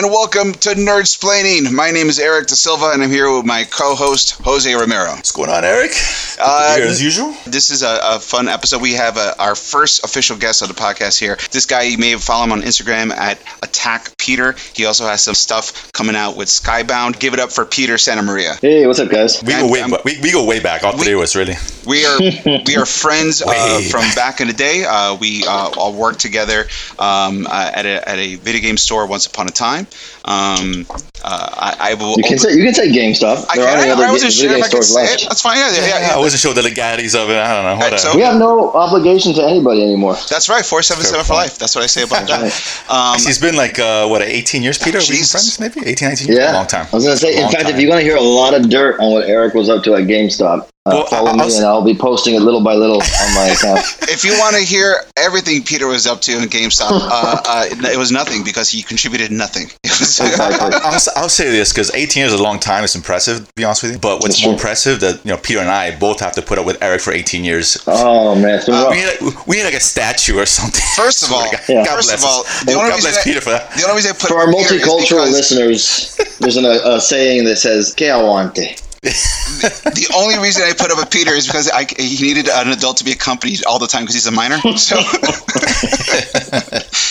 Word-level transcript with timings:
And 0.00 0.10
welcome 0.10 0.52
to 0.54 0.70
Nerd 0.70 1.04
Splaining. 1.04 1.70
My 1.72 1.90
name 1.90 2.08
is 2.08 2.18
Eric 2.18 2.46
Da 2.46 2.54
Silva, 2.54 2.90
and 2.94 3.02
I'm 3.02 3.10
here 3.10 3.30
with 3.36 3.44
my 3.44 3.64
co-host 3.64 4.40
Jose 4.42 4.72
Romero. 4.72 5.10
What's 5.10 5.32
going 5.32 5.50
on, 5.50 5.62
Eric? 5.62 5.90
Uh, 6.38 6.76
Here 6.76 6.86
as 6.86 7.02
usual. 7.02 7.34
This 7.44 7.68
is 7.68 7.82
a, 7.82 7.98
a 8.02 8.18
fun 8.18 8.48
episode. 8.48 8.80
We 8.80 8.94
have 8.94 9.18
uh 9.18 9.34
our 9.38 9.54
first 9.54 10.02
official 10.02 10.38
guest 10.38 10.62
on 10.62 10.68
the 10.68 10.74
podcast 10.74 11.18
here. 11.20 11.36
This 11.50 11.66
guy, 11.66 11.82
you 11.82 11.98
may 11.98 12.14
follow 12.16 12.44
him 12.44 12.52
on 12.52 12.62
Instagram 12.62 13.10
at 13.10 13.38
Attack 13.62 14.16
Peter. 14.16 14.54
He 14.74 14.86
also 14.86 15.04
has 15.04 15.20
some 15.20 15.34
stuff 15.34 15.92
coming 15.92 16.16
out 16.16 16.34
with 16.36 16.48
Skybound. 16.48 17.18
Give 17.20 17.34
it 17.34 17.40
up 17.40 17.50
for 17.52 17.66
Peter 17.66 17.98
Santa 17.98 18.22
Maria. 18.22 18.54
Hey, 18.62 18.86
what's 18.86 19.00
up, 19.00 19.10
guys? 19.10 19.42
We 19.42 19.52
I'm- 19.52 19.66
go 19.66 19.72
way, 19.72 19.82
I'm- 19.82 19.92
we, 20.04 20.18
we 20.22 20.32
go 20.32 20.44
way 20.46 20.60
back. 20.60 20.82
All 20.82 20.96
three 20.96 21.12
of 21.12 21.20
us, 21.20 21.36
really. 21.36 21.56
We 21.86 22.06
are 22.06 22.18
we 22.66 22.76
are 22.76 22.86
friends 22.86 23.42
uh, 23.42 23.80
from 23.90 24.02
back 24.14 24.40
in 24.40 24.46
the 24.46 24.54
day. 24.54 24.84
Uh, 24.84 25.16
we 25.16 25.44
uh, 25.46 25.72
all 25.76 25.92
worked 25.92 26.20
together 26.20 26.68
um, 26.98 27.46
uh, 27.46 27.70
at, 27.74 27.84
a, 27.84 28.08
at 28.08 28.18
a 28.18 28.36
video 28.36 28.62
game 28.62 28.76
store 28.78 29.06
once 29.06 29.26
upon 29.26 29.46
a 29.46 29.50
time. 29.50 29.86
Um, 30.24 30.86
uh, 31.24 31.48
I, 31.56 31.90
I 31.90 31.94
will. 31.94 32.14
You 32.16 32.24
can 32.24 32.38
say 32.38 32.52
you 32.54 32.64
can 32.64 32.74
say 32.74 32.88
GameStop. 32.90 33.46
I, 33.48 33.56
There 33.56 33.64
can, 33.66 33.78
aren't 33.78 33.88
I, 33.88 33.90
other 33.92 34.04
I 34.04 34.12
wasn't 34.12 34.32
ga- 34.32 34.40
sure 34.40 34.50
if 34.52 34.56
I 34.64 34.68
could 34.68 34.84
stores 34.84 34.94
say 34.94 35.02
left. 35.02 35.22
it. 35.22 35.28
That's 35.28 35.40
fine. 35.42 35.56
Yeah, 35.56 35.70
yeah, 35.72 35.98
yeah. 36.08 36.14
I 36.14 36.18
wasn't 36.18 36.40
sure 36.40 36.52
the 36.54 36.62
legalities 36.62 37.14
of 37.14 37.30
it. 37.30 37.36
I 37.36 37.54
don't 37.54 37.64
know. 37.64 37.70
Right, 37.80 37.92
Whatever. 37.92 37.98
so- 37.98 38.16
We 38.16 38.22
have 38.22 38.38
no 38.38 38.72
obligation 38.72 39.34
to 39.34 39.42
anybody 39.44 39.82
anymore. 39.82 40.16
That's 40.28 40.48
right. 40.48 40.64
Four 40.64 40.82
seven 40.82 41.04
seven 41.04 41.24
for 41.24 41.34
life. 41.34 41.58
That's 41.58 41.74
what 41.74 41.84
I 41.84 41.86
say 41.88 42.02
about 42.02 42.26
that. 42.28 42.40
Right. 42.42 42.90
Um, 42.90 43.14
Actually, 43.14 43.30
it's 43.30 43.38
been 43.40 43.56
like 43.56 43.78
uh, 43.78 44.06
what 44.08 44.22
18 44.22 44.62
years, 44.62 44.78
Peter. 44.78 44.98
We've 44.98 45.08
been 45.08 45.16
Jesus. 45.16 45.56
friends, 45.56 45.74
maybe 45.76 45.88
18, 45.88 46.08
19 46.08 46.28
years. 46.28 46.38
Yeah, 46.38 46.52
a 46.52 46.54
long 46.54 46.66
time. 46.66 46.86
I 46.92 46.96
was 46.96 47.04
gonna 47.04 47.16
say. 47.16 47.36
In 47.36 47.50
fact, 47.50 47.64
time. 47.64 47.74
if 47.74 47.80
you 47.80 47.88
want 47.88 48.00
to 48.00 48.04
hear 48.04 48.16
a 48.16 48.20
lot 48.22 48.54
of 48.54 48.68
dirt 48.68 49.00
on 49.00 49.12
what 49.12 49.24
Eric 49.28 49.54
was 49.54 49.68
up 49.68 49.82
to 49.84 49.94
at 49.94 50.04
GameStop, 50.04 50.68
uh, 50.86 50.90
Well, 50.92 51.06
follow 51.06 51.32
me, 51.34 51.40
I'll 51.42 51.56
and 51.56 51.64
I'll 51.66 51.84
be 51.84 51.94
posting 51.94 52.34
it 52.34 52.40
little 52.40 52.62
by 52.62 52.74
little 52.74 52.96
on 53.02 53.34
my 53.34 53.48
account. 53.54 53.80
if 54.08 54.24
you 54.24 54.32
want 54.38 54.56
to 54.56 54.62
hear 54.62 54.96
everything 55.16 55.62
Peter 55.62 55.86
was 55.86 56.06
up 56.06 56.20
to 56.22 56.32
in 56.38 56.44
GameStop, 56.48 56.88
uh, 56.90 57.42
uh, 57.46 57.64
it 57.70 57.98
was 57.98 58.10
nothing 58.10 58.44
because 58.44 58.70
he 58.70 58.82
contributed 58.82 59.30
nothing. 59.30 59.66
Exactly. 60.00 60.80
I'll, 60.82 60.94
s- 60.94 61.08
I'll 61.14 61.28
say 61.28 61.50
this 61.50 61.72
because 61.72 61.94
18 61.94 62.22
years 62.22 62.32
is 62.32 62.40
a 62.40 62.42
long 62.42 62.58
time. 62.58 62.84
It's 62.84 62.94
impressive, 62.96 63.46
to 63.46 63.52
be 63.54 63.64
honest 63.64 63.82
with 63.82 63.92
you. 63.92 63.98
But 63.98 64.20
what's 64.22 64.36
That's 64.36 64.40
more 64.44 64.52
true. 64.54 64.58
impressive 64.58 65.00
that 65.00 65.20
you 65.24 65.30
know 65.30 65.36
Peter 65.36 65.60
and 65.60 65.68
I 65.68 65.96
both 65.98 66.20
have 66.20 66.32
to 66.36 66.42
put 66.42 66.58
up 66.58 66.64
with 66.64 66.82
Eric 66.82 67.02
for 67.02 67.12
18 67.12 67.44
years. 67.44 67.76
Oh 67.86 68.34
man, 68.34 68.54
it's 68.56 68.64
been 68.64 68.74
Uh, 68.74 68.84
rough. 68.84 68.90
we, 68.90 68.96
need 68.96 69.06
like, 69.36 69.46
we 69.46 69.56
need 69.58 69.64
like 69.64 69.74
a 69.74 69.80
statue 69.80 70.38
or 70.38 70.46
something. 70.46 70.80
First 70.96 71.22
of 71.24 71.32
all, 71.32 71.42
God, 71.52 71.60
Yeah. 71.68 71.84
God 71.84 71.96
first 71.96 72.08
bless 72.08 72.22
of 72.24 72.28
all, 72.30 72.42
the 72.64 72.72
only 72.72 72.88
God 72.90 72.96
reason 72.96 73.10
bless 73.10 73.18
I- 73.18 73.24
Peter 73.24 73.40
for 73.42 73.50
that. 73.50 73.70
the 73.72 73.82
only 73.84 73.96
reason 73.96 74.10
I 74.12 74.18
put 74.18 74.28
For 74.30 74.38
our 74.40 74.48
it 74.50 74.56
here 74.56 74.64
is 74.78 74.82
multicultural 74.82 75.26
because 75.28 75.32
listeners, 75.32 76.16
there's 76.38 76.56
an, 76.56 76.64
a, 76.64 76.80
a 76.96 77.00
saying 77.00 77.44
that 77.44 77.56
says 77.56 77.92
"Que 77.94 78.06
aguante." 78.06 78.80
The 79.02 80.12
only 80.14 80.38
reason 80.38 80.62
I 80.64 80.72
put 80.72 80.90
up 80.90 80.98
with 80.98 81.10
Peter 81.10 81.32
is 81.32 81.46
because 81.46 81.70
I, 81.70 81.84
he 81.84 82.22
needed 82.22 82.48
an 82.48 82.68
adult 82.68 82.98
to 82.98 83.04
be 83.04 83.12
accompanied 83.12 83.64
all 83.64 83.78
the 83.78 83.86
time 83.86 84.02
because 84.02 84.14
he's 84.14 84.26
a 84.26 84.30
minor. 84.30 84.58
So 84.76 84.96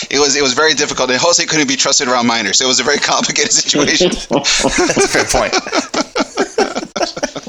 it 0.09 0.19
was 0.19 0.35
it 0.35 0.43
was 0.43 0.53
very 0.53 0.75
difficult. 0.75 1.09
And 1.09 1.19
Jose 1.19 1.43
couldn't 1.45 1.67
be 1.67 1.77
trusted 1.77 2.07
around 2.07 2.27
minors, 2.27 2.59
so 2.59 2.65
it 2.65 2.67
was 2.67 2.79
a 2.79 2.83
very 2.83 2.99
complicated 2.99 3.51
situation. 3.51 4.09
That's 4.29 4.65
a 4.65 5.07
fair 5.07 5.25
point. 5.25 5.53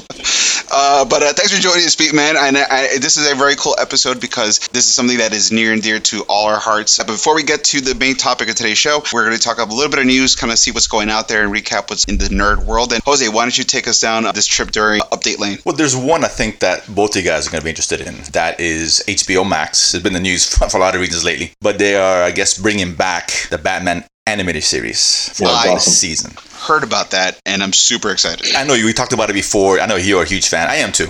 Uh, 0.73 1.03
but 1.03 1.21
uh, 1.21 1.33
thanks 1.33 1.53
for 1.53 1.59
joining 1.59 1.85
us, 1.85 1.95
Pete, 1.97 2.13
man. 2.13 2.37
And 2.37 2.57
I, 2.57 2.97
this 2.97 3.17
is 3.17 3.29
a 3.29 3.35
very 3.35 3.55
cool 3.57 3.75
episode 3.77 4.21
because 4.21 4.59
this 4.69 4.87
is 4.87 4.95
something 4.95 5.17
that 5.17 5.33
is 5.33 5.51
near 5.51 5.73
and 5.73 5.81
dear 5.81 5.99
to 5.99 6.23
all 6.29 6.47
our 6.47 6.59
hearts. 6.59 6.97
But 6.97 7.07
before 7.07 7.35
we 7.35 7.43
get 7.43 7.65
to 7.65 7.81
the 7.81 7.93
main 7.93 8.15
topic 8.15 8.47
of 8.47 8.55
today's 8.55 8.77
show, 8.77 9.03
we're 9.11 9.25
going 9.25 9.35
to 9.35 9.41
talk 9.41 9.57
a 9.57 9.65
little 9.65 9.89
bit 9.89 9.99
of 9.99 10.05
news, 10.05 10.35
kind 10.35 10.49
of 10.49 10.57
see 10.57 10.71
what's 10.71 10.87
going 10.87 11.09
out 11.09 11.27
there, 11.27 11.43
and 11.43 11.53
recap 11.53 11.89
what's 11.89 12.05
in 12.05 12.17
the 12.17 12.27
nerd 12.27 12.65
world. 12.65 12.93
And 12.93 13.03
Jose, 13.03 13.27
why 13.27 13.43
don't 13.43 13.57
you 13.57 13.65
take 13.65 13.87
us 13.87 13.99
down 13.99 14.23
this 14.33 14.45
trip 14.45 14.71
during 14.71 15.01
Update 15.01 15.39
Lane? 15.39 15.57
Well, 15.65 15.75
there's 15.75 15.95
one 15.95 16.23
I 16.23 16.29
think 16.29 16.59
that 16.59 16.87
both 16.87 17.17
of 17.17 17.23
you 17.23 17.29
guys 17.29 17.47
are 17.47 17.51
going 17.51 17.61
to 17.61 17.65
be 17.65 17.71
interested 17.71 17.99
in. 17.99 18.15
That 18.31 18.59
is 18.61 19.03
HBO 19.07 19.47
Max. 19.47 19.93
It's 19.93 20.03
been 20.03 20.13
the 20.13 20.21
news 20.21 20.55
for 20.55 20.77
a 20.77 20.79
lot 20.79 20.95
of 20.95 21.01
reasons 21.01 21.25
lately, 21.25 21.51
but 21.59 21.79
they 21.79 21.95
are, 21.95 22.23
I 22.23 22.31
guess, 22.31 22.57
bringing 22.57 22.95
back 22.95 23.47
the 23.49 23.57
Batman 23.57 24.05
animated 24.27 24.63
series 24.63 25.29
for 25.37 25.43
Nice. 25.45 25.67
Awesome. 25.67 25.93
season. 25.93 26.33
Heard 26.67 26.83
about 26.83 27.11
that, 27.11 27.39
and 27.45 27.63
I'm 27.63 27.73
super 27.73 28.11
excited. 28.11 28.55
I 28.55 28.63
know 28.63 28.73
you. 28.75 28.85
We 28.85 28.93
talked 28.93 29.13
about 29.13 29.29
it 29.29 29.33
before. 29.33 29.79
I 29.79 29.85
know 29.87 29.95
you're 29.95 30.23
a 30.23 30.27
huge 30.27 30.47
fan. 30.47 30.67
I 30.69 30.75
am 30.77 30.91
too. 30.91 31.07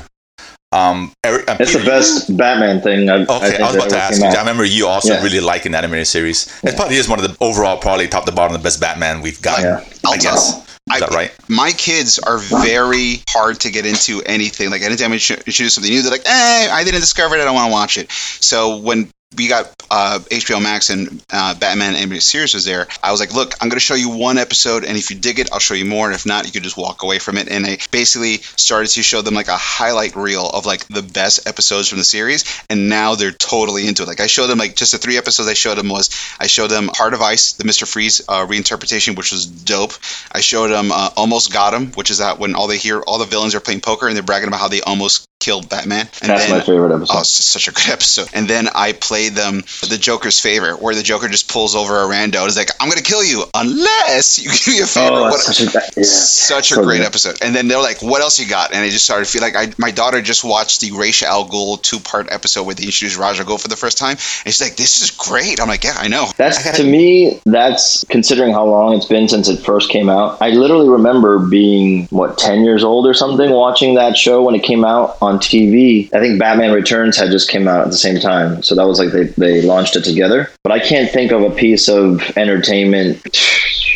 Um, 0.74 1.12
Eric, 1.26 1.50
um, 1.52 1.58
It's 1.60 1.74
the 1.74 1.80
Peter, 1.80 1.92
best 1.92 2.38
Batman 2.38 2.82
thing 2.82 3.10
I've, 3.10 3.30
I 3.30 3.36
Okay, 3.38 3.50
think 3.50 3.62
I 3.62 3.66
was 3.68 3.76
about 3.76 3.90
to 3.90 3.98
ask 3.98 4.22
you. 4.22 4.28
I 4.28 4.40
remember 4.40 4.64
you 4.64 4.88
also 4.88 5.14
Yeah. 5.14 5.22
really 5.24 5.42
liking 5.42 5.74
that 5.74 5.84
animated 5.84 6.08
series. 6.08 6.48
It 6.64 6.78
probably 6.78 6.96
is 6.96 7.10
one 7.10 7.20
of 7.20 7.28
the 7.28 7.36
overall, 7.44 7.76
probably 7.78 8.08
top 8.08 8.26
to 8.26 8.32
bottom, 8.32 8.54
the 8.54 8.60
best 8.64 8.80
Batman 8.80 9.22
we've 9.22 9.42
got. 9.42 9.60
Yeah. 9.62 9.84
I'll 10.06 10.14
I 10.14 10.18
guess. 10.18 10.52
tell- 10.54 10.66
Is 10.96 11.00
that 11.02 11.10
right? 11.12 11.32
My 11.50 11.74
kids 11.74 12.20
are 12.20 12.38
very 12.38 13.22
hard 13.30 13.60
to 13.62 13.70
get 13.70 13.86
into 13.86 14.22
anything. 14.26 14.72
Like 14.72 14.82
anytime 14.82 15.12
I 15.12 15.18
sh- 15.18 15.32
introduce 15.32 15.74
something 15.76 15.92
new, 15.92 16.02
they're 16.02 16.12
like, 16.12 16.24
"Eh, 16.26 16.70
I 16.72 16.84
didn't 16.86 17.02
discover 17.02 17.36
it. 17.36 17.42
I 17.42 17.44
don't 17.46 17.54
want 17.54 17.68
to 17.68 17.72
watch 17.74 17.98
it." 17.98 18.10
So 18.40 18.78
when 18.78 19.10
we 19.36 19.48
got 19.48 19.72
uh, 19.90 20.20
HBO 20.20 20.62
Max 20.62 20.90
and 20.90 21.24
uh, 21.32 21.56
Batman 21.56 21.96
animated 21.96 22.24
series 22.24 22.54
was 22.54 22.66
there, 22.66 22.88
I 23.02 23.12
was 23.12 23.20
like, 23.20 23.34
"Look, 23.34 23.54
I'm 23.62 23.70
going 23.70 23.78
to 23.78 23.86
show 23.86 23.96
you 23.96 24.10
one 24.10 24.38
episode, 24.38 24.84
and 24.84 24.98
if 24.98 25.10
you 25.10 25.18
dig 25.18 25.40
it, 25.40 25.52
I'll 25.52 25.60
show 25.60 25.74
you 25.74 25.86
more. 25.86 26.08
And 26.08 26.16
if 26.16 26.26
not, 26.26 26.46
you 26.46 26.52
can 26.52 26.64
just 26.64 26.78
walk 26.78 27.04
away 27.04 27.20
from 27.20 27.38
it." 27.38 27.50
And 27.50 27.66
I 27.66 27.78
basically 27.92 28.38
started 28.38 28.90
to 28.92 29.04
show 29.04 29.22
them 29.22 29.34
like 29.34 29.48
a 29.48 29.56
highlight 29.58 30.16
reel 30.16 30.48
of 30.48 30.66
like 30.66 30.88
the 30.88 31.02
best 31.02 31.48
episodes 31.48 31.88
from 31.88 31.98
the 31.98 32.04
series, 32.04 32.44
and 32.70 32.90
now 32.90 33.16
they're 33.16 33.32
totally 33.32 33.88
into 33.88 34.04
it. 34.04 34.08
Like 34.08 34.20
I 34.20 34.28
showed 34.28 34.48
them 34.48 34.58
like 34.58 34.76
just 34.76 34.92
the 34.92 34.98
three 34.98 35.18
episodes 35.18 35.48
I 35.48 35.54
showed 35.54 35.78
them 35.78 35.90
was 35.90 36.10
I 36.40 36.48
showed 36.48 36.68
them 36.68 36.90
Heart 36.94 37.14
of 37.14 37.22
Ice, 37.22 37.54
the 37.54 37.66
Mister 37.66 37.86
Freeze 37.86 38.22
uh, 38.28 38.46
reinterpretation, 38.46 39.16
which 39.16 39.32
was 39.32 39.46
dope. 39.46 39.94
I 40.32 40.42
showed 40.42 40.70
them 40.70 40.92
uh, 40.92 41.10
Almost 41.16 41.54
Got 41.54 41.74
Him, 41.74 41.92
which 41.94 42.12
is 42.12 42.18
that 42.18 42.40
when 42.40 42.56
all 42.56 42.68
they 42.68 42.78
hear 42.78 43.02
all 43.02 43.18
the 43.18 43.26
villains 43.26 43.56
are 43.56 43.62
playing 43.62 43.82
poker 43.82 44.08
and 44.08 44.16
they're 44.16 44.24
bragging 44.24 44.50
about 44.50 44.60
how 44.60 44.68
they 44.68 44.82
almost 44.82 45.28
killed 45.42 45.68
Batman. 45.68 46.08
And 46.22 46.30
That's 46.30 46.46
then, 46.48 46.58
my 46.60 46.64
favorite 46.64 46.96
episode. 46.96 47.14
Oh, 47.14 47.20
it's 47.20 47.36
just 47.36 47.50
such 47.52 47.68
a 47.68 47.72
good 47.74 47.90
episode. 47.98 48.30
And 48.34 48.48
then 48.48 48.70
I 48.74 48.94
played 48.94 49.34
them 49.34 49.64
the 49.90 49.98
Joker's 50.00 50.40
favor, 50.40 50.76
where 50.78 50.96
the 50.96 51.04
Joker 51.04 51.28
just 51.28 51.50
pulls 51.50 51.76
over 51.76 51.96
a 52.02 52.06
rando 52.06 52.40
and 52.40 52.48
is 52.48 52.56
like, 52.56 52.70
"I'm 52.80 52.88
gonna 52.88 53.02
kill 53.02 53.24
you 53.24 53.44
unless 53.54 54.40
you 54.40 54.50
give 54.66 54.68
me 54.68 54.80
a 54.82 54.86
favor." 54.86 55.16
oh, 55.16 55.22
What- 55.32 55.40
such 55.42 55.62
a 55.62 55.64
yeah. 55.98 56.04
such 56.04 56.72
a 56.72 56.76
So 56.76 56.84
great 56.84 57.00
good. 57.00 57.08
episode. 57.08 57.38
And 57.42 57.54
then 57.56 57.68
they're 57.68 57.82
like, 57.82 58.02
"What 58.02 58.22
else 58.22 58.40
you 58.40 58.48
got?" 58.48 58.72
And 58.74 58.80
I 58.82 58.90
just 58.90 59.04
started 59.06 59.26
to 59.26 59.32
feel 59.32 59.42
like 59.42 59.56
I, 59.56 59.74
my 59.78 59.92
daughter 59.92 60.22
just 60.22 60.44
watched 60.44 60.82
the 60.82 60.92
Ra's 60.92 61.22
al 61.24 61.46
Ghul 61.48 61.82
two 61.82 62.00
part 62.00 62.32
episode 62.32 62.64
where 62.64 62.76
they 62.76 62.84
introduced 62.86 63.18
Ra's 63.18 63.40
al 63.40 63.46
Ghul 63.46 63.60
for 63.60 63.68
the 63.68 63.76
first 63.76 63.98
time, 63.98 64.12
and 64.12 64.54
she's 64.54 64.62
like, 64.62 64.76
"This 64.78 65.02
is 65.02 65.12
great." 65.12 65.60
I'm 65.60 65.68
like, 65.68 65.84
"Yeah, 65.84 65.96
I 65.98 66.08
know." 66.08 66.30
That's 66.38 66.78
to 66.78 66.84
me. 66.84 67.40
That's 67.46 68.06
considering 68.10 68.54
how 68.54 68.66
long 68.66 68.96
it's 68.96 69.06
been 69.06 69.28
since 69.28 69.50
it 69.50 69.58
first 69.60 69.90
came 69.90 70.10
out. 70.10 70.38
I 70.42 70.50
literally 70.52 70.90
remember 70.90 71.40
being 71.40 72.06
what 72.12 72.38
ten 72.38 72.64
years 72.64 72.84
old 72.84 73.08
or 73.08 73.14
something, 73.14 73.50
watching 73.52 73.96
that 73.96 74.18
show 74.18 74.44
when 74.44 74.56
it 74.56 74.64
came 74.64 74.86
out 74.86 75.18
on 75.22 75.31
TV. 75.38 76.14
I 76.14 76.20
think 76.20 76.40
Batman 76.40 76.72
Returns 76.72 77.18
had 77.18 77.32
just 77.32 77.50
came 77.50 77.68
out 77.68 77.82
at 77.86 77.92
the 77.92 77.98
same 77.98 78.20
time, 78.20 78.62
so 78.64 78.76
that 78.76 78.88
was 78.88 79.00
like 79.00 79.12
they 79.12 79.26
they 79.26 79.62
launched 79.62 79.96
it 79.96 80.04
together. 80.04 80.50
But 80.64 80.72
I 80.72 80.80
can't 80.80 81.10
think 81.10 81.32
of 81.32 81.42
a 81.42 81.52
piece 81.52 81.88
of 81.88 82.22
entertainment. 82.38 83.22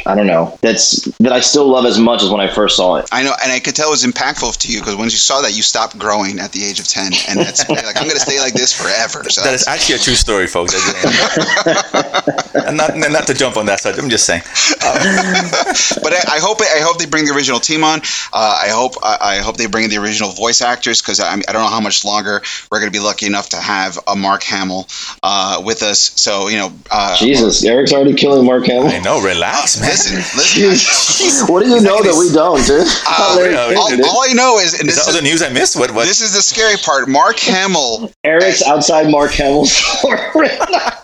I 0.08 0.14
don't 0.16 0.28
know. 0.28 0.58
That's 0.62 1.06
that 1.20 1.32
I 1.32 1.40
still 1.40 1.68
love 1.68 1.86
as 1.86 1.98
much 2.00 2.22
as 2.22 2.30
when 2.30 2.40
I 2.40 2.48
first 2.48 2.78
saw 2.78 2.98
it. 2.98 3.08
I 3.12 3.24
know, 3.24 3.34
and 3.42 3.52
I 3.52 3.60
could 3.60 3.76
tell 3.76 3.88
it 3.88 3.92
was 3.92 4.04
impactful 4.06 4.58
to 4.58 4.72
you 4.72 4.80
because 4.80 4.96
once 4.96 5.14
you 5.14 5.18
saw 5.18 5.42
that, 5.42 5.56
you 5.56 5.64
stopped 5.64 5.98
growing 5.98 6.40
at 6.40 6.52
the 6.52 6.64
age 6.64 6.80
of 6.80 6.88
ten, 6.88 7.12
and 7.28 7.40
that's 7.40 7.68
like 7.70 7.98
I'm 8.00 8.08
gonna 8.08 8.20
stay 8.20 8.40
like 8.40 8.54
this 8.54 8.72
forever. 8.72 9.28
So 9.30 9.42
That 9.42 9.54
is 9.56 9.68
actually 9.68 9.96
a 9.96 10.00
true 10.00 10.14
story, 10.14 10.48
folks. 10.48 10.74
and 12.54 12.78
not, 12.78 12.92
and 12.92 13.14
not 13.14 13.28
to 13.28 13.34
jump 13.34 13.58
on 13.58 13.66
that 13.66 13.80
side. 13.80 13.98
I'm 13.98 14.10
just 14.10 14.26
saying. 14.26 14.44
but 14.80 16.14
I, 16.14 16.36
I 16.36 16.40
hope 16.40 16.62
I 16.62 16.82
hope 16.82 17.00
they 17.00 17.08
bring 17.08 17.26
the 17.26 17.34
original 17.34 17.60
team 17.60 17.84
on. 17.84 18.02
Uh, 18.32 18.60
I 18.64 18.70
hope 18.70 18.94
I, 19.04 19.18
I 19.20 19.38
hope 19.38 19.58
they 19.58 19.66
bring 19.68 19.90
the 19.90 19.98
original 19.98 20.32
voice 20.32 20.62
actors 20.62 21.02
because 21.02 21.20
I, 21.20 21.34
I 21.34 21.52
don't 21.52 21.64
know 21.64 21.68
how 21.68 21.82
much 21.82 22.06
longer 22.06 22.42
we're 22.72 22.80
going 22.80 22.92
to 22.92 22.98
be 22.98 23.04
lucky 23.04 23.26
enough 23.26 23.50
to 23.50 23.58
have 23.58 23.98
a 24.08 24.16
Mark 24.16 24.44
Hamill 24.44 24.88
uh, 25.24 25.64
with 25.66 25.82
us. 25.82 26.00
So 26.00 26.48
you 26.48 26.58
know, 26.58 26.72
uh, 26.92 27.18
Jesus, 27.18 27.64
Eric's 27.64 27.92
already 27.92 28.14
killing 28.14 28.46
Mark 28.46 28.66
Hamill. 28.68 28.90
I 28.90 29.00
know. 29.00 29.22
Relax, 29.22 29.80
man. 29.82 29.95
Listen, 29.96 30.18
listen. 30.62 31.48
what 31.48 31.64
do 31.64 31.70
you 31.70 31.82
know 31.82 32.04
that 32.04 32.16
we 32.16 32.34
don't, 32.34 32.60
dude? 32.68 32.88
Uh, 33.08 33.36
Larry 33.38 33.56
really? 33.56 33.76
All, 33.76 34.18
all 34.18 34.24
I 34.24 34.34
know 34.34 34.60
is, 34.60 34.80
and 34.80 34.88
Is 34.90 34.96
this 34.96 35.06
that 35.06 35.12
is, 35.12 35.16
other 35.16 35.24
news 35.24 35.42
I 35.42 35.50
missed? 35.50 35.76
What? 35.76 35.92
What? 35.92 36.06
this 36.06 36.22
is 36.22 36.34
the 36.34 36.42
scary 36.42 36.78
part. 36.78 37.08
Mark 37.08 37.40
Hamill. 37.40 38.12
Eric's 38.24 38.64
outside 38.64 39.10
Mark 39.10 39.32
Hamill's 39.32 39.72
door 40.02 40.16
right 40.36 40.60
now. 40.70 41.00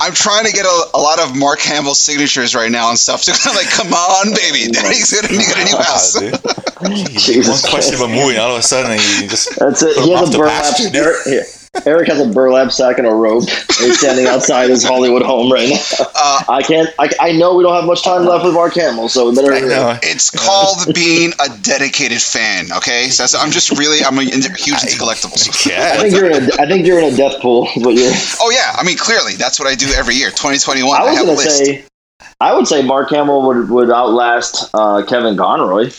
I'm 0.00 0.14
trying 0.14 0.46
to 0.46 0.52
get 0.52 0.64
a, 0.64 0.84
a 0.94 1.00
lot 1.00 1.18
of 1.18 1.36
Mark 1.36 1.58
Hamill 1.58 1.94
signatures 1.94 2.54
right 2.54 2.70
now 2.70 2.90
and 2.90 2.98
stuff. 2.98 3.22
So 3.22 3.34
I'm 3.50 3.56
like, 3.56 3.68
come 3.70 3.92
on, 3.92 4.30
baby, 4.30 4.70
Daddy's 4.70 5.10
gonna 5.10 5.28
get 5.34 5.58
a 5.58 5.64
new 5.64 5.76
house. 5.76 6.14
Jesus 7.18 7.62
One 7.62 7.70
question 7.70 7.94
of 7.94 8.02
a 8.02 8.08
movie, 8.08 8.38
and 8.38 8.38
all 8.38 8.52
of 8.52 8.60
a 8.60 8.62
sudden, 8.62 8.92
you 8.92 9.28
just 9.28 9.58
That's 9.58 9.82
it. 9.82 9.96
He 9.98 10.12
has 10.12 10.28
a 10.28 10.32
the 10.32 10.38
burn 10.38 10.48
pasture, 10.48 10.88
Eric, 10.94 11.26
here. 11.26 11.44
Eric 11.86 12.08
has 12.08 12.20
a 12.20 12.32
burlap 12.32 12.72
sack 12.72 12.98
and 12.98 13.06
a 13.06 13.10
rope. 13.10 13.44
And 13.44 13.86
he's 13.86 13.98
standing 13.98 14.26
outside 14.26 14.70
his 14.70 14.84
Hollywood 14.84 15.22
home 15.22 15.52
right 15.52 15.68
now. 15.68 16.06
Uh, 16.14 16.42
I 16.48 16.62
can't. 16.62 16.88
I, 16.98 17.10
I 17.20 17.32
know 17.32 17.54
we 17.54 17.62
don't 17.62 17.74
have 17.74 17.84
much 17.84 18.02
time 18.02 18.24
left 18.24 18.44
with 18.44 18.54
Mark 18.54 18.74
Hamill, 18.74 19.08
so 19.08 19.28
we 19.28 19.36
better. 19.36 19.52
I 19.52 19.60
know. 19.60 19.98
It's 20.02 20.30
called 20.30 20.94
being 20.94 21.32
a 21.40 21.48
dedicated 21.62 22.20
fan. 22.20 22.72
Okay, 22.72 23.08
so 23.08 23.22
that's, 23.22 23.34
I'm 23.34 23.50
just 23.50 23.78
really 23.78 24.04
I'm 24.04 24.18
a, 24.18 24.22
huge 24.22 24.82
into 24.82 24.98
collectibles. 24.98 25.66
Yeah. 25.68 25.94
I 25.94 26.02
think 26.02 26.14
you're 26.14 26.30
in 26.30 26.44
a. 26.44 26.62
I 26.62 26.66
think 26.66 26.86
you're 26.86 26.98
in 26.98 27.12
a 27.12 27.16
death 27.16 27.40
pool. 27.40 27.68
Is 27.76 27.84
what 27.84 27.94
you're. 27.94 28.12
Oh 28.40 28.50
yeah, 28.50 28.72
I 28.74 28.84
mean 28.84 28.98
clearly 28.98 29.34
that's 29.34 29.58
what 29.58 29.68
I 29.68 29.74
do 29.74 29.86
every 29.96 30.14
year. 30.14 30.30
2021, 30.30 30.90
I 30.90 30.98
I, 30.98 31.04
was 31.04 31.16
have 31.16 31.26
gonna 31.26 31.38
list. 31.38 31.58
say. 31.58 31.84
I 32.40 32.54
would 32.54 32.68
say 32.68 32.82
Mark 32.82 33.10
Hamill 33.10 33.46
would, 33.46 33.68
would 33.70 33.90
outlast 33.90 34.70
uh, 34.74 35.02
Kevin 35.06 35.36
Conroy. 35.36 35.90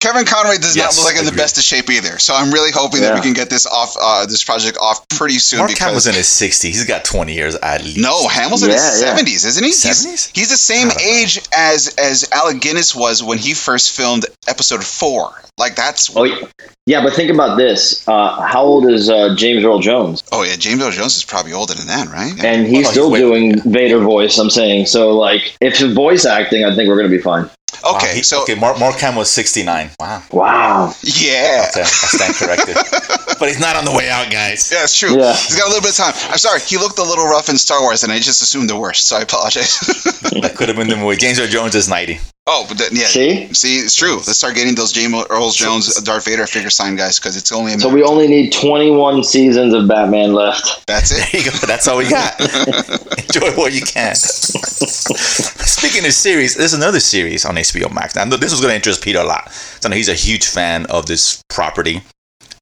Kevin 0.00 0.24
Conroy 0.24 0.58
does 0.58 0.76
Yes, 0.76 0.96
not 0.96 1.02
look 1.02 1.12
like 1.12 1.20
in 1.20 1.26
the 1.28 1.36
best 1.36 1.58
of 1.58 1.64
shape 1.64 1.90
either. 1.90 2.20
So 2.20 2.32
I'm 2.32 2.52
really 2.52 2.70
hoping 2.70 3.00
that 3.00 3.16
we 3.16 3.20
can 3.20 3.32
get 3.32 3.50
this 3.50 3.66
off, 3.66 3.96
uh, 4.00 4.26
this 4.26 4.44
project 4.44 4.78
off 4.80 5.08
pretty 5.08 5.40
soon. 5.40 5.58
Mark 5.58 5.70
because 5.70 5.84
Hamill's 5.84 6.06
in 6.06 6.14
his 6.14 6.26
60s. 6.26 6.62
He's 6.68 6.84
got 6.84 7.04
20 7.04 7.34
years 7.34 7.56
at 7.56 7.82
least. 7.82 7.98
no, 7.98 8.28
Hamill's 8.28 8.62
in 8.62 8.70
his 8.70 9.00
Yeah, 9.02 9.16
yeah. 9.16 9.18
70s, 9.18 9.44
isn't 9.44 9.64
he? 9.64 9.70
70s? 9.70 10.06
He's, 10.08 10.26
he's 10.28 10.50
the 10.50 10.56
same 10.56 10.86
I 10.90 10.94
don't 10.94 11.02
know. 11.02 11.10
age 11.10 11.40
as 11.52 11.94
as 11.98 12.28
Alec 12.32 12.60
Guinness 12.60 12.94
was 12.94 13.24
when 13.24 13.38
he 13.38 13.54
first 13.54 13.96
filmed 13.96 14.26
episode 14.46 14.84
four. 14.84 15.32
Like 15.58 15.74
that's 15.74 16.14
Oh, 16.16 16.22
yeah. 16.22 16.46
yeah, 16.86 17.02
but 17.02 17.14
think 17.14 17.32
about 17.32 17.56
this. 17.56 18.06
Uh, 18.06 18.40
how 18.40 18.62
old 18.62 18.88
is 18.88 19.10
uh, 19.10 19.34
James 19.34 19.64
Earl 19.64 19.80
Jones? 19.80 20.22
oh 20.30 20.44
yeah, 20.44 20.54
James 20.54 20.80
Earl 20.80 20.92
Jones 20.92 21.16
is 21.16 21.24
probably 21.24 21.52
older 21.52 21.74
than 21.74 21.88
that, 21.88 22.06
right? 22.08 22.32
And 22.44 22.66
Oh, 22.66 22.68
he's 22.68 22.84
no, 22.84 22.90
still 22.92 23.10
he's 23.10 23.18
doing 23.18 23.60
Vader 23.62 23.98
voice. 23.98 24.38
I'm 24.38 24.50
saying 24.50 24.86
so. 24.86 25.10
Like, 25.18 25.56
if 25.60 25.80
it's 25.80 25.82
voice 25.92 26.24
acting, 26.24 26.64
I 26.64 26.72
think 26.76 26.88
we're 26.88 26.96
gonna 26.98 27.08
be 27.08 27.18
fine. 27.18 27.50
Wow, 27.84 27.96
okay, 27.96 28.16
he- 28.16 28.22
so 28.22 28.42
okay, 28.42 28.54
Mark, 28.54 28.78
Mark 28.78 29.00
was 29.16 29.30
69. 29.30 29.90
Wow. 30.00 30.22
Wow. 30.32 30.94
yeah, 31.02 31.66
Okay, 31.70 31.82
I 31.82 31.84
stand 31.84 32.34
corrected. 32.34 32.76
but 33.38 33.48
he's 33.48 33.60
not 33.60 33.76
on 33.76 33.84
the 33.84 33.92
way 33.92 34.08
out, 34.10 34.30
guys. 34.30 34.70
Yeah, 34.72 34.82
it's 34.84 34.98
true. 34.98 35.16
Yeah. 35.18 35.32
He's 35.34 35.56
got 35.56 35.66
a 35.66 35.70
little 35.70 35.82
bit 35.82 35.90
of 35.90 35.96
time. 35.96 36.14
I'm 36.30 36.38
sorry, 36.38 36.60
he 36.60 36.76
looked 36.76 36.98
a 36.98 37.02
little 37.04 37.26
rough 37.26 37.48
in 37.48 37.56
Star 37.58 37.80
Wars, 37.80 38.02
and 38.04 38.12
I 38.12 38.18
just 38.18 38.42
assumed 38.42 38.68
the 38.70 38.78
worst, 38.78 39.06
so 39.08 39.16
I 39.16 39.22
apologize. 39.22 39.78
That 40.42 40.54
could 40.56 40.68
have 40.68 40.76
been 40.76 40.88
the 40.88 40.96
movie. 40.96 41.16
James 41.16 41.40
Earl 41.40 41.48
Jones 41.48 41.74
is 41.74 41.88
90. 41.88 42.20
Oh, 42.48 42.64
but 42.68 42.78
then, 42.78 42.88
yeah. 42.92 43.06
See? 43.06 43.52
See, 43.52 43.76
it's 43.78 43.94
true. 43.94 44.16
Let's 44.16 44.38
start 44.38 44.54
getting 44.54 44.74
those 44.74 44.92
James 44.92 45.14
Earl 45.30 45.50
Jones, 45.50 45.94
Darth 46.02 46.24
Vader 46.24 46.46
figure 46.46 46.70
sign 46.70 46.96
guys, 46.96 47.18
because 47.20 47.36
it's 47.36 47.52
only 47.52 47.74
a 47.74 47.78
So 47.78 47.92
we 47.92 48.02
only 48.02 48.26
need 48.26 48.52
21 48.52 49.22
seasons 49.22 49.74
of 49.74 49.86
Batman 49.86 50.32
left. 50.32 50.86
That's 50.86 51.12
it. 51.12 51.18
There 51.28 51.42
you 51.42 51.50
go. 51.50 51.56
That's 51.66 51.86
all 51.86 51.98
we 51.98 52.08
got. 52.08 52.40
Enjoy 53.18 53.52
what 53.54 53.72
you 53.72 53.82
can. 53.82 54.14
Speaking 54.14 56.06
of 56.06 56.12
series, 56.12 56.54
there's 56.56 56.72
another 56.72 57.00
series 57.00 57.44
on 57.44 57.56
HBO 57.56 57.92
Max. 57.92 58.16
Now, 58.16 58.24
this 58.24 58.50
was 58.50 58.60
going 58.60 58.70
to 58.70 58.76
interest 58.76 59.02
Peter 59.02 59.18
a 59.18 59.24
lot. 59.24 59.52
So 59.52 59.90
he's 59.90 60.08
a 60.08 60.14
huge 60.14 60.46
fan 60.46 60.86
of 60.86 61.06
this 61.06 61.42
property. 61.48 62.02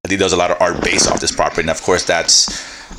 He 0.09 0.17
does 0.17 0.33
a 0.33 0.37
lot 0.37 0.50
of 0.50 0.61
art 0.61 0.83
based 0.83 1.11
off 1.11 1.21
this 1.21 1.33
property, 1.33 1.62
and 1.62 1.71
of 1.71 1.83
course, 1.83 2.05
that's 2.05 2.47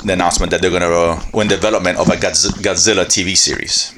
the 0.04 0.12
announcement 0.12 0.50
that 0.50 0.60
they're 0.60 0.70
going 0.70 0.82
to 0.82 0.94
uh, 0.94 1.20
win 1.32 1.48
development 1.48 1.98
of 1.98 2.08
a 2.08 2.16
Godzilla 2.16 3.04
TV 3.04 3.36
series. 3.36 3.92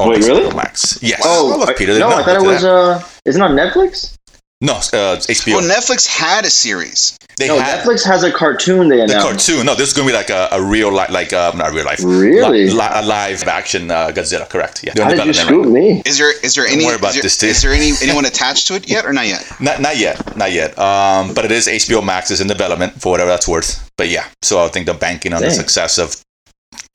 On 0.00 0.08
Wait, 0.08 0.20
HBO 0.20 0.28
really? 0.28 0.54
Max. 0.56 0.98
Yes. 1.02 1.22
Oh, 1.24 1.56
look, 1.58 1.68
I- 1.70 1.74
Peter. 1.74 1.98
no, 1.98 2.08
I 2.08 2.22
thought 2.22 2.36
it 2.36 2.46
was. 2.46 2.64
Uh, 2.64 3.02
isn't 3.24 3.40
on 3.42 3.52
Netflix? 3.52 4.16
no, 4.60 4.74
uh, 4.74 5.16
it's 5.18 5.26
HBO. 5.26 5.56
Well, 5.56 5.68
Netflix 5.68 6.06
had 6.06 6.44
a 6.44 6.50
series. 6.50 7.18
they 7.36 7.48
No, 7.48 7.58
had 7.58 7.80
Netflix 7.80 8.04
has 8.06 8.22
a 8.22 8.30
cartoon 8.30 8.88
they 8.88 9.00
announced 9.00 9.46
the 9.46 9.52
cartoon. 9.54 9.66
No, 9.66 9.74
this 9.74 9.88
is 9.88 9.94
going 9.94 10.06
to 10.06 10.12
be 10.12 10.16
like 10.16 10.30
a, 10.30 10.48
a 10.52 10.62
real 10.62 10.92
life, 10.92 11.10
like 11.10 11.32
uh, 11.32 11.50
not 11.56 11.72
real 11.72 11.84
life, 11.84 11.98
Really? 12.04 12.66
li- 12.68 12.72
li- 12.72 12.88
a 12.92 13.02
live 13.02 13.42
action 13.44 13.90
uh, 13.90 14.12
Godzilla. 14.14 14.48
Correct. 14.48 14.84
Yeah. 14.84 14.92
They're 14.94 15.04
How 15.04 15.10
did 15.10 15.26
you 15.26 15.32
development 15.32 15.74
right 15.74 15.90
scoop 15.90 15.96
me? 15.96 16.02
Is 16.06 16.18
there 16.18 16.32
is 16.44 16.54
there 16.54 16.64
any 16.66 16.84
worry 16.84 16.94
about 16.94 17.08
is 17.10 17.14
there, 17.16 17.22
this, 17.24 17.38
too. 17.38 17.46
is 17.48 17.62
there 17.62 17.72
any 17.72 17.90
anyone 18.02 18.24
attached 18.24 18.68
to 18.68 18.74
it 18.76 18.88
yet 18.88 19.04
or 19.04 19.12
not 19.12 19.26
yet? 19.26 19.44
Not, 19.60 19.80
not 19.80 19.96
yet, 19.96 20.36
not 20.36 20.52
yet. 20.52 20.78
Um, 20.78 21.34
but 21.34 21.44
it 21.44 21.50
is 21.50 21.66
HBO 21.66 22.04
Max 22.04 22.30
is 22.30 22.40
in 22.40 22.46
development 22.46 23.00
for 23.00 23.10
whatever 23.10 23.30
that's 23.30 23.48
worth. 23.48 23.90
But 23.98 24.10
yeah, 24.10 24.26
so 24.42 24.64
I 24.64 24.68
think 24.68 24.86
they're 24.86 24.94
banking 24.94 25.32
on 25.32 25.42
the 25.42 25.50
success 25.50 25.98
of 25.98 26.14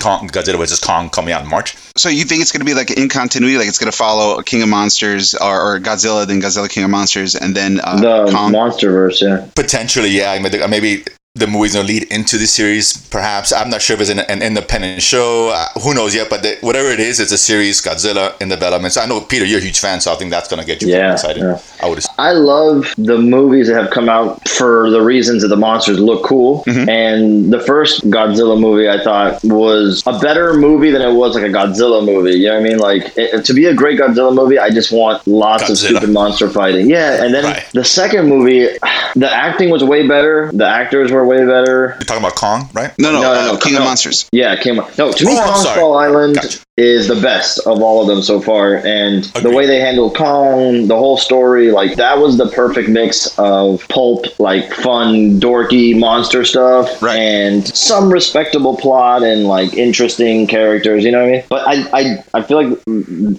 Kong, 0.07 0.29
Godzilla 0.29 0.57
vs 0.57 0.79
Kong 0.79 1.09
coming 1.09 1.33
out 1.33 1.43
in 1.43 1.49
March. 1.49 1.75
So 1.97 2.07
you 2.07 2.23
think 2.23 2.41
it's 2.41 2.53
going 2.53 2.61
to 2.61 2.65
be 2.65 2.73
like 2.73 2.91
in 2.91 3.09
continuity, 3.09 3.57
like 3.57 3.67
it's 3.67 3.79
going 3.79 3.91
to 3.91 3.97
follow 3.97 4.41
King 4.41 4.61
of 4.61 4.69
Monsters 4.69 5.33
or, 5.33 5.75
or 5.75 5.79
Godzilla, 5.79 6.25
then 6.25 6.41
Godzilla 6.41 6.69
King 6.69 6.85
of 6.85 6.89
Monsters, 6.89 7.35
and 7.35 7.53
then 7.53 7.81
uh, 7.83 7.99
The 7.99 8.31
Kong? 8.31 8.53
MonsterVerse, 8.53 9.21
yeah. 9.21 9.49
Potentially, 9.53 10.09
yeah. 10.09 10.39
Maybe 10.67 11.03
the 11.37 11.47
movie's 11.47 11.73
gonna 11.73 11.87
lead 11.87 12.03
into 12.11 12.37
the 12.37 12.47
series. 12.47 12.97
Perhaps 13.09 13.51
I'm 13.53 13.69
not 13.69 13.81
sure 13.81 13.95
if 13.95 14.01
it's 14.01 14.09
an, 14.09 14.19
an 14.19 14.41
independent 14.41 15.01
show. 15.01 15.49
Uh, 15.49 15.67
who 15.81 15.93
knows 15.93 16.13
yet? 16.15 16.29
But 16.29 16.43
the, 16.43 16.57
whatever 16.61 16.89
it 16.89 16.99
is, 16.99 17.19
it's 17.19 17.31
a 17.31 17.37
series. 17.37 17.81
Godzilla 17.81 18.39
in 18.41 18.49
development. 18.49 18.93
So 18.93 19.01
I 19.01 19.05
know 19.05 19.21
Peter, 19.21 19.45
you're 19.45 19.59
a 19.59 19.63
huge 19.63 19.79
fan, 19.79 20.01
so 20.01 20.11
I 20.11 20.15
think 20.15 20.31
that's 20.31 20.47
gonna 20.49 20.65
get 20.65 20.81
you 20.81 20.89
Yeah, 20.89 21.13
excited. 21.13 21.41
yeah. 21.41 21.59
I 21.81 21.87
would. 21.89 21.99
assume. 21.99 22.13
I 22.17 22.31
love 22.31 22.93
the 22.97 23.17
movies 23.17 23.67
that 23.67 23.81
have 23.81 23.91
come 23.91 24.09
out 24.09 24.47
for 24.49 24.89
the 24.89 25.01
reasons 25.01 25.41
that 25.43 25.49
the 25.49 25.55
monsters 25.55 25.99
look 25.99 26.23
cool. 26.23 26.63
Mm-hmm. 26.65 26.89
And 26.89 27.53
the 27.53 27.59
first 27.59 28.09
Godzilla 28.09 28.59
movie 28.59 28.89
I 28.89 29.03
thought 29.03 29.43
was 29.43 30.03
a 30.07 30.17
better 30.19 30.53
movie 30.55 30.89
than 30.91 31.01
it 31.01 31.13
was 31.13 31.35
like 31.35 31.43
a 31.43 31.49
Godzilla 31.53 32.03
movie. 32.05 32.31
You 32.39 32.47
know 32.49 32.55
what 32.55 32.65
I 32.65 32.69
mean? 32.69 32.77
Like 32.79 33.13
it, 33.17 33.45
to 33.45 33.53
be 33.53 33.65
a 33.65 33.73
great 33.73 33.99
Godzilla 33.99 34.33
movie, 34.33 34.57
I 34.59 34.69
just 34.69 34.91
want 34.91 35.25
lots 35.27 35.69
of 35.69 35.77
stupid 35.77 36.09
monster 36.09 36.49
fighting. 36.49 36.89
Yeah, 36.89 37.23
and 37.23 37.33
then 37.33 37.43
Right. 37.43 37.63
the 37.73 37.83
second 37.85 38.27
movie, 38.27 38.67
the 39.15 39.29
acting 39.31 39.69
was 39.69 39.83
way 39.83 40.07
better. 40.07 40.49
The 40.53 40.67
actors 40.67 41.11
were 41.11 41.25
way 41.27 41.45
better. 41.45 41.95
You're 41.99 42.05
talking 42.07 42.23
about 42.23 42.35
Kong, 42.35 42.69
right? 42.73 42.91
No, 42.97 43.11
no, 43.11 43.21
No, 43.21 43.33
no, 43.33 43.39
uh, 43.39 43.53
no, 43.53 43.57
King 43.59 43.75
of. 43.75 43.83
Monsters. 43.83 44.27
Yeah, 44.31 44.53
it 44.53 44.61
came 44.61 44.77
No, 44.97 45.11
to 45.11 45.25
me, 45.25 45.31
Oh, 45.33 45.41
I'm 45.41 45.53
Kong. 45.53 45.63
Skull 45.63 45.93
Island 45.97 46.35
Gotcha. 46.35 46.59
Is 46.77 47.07
the 47.07 47.19
best 47.19 47.57
of 47.65 47.81
all 47.81 48.01
of 48.01 48.07
them 48.07 48.21
so 48.21 48.39
far. 48.39 48.75
And 48.75 49.23
the 49.23 49.49
way 49.49 49.65
they 49.65 49.79
handled 49.79 50.15
Kong, 50.15 50.87
the 50.87 50.95
whole 50.95 51.17
story, 51.17 51.71
like 51.71 51.95
that 51.95 52.19
was 52.19 52.37
the 52.37 52.47
perfect 52.49 52.87
mix 52.87 53.37
of 53.39 53.85
pulp, 53.89 54.39
like 54.39 54.71
fun, 54.71 55.39
dorky 55.39 55.97
monster 55.99 56.45
stuff, 56.45 57.01
Right. 57.01 57.17
and 57.17 57.67
some 57.67 58.13
respectable 58.13 58.77
plot 58.77 59.23
and 59.23 59.45
like 59.45 59.73
interesting 59.73 60.45
characters. 60.45 61.03
You 61.03 61.11
know 61.13 61.21
what 61.21 61.29
I 61.29 61.31
mean? 61.31 61.43
But 61.49 61.67
I, 61.67 61.99
I, 61.99 62.23
I 62.35 62.41
feel 62.43 62.63
like 62.69 62.79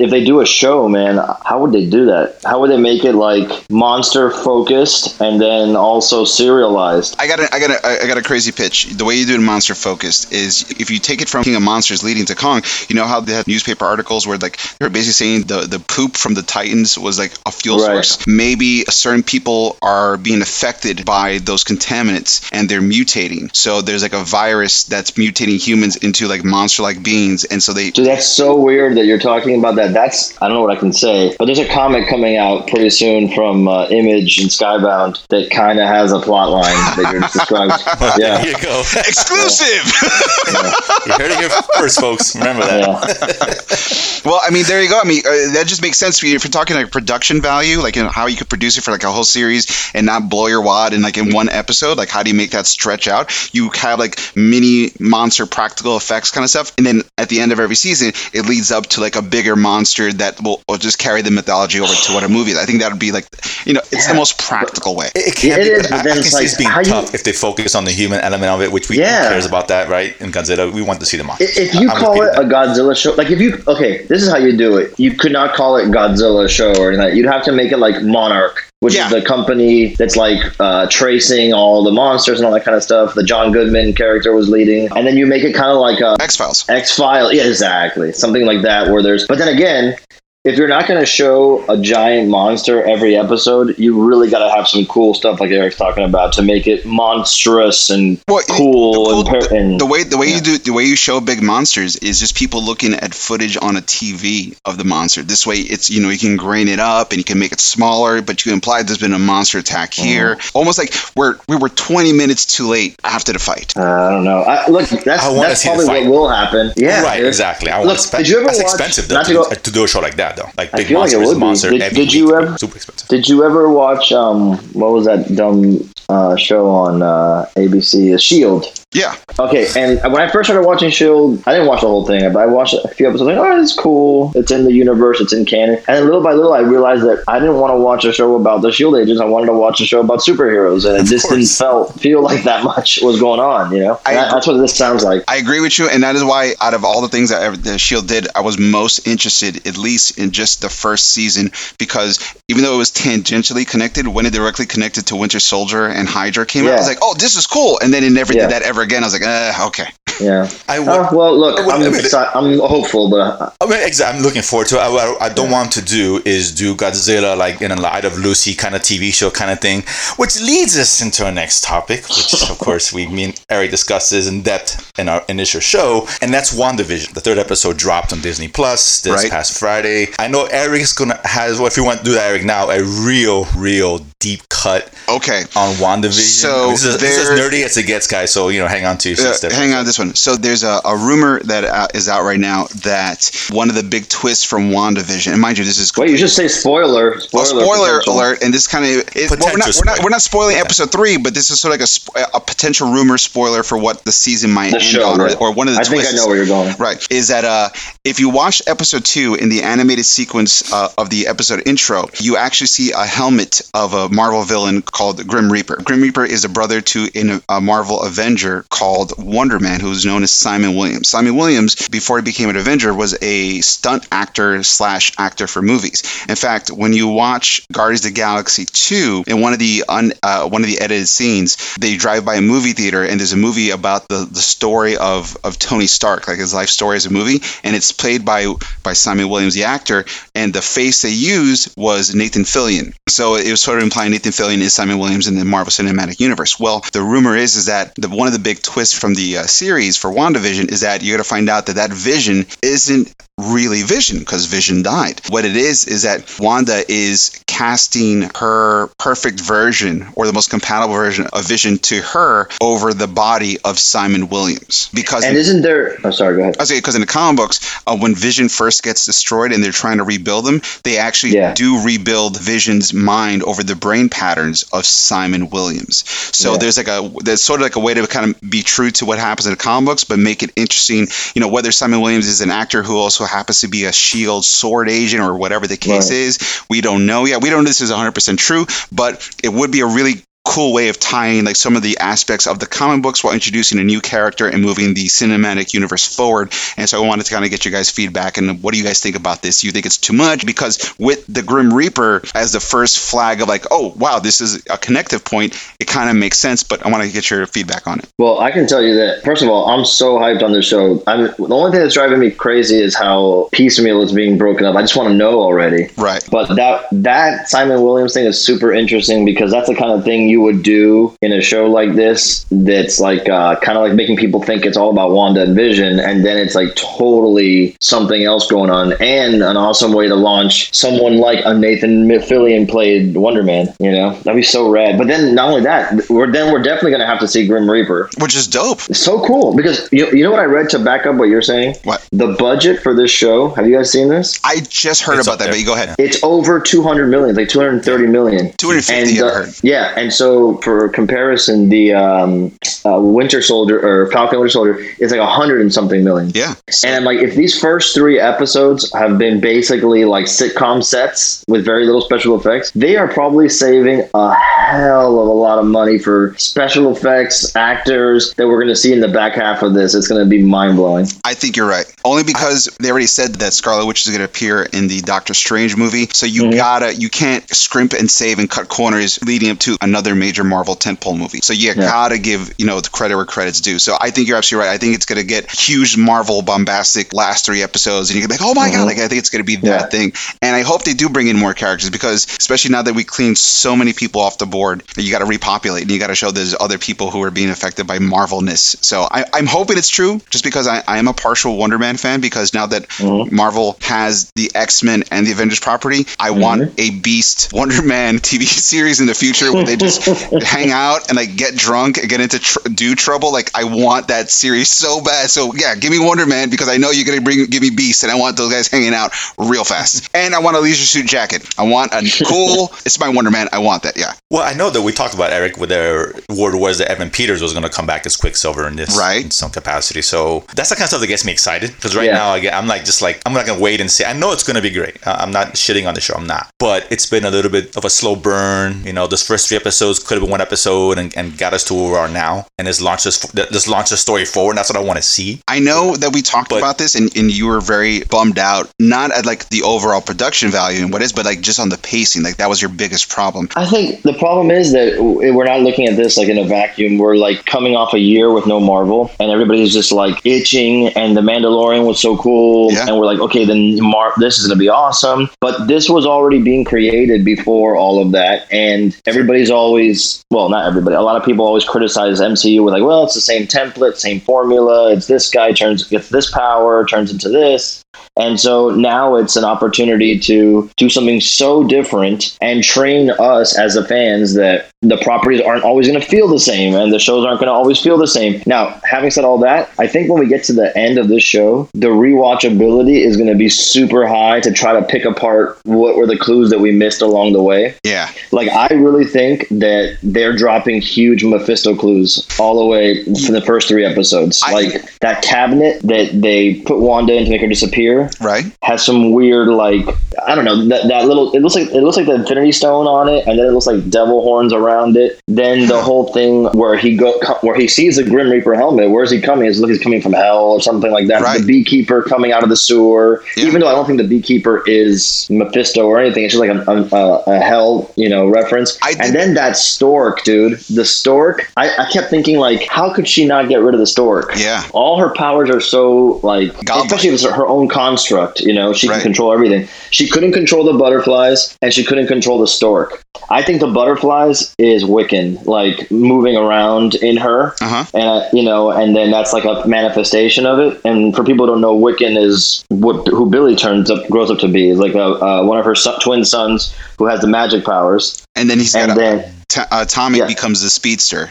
if 0.00 0.10
they 0.10 0.24
do 0.24 0.40
a 0.40 0.46
show, 0.46 0.88
man, 0.88 1.18
how 1.44 1.60
would 1.62 1.70
they 1.70 1.88
do 1.88 2.06
that? 2.06 2.40
How 2.44 2.60
would 2.60 2.70
they 2.72 2.76
make 2.76 3.04
it 3.04 3.14
like 3.14 3.70
monster 3.70 4.32
focused 4.32 5.20
and 5.20 5.40
then 5.40 5.76
also 5.76 6.24
serialized? 6.24 7.14
I 7.20 7.28
got 7.28 7.38
a, 7.38 7.54
I 7.54 7.60
got 7.60 7.70
a, 7.70 8.02
I 8.02 8.06
got 8.08 8.18
a 8.18 8.22
crazy 8.22 8.50
pitch. 8.50 8.86
The 8.86 9.04
way 9.04 9.14
you 9.14 9.26
do 9.26 9.36
it 9.36 9.38
Monster 9.38 9.76
Focused 9.76 10.32
is 10.32 10.68
if 10.80 10.90
you 10.90 10.98
take 10.98 11.22
it 11.22 11.28
from 11.28 11.44
King 11.44 11.54
of 11.54 11.62
Monsters 11.62 12.02
leading 12.02 12.24
to 12.26 12.34
Kong, 12.34 12.62
you 12.88 12.96
know 12.96 13.04
how 13.06 13.20
they 13.28 13.34
had 13.34 13.46
newspaper 13.46 13.84
articles 13.84 14.26
where 14.26 14.38
like 14.38 14.58
they 14.78 14.86
were 14.86 14.90
basically 14.90 15.12
saying 15.12 15.42
the 15.42 15.60
the 15.66 15.78
poop 15.78 16.16
from 16.16 16.34
the 16.34 16.42
Titans 16.42 16.98
was 16.98 17.18
like 17.18 17.32
a 17.46 17.52
fuel 17.52 17.78
Right. 17.78 18.04
source. 18.04 18.26
Maybe 18.26 18.84
certain 18.88 19.22
people 19.22 19.76
are 19.82 20.16
being 20.16 20.42
affected 20.42 21.04
by 21.04 21.38
those 21.38 21.64
contaminants 21.64 22.48
and 22.52 22.68
they're 22.68 22.80
mutating. 22.80 23.54
So 23.54 23.80
there's 23.82 24.02
like 24.02 24.12
a 24.14 24.24
virus 24.24 24.84
that's 24.84 25.12
mutating 25.12 25.58
humans 25.64 25.96
into 25.96 26.26
like 26.28 26.44
monster-like 26.44 27.02
beings, 27.02 27.44
and 27.44 27.62
so 27.62 27.72
they 27.72 27.90
Dude, 27.90 28.06
that's 28.06 28.26
so 28.26 28.56
weird 28.58 28.96
that 28.96 29.04
you're 29.06 29.18
talking 29.18 29.58
about 29.58 29.76
that. 29.76 29.92
That's 29.92 30.40
I 30.42 30.48
don't 30.48 30.56
know 30.56 30.62
what 30.62 30.76
I 30.76 30.80
can 30.80 30.92
say, 30.92 31.34
but 31.38 31.46
there's 31.46 31.58
a 31.58 31.68
comic 31.68 32.08
coming 32.08 32.36
out 32.36 32.66
pretty 32.68 32.90
soon 32.90 33.32
from 33.32 33.68
uh, 33.68 33.86
Image 33.90 34.38
and 34.40 34.50
Skybound 34.50 35.26
that 35.28 35.50
kind 35.50 35.78
of 35.78 35.86
has 35.86 36.12
a 36.12 36.18
plot 36.20 36.50
line 36.50 36.64
that 36.96 37.10
you're 37.12 37.20
just 37.20 37.34
describing. 37.34 37.76
There 37.98 38.18
Yeah, 38.18 38.44
you 38.44 38.54
go. 38.62 38.80
exclusive. 38.80 39.84
you 41.06 41.12
heard 41.12 41.30
it 41.30 41.38
here 41.38 41.50
first, 41.76 42.00
folks. 42.00 42.34
Remember 42.36 42.64
that. 42.64 42.80
yeah. 42.80 43.17
Well, 44.24 44.40
I 44.44 44.50
mean, 44.50 44.64
there 44.64 44.82
you 44.82 44.88
go. 44.90 45.00
I 45.00 45.04
mean, 45.06 45.20
uh, 45.24 45.54
that 45.54 45.64
just 45.68 45.80
makes 45.80 45.96
sense 45.96 46.18
for 46.18 46.26
you 46.26 46.34
if 46.34 46.44
you're 46.44 46.50
talking 46.50 46.76
like 46.76 46.90
production 46.90 47.40
value, 47.40 47.78
like 47.78 47.96
you 47.96 48.02
know, 48.02 48.08
how 48.10 48.26
you 48.26 48.36
could 48.36 48.48
produce 48.48 48.76
it 48.76 48.82
for 48.82 48.90
like 48.90 49.04
a 49.04 49.10
whole 49.10 49.24
series 49.24 49.90
and 49.94 50.04
not 50.06 50.28
blow 50.28 50.48
your 50.48 50.60
wad 50.60 50.92
in 50.92 51.00
like 51.02 51.16
in 51.16 51.32
one 51.32 51.48
episode. 51.48 51.96
Like, 51.96 52.08
how 52.10 52.22
do 52.24 52.30
you 52.30 52.36
make 52.36 52.50
that 52.50 52.66
stretch 52.66 53.06
out? 53.08 53.54
You 53.54 53.70
have 53.70 53.98
like 53.98 54.18
mini 54.34 54.90
monster 55.00 55.46
practical 55.46 55.96
effects 55.96 56.30
kind 56.32 56.42
of 56.44 56.50
stuff, 56.50 56.72
and 56.76 56.84
then 56.86 57.02
at 57.16 57.28
the 57.28 57.40
end 57.40 57.52
of 57.52 57.60
every 57.60 57.76
season, 57.76 58.08
it 58.34 58.44
leads 58.46 58.70
up 58.72 58.86
to 58.86 59.00
like 59.00 59.14
a 59.16 59.22
bigger 59.22 59.54
monster 59.56 60.12
that 60.14 60.42
will, 60.42 60.62
will 60.68 60.78
just 60.78 60.98
carry 60.98 61.22
the 61.22 61.30
mythology 61.30 61.80
over 61.80 61.94
to 61.94 62.12
what 62.12 62.24
a 62.24 62.28
movie. 62.28 62.52
I 62.58 62.66
think 62.66 62.80
that 62.80 62.90
would 62.90 63.00
be 63.00 63.12
like, 63.12 63.26
you 63.64 63.72
know, 63.72 63.80
it's 63.92 64.08
the 64.08 64.14
most 64.14 64.38
practical 64.38 64.96
way. 64.96 65.06
It, 65.14 65.28
it 65.28 65.36
can 65.36 65.60
It 65.60 65.64
be, 65.64 65.70
is, 65.70 65.82
but 65.82 65.90
but 65.90 66.06
I, 66.06 66.10
I 66.10 66.12
can 66.14 66.18
it's 66.18 66.36
see 66.36 66.44
it's 66.44 66.52
like, 66.54 66.58
being 66.58 66.70
how 66.70 66.80
you- 66.80 66.86
tough 67.06 67.14
if 67.14 67.22
they 67.24 67.32
focus 67.32 67.74
on 67.76 67.84
the 67.84 67.92
human 67.92 68.20
element 68.20 68.50
of 68.50 68.60
it, 68.62 68.72
which 68.72 68.88
we 68.90 68.98
Yeah. 68.98 69.28
cares 69.30 69.46
about 69.46 69.68
that, 69.68 69.88
right? 69.88 70.20
In 70.20 70.32
Godzilla, 70.32 70.70
we 70.72 70.82
want 70.82 70.98
to 71.00 71.06
see 71.06 71.16
the 71.16 71.24
monsters. 71.24 71.56
If 71.56 71.74
you 71.74 71.88
I'm 71.88 71.96
call 71.96 72.14
Peter 72.14 72.28
it 72.30 72.36
a 72.38 72.42
Godzilla 72.42 72.96
show, 72.96 73.07
like 73.16 73.30
if 73.30 73.40
you 73.40 73.62
okay, 73.66 74.04
this 74.06 74.22
is 74.22 74.30
how 74.30 74.36
you 74.38 74.56
do 74.56 74.76
it. 74.76 74.98
You 74.98 75.14
could 75.14 75.32
not 75.32 75.54
call 75.54 75.76
it 75.76 75.86
Godzilla 75.88 76.48
show 76.48 76.72
or 76.80 76.92
anything. 76.92 77.16
You'd 77.16 77.26
have 77.26 77.44
to 77.44 77.52
make 77.52 77.72
it 77.72 77.78
like 77.78 78.02
Monarch, 78.02 78.64
which 78.80 78.94
Yeah. 78.94 79.06
is 79.06 79.12
the 79.12 79.22
company 79.22 79.94
that's 79.94 80.16
like 80.16 80.38
uh, 80.60 80.86
tracing 80.90 81.52
all 81.52 81.82
the 81.84 81.92
monsters 81.92 82.38
and 82.40 82.46
all 82.46 82.52
that 82.52 82.64
kind 82.64 82.76
of 82.76 82.82
stuff. 82.82 83.14
The 83.14 83.24
John 83.24 83.52
Goodman 83.52 83.94
character 83.94 84.34
was 84.34 84.48
leading, 84.48 84.88
and 84.96 85.06
then 85.06 85.16
you 85.16 85.26
make 85.26 85.42
it 85.44 85.54
kind 85.54 85.70
of 85.70 85.78
like 85.78 86.00
a 86.00 86.16
X 86.20 86.36
Files. 86.36 86.68
X 86.68 86.96
File, 86.96 87.32
yeah, 87.32 87.44
exactly, 87.46 88.12
something 88.12 88.44
like 88.46 88.62
that. 88.62 88.90
Where 88.90 89.02
there's, 89.02 89.26
but 89.26 89.38
then 89.38 89.48
again, 89.54 89.96
if 90.44 90.56
you're 90.56 90.68
not 90.68 90.86
going 90.86 91.00
to 91.00 91.04
show 91.04 91.64
a 91.68 91.76
giant 91.76 92.28
monster 92.30 92.82
every 92.82 93.16
episode, 93.16 93.76
you 93.76 94.00
really 94.08 94.30
got 94.30 94.38
to 94.48 94.54
have 94.54 94.68
some 94.68 94.86
cool 94.86 95.12
stuff 95.12 95.40
like 95.40 95.50
Eric's 95.50 95.76
talking 95.76 96.04
about 96.04 96.32
to 96.34 96.42
make 96.42 96.66
it 96.68 96.86
monstrous 96.86 97.90
and 97.90 98.20
Well, 98.28 98.42
cool, 98.48 99.08
the, 99.08 99.14
and, 99.16 99.28
cool- 99.28 99.48
per- 99.48 99.56
and 99.56 99.80
the 99.80 99.84
way 99.86 100.04
the 100.04 100.16
way 100.16 100.28
yeah. 100.28 100.36
you 100.36 100.40
do 100.40 100.58
the 100.58 100.72
way 100.72 100.84
you 100.84 100.94
show 100.94 101.20
big 101.20 101.42
monsters 101.42 101.96
is 101.96 102.20
just 102.20 102.36
people 102.36 102.64
looking 102.64 102.94
at 102.94 103.14
footage 103.14 103.56
on 103.60 103.76
a 103.76 103.80
TV 103.80 104.56
of 104.64 104.78
the 104.78 104.84
monster. 104.84 105.22
This 105.22 105.44
way, 105.46 105.56
it's 105.56 105.90
you 105.90 106.00
know 106.00 106.08
you 106.08 106.18
can 106.18 106.36
grain 106.36 106.68
it 106.68 106.78
up 106.78 107.10
and 107.10 107.18
you 107.18 107.24
can 107.24 107.38
make 107.40 107.50
it 107.52 107.60
smaller, 107.60 108.22
but 108.22 108.46
you 108.46 108.52
imply 108.52 108.84
there's 108.84 108.98
been 108.98 109.12
a 109.14 109.18
monster 109.18 109.58
attack 109.58 109.92
here, 109.92 110.36
Mm-hmm. 110.36 110.56
almost 110.58 110.78
like 110.78 110.94
we're 111.16 111.36
we 111.48 111.56
were 111.56 111.68
20 111.68 112.12
minutes 112.12 112.46
too 112.46 112.68
late 112.68 112.94
after 113.02 113.32
the 113.32 113.38
fight. 113.40 113.76
Uh, 113.76 113.82
I 113.82 114.10
don't 114.12 114.24
know. 114.24 114.42
I, 114.42 114.68
look, 114.68 114.88
that's, 114.88 115.24
I 115.24 115.34
that's 115.34 115.64
probably 115.64 115.86
what 115.86 116.06
will 116.06 116.28
happen. 116.28 116.72
Yeah, 116.76 117.02
right, 117.02 117.24
exactly. 117.24 117.70
I 117.70 117.78
Look, 117.78 117.88
want 117.88 118.00
spend. 118.00 118.24
did 118.24 118.30
you 118.30 118.38
ever 118.38 118.46
That's 118.46 118.58
watch- 118.62 118.66
expensive 118.74 119.08
though, 119.08 119.22
to 119.22 119.24
to, 119.24 119.34
go- 119.34 119.50
to 119.50 119.70
do 119.70 119.84
a 119.84 119.88
show 119.88 120.00
like 120.00 120.16
that 120.16 120.27
though. 120.36 120.48
Like 120.56 120.72
I 120.74 120.78
big 120.78 120.90
like 120.90 120.94
monsters, 121.12 121.32
be. 121.32 121.38
monster 121.38 121.70
Did- 121.70 121.92
did 121.94 122.12
you 122.12 122.36
ever- 122.36 122.58
super 122.58 122.76
expensive? 122.76 123.08
Did 123.08 123.28
you 123.28 123.44
ever 123.44 123.68
watch 123.70 124.12
um 124.12 124.56
what 124.72 124.92
was 124.92 125.04
that 125.06 125.34
dumb 125.34 125.88
uh, 126.08 126.36
show 126.36 126.70
on 126.70 127.02
uh, 127.02 127.46
ABC, 127.56 128.12
The 128.12 128.18
Shield? 128.18 128.64
Yeah, 128.94 129.14
Okay, 129.38 129.68
and 129.76 130.00
when 130.12 130.22
I 130.22 130.30
first 130.30 130.48
started 130.48 130.66
watching 130.66 130.88
Shield, 130.90 131.42
I 131.46 131.52
didn't 131.52 131.68
watch 131.68 131.82
the 131.82 131.86
whole 131.88 132.06
thing, 132.06 132.32
but 132.32 132.40
I 132.40 132.46
watched 132.46 132.72
a 132.72 132.88
few 132.88 133.06
episodes. 133.06 133.28
Like, 133.28 133.36
oh, 133.36 133.60
it's 133.62 133.74
cool. 133.74 134.32
It's 134.34 134.50
in 134.50 134.64
the 134.64 134.72
universe. 134.72 135.20
It's 135.20 135.34
in 135.34 135.44
canon. 135.44 135.76
And 135.76 135.84
then 135.88 136.04
little 136.06 136.22
by 136.22 136.32
little, 136.32 136.54
I 136.54 136.60
realized 136.60 137.02
that 137.02 137.22
I 137.28 137.38
didn't 137.38 137.56
want 137.56 137.74
to 137.74 137.78
watch 137.78 138.06
a 138.06 138.12
show 138.14 138.34
about 138.36 138.62
the 138.62 138.72
Shield 138.72 138.96
agents. 138.96 139.20
I 139.20 139.26
wanted 139.26 139.46
to 139.48 139.52
watch 139.52 139.82
a 139.82 139.86
show 139.86 140.00
about 140.00 140.20
superheroes, 140.20 140.86
and 140.86 140.96
it 140.96 141.02
Of 141.02 141.06
just 141.08 141.28
didn't 141.28 141.44
felt 141.46 142.00
feel 142.00 142.22
like 142.22 142.44
that 142.44 142.64
much 142.64 143.00
was 143.02 143.20
going 143.20 143.40
on. 143.40 143.72
You 143.72 143.80
know, 143.80 144.00
I 144.06 144.14
that- 144.14 144.30
that's 144.32 144.46
what 144.46 144.54
this 144.56 144.74
sounds 144.74 145.04
like. 145.04 145.22
I 145.28 145.36
agree 145.36 145.60
with 145.60 145.78
you, 145.78 145.86
and 145.88 146.02
that 146.02 146.16
is 146.16 146.24
why 146.24 146.54
out 146.60 146.72
of 146.72 146.82
all 146.82 147.02
the 147.02 147.08
things 147.08 147.28
that 147.28 147.42
ever, 147.42 147.58
the 147.58 147.78
Shield 147.78 148.06
did, 148.08 148.26
I 148.34 148.40
was 148.40 148.58
most 148.58 149.06
interested, 149.06 149.66
at 149.68 149.76
least 149.76 150.16
in 150.18 150.30
just 150.30 150.62
the 150.62 150.70
first 150.70 151.10
season, 151.10 151.52
because 151.78 152.18
even 152.48 152.64
though 152.64 152.74
it 152.74 152.78
was 152.78 152.90
tangentially 152.90 153.68
connected, 153.68 154.08
when 154.08 154.24
it 154.24 154.32
directly 154.32 154.64
connected 154.64 155.06
to 155.08 155.16
Winter 155.16 155.40
Soldier 155.40 155.86
and 155.86 156.08
Hydra 156.08 156.46
came 156.46 156.64
out, 156.66 156.72
I 156.72 156.76
was 156.76 156.88
like, 156.88 156.98
oh, 157.02 157.14
this 157.18 157.36
is 157.36 157.46
cool, 157.46 157.78
and 157.82 157.92
then 157.92 158.02
it 158.02 158.10
never 158.10 158.32
Yeah. 158.32 158.42
did 158.46 158.50
that 158.52 158.62
ever 158.62 158.77
again. 158.82 159.02
I 159.02 159.06
was 159.06 159.12
like, 159.12 159.22
uh, 159.26 159.66
okay. 159.68 159.86
Yeah. 160.20 160.50
I 160.68 160.80
would. 160.80 160.88
Oh, 160.88 161.08
well, 161.12 161.38
look, 161.38 161.64
would- 161.64 161.74
I'm, 161.74 161.82
I 161.82 162.40
mean- 162.42 162.60
I'm 162.60 162.68
hopeful, 162.68 163.08
but 163.08 163.20
uh, 163.20 163.50
I 163.60 163.66
mean, 163.66 163.86
exactly. 163.86 164.18
I'm 164.18 164.24
looking 164.24 164.42
forward 164.42 164.66
to 164.68 164.76
it. 164.76 164.80
I, 164.80 165.26
I, 165.26 165.28
don't 165.28 165.50
want 165.50 165.70
to 165.72 165.82
do 165.82 166.20
is 166.24 166.52
do 166.52 166.74
Godzilla 166.74 167.36
like 167.36 167.62
in 167.62 167.70
a 167.70 167.80
I 167.80 168.00
Love 168.00 168.18
Lucy 168.18 168.54
kind 168.54 168.74
of 168.74 168.82
TV 168.82 169.12
show 169.14 169.30
kind 169.30 169.50
of 169.50 169.60
thing, 169.60 169.82
which 170.16 170.40
leads 170.40 170.76
us 170.76 171.00
into 171.00 171.24
our 171.24 171.30
next 171.30 171.62
topic, 171.62 172.08
which 172.08 172.50
of 172.50 172.58
course 172.66 172.92
we, 172.92 173.06
mean 173.06 173.34
Eric 173.48 173.70
discusses 173.70 174.26
in 174.26 174.42
depth 174.42 174.90
in 174.98 175.08
our 175.08 175.22
initial 175.28 175.60
show, 175.60 176.08
and 176.20 176.34
that's 176.34 176.52
WandaVision. 176.54 177.14
The 177.14 177.20
third 177.20 177.38
episode 177.38 177.76
dropped 177.76 178.12
on 178.12 178.20
Disney 178.20 178.48
Plus 178.48 179.00
this 179.02 179.22
Right. 179.22 179.30
past 179.30 179.58
Friday. 179.58 180.08
I 180.18 180.26
know 180.26 180.46
Eric's 180.46 180.92
gonna 180.92 181.20
has, 181.24 181.58
well, 181.58 181.68
if 181.68 181.76
you 181.76 181.84
want 181.84 182.00
to 182.00 182.04
do 182.04 182.12
that, 182.12 182.28
Eric, 182.30 182.44
now 182.44 182.70
a 182.70 182.82
real, 182.82 183.44
real 183.56 184.00
deep 184.18 184.47
cut 184.62 184.90
Okay. 185.08 185.42
on 185.56 185.74
WandaVision. 185.76 186.42
So 186.42 186.50
I 186.50 186.62
mean, 186.62 186.70
this, 186.72 186.84
is, 186.84 186.98
this 187.00 187.16
is 187.18 187.28
there- 187.28 187.38
nerdy 187.50 187.64
as 187.64 187.76
it 187.76 187.84
gets, 187.84 188.06
guys. 188.06 188.32
So 188.32 188.48
you 188.48 188.60
know, 188.60 188.66
hang 188.68 188.84
on 188.84 188.98
to 188.98 189.08
your 189.10 189.18
Uh, 189.18 189.50
hang 189.50 189.72
on 189.74 189.84
this 189.84 189.98
one. 189.98 190.14
So 190.14 190.36
there's 190.36 190.62
a, 190.64 190.80
a 190.84 190.96
rumor 190.96 191.40
that 191.44 191.64
uh, 191.64 191.88
is 191.94 192.08
out 192.08 192.24
right 192.24 192.38
now 192.40 192.66
that 192.82 193.30
one 193.50 193.68
of 193.70 193.74
the 193.76 193.82
big 193.82 194.08
twists 194.08 194.44
from 194.44 194.70
WandaVision, 194.70 195.32
and 195.32 195.40
mind 195.40 195.58
you, 195.58 195.64
this 195.64 195.78
is 195.78 195.96
wait, 195.96 196.10
you 196.10 196.16
just 196.18 196.36
say 196.36 196.48
spoiler. 196.48 197.18
Well, 197.32 197.44
Spoiler, 197.44 197.64
spoiler 197.64 198.00
alert, 198.08 198.42
and 198.42 198.52
this 198.52 198.66
kind 198.66 198.84
of 198.84 198.90
it, 199.16 199.30
well, 199.30 199.38
we're, 199.52 199.56
not, 199.58 199.74
we're 199.76 199.84
not 199.92 200.02
we're 200.04 200.10
not 200.10 200.22
spoiling 200.22 200.56
episode 200.56 200.90
three, 200.92 201.16
but 201.16 201.34
this 201.34 201.50
is 201.50 201.60
sort 201.60 201.72
of 201.74 201.80
like 201.80 201.84
a, 201.84 201.86
sp- 201.88 202.16
a 202.34 202.40
potential 202.40 202.92
rumor 202.92 203.16
spoiler 203.18 203.62
for 203.62 203.78
what 203.78 204.04
the 204.04 204.12
season 204.12 204.50
might 204.50 204.70
The 204.70 204.76
end 204.76 204.84
show, 204.84 205.08
on, 205.08 205.20
or, 205.20 205.24
right. 205.24 205.40
or 205.40 205.52
one 205.54 205.68
of 205.68 205.74
the 205.74 205.80
I 205.80 205.84
think. 205.84 206.04
I 206.06 206.12
know 206.12 206.26
where 206.26 206.36
you're 206.36 206.46
going. 206.46 206.74
Right, 206.78 207.06
is 207.10 207.28
that 207.28 207.44
uh, 207.44 207.68
if 208.04 208.20
you 208.20 208.28
watch 208.30 208.62
episode 208.66 209.04
two 209.04 209.34
in 209.34 209.48
the 209.48 209.62
animated 209.62 210.04
sequence 210.04 210.72
uh, 210.72 210.88
of 210.98 211.10
the 211.10 211.26
episode 211.28 211.66
intro, 211.66 212.08
you 212.20 212.36
actually 212.36 212.66
see 212.68 212.92
a 212.92 213.04
helmet 213.06 213.62
of 213.74 213.94
a 213.94 214.08
Marvel 214.08 214.42
villain 214.48 214.82
called 214.82 215.24
Grim 215.26 215.52
Reaper. 215.52 215.76
Grim 215.76 216.00
Reaper 216.00 216.24
is 216.24 216.44
a 216.44 216.48
brother 216.48 216.80
to 216.80 217.08
in 217.14 217.40
a 217.48 217.60
Marvel 217.60 218.02
Avenger 218.02 218.64
called 218.70 219.12
Wonder 219.18 219.60
Man, 219.60 219.80
who's 219.80 220.04
known 220.04 220.22
as 220.22 220.30
Simon 220.30 220.74
Williams. 220.74 221.08
Simon 221.08 221.36
Williams, 221.36 221.88
before 221.88 222.18
he 222.18 222.22
became 222.22 222.48
an 222.48 222.56
Avenger, 222.56 222.92
was 222.92 223.16
a 223.22 223.60
stunt 223.60 224.08
actor 224.10 224.62
slash 224.62 225.12
actor 225.18 225.46
for 225.46 225.62
movies. 225.62 226.02
In 226.28 226.36
fact, 226.36 226.70
when 226.70 226.92
you 226.92 227.08
watch 227.08 227.66
Guardians 227.70 228.04
of 228.04 228.12
the 228.12 228.16
Galaxy 228.16 228.64
2, 228.64 229.24
in 229.26 229.40
one 229.40 229.52
of 229.52 229.58
the 229.58 229.84
un, 229.88 230.12
uh, 230.22 230.48
one 230.48 230.62
of 230.62 230.68
the 230.68 230.80
edited 230.80 231.08
scenes, 231.08 231.76
they 231.78 231.96
drive 231.96 232.24
by 232.24 232.36
a 232.36 232.40
movie 232.40 232.72
theater 232.72 233.04
and 233.04 233.20
there's 233.20 233.32
a 233.32 233.36
movie 233.36 233.70
about 233.70 234.08
the, 234.08 234.26
the 234.30 234.40
story 234.40 234.96
of, 234.96 235.36
of 235.44 235.58
Tony 235.58 235.86
Stark, 235.86 236.26
like 236.28 236.38
his 236.38 236.54
life 236.54 236.70
story 236.70 236.96
as 236.96 237.06
a 237.06 237.10
movie, 237.10 237.42
and 237.62 237.76
it's 237.76 237.92
played 237.92 238.24
by 238.24 238.46
by 238.82 238.94
Simon 238.94 239.28
Williams, 239.28 239.54
the 239.54 239.64
actor, 239.64 240.04
and 240.34 240.52
the 240.52 240.62
face 240.62 241.02
they 241.02 241.10
used 241.10 241.74
was 241.76 242.14
Nathan 242.14 242.44
Fillion. 242.44 242.94
So 243.08 243.34
it 243.34 243.50
was 243.50 243.60
sort 243.60 243.78
of 243.78 243.84
implying 243.84 244.12
Nathan 244.12 244.32
Fillion 244.38 244.60
is 244.60 244.72
Simon 244.72 244.98
Williams 244.98 245.26
in 245.26 245.34
the 245.36 245.44
Marvel 245.44 245.72
Cinematic 245.72 246.20
Universe. 246.20 246.60
Well, 246.60 246.84
the 246.92 247.02
rumor 247.02 247.36
is 247.36 247.56
is 247.56 247.66
that 247.66 247.94
the, 247.96 248.08
one 248.08 248.28
of 248.28 248.32
the 248.32 248.38
big 248.38 248.62
twists 248.62 248.96
from 248.96 249.14
the 249.14 249.38
uh, 249.38 249.42
series 249.42 249.96
for 249.96 250.10
WandaVision 250.12 250.70
is 250.70 250.82
that 250.82 251.02
you're 251.02 251.16
going 251.16 251.24
to 251.24 251.28
find 251.28 251.48
out 251.50 251.66
that 251.66 251.76
that 251.76 251.90
Vision 251.90 252.46
isn't 252.62 253.12
really 253.36 253.82
Vision 253.82 254.18
because 254.20 254.46
Vision 254.46 254.82
died. 254.82 255.20
What 255.28 255.44
it 255.44 255.56
is 255.56 255.86
is 255.88 256.02
that 256.02 256.38
Wanda 256.40 256.82
is 256.88 257.42
casting 257.46 258.30
her 258.36 258.88
perfect 258.98 259.40
version 259.40 260.06
or 260.14 260.26
the 260.26 260.32
most 260.32 260.50
compatible 260.50 260.94
version 260.94 261.26
of 261.32 261.44
Vision 261.46 261.78
to 261.78 262.00
her 262.00 262.48
over 262.60 262.92
the 262.94 263.06
body 263.08 263.58
of 263.64 263.78
Simon 263.78 264.28
Williams 264.28 264.88
because 264.94 265.24
And 265.24 265.36
isn't 265.36 265.62
there? 265.62 265.98
Oh, 266.04 266.10
sorry. 266.10 266.36
Go 266.36 266.42
ahead. 266.42 266.56
I 266.60 266.64
say 266.64 266.78
because 266.78 266.94
in 266.94 267.00
the 267.00 267.06
comic 267.06 267.36
books, 267.38 267.80
uh, 267.86 267.96
when 267.96 268.14
Vision 268.14 268.48
first 268.48 268.82
gets 268.84 269.04
destroyed 269.04 269.52
and 269.52 269.62
they're 269.62 269.72
trying 269.72 269.98
to 269.98 270.04
rebuild 270.04 270.44
them, 270.44 270.60
they 270.84 270.98
actually 270.98 271.34
Yeah. 271.34 271.54
do 271.54 271.82
rebuild 271.84 272.38
Vision's 272.40 272.92
mind 272.94 273.42
over 273.42 273.62
the 273.62 273.74
brain 273.76 274.08
patterns 274.28 274.64
of 274.72 274.84
Simon 274.84 275.48
Williams. 275.50 276.04
So 276.32 276.52
Yeah. 276.52 276.58
there's 276.58 276.76
like 276.76 276.88
a 276.88 277.10
there's 277.24 277.42
sort 277.42 277.60
of 277.60 277.64
like 277.64 277.76
a 277.76 277.80
way 277.80 277.94
to 277.94 278.06
kind 278.06 278.26
of 278.34 278.50
be 278.50 278.62
true 278.62 278.90
to 278.98 279.06
what 279.06 279.18
happens 279.18 279.46
in 279.46 279.52
the 279.52 279.56
comic 279.56 279.86
books, 279.88 280.04
but 280.04 280.18
make 280.18 280.42
it 280.42 280.50
interesting. 280.56 281.08
You 281.34 281.40
know, 281.40 281.48
whether 281.48 281.72
Simon 281.72 282.00
Williams 282.00 282.26
is 282.28 282.40
an 282.40 282.50
actor 282.50 282.82
who 282.82 282.96
also 282.96 283.24
happens 283.24 283.60
to 283.60 283.68
be 283.68 283.84
a 283.84 283.92
Shield 283.92 284.44
sword 284.44 284.88
agent 284.90 285.22
or 285.22 285.34
whatever 285.36 285.66
the 285.66 285.76
case 285.76 286.10
Right. 286.10 286.18
is, 286.26 286.38
we 286.68 286.80
don't 286.80 287.06
know 287.06 287.24
yet. 287.24 287.40
We 287.42 287.48
don't 287.50 287.64
know 287.64 287.70
if 287.70 287.78
this 287.78 287.80
is 287.80 287.90
100% 287.90 288.38
true, 288.38 288.66
but 288.92 289.26
it 289.42 289.52
would 289.52 289.70
be 289.70 289.80
a 289.80 289.86
really 289.86 290.22
cool 290.48 290.72
way 290.72 290.88
of 290.88 290.98
tying 290.98 291.44
like 291.44 291.56
some 291.56 291.76
of 291.76 291.82
the 291.82 291.98
aspects 291.98 292.46
of 292.46 292.58
the 292.58 292.66
comic 292.66 293.02
books 293.02 293.22
while 293.22 293.34
introducing 293.34 293.78
a 293.78 293.84
new 293.84 294.00
character 294.00 294.48
and 294.48 294.62
moving 294.62 294.94
the 294.94 295.04
cinematic 295.04 295.74
universe 295.74 296.16
forward. 296.16 296.50
And 296.78 296.88
so 296.88 297.04
I 297.04 297.06
wanted 297.06 297.26
to 297.26 297.34
kind 297.34 297.44
of 297.44 297.50
get 297.50 297.66
you 297.66 297.70
guys 297.70 297.90
feedback 297.90 298.38
and 298.38 298.62
what 298.62 298.72
do 298.72 298.78
you 298.78 298.84
guys 298.84 298.98
think 299.00 299.14
about 299.14 299.42
this? 299.42 299.62
You 299.62 299.72
think 299.72 299.84
it's 299.84 299.98
too 299.98 300.14
much? 300.14 300.46
Because 300.46 300.94
with 300.98 301.26
the 301.26 301.42
Grim 301.42 301.72
Reaper 301.72 302.22
as 302.34 302.52
the 302.52 302.60
first 302.60 302.98
flag 302.98 303.42
of 303.42 303.48
like, 303.48 303.66
oh 303.70 303.92
wow, 303.98 304.20
this 304.20 304.40
is 304.40 304.64
a 304.70 304.78
connective 304.78 305.22
point, 305.22 305.54
it 305.78 305.86
kind 305.86 306.08
of 306.08 306.16
makes 306.16 306.38
sense. 306.38 306.62
But 306.62 306.84
I 306.84 306.90
want 306.90 307.04
to 307.04 307.12
get 307.12 307.28
your 307.28 307.46
feedback 307.46 307.86
on 307.86 307.98
it. 307.98 308.08
Well, 308.18 308.40
I 308.40 308.50
can 308.50 308.66
tell 308.66 308.82
you 308.82 308.94
that 308.94 309.22
first 309.24 309.42
of 309.42 309.50
all, 309.50 309.68
I'm 309.68 309.84
so 309.84 310.18
hyped 310.18 310.42
on 310.42 310.52
this 310.52 310.66
show. 310.66 311.02
I'm 311.06 311.26
the 311.26 311.54
only 311.54 311.72
thing 311.72 311.80
that's 311.80 311.94
driving 311.94 312.20
me 312.20 312.30
crazy 312.30 312.80
is 312.80 312.96
how 312.96 313.50
piecemeal 313.52 314.00
it's 314.02 314.12
being 314.12 314.38
broken 314.38 314.64
up. 314.64 314.76
I 314.76 314.80
just 314.80 314.96
want 314.96 315.10
to 315.10 315.14
know 315.14 315.40
already. 315.40 315.90
Right. 315.98 316.26
But 316.30 316.56
that 316.56 316.86
that 316.92 317.50
Simon 317.50 317.82
Williams 317.82 318.14
thing 318.14 318.24
is 318.24 318.42
super 318.42 318.72
interesting 318.72 319.26
because 319.26 319.50
that's 319.50 319.68
the 319.68 319.74
kind 319.74 319.92
of 319.92 320.04
thing 320.04 320.28
you 320.28 320.37
would 320.42 320.62
do 320.62 321.16
in 321.22 321.32
a 321.32 321.40
show 321.40 321.66
like 321.66 321.94
this. 321.94 322.46
That's 322.50 323.00
like 323.00 323.28
uh, 323.28 323.56
kind 323.60 323.76
of 323.78 323.84
like 323.84 323.94
making 323.94 324.16
people 324.16 324.42
think 324.42 324.64
it's 324.66 324.76
all 324.76 324.90
about 324.90 325.12
Wanda 325.12 325.42
and 325.42 325.54
Vision, 325.56 325.98
and 325.98 326.24
then 326.24 326.36
it's 326.36 326.54
like 326.54 326.74
totally 327.08 327.76
something 327.80 328.22
else 328.24 328.50
going 328.50 328.70
on, 328.70 328.92
and 329.00 329.42
an 329.42 329.56
awesome 329.56 329.92
way 329.92 330.08
to 330.08 330.14
launch 330.14 330.74
someone 330.74 331.18
like 331.18 331.40
a 331.44 331.54
Nathan 331.54 332.06
Fillion 332.08 332.68
played 332.68 333.16
Wonder 333.16 333.42
Man. 333.42 333.74
You 333.78 333.92
know, 333.92 334.12
that'd 334.22 334.36
be 334.36 334.42
so 334.42 334.70
rad. 334.70 334.98
But 334.98 335.06
then 335.08 335.34
not 335.34 335.48
only 335.50 335.62
that, 335.62 336.08
we're 336.10 336.30
then 336.30 336.52
we're 336.52 336.62
definitely 336.62 336.92
gonna 336.92 337.06
have 337.06 337.20
to 337.20 337.28
see 337.28 337.46
Grim 337.46 337.70
Reaper. 337.70 338.10
Which 338.18 338.36
is 338.36 338.46
dope. 338.46 338.80
It's 338.88 338.98
so 339.00 339.24
cool 339.26 339.54
because 339.56 339.88
you, 339.92 340.06
you 340.10 340.22
know 340.24 340.30
what 340.30 340.40
I 340.40 340.44
read 340.44 340.68
to 340.70 340.78
back 340.78 341.06
up 341.06 341.16
what 341.16 341.28
you're 341.28 341.42
saying. 341.42 341.76
What? 341.84 342.06
The 342.12 342.34
budget 342.38 342.82
for 342.82 342.94
this 342.94 343.10
show? 343.10 343.48
Have 343.50 343.66
you 343.68 343.76
guys 343.76 343.90
seen 343.92 344.08
this? 344.08 344.38
I 344.44 344.60
just 344.68 345.02
heard 345.02 345.18
It's 345.18 345.26
about 345.26 345.38
that, 345.38 345.44
there. 345.46 345.52
but 345.54 345.60
you 345.60 345.66
go 345.66 345.74
ahead. 345.74 345.94
It's 345.98 346.22
over 346.22 346.60
200 346.60 347.06
million, 347.08 347.34
like 347.36 347.48
230 347.48 348.06
million. 348.06 348.52
250, 348.56 349.18
And, 349.20 349.28
uh, 349.48 349.50
yeah, 349.62 349.94
and 349.96 350.12
so 350.12 350.27
for 350.62 350.88
comparison, 350.88 351.68
the 351.68 351.92
um, 351.92 352.52
uh, 352.84 353.00
Winter 353.00 353.42
Soldier 353.42 353.78
or 353.80 354.10
Falcon 354.10 354.38
Winter 354.38 354.50
Soldier 354.50 354.78
is 354.98 355.10
like 355.10 355.20
a 355.20 355.26
hundred 355.26 355.60
and 355.60 355.72
something 355.72 356.04
million. 356.04 356.30
Yeah. 356.34 356.54
And 356.84 356.94
I'm 356.94 357.04
like, 357.04 357.18
if 357.18 357.34
these 357.34 357.58
first 357.58 357.94
three 357.94 358.18
episodes 358.18 358.92
have 358.92 359.18
been 359.18 359.40
basically 359.40 360.04
like 360.04 360.26
sitcom 360.26 360.82
sets 360.82 361.44
with 361.48 361.64
very 361.64 361.84
little 361.86 362.00
special 362.00 362.38
effects, 362.38 362.70
they 362.72 362.96
are 362.96 363.08
probably 363.08 363.48
saving 363.48 364.08
a 364.14 364.34
hell 364.34 365.20
of 365.20 365.28
a 365.28 365.32
lot 365.32 365.58
of 365.58 365.66
money 365.66 365.98
for 365.98 366.34
special 366.38 366.90
effects, 366.94 367.54
actors 367.56 368.34
that 368.34 368.46
we're 368.46 368.58
going 368.58 368.68
to 368.68 368.76
see 368.76 368.92
in 368.92 369.00
the 369.00 369.08
back 369.08 369.34
half 369.34 369.62
of 369.62 369.74
this. 369.74 369.94
It's 369.94 370.08
going 370.08 370.22
to 370.24 370.28
be 370.28 370.42
mind 370.42 370.76
blowing. 370.76 371.06
I 371.24 371.34
think 371.34 371.56
you're 371.56 371.68
right. 371.68 371.86
Only 372.04 372.22
because 372.24 372.68
they 372.80 372.90
already 372.90 373.06
said 373.06 373.34
that 373.36 373.52
Scarlet 373.52 373.86
Witch 373.86 374.04
is 374.06 374.10
going 374.10 374.20
to 374.20 374.24
appear 374.24 374.62
in 374.62 374.88
the 374.88 375.00
Doctor 375.00 375.34
Strange 375.34 375.76
movie. 375.76 376.08
So 376.12 376.26
you 376.26 376.44
Mhm. 376.44 376.56
gotta, 376.56 376.94
you 376.94 377.08
can't 377.08 377.48
scrimp 377.54 377.92
and 377.92 378.10
save 378.10 378.38
and 378.38 378.48
cut 378.48 378.68
corners 378.68 379.18
leading 379.24 379.50
up 379.50 379.58
to 379.60 379.76
another 379.80 380.14
major 380.14 380.44
Marvel 380.44 380.76
tentpole 380.76 381.16
movie. 381.18 381.40
So 381.42 381.52
you 381.52 381.74
gotta 381.74 382.18
give, 382.18 382.52
you 382.58 382.66
know, 382.66 382.80
the 382.80 382.88
credit 382.88 383.16
where 383.16 383.24
credit's 383.24 383.60
due. 383.60 383.78
So 383.78 383.96
I 384.00 384.10
think 384.10 384.28
you're 384.28 384.36
absolutely 384.38 384.68
right. 384.68 384.74
I 384.74 384.78
think 384.78 384.94
it's 384.94 385.06
going 385.06 385.20
to 385.20 385.26
get 385.26 385.50
huge 385.50 385.96
Marvel 385.96 386.42
bombastic 386.42 387.12
last 387.12 387.44
three 387.46 387.62
episodes, 387.62 388.10
and 388.10 388.18
you're 388.18 388.26
going 388.28 388.38
to 388.38 388.42
be 388.42 388.48
like, 388.48 388.56
oh 388.56 388.58
my 388.58 388.70
god, 388.70 388.82
Mhm. 388.82 388.86
like 388.86 388.98
I 388.98 389.08
think 389.08 389.18
it's 389.18 389.30
going 389.30 389.40
to 389.44 389.46
be 389.46 389.56
that 389.56 389.64
Yeah. 389.80 389.86
thing. 389.86 390.12
And 390.42 390.54
I 390.54 390.62
hope 390.62 390.84
they 390.84 390.94
do 390.94 391.08
bring 391.08 391.28
in 391.28 391.36
more 391.36 391.54
characters 391.54 391.90
because, 391.90 392.26
especially 392.38 392.70
now 392.72 392.82
that 392.82 392.94
we 392.94 393.04
cleaned 393.04 393.38
so 393.38 393.74
many 393.76 393.92
people 393.92 394.20
off 394.22 394.38
the 394.38 394.46
board, 394.46 394.82
you 394.96 395.10
got 395.10 395.18
to 395.20 395.24
repopulate 395.26 395.82
and 395.82 395.90
you 395.90 395.98
got 395.98 396.08
to 396.08 396.14
show 396.14 396.30
there's 396.30 396.54
other 396.58 396.78
people 396.78 397.10
who 397.10 397.22
are 397.22 397.30
being 397.30 397.50
affected 397.50 397.86
by 397.86 397.98
Marvelness. 397.98 398.76
So 398.82 399.06
I, 399.10 399.24
I'm 399.34 399.46
hoping 399.46 399.78
it's 399.78 399.88
true, 399.88 400.20
just 400.30 400.44
because 400.44 400.66
I, 400.66 400.82
I 400.86 400.98
am 400.98 401.08
a 401.08 401.12
partial 401.12 401.56
Wonder 401.56 401.78
Man 401.78 401.87
fan. 401.96 402.20
Because 402.20 402.52
now 402.54 402.66
that 402.66 402.88
Mhm. 402.88 403.30
Marvel 403.32 403.76
has 403.82 404.30
the 404.34 404.50
X 404.54 404.82
Men 404.82 405.04
and 405.10 405.26
the 405.26 405.32
Avengers 405.32 405.60
property, 405.60 406.06
I 406.18 406.30
want 406.32 406.72
a 406.78 406.90
Beast 406.90 407.50
Wonder 407.52 407.82
Man 407.82 408.18
TV 408.20 408.44
series 408.44 409.00
in 409.00 409.06
the 409.06 409.14
future 409.14 409.52
where 409.52 409.64
they 409.64 409.76
just 409.76 410.04
hang 410.42 410.70
out 410.70 411.08
and 411.08 411.16
like 411.16 411.36
get 411.36 411.56
drunk 411.56 411.98
and 411.98 412.08
get 412.08 412.20
into 412.20 412.38
tr- 412.38 412.68
do 412.74 412.94
trouble. 412.94 413.32
Like 413.32 413.50
I 413.54 413.64
want 413.64 414.08
that 414.08 414.30
series 414.30 414.70
so 414.70 415.00
bad. 415.00 415.30
So 415.30 415.54
yeah, 415.54 415.74
give 415.74 415.90
me 415.90 415.98
Wonder 415.98 416.26
Man 416.26 416.50
because 416.50 416.68
I 416.68 416.76
know 416.76 416.90
you're 416.90 417.04
gonna 417.06 417.20
bring 417.20 417.46
give 417.46 417.62
me 417.62 417.70
Beast, 417.70 418.02
and 418.02 418.12
I 418.12 418.16
want 418.16 418.36
those 418.36 418.52
guys 418.52 418.68
hanging 418.68 418.94
out 418.94 419.12
real 419.38 419.64
fast. 419.64 420.08
And 420.18 420.34
I 420.34 420.40
want 420.40 420.56
a 420.56 420.60
leisure 420.60 420.84
suit 420.84 421.06
jacket. 421.06 421.42
I 421.58 421.62
want 421.62 421.92
a 421.92 422.02
cool. 422.26 422.72
it's 422.84 422.98
my 422.98 423.08
Wonder 423.08 423.30
Man. 423.30 423.48
I 423.52 423.58
want 423.58 423.84
that. 423.84 423.96
Yeah. 423.96 424.12
Well, 424.30 424.42
I 424.42 424.52
know 424.54 424.68
that 424.70 424.82
we 424.82 424.92
talked 424.92 425.14
about 425.14 425.32
Eric 425.32 425.56
with 425.56 425.68
their 425.68 426.12
word 426.28 426.54
was 426.56 426.78
that 426.78 426.90
Evan 426.90 427.10
Peters 427.10 427.40
was 427.40 427.52
going 427.52 427.62
to 427.62 427.68
come 427.68 427.86
back 427.86 428.04
as 428.04 428.16
Quicksilver 428.16 428.66
in 428.66 428.76
this 428.76 428.96
Right. 428.98 429.24
in 429.24 429.30
some 429.30 429.50
capacity. 429.50 430.02
So 430.02 430.44
that's 430.54 430.70
the 430.70 430.74
kind 430.74 430.84
of 430.84 430.88
stuff 430.88 431.00
that 431.00 431.06
gets 431.06 431.24
me 431.24 431.32
excited 431.32 431.77
because 431.78 431.96
right 431.96 432.06
Yeah. 432.06 432.14
now 432.20 432.30
I 432.30 432.40
get, 432.40 432.54
I'm 432.54 432.66
like 432.66 432.84
just 432.84 433.00
like 433.02 433.20
I'm 433.24 433.32
not 433.32 433.46
gonna 433.46 433.60
wait 433.60 433.80
and 433.80 433.90
see. 433.90 434.04
I 434.04 434.12
know 434.12 434.32
it's 434.32 434.42
going 434.44 434.56
to 434.56 434.62
be 434.62 434.70
great. 434.70 434.96
I- 435.06 435.18
I'm 435.22 435.30
not 435.32 435.54
shitting 435.54 435.86
on 435.88 435.94
the 435.94 436.00
show. 436.00 436.14
I'm 436.14 436.26
not. 436.26 436.48
But 436.58 436.86
it's 436.90 437.06
been 437.06 437.24
a 437.24 437.30
little 437.30 437.50
bit 437.50 437.76
of 437.76 437.84
a 437.84 437.90
slow 437.90 438.16
burn. 438.16 438.84
You 438.84 438.92
know, 438.92 439.06
those 439.06 439.26
first 439.26 439.48
three 439.48 439.56
episodes 439.56 439.98
could 439.98 440.14
have 440.16 440.22
been 440.22 440.30
one 440.30 440.40
episode 440.40 440.98
and, 440.98 441.16
and 441.16 441.36
got 441.38 441.54
us 441.54 441.64
to 441.64 441.74
where 441.74 441.90
we 441.92 441.96
are 441.96 442.08
now, 442.08 442.46
and 442.58 442.66
it's 442.68 442.80
launched 442.80 443.04
this 443.04 443.18
this 443.32 443.68
launched 443.68 443.90
the 443.90 443.96
story 443.96 444.24
forward. 444.24 444.52
And 444.52 444.58
that's 444.58 444.70
what 444.70 444.76
I 444.76 444.84
want 444.84 444.98
to 444.98 445.02
see. 445.02 445.40
I 445.48 445.58
know 445.60 445.96
that 445.96 446.12
we 446.12 446.22
talked 446.22 446.50
But- 446.50 446.58
about 446.58 446.78
this 446.78 446.94
and, 446.94 447.14
and 447.16 447.30
you 447.30 447.46
were 447.46 447.60
very 447.60 448.04
bummed 448.04 448.38
out, 448.38 448.70
not 448.78 449.10
at 449.12 449.24
like 449.26 449.48
the 449.50 449.62
overall 449.62 450.00
production 450.00 450.50
value 450.50 450.82
and 450.84 450.92
what 450.92 451.02
is, 451.02 451.12
but 451.12 451.24
like 451.24 451.40
just 451.40 451.60
on 451.60 451.68
the 451.68 451.78
pacing. 451.78 452.22
Like 452.22 452.36
that 452.36 452.48
was 452.48 452.60
your 452.60 452.70
biggest 452.70 453.08
problem. 453.08 453.48
I 453.56 453.66
think 453.66 454.02
the 454.02 454.14
problem 454.14 454.50
is 454.50 454.72
that 454.72 454.98
we're 455.02 455.44
not 455.44 455.60
looking 455.60 455.86
at 455.86 455.96
this 455.96 456.16
like 456.16 456.28
in 456.28 456.38
a 456.38 456.44
vacuum. 456.44 456.98
We're 456.98 457.16
like 457.16 457.44
coming 457.46 457.76
off 457.76 457.94
a 457.94 457.98
year 458.00 458.32
with 458.32 458.46
no 458.46 458.58
Marvel, 458.60 459.10
and 459.20 459.30
everybody's 459.30 459.72
just 459.72 459.92
like 459.92 460.24
itching. 460.26 460.88
And 460.88 461.16
the 461.16 461.20
Mandalorian 461.20 461.67
was 461.76 462.00
so 462.00 462.16
cool, 462.16 462.72
Yeah. 462.72 462.86
and 462.88 462.98
we're 462.98 463.06
like, 463.06 463.18
okay, 463.20 463.44
then 463.44 463.78
Mar- 463.82 464.12
this 464.18 464.38
is 464.38 464.46
going 464.46 464.56
to 464.56 464.60
be 464.60 464.68
awesome. 464.68 465.28
But 465.40 465.66
this 465.66 465.88
was 465.88 466.06
already 466.06 466.40
being 466.40 466.64
created 466.64 467.24
before 467.24 467.76
all 467.76 468.00
of 468.00 468.12
that, 468.12 468.46
and 468.52 468.96
everybody's 469.06 469.50
always 469.50 470.22
well, 470.30 470.48
not 470.50 470.66
everybody. 470.66 470.94
A 470.94 471.00
lot 471.00 471.16
of 471.16 471.24
people 471.24 471.46
always 471.46 471.64
criticize 471.64 472.20
MCU 472.20 472.62
with 472.64 472.74
like, 472.74 472.82
well, 472.82 473.04
it's 473.04 473.14
the 473.14 473.20
same 473.20 473.46
template, 473.46 473.96
same 473.96 474.20
formula. 474.20 474.92
It's 474.92 475.06
this 475.06 475.30
guy 475.30 475.52
turns 475.52 475.84
gets 475.88 476.10
this 476.10 476.30
power, 476.30 476.84
turns 476.86 477.10
into 477.10 477.28
this. 477.30 477.82
And 478.16 478.38
so 478.38 478.70
now 478.70 479.14
it's 479.14 479.36
an 479.36 479.44
opportunity 479.44 480.18
to 480.20 480.68
do 480.76 480.88
something 480.90 481.20
so 481.20 481.64
different 481.64 482.36
and 482.42 482.62
train 482.62 483.10
us 483.18 483.56
as 483.58 483.74
the 483.74 483.84
fans 483.86 484.34
that 484.34 484.68
the 484.82 484.96
properties 484.98 485.40
aren't 485.40 485.64
always 485.64 485.88
going 485.88 486.00
to 486.00 486.06
feel 486.06 486.28
the 486.28 486.38
same 486.38 486.74
and 486.74 486.92
the 486.92 486.98
shows 486.98 487.24
aren't 487.24 487.40
going 487.40 487.48
to 487.48 487.52
always 487.52 487.80
feel 487.80 487.96
the 487.96 488.06
same. 488.06 488.42
Now, 488.46 488.78
having 488.88 489.10
said 489.10 489.24
all 489.24 489.38
that, 489.38 489.70
I 489.78 489.86
think 489.86 490.10
when 490.10 490.18
we 490.20 490.26
get 490.28 490.44
to 490.44 490.52
the 490.52 490.76
end 490.76 490.98
of 490.98 491.08
this 491.08 491.22
show, 491.22 491.57
the 491.74 491.88
rewatchability 491.88 493.04
is 493.04 493.16
going 493.16 493.28
to 493.28 493.34
be 493.34 493.48
super 493.48 494.06
high 494.06 494.40
to 494.40 494.52
try 494.52 494.78
to 494.78 494.84
pick 494.86 495.04
apart 495.04 495.58
what 495.64 495.96
were 495.96 496.06
the 496.06 496.16
clues 496.18 496.50
that 496.50 496.60
we 496.60 496.72
missed 496.72 497.02
along 497.02 497.32
the 497.32 497.42
way. 497.42 497.74
Yeah. 497.84 498.10
Like, 498.32 498.48
I 498.50 498.68
really 498.74 499.04
think 499.04 499.48
that 499.50 499.98
they're 500.02 500.36
dropping 500.36 500.80
huge 500.80 501.24
Mephisto 501.24 501.74
clues 501.76 502.26
all 502.38 502.58
the 502.58 502.66
way 502.66 503.04
from 503.04 503.34
the 503.34 503.42
first 503.44 503.68
three 503.68 503.84
episodes. 503.84 504.42
I- 504.44 504.52
like, 504.52 504.98
that 505.00 505.22
cabinet 505.22 505.80
that 505.82 506.10
they 506.20 506.54
put 506.66 506.78
Wanda 506.80 507.14
in 507.14 507.24
to 507.24 507.30
make 507.30 507.40
her 507.40 507.46
disappear 507.46 508.10
Right. 508.20 508.44
has 508.62 508.84
some 508.84 509.12
weird 509.12 509.48
like 509.48 509.86
I 510.26 510.34
don't 510.34 510.44
know 510.44 510.64
that, 510.68 510.88
that 510.88 511.06
little 511.06 511.32
it 511.32 511.40
looks 511.40 511.54
like 511.54 511.68
it 511.68 511.82
looks 511.82 511.96
like 511.96 512.06
the 512.06 512.14
Infinity 512.14 512.50
Stone 512.52 512.86
on 512.86 513.08
it, 513.08 513.26
and 513.26 513.38
then 513.38 513.46
it 513.46 513.52
looks 513.52 513.66
like 513.66 513.88
devil 513.88 514.22
horns 514.22 514.52
around 514.52 514.96
it. 514.96 515.20
Then 515.28 515.68
the 515.68 515.80
whole 515.80 516.12
thing 516.12 516.46
where 516.58 516.76
he 516.76 516.96
go 516.96 517.12
where 517.42 517.54
he 517.54 517.68
sees 517.68 517.96
the 517.96 518.02
Grim 518.04 518.28
Reaper 518.30 518.54
helmet. 518.54 518.90
Where's 518.90 519.10
he 519.12 519.20
coming? 519.20 519.46
It's 519.48 519.58
like 519.60 519.70
he's 519.70 519.80
coming 519.82 520.02
from 520.02 520.12
hell 520.12 520.50
or 520.52 520.60
something 520.60 520.90
like 520.90 521.06
that. 521.06 521.22
Right. 521.22 521.46
Beekeeper 521.48 522.02
coming 522.02 522.30
out 522.30 522.42
of 522.44 522.48
the 522.50 522.56
sewer. 522.56 523.24
Yeah. 523.36 523.46
Even 523.46 523.60
though 523.62 523.68
I 523.68 523.72
don't 523.72 523.86
think 523.86 523.98
the 523.98 524.06
beekeeper 524.06 524.62
is 524.68 525.26
Mephisto 525.30 525.86
or 525.86 525.98
anything, 525.98 526.24
it's 526.24 526.34
just 526.34 526.44
like 526.46 526.54
a, 526.68 526.94
a, 526.94 527.22
a 527.26 527.38
hell 527.40 527.90
you 527.96 528.08
know 528.08 528.28
reference. 528.28 528.78
And 529.00 529.14
then 529.14 529.34
that 529.34 529.56
stork, 529.56 530.22
dude, 530.24 530.58
the 530.70 530.84
stork. 530.84 531.50
I, 531.56 531.66
I 531.86 531.90
kept 531.90 532.10
thinking 532.10 532.36
like, 532.38 532.68
how 532.68 532.92
could 532.94 533.08
she 533.08 533.26
not 533.26 533.48
get 533.48 533.56
rid 533.62 533.74
of 533.74 533.80
the 533.80 533.86
stork? 533.86 534.32
Yeah. 534.36 534.62
all 534.74 534.98
her 535.00 535.12
powers 535.14 535.48
are 535.50 535.60
so 535.60 536.20
like 536.22 536.52
especially 536.84 537.08
if 537.08 537.14
it's 537.14 537.24
her 537.24 537.46
own 537.46 537.68
construct 537.68 538.40
you 538.40 538.52
know 538.52 538.72
she 538.74 538.86
Right. 538.88 538.96
can 538.96 539.02
control 539.04 539.32
everything 539.32 539.66
she 539.90 540.08
couldn't 540.08 540.32
control 540.32 540.64
the 540.64 540.74
butterflies 540.78 541.56
and 541.62 541.72
she 541.72 541.82
couldn't 541.84 542.06
control 542.08 542.38
the 542.38 542.46
stork 542.46 543.02
i 543.30 543.42
think 543.42 543.60
the 543.60 543.66
butterflies 543.66 544.54
is 544.58 544.84
wiccan 544.84 545.44
like 545.46 545.90
moving 545.90 546.36
around 546.36 546.94
in 546.96 547.16
her 547.16 547.54
Uh 547.60 547.68
huh. 547.68 547.84
and 547.94 548.38
you 548.38 548.44
know 548.44 548.70
and 548.70 548.94
then 548.94 549.10
that's 549.10 549.32
like 549.32 549.44
a 549.44 549.66
manifestation 549.66 550.44
of 550.46 550.58
it 550.58 550.80
and 550.84 551.14
for 551.16 551.24
people 551.24 551.37
who 551.38 551.46
don't 551.46 551.60
know 551.60 551.78
wiccan 551.78 552.16
is 552.22 552.64
what 552.68 553.06
who 553.08 553.28
billy 553.30 553.54
turns 553.56 553.90
up 553.90 554.06
grows 554.08 554.30
up 554.30 554.38
to 554.38 554.48
be 554.48 554.68
is 554.70 554.78
like 554.78 554.94
a, 554.94 555.02
uh, 555.04 555.44
one 555.44 555.58
of 555.58 555.64
her 555.64 555.74
son, 555.74 555.98
twin 556.00 556.24
sons 556.24 556.74
who 556.98 557.06
has 557.06 557.20
the 557.20 557.26
magic 557.26 557.64
powers 557.64 558.24
And 558.36 558.48
then 558.50 558.58
he's 558.58 558.74
got 558.74 558.90
and 558.90 558.98
then 558.98 559.32
T- 559.48 559.62
uh, 559.70 559.84
Tommy 559.86 560.18
Yeah. 560.18 560.26
becomes 560.26 560.60
the 560.62 560.68
speedster. 560.70 561.30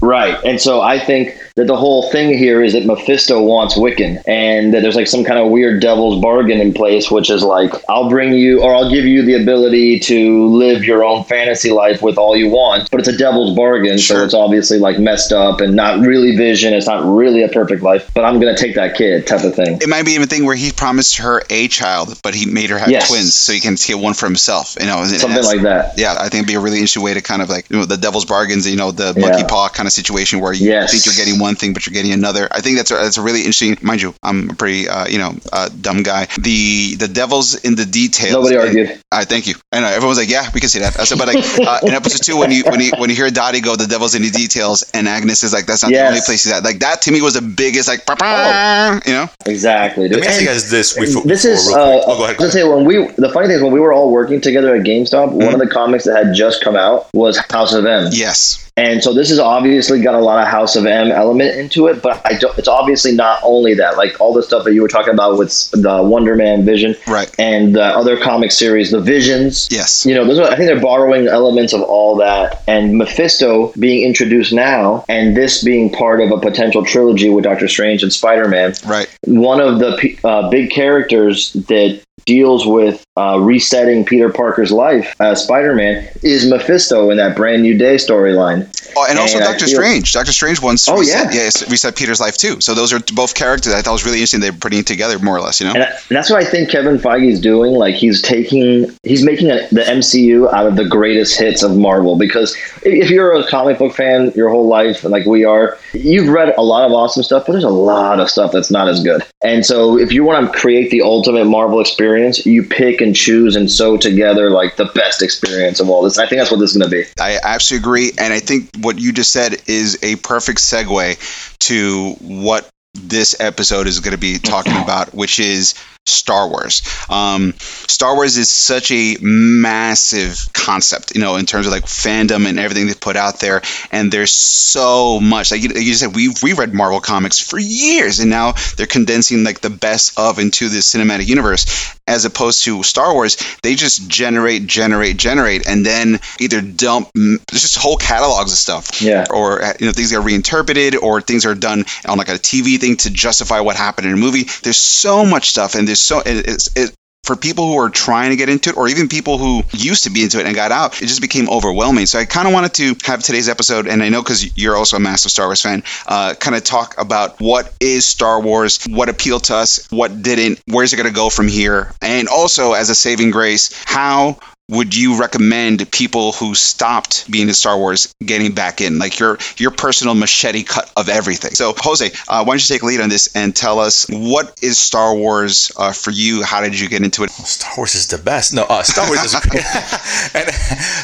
Right. 0.00 0.38
And 0.44 0.60
so 0.60 0.80
I 0.82 0.98
think 0.98 1.36
that 1.56 1.66
the 1.66 1.76
whole 1.76 2.10
thing 2.10 2.36
here 2.36 2.62
is 2.62 2.74
that 2.74 2.84
Mephisto 2.84 3.42
wants 3.42 3.78
Wiccan 3.78 4.22
and 4.26 4.74
that 4.74 4.82
there's 4.82 4.94
like 4.94 5.06
some 5.06 5.24
kind 5.24 5.38
of 5.40 5.50
weird 5.50 5.80
devil's 5.80 6.20
bargain 6.20 6.60
in 6.60 6.74
place, 6.74 7.10
which 7.10 7.30
is 7.30 7.42
like, 7.42 7.72
I'll 7.88 8.10
bring 8.10 8.34
you 8.34 8.60
or 8.60 8.74
I'll 8.74 8.90
give 8.90 9.06
you 9.06 9.22
the 9.22 9.40
ability 9.42 10.00
to 10.00 10.48
live 10.48 10.84
your 10.84 11.02
own 11.02 11.24
fantasy 11.24 11.70
life 11.70 12.02
with 12.02 12.18
all 12.18 12.36
you 12.36 12.50
want, 12.50 12.90
but 12.90 13.00
it's 13.00 13.08
a 13.08 13.16
devil's 13.16 13.56
bargain. 13.56 13.96
Sure. 13.96 14.18
So 14.18 14.24
it's 14.26 14.34
obviously 14.34 14.78
like 14.78 14.98
messed 14.98 15.32
up 15.32 15.62
and 15.62 15.74
not 15.74 16.00
really 16.00 16.36
vision. 16.36 16.74
It's 16.74 16.86
not 16.86 17.02
really 17.06 17.42
a 17.42 17.48
perfect 17.48 17.82
life, 17.82 18.10
but 18.12 18.26
I'm 18.26 18.38
going 18.38 18.54
to 18.54 18.60
take 18.60 18.74
that 18.74 18.94
kid 18.94 19.26
type 19.26 19.42
of 19.42 19.54
thing. 19.54 19.78
It 19.80 19.88
might 19.88 20.04
be 20.04 20.10
even 20.12 20.24
a 20.24 20.26
thing 20.26 20.44
where 20.44 20.56
he 20.56 20.72
promised 20.72 21.16
her 21.18 21.40
a 21.48 21.68
child, 21.68 22.20
but 22.22 22.34
he 22.34 22.44
made 22.44 22.68
her 22.68 22.76
have 22.78 22.90
Yes. 22.90 23.08
twins, 23.08 23.34
so 23.34 23.54
he 23.54 23.60
can 23.60 23.76
get 23.76 23.98
one 23.98 24.12
for 24.12 24.26
himself. 24.26 24.76
You 24.78 24.84
know, 24.86 25.02
Something 25.06 25.42
like 25.42 25.62
that. 25.62 25.94
Yeah, 25.96 26.16
I 26.18 26.24
think 26.28 26.34
it'd 26.34 26.48
be 26.48 26.54
a 26.54 26.60
really 26.60 26.76
interesting 26.80 27.02
way 27.02 27.14
to 27.14 27.22
kind 27.22 27.40
of 27.40 27.48
like 27.48 27.70
you 27.70 27.78
know 27.78 27.86
the 27.86 27.96
devil's 27.96 28.26
bargains, 28.26 28.68
you 28.68 28.76
know, 28.76 28.90
the 28.90 29.14
Yeah. 29.16 29.26
monkey 29.26 29.44
paw 29.44 29.70
kind 29.70 29.86
of 29.86 29.94
situation 29.94 30.40
where 30.40 30.52
you 30.52 30.68
Yes. 30.68 30.90
think 30.92 31.06
you're 31.06 31.14
getting 31.14 31.40
one 31.40 31.45
thing 31.54 31.72
but 31.72 31.86
you're 31.86 31.94
getting 31.94 32.12
another. 32.12 32.48
I 32.50 32.60
think 32.60 32.76
that's 32.76 32.90
a, 32.90 32.94
that's 32.94 33.18
a 33.18 33.22
really 33.22 33.40
interesting. 33.40 33.76
Mind 33.82 34.02
you, 34.02 34.14
I'm 34.22 34.50
a 34.50 34.54
pretty 34.54 34.88
uh, 34.88 35.06
you 35.06 35.18
know 35.18 35.32
uh, 35.52 35.68
dumb 35.80 36.02
guy. 36.02 36.26
The 36.38 36.96
the 36.96 37.08
devil's 37.08 37.54
in 37.64 37.76
the 37.76 37.84
details. 37.86 38.32
Nobody 38.32 38.56
And- 38.56 38.64
argued. 38.66 39.02
I 39.12 39.24
thank 39.24 39.46
you. 39.46 39.54
I 39.72 39.80
know 39.80 39.86
everyone's 39.86 40.18
like, 40.18 40.28
yeah, 40.28 40.50
we 40.52 40.60
can 40.60 40.68
see 40.68 40.80
that. 40.80 40.98
I 41.00 41.04
said, 41.04 41.16
but 41.18 41.28
like 41.28 41.38
uh, 41.60 41.78
in 41.86 41.94
episode 41.94 42.22
two, 42.24 42.36
when 42.38 42.50
you 42.50 42.64
when 42.64 42.80
you 42.80 42.90
when 42.98 43.08
you 43.08 43.16
hear 43.16 43.30
Dottie 43.30 43.60
go, 43.60 43.76
the 43.76 43.86
devil's 43.86 44.14
in 44.14 44.22
the 44.22 44.30
details, 44.30 44.90
and 44.92 45.08
Agnes 45.08 45.42
is 45.42 45.52
like, 45.54 45.64
that's 45.66 45.82
not 45.82 45.92
the 45.92 46.06
only 46.06 46.20
place 46.20 46.42
he's 46.44 46.52
at. 46.52 46.64
Like 46.64 46.80
that 46.80 47.02
to 47.02 47.12
me 47.12 47.22
was 47.22 47.34
the 47.34 47.40
biggest 47.42 47.88
like, 47.88 48.00
Oh. 48.08 49.00
you 49.06 49.12
know. 49.12 49.28
Exactly. 49.46 50.08
Let 50.08 50.20
me 50.20 50.26
ask 50.26 50.40
you 50.40 50.46
guys 50.46 50.70
this 50.70 50.92
before. 50.98 51.22
this 51.22 51.44
is 51.44 51.72
uh. 51.72 51.80
I 51.80 52.02
Oh, 52.06 52.18
go 52.18 52.24
ahead. 52.24 52.36
was 52.38 52.38
gonna 52.38 52.50
say 52.52 52.64
when 52.68 52.84
we 52.84 53.06
the 53.16 53.30
funny 53.32 53.46
thing 53.46 53.56
is 53.56 53.62
when 53.62 53.72
we 53.72 53.80
were 53.80 53.92
all 53.92 54.10
working 54.10 54.40
together 54.40 54.74
at 54.74 54.82
GameStop, 54.82 55.32
one 55.32 55.54
of 55.54 55.60
the 55.60 55.68
comics 55.68 56.04
that 56.04 56.24
had 56.26 56.34
just 56.34 56.62
come 56.62 56.76
out 56.76 57.08
was 57.14 57.38
House 57.50 57.72
of 57.72 57.86
M, 57.86 58.08
Yes. 58.12 58.70
and 58.76 59.02
so 59.02 59.14
this 59.14 59.30
has 59.30 59.38
obviously 59.38 60.02
got 60.02 60.14
a 60.14 60.18
lot 60.20 60.42
of 60.42 60.48
House 60.48 60.76
of 60.76 60.84
M 60.86 61.10
element 61.40 61.58
into 61.58 61.86
it. 61.88 62.02
But 62.02 62.20
I 62.24 62.34
don't, 62.34 62.56
it's 62.58 62.68
obviously 62.68 63.12
not 63.12 63.40
only 63.42 63.74
that. 63.74 63.96
Like 63.96 64.20
all 64.20 64.32
the 64.32 64.42
stuff 64.42 64.64
that 64.64 64.74
you 64.74 64.82
were 64.82 64.88
talking 64.88 65.12
about 65.12 65.38
with 65.38 65.70
the 65.70 66.02
Wonder 66.02 66.34
Man 66.34 66.64
Vision 66.64 66.96
Right. 67.06 67.30
and 67.38 67.74
the 67.74 67.84
other 67.84 68.18
comic 68.18 68.52
series, 68.52 68.90
the 68.90 69.00
Visions. 69.00 69.68
Yes. 69.70 70.04
You 70.06 70.14
know, 70.14 70.24
those 70.24 70.38
are, 70.38 70.44
I 70.44 70.56
think 70.56 70.68
they're 70.68 70.80
borrowing 70.80 71.28
elements 71.28 71.72
of 71.72 71.82
all 71.82 72.16
that, 72.16 72.62
and 72.66 72.96
Mephisto 72.96 73.72
being 73.78 74.04
introduced 74.06 74.52
now, 74.52 75.04
and 75.08 75.36
this 75.36 75.62
being 75.62 75.90
part 75.92 76.20
of 76.20 76.30
a 76.30 76.38
potential 76.38 76.84
trilogy 76.84 77.30
with 77.30 77.44
Doctor 77.44 77.68
Strange 77.68 78.02
and 78.02 78.12
Spider 78.12 78.48
Man 78.48 78.74
Right. 78.86 79.08
one 79.24 79.60
of 79.60 79.78
the 79.78 80.18
uh, 80.24 80.48
big 80.50 80.70
characters 80.70 81.52
that 81.52 82.00
deals 82.26 82.66
with 82.66 83.04
uh, 83.16 83.38
resetting 83.40 84.04
Peter 84.04 84.28
Parker's 84.30 84.72
life 84.72 85.14
as 85.20 85.42
Spider-Man 85.44 86.06
is 86.22 86.48
Mephisto 86.50 87.08
in 87.10 87.16
that 87.16 87.36
brand 87.36 87.62
new 87.62 87.78
day 87.78 87.94
storyline. 87.94 88.68
Oh, 88.98 89.06
and 89.08 89.18
also 89.18 89.38
And 89.38 89.44
Doctor 89.46 89.66
feel- 89.66 89.74
Strange. 89.76 90.12
Doctor 90.12 90.32
Strange 90.32 90.60
once 90.60 90.88
Oh, 90.88 90.98
reset, 90.98 91.32
yeah. 91.32 91.40
yes, 91.42 91.70
reset 91.70 91.96
Peter's 91.96 92.20
life 92.20 92.36
too. 92.36 92.60
So 92.60 92.74
those 92.74 92.92
are 92.92 92.98
both 93.14 93.34
characters 93.34 93.72
I 93.74 93.80
thought 93.82 93.92
was 93.92 94.04
really 94.04 94.18
interesting. 94.18 94.40
They're 94.40 94.52
putting 94.52 94.80
it 94.80 94.86
together 94.86 95.18
more 95.20 95.36
or 95.36 95.40
less, 95.40 95.60
you 95.60 95.66
know. 95.66 95.74
And, 95.74 95.84
I- 95.84 95.86
and 95.90 96.16
that's 96.16 96.28
what 96.28 96.42
I 96.42 96.44
think 96.46 96.68
Kevin 96.70 96.98
Feige's 96.98 97.40
doing. 97.40 97.74
Like 97.74 97.94
he's 97.94 98.20
taking, 98.20 98.90
he's 99.02 99.24
making 99.24 99.50
a, 99.50 99.66
the 99.70 99.82
MCU 99.82 100.52
out 100.52 100.66
of 100.66 100.76
the 100.76 100.84
greatest 100.88 101.38
hits 101.38 101.62
of 101.62 101.76
Marvel. 101.76 102.18
Because 102.18 102.54
if 102.82 103.06
if 103.06 103.10
you're 103.10 103.32
a 103.34 103.46
comic 103.48 103.78
book 103.78 103.94
fan 103.94 104.32
your 104.34 104.48
whole 104.50 104.66
life, 104.66 105.04
like 105.04 105.26
we 105.26 105.44
are, 105.44 105.78
you've 106.00 106.28
read 106.28 106.54
a 106.56 106.62
lot 106.62 106.84
of 106.84 106.92
awesome 106.92 107.22
stuff, 107.22 107.44
but 107.46 107.52
there's 107.52 107.64
a 107.64 107.68
lot 107.68 108.20
of 108.20 108.30
stuff 108.30 108.52
that's 108.52 108.70
not 108.70 108.88
as 108.88 109.02
good. 109.02 109.22
And 109.42 109.64
so, 109.64 109.98
if 109.98 110.12
you 110.12 110.24
want 110.24 110.52
to 110.52 110.58
create 110.58 110.90
the 110.90 111.02
ultimate 111.02 111.46
Marvel 111.46 111.80
experience, 111.80 112.44
you 112.46 112.62
pick 112.62 113.00
and 113.00 113.14
choose 113.14 113.56
and 113.56 113.70
sew 113.70 113.96
together 113.96 114.50
like 114.50 114.76
the 114.76 114.86
best 114.86 115.22
experience 115.22 115.80
of 115.80 115.88
all 115.88 116.02
this. 116.02 116.18
I 116.18 116.26
think 116.26 116.40
that's 116.40 116.50
what 116.50 116.60
this 116.60 116.70
is 116.70 116.76
going 116.76 116.90
to 116.90 116.96
be. 116.96 117.04
I 117.20 117.38
absolutely 117.42 117.84
agree, 117.84 118.12
and 118.18 118.32
I 118.32 118.40
think 118.40 118.70
what 118.80 118.98
you 118.98 119.12
just 119.12 119.32
said 119.32 119.62
is 119.66 119.98
a 120.02 120.16
perfect 120.16 120.58
segue 120.58 121.58
to 121.60 122.12
what 122.20 122.68
this 122.94 123.38
episode 123.40 123.86
is 123.86 124.00
going 124.00 124.14
to 124.14 124.20
be 124.20 124.38
talking 124.38 124.76
about, 124.82 125.14
which 125.14 125.38
is 125.38 125.74
Star 126.06 126.48
Wars. 126.48 126.82
Um, 127.10 127.54
Star 127.58 128.14
Wars 128.14 128.36
is 128.36 128.48
such 128.48 128.90
a 128.90 129.16
massive 129.20 130.52
concept, 130.52 131.14
you 131.14 131.20
know, 131.20 131.36
in 131.36 131.46
terms 131.46 131.66
of 131.66 131.72
like 131.72 131.84
fandom 131.84 132.46
and 132.46 132.58
everything 132.58 132.86
they 132.86 132.94
put 132.94 133.16
out 133.16 133.40
there. 133.40 133.62
And 133.90 134.12
there's 134.12 134.32
so 134.32 135.20
much. 135.20 135.50
Like 135.50 135.62
you, 135.62 135.70
you 135.74 135.94
said, 135.94 136.14
we've 136.14 136.42
we 136.42 136.52
read 136.52 136.72
Marvel 136.72 137.00
comics 137.00 137.38
for 137.40 137.58
years, 137.58 138.20
and 138.20 138.30
now 138.30 138.54
they're 138.76 138.86
condensing 138.86 139.44
like 139.44 139.60
the 139.60 139.70
best 139.70 140.18
of 140.18 140.38
into 140.38 140.68
this 140.68 140.92
cinematic 140.94 141.28
universe. 141.28 141.94
As 142.08 142.24
opposed 142.24 142.62
to 142.64 142.84
Star 142.84 143.12
Wars, 143.12 143.36
they 143.62 143.74
just 143.74 144.08
generate, 144.08 144.66
generate, 144.66 145.16
generate, 145.16 145.66
and 145.66 145.84
then 145.84 146.20
either 146.38 146.60
dump 146.60 147.10
there's 147.14 147.62
just 147.62 147.78
whole 147.78 147.96
catalogs 147.96 148.52
of 148.52 148.58
stuff. 148.58 149.02
Yeah. 149.02 149.26
Or 149.28 149.60
you 149.80 149.86
know 149.86 149.92
things 149.92 150.12
get 150.12 150.22
reinterpreted, 150.22 150.94
or 150.94 151.20
things 151.20 151.46
are 151.46 151.54
done 151.54 151.84
on 152.06 152.16
like 152.16 152.28
a 152.28 152.32
TV 152.32 152.78
thing 152.78 152.96
to 152.98 153.10
justify 153.10 153.60
what 153.60 153.74
happened 153.74 154.06
in 154.06 154.14
a 154.14 154.16
movie. 154.16 154.44
There's 154.62 154.78
so 154.78 155.24
much 155.24 155.50
stuff, 155.50 155.74
and 155.74 155.88
there's 155.88 155.95
so 156.02 156.20
it, 156.20 156.48
it's 156.48 156.76
it, 156.76 156.94
for 157.26 157.34
people 157.34 157.66
who 157.66 157.78
are 157.78 157.90
trying 157.90 158.30
to 158.30 158.36
get 158.36 158.48
into 158.48 158.70
it, 158.70 158.76
or 158.76 158.88
even 158.88 159.08
people 159.08 159.36
who 159.36 159.62
used 159.72 160.04
to 160.04 160.10
be 160.10 160.22
into 160.22 160.38
it 160.38 160.46
and 160.46 160.54
got 160.54 160.70
out, 160.70 161.02
it 161.02 161.06
just 161.06 161.20
became 161.20 161.50
overwhelming. 161.50 162.06
So 162.06 162.20
I 162.20 162.24
kind 162.24 162.46
of 162.46 162.54
wanted 162.54 162.74
to 162.74 162.94
have 163.04 163.22
today's 163.22 163.48
episode, 163.48 163.88
and 163.88 164.02
I 164.02 164.08
know 164.08 164.22
because 164.22 164.56
you're 164.56 164.76
also 164.76 164.96
a 164.96 165.00
massive 165.00 165.32
Star 165.32 165.46
Wars 165.46 165.60
fan, 165.60 165.82
uh, 166.06 166.34
kind 166.38 166.54
of 166.54 166.62
talk 166.62 166.94
about 166.98 167.40
what 167.40 167.74
is 167.80 168.04
Star 168.04 168.40
Wars, 168.40 168.84
what 168.84 169.08
appealed 169.08 169.44
to 169.44 169.56
us, 169.56 169.90
what 169.90 170.22
didn't, 170.22 170.60
where's 170.66 170.92
it 170.92 170.96
going 170.96 171.08
to 171.08 171.12
go 171.12 171.28
from 171.28 171.48
here, 171.48 171.92
and 172.00 172.28
also 172.28 172.74
as 172.74 172.90
a 172.90 172.94
saving 172.94 173.32
grace, 173.32 173.70
how 173.84 174.38
would 174.68 174.96
you 174.96 175.20
recommend 175.20 175.88
people 175.92 176.32
who 176.32 176.52
stopped 176.54 177.30
being 177.30 177.46
in 177.46 177.54
Star 177.54 177.78
Wars 177.78 178.12
getting 178.24 178.52
back 178.52 178.80
in, 178.80 178.98
like 178.98 179.18
your 179.20 179.38
your 179.58 179.70
personal 179.70 180.14
machete 180.14 180.64
cut 180.64 180.90
of 180.96 181.08
everything? 181.08 181.52
So, 181.52 181.72
Jose, 181.76 182.06
uh, 182.28 182.44
why 182.44 182.54
don't 182.54 182.68
you 182.68 182.74
take 182.74 182.82
lead 182.82 183.00
on 183.00 183.08
this 183.08 183.34
and 183.36 183.54
tell 183.54 183.78
us 183.78 184.06
what 184.10 184.58
is 184.62 184.76
Star 184.76 185.14
Wars 185.14 185.70
uh, 185.76 185.92
for 185.92 186.10
you? 186.10 186.42
How 186.42 186.60
did 186.62 186.78
you 186.78 186.88
get 186.88 187.02
into 187.04 187.22
it? 187.22 187.30
Star 187.30 187.70
Wars 187.76 187.94
is 187.94 188.08
the 188.08 188.18
best. 188.18 188.54
No, 188.54 188.64
uh, 188.64 188.82
Star 188.82 189.06
Wars 189.06 189.22
is 189.22 189.34
and 190.34 190.50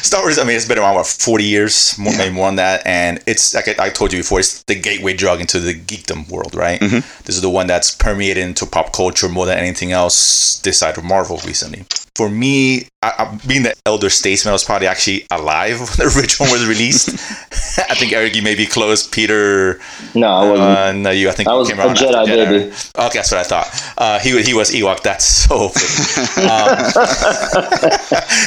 Star 0.03 0.23
Wars. 0.23 0.37
I 0.39 0.43
mean, 0.43 0.57
it's 0.57 0.67
been 0.67 0.77
around 0.79 0.95
what 0.95 1.07
forty 1.07 1.45
years, 1.45 1.97
more, 1.97 2.11
Yeah. 2.11 2.17
maybe 2.17 2.35
more 2.35 2.47
than 2.49 2.57
that, 2.57 2.85
and 2.85 3.23
it's 3.27 3.53
like 3.55 3.69
I, 3.79 3.85
I 3.85 3.89
told 3.89 4.11
you 4.11 4.19
before, 4.19 4.39
it's 4.39 4.63
the 4.63 4.75
gateway 4.75 5.13
drug 5.13 5.39
into 5.39 5.59
the 5.61 5.73
geekdom 5.73 6.29
world, 6.29 6.53
right? 6.53 6.81
Mm-hmm. 6.81 7.23
This 7.23 7.35
is 7.37 7.41
the 7.41 7.49
one 7.49 7.67
that's 7.67 7.95
permeated 7.95 8.43
into 8.43 8.65
pop 8.65 8.91
culture 8.91 9.29
more 9.29 9.45
than 9.45 9.57
anything 9.57 9.93
else 9.93 10.59
this 10.59 10.79
side 10.79 10.97
of 10.97 11.05
Marvel 11.05 11.39
recently. 11.45 11.85
For 12.15 12.29
me, 12.29 12.87
I, 13.01 13.11
I, 13.17 13.39
being 13.47 13.63
the 13.63 13.73
elder 13.87 14.11
statesman, 14.11 14.51
I 14.51 14.53
was 14.53 14.63
probably 14.63 14.85
actually 14.85 15.25
alive 15.31 15.79
when 15.79 15.87
the 15.97 16.03
original 16.15 16.51
was 16.51 16.63
released. 16.67 17.09
I 17.89 17.95
think 17.95 18.13
Eric, 18.13 18.35
you 18.35 18.43
may 18.43 18.53
be 18.53 18.67
close. 18.67 19.07
Peter, 19.07 19.79
No, 20.13 20.27
I 20.27 20.49
wasn't. 20.51 20.69
uh, 20.77 20.91
no, 20.91 21.09
you. 21.09 21.27
I 21.27 21.31
think 21.31 21.49
I 21.49 21.53
was 21.55 21.67
came 21.69 21.79
a 21.79 21.81
around 21.81 21.97
after 21.97 22.05
Jedi 22.05 22.25
Jedi. 22.27 22.49
baby. 22.49 22.63
Okay, 23.07 23.17
that's 23.17 23.31
what 23.31 23.39
I 23.39 23.43
thought. 23.43 23.93
Uh, 23.97 24.19
he 24.19 24.39
he 24.43 24.53
was 24.53 24.69
Ewok. 24.71 25.01
That's 25.01 25.25
so. 25.47 25.69
Funny. 25.69 26.47
Um, 26.47 26.77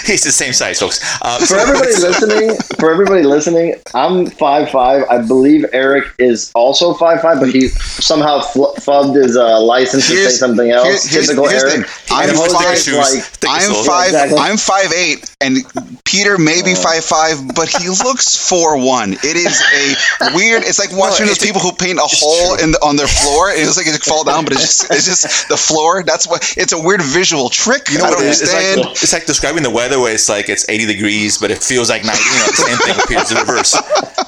he's 0.07 0.23
the 0.23 0.31
same 0.33 0.53
size, 0.53 0.79
folks. 0.79 1.01
Uh, 1.23 1.39
for 1.45 1.57
everybody 1.57 1.93
listening, 1.97 2.57
for 2.79 2.91
everybody 2.93 3.23
listening, 3.25 3.75
I'm 3.95 4.27
five 4.27 4.71
five. 4.71 5.05
I 5.11 5.19
believe 5.27 5.65
Eric 5.73 6.05
is 6.19 6.53
also 6.55 6.95
five 6.95 7.21
five, 7.21 7.41
but 7.41 7.51
he 7.51 7.69
somehow 7.69 8.41
fl- 8.43 8.75
fubbed 8.79 9.17
his 9.21 9.37
uh, 9.37 9.61
license 9.61 10.07
to 10.09 10.15
say 10.17 10.31
something 10.31 10.71
else. 10.71 10.87
here's- 10.87 11.11
here's- 11.11 11.27
Typical 11.27 11.49
here's 11.49 11.65
Eric. 11.65 11.87
thing. 11.89 12.17
I'm 12.17 12.29
And 12.31 12.39
five- 12.39 12.87
like, 12.95 13.23
Thick 13.25 13.51
I'm 13.57 13.73
soul. 13.73 13.85
five. 13.85 14.09
Exactly. 14.09 14.39
I'm 14.39 14.57
five 14.57 14.93
eight, 14.93 15.37
and 15.41 15.57
Peter 16.05 16.39
may 16.39 16.63
be 16.63 16.73
uh. 16.73 16.77
five 16.77 17.05
five, 17.05 17.37
but 17.55 17.69
he 17.69 17.89
looks 17.89 18.37
four 18.37 18.77
one. 18.77 19.15
It 19.15 19.37
is 19.37 19.57
a 19.61 20.35
weird. 20.35 20.63
It's 20.65 20.79
like 20.79 20.93
watching 20.93 21.27
those 21.27 21.39
people 21.39 21.61
who 21.61 21.73
paint 21.73 21.99
a 21.99 22.09
hole 22.09 22.57
true. 22.57 22.65
in 22.65 22.73
the, 22.73 22.79
on 22.85 22.97
their 22.97 23.09
floor, 23.09 23.51
and 23.51 23.61
it's 23.61 23.77
like 23.77 23.87
it 23.87 23.97
fall 24.03 24.25
down, 24.25 24.45
but 24.45 24.53
it's 24.53 24.63
just 24.63 24.91
it's 24.91 25.07
just 25.07 25.49
the 25.49 25.57
floor. 25.57 26.03
That's 26.03 26.27
what. 26.29 26.55
It's 26.57 26.73
a 26.73 26.81
weird 26.81 27.03
visual 27.03 27.49
trick. 27.49 27.91
You 27.91 27.99
know 27.99 28.05
I 28.05 28.11
what 28.11 28.19
don't 28.19 28.29
it 28.29 28.31
is? 28.31 28.43
It's 28.43 28.53
like, 28.53 29.03
it's 29.03 29.13
like 29.13 29.27
describing 29.27 29.63
the 29.63 29.71
weather 29.71 29.99
where 30.01 30.13
it's 30.13 30.29
like 30.29 30.49
it's 30.49 30.69
80 30.69 30.87
degrees, 30.87 31.39
but 31.39 31.51
it 31.51 31.63
feels 31.63 31.91
like 31.91 32.05
90. 32.05 32.19
You 32.19 32.39
know, 32.39 32.47
the 32.47 32.53
same 32.53 32.79
thing 32.79 32.97
appears 33.03 33.31
in 33.31 33.39
reverse. 33.39 33.75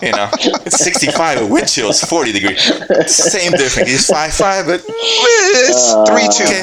You 0.03 0.13
know, 0.13 0.31
it's 0.65 0.79
65 0.85 1.41
with 1.43 1.51
wind 1.51 1.69
chills, 1.69 2.01
40 2.03 2.33
degrees. 2.33 2.63
Same 3.11 3.53
difference. 3.53 3.91
He's 3.91 4.09
5'5, 4.09 4.67
but 4.67 4.85
it's 4.87 5.93
three 6.07 6.29
two. 6.31 6.45
okay. 6.45 6.63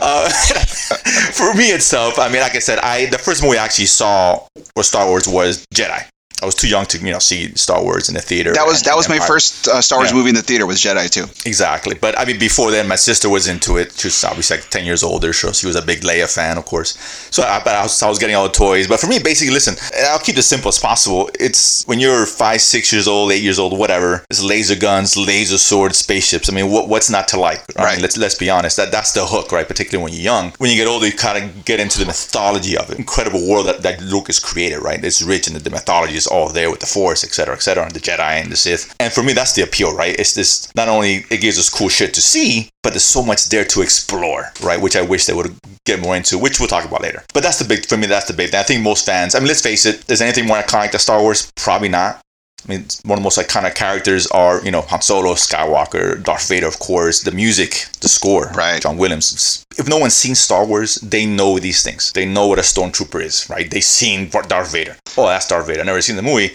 uh, 0.03 0.29
for 1.33 1.55
me 1.55 1.71
itself, 1.71 2.19
I 2.19 2.29
mean, 2.29 2.41
like 2.41 2.57
I 2.57 2.61
said, 2.61 2.79
I 2.79 3.07
the 3.07 3.19
first 3.19 3.43
movie 3.43 3.59
I 3.59 3.65
actually 3.65 3.87
saw 3.87 4.47
for 4.75 4.83
Star 4.83 5.07
Wars 5.07 5.29
was 5.29 5.67
Jedi. 5.75 6.05
I 6.43 6.47
was 6.47 6.55
too 6.55 6.69
young 6.69 6.87
to, 6.87 6.99
you 6.99 7.13
know, 7.13 7.19
see 7.19 7.53
Star 7.57 7.83
Wars 7.83 8.09
in 8.09 8.15
the 8.15 8.21
theater. 8.21 8.53
That 8.55 8.67
was 8.67 8.79
and- 8.79 8.87
that 8.87 8.97
was 8.97 9.07
and 9.07 9.19
my 9.19 9.27
first 9.27 9.67
uh, 9.69 9.81
Star 9.81 9.99
Wars 9.99 10.11
Yeah. 10.11 10.17
movie 10.17 10.29
in 10.31 10.35
the 10.37 10.43
theater 10.43 10.67
was 10.67 10.79
Jedi 10.81 11.09
too. 11.11 11.27
Exactly. 11.47 11.95
But 11.95 12.19
I 12.19 12.25
mean, 12.25 12.39
before 12.39 12.71
then, 12.71 12.87
my 12.89 12.97
sister 12.97 13.29
was 13.29 13.49
into 13.49 13.77
it. 13.77 13.93
She 13.99 14.07
was 14.09 14.23
obviously 14.25 14.59
like 14.59 14.71
10 14.71 14.85
years 14.85 15.03
older, 15.03 15.33
so 15.33 15.53
she 15.53 15.67
was 15.67 15.77
a 15.77 15.83
big 15.83 16.01
Leia 16.03 16.33
fan, 16.33 16.59
of 16.59 16.65
course. 16.65 16.97
So 17.31 17.43
I, 17.43 17.61
but 17.65 17.75
I, 17.75 17.83
was, 17.83 18.03
I 18.03 18.09
was 18.09 18.19
getting 18.19 18.37
all 18.37 18.45
the 18.47 18.53
toys. 18.55 18.87
But 18.87 19.01
for 19.01 19.07
me, 19.09 19.19
basically, 19.19 19.53
listen, 19.53 19.75
I'll 20.11 20.19
keep 20.19 20.37
it 20.37 20.39
as 20.39 20.47
simple 20.47 20.69
as 20.69 20.79
possible. 20.79 21.29
It's 21.41 21.85
when 21.87 21.99
you're 21.99 22.25
five, 22.27 22.61
six 22.61 22.93
years 22.93 23.09
old, 23.09 23.33
eight 23.33 23.43
years 23.43 23.59
old, 23.59 23.77
whatever, 23.79 24.25
it's 24.31 24.43
laser 24.43 24.77
guns, 24.77 25.17
laser 25.17 25.59
swords, 25.59 25.99
spaceships. 25.99 26.49
I 26.51 26.55
mean, 26.55 26.71
what, 26.71 26.89
what's 26.89 27.11
not 27.11 27.27
to 27.29 27.41
like? 27.41 27.63
I 27.77 27.83
Right. 27.85 27.93
mean, 27.95 28.03
let's, 28.03 28.17
let's 28.17 28.35
be 28.37 28.49
honest. 28.51 28.77
That 28.77 28.93
That's 28.93 29.13
the 29.13 29.27
hook, 29.27 29.51
right? 29.53 29.67
Particularly 29.67 30.05
when 30.05 30.13
you're 30.13 30.23
young. 30.23 30.53
When 30.59 30.71
you 30.71 30.77
get 30.77 30.87
older, 30.87 31.07
you 31.07 31.13
kind 31.13 31.43
of 31.43 31.65
get 31.65 31.81
into 31.81 31.99
the 31.99 32.07
mythology 32.07 32.77
of 32.77 32.91
it. 32.91 32.99
Incredible 32.99 33.49
world 33.49 33.67
that, 33.67 33.83
that 33.83 34.01
Lucas 34.03 34.39
created, 34.39 34.79
right? 34.81 35.03
It's 35.05 35.21
rich 35.23 35.47
and 35.49 35.57
the, 35.57 35.61
the 35.61 35.71
mythology 35.71 36.15
is 36.17 36.27
all 36.29 36.49
there 36.49 36.71
with 36.71 36.81
the 36.81 36.87
Force, 36.87 37.25
etc., 37.25 37.55
etc., 37.55 37.85
and 37.85 37.93
the 37.93 38.01
Jedi 38.01 38.41
and 38.41 38.51
the 38.51 38.57
Sith. 38.57 38.95
And 39.01 39.13
for 39.13 39.23
me, 39.23 39.33
that's 39.33 39.55
the 39.55 39.63
appeal, 39.63 39.95
right? 39.95 40.19
It's 40.19 40.35
this 40.35 40.73
not 40.75 40.89
only 40.89 41.25
it 41.31 41.41
gives 41.41 41.59
us 41.59 41.69
cool 41.69 41.89
shit 41.89 42.15
to 42.15 42.21
see, 42.21 42.69
but 42.83 42.91
there's 42.91 43.05
so 43.05 43.23
much 43.23 43.49
there 43.49 43.65
to 43.65 43.83
explore, 43.83 44.53
right? 44.63 44.81
Which 44.81 44.97
I 44.97 45.03
wish 45.03 45.27
they 45.27 45.35
would 45.35 45.55
get 45.85 46.01
more 46.01 46.17
into, 46.17 46.39
which 46.39 46.61
we'll 46.61 46.69
talk 46.69 46.85
about 46.85 47.03
later. 47.03 47.25
But 47.35 47.43
that's 47.43 47.59
the 47.59 47.65
big 47.65 47.87
for 47.87 47.97
me. 47.97 48.07
That's 48.07 48.27
the 48.27 48.35
big. 48.35 48.51
thing. 48.51 48.61
I 48.61 48.63
think 48.63 48.83
most 48.83 49.05
fans. 49.07 49.35
I 49.35 49.41
mean, 49.41 49.49
let's 49.49 49.63
face 49.63 49.87
it. 49.87 50.09
Is 50.11 50.23
anything 50.23 50.47
more 50.47 50.59
iconic 50.59 50.93
than 50.93 51.01
Star 51.01 51.21
Wars? 51.21 51.51
Probably 51.57 51.89
not. 51.89 52.21
I 52.67 52.73
mean, 52.73 52.87
one 53.05 53.19
of 53.19 53.23
the 53.23 53.27
most 53.27 53.39
iconic 53.39 53.75
characters 53.75 54.27
are, 54.29 54.63
you 54.65 54.71
know, 54.71 54.83
Han 54.83 55.01
Solo, 55.01 55.35
Skywalker, 55.35 56.23
Darth 56.23 56.49
Vader, 56.49 56.67
of 56.67 56.79
course, 56.79 57.23
the 57.23 57.31
music, 57.31 57.87
the 58.01 58.09
score, 58.09 58.51
Right. 58.55 58.83
John 58.83 58.99
Williams. 58.99 59.65
If 59.79 59.89
no 59.89 59.99
one's 59.99 60.15
seen 60.15 60.35
Star 60.35 60.67
Wars, 60.67 60.97
they 60.97 61.25
know 61.25 61.59
these 61.59 61.83
things. 61.83 62.13
They 62.13 62.27
know 62.27 62.49
what 62.49 62.59
a 62.59 62.63
stormtrooper 62.63 63.23
is, 63.23 63.49
right? 63.49 63.71
They've 63.71 63.85
seen 63.85 64.29
Darth 64.29 64.73
Vader. 64.73 64.97
Oh, 65.17 65.27
that's 65.27 65.47
Darth 65.47 65.67
Vader. 65.67 65.81
I've 65.81 65.87
never 65.87 66.03
seen 66.03 66.17
the 66.17 66.23
movie, 66.23 66.55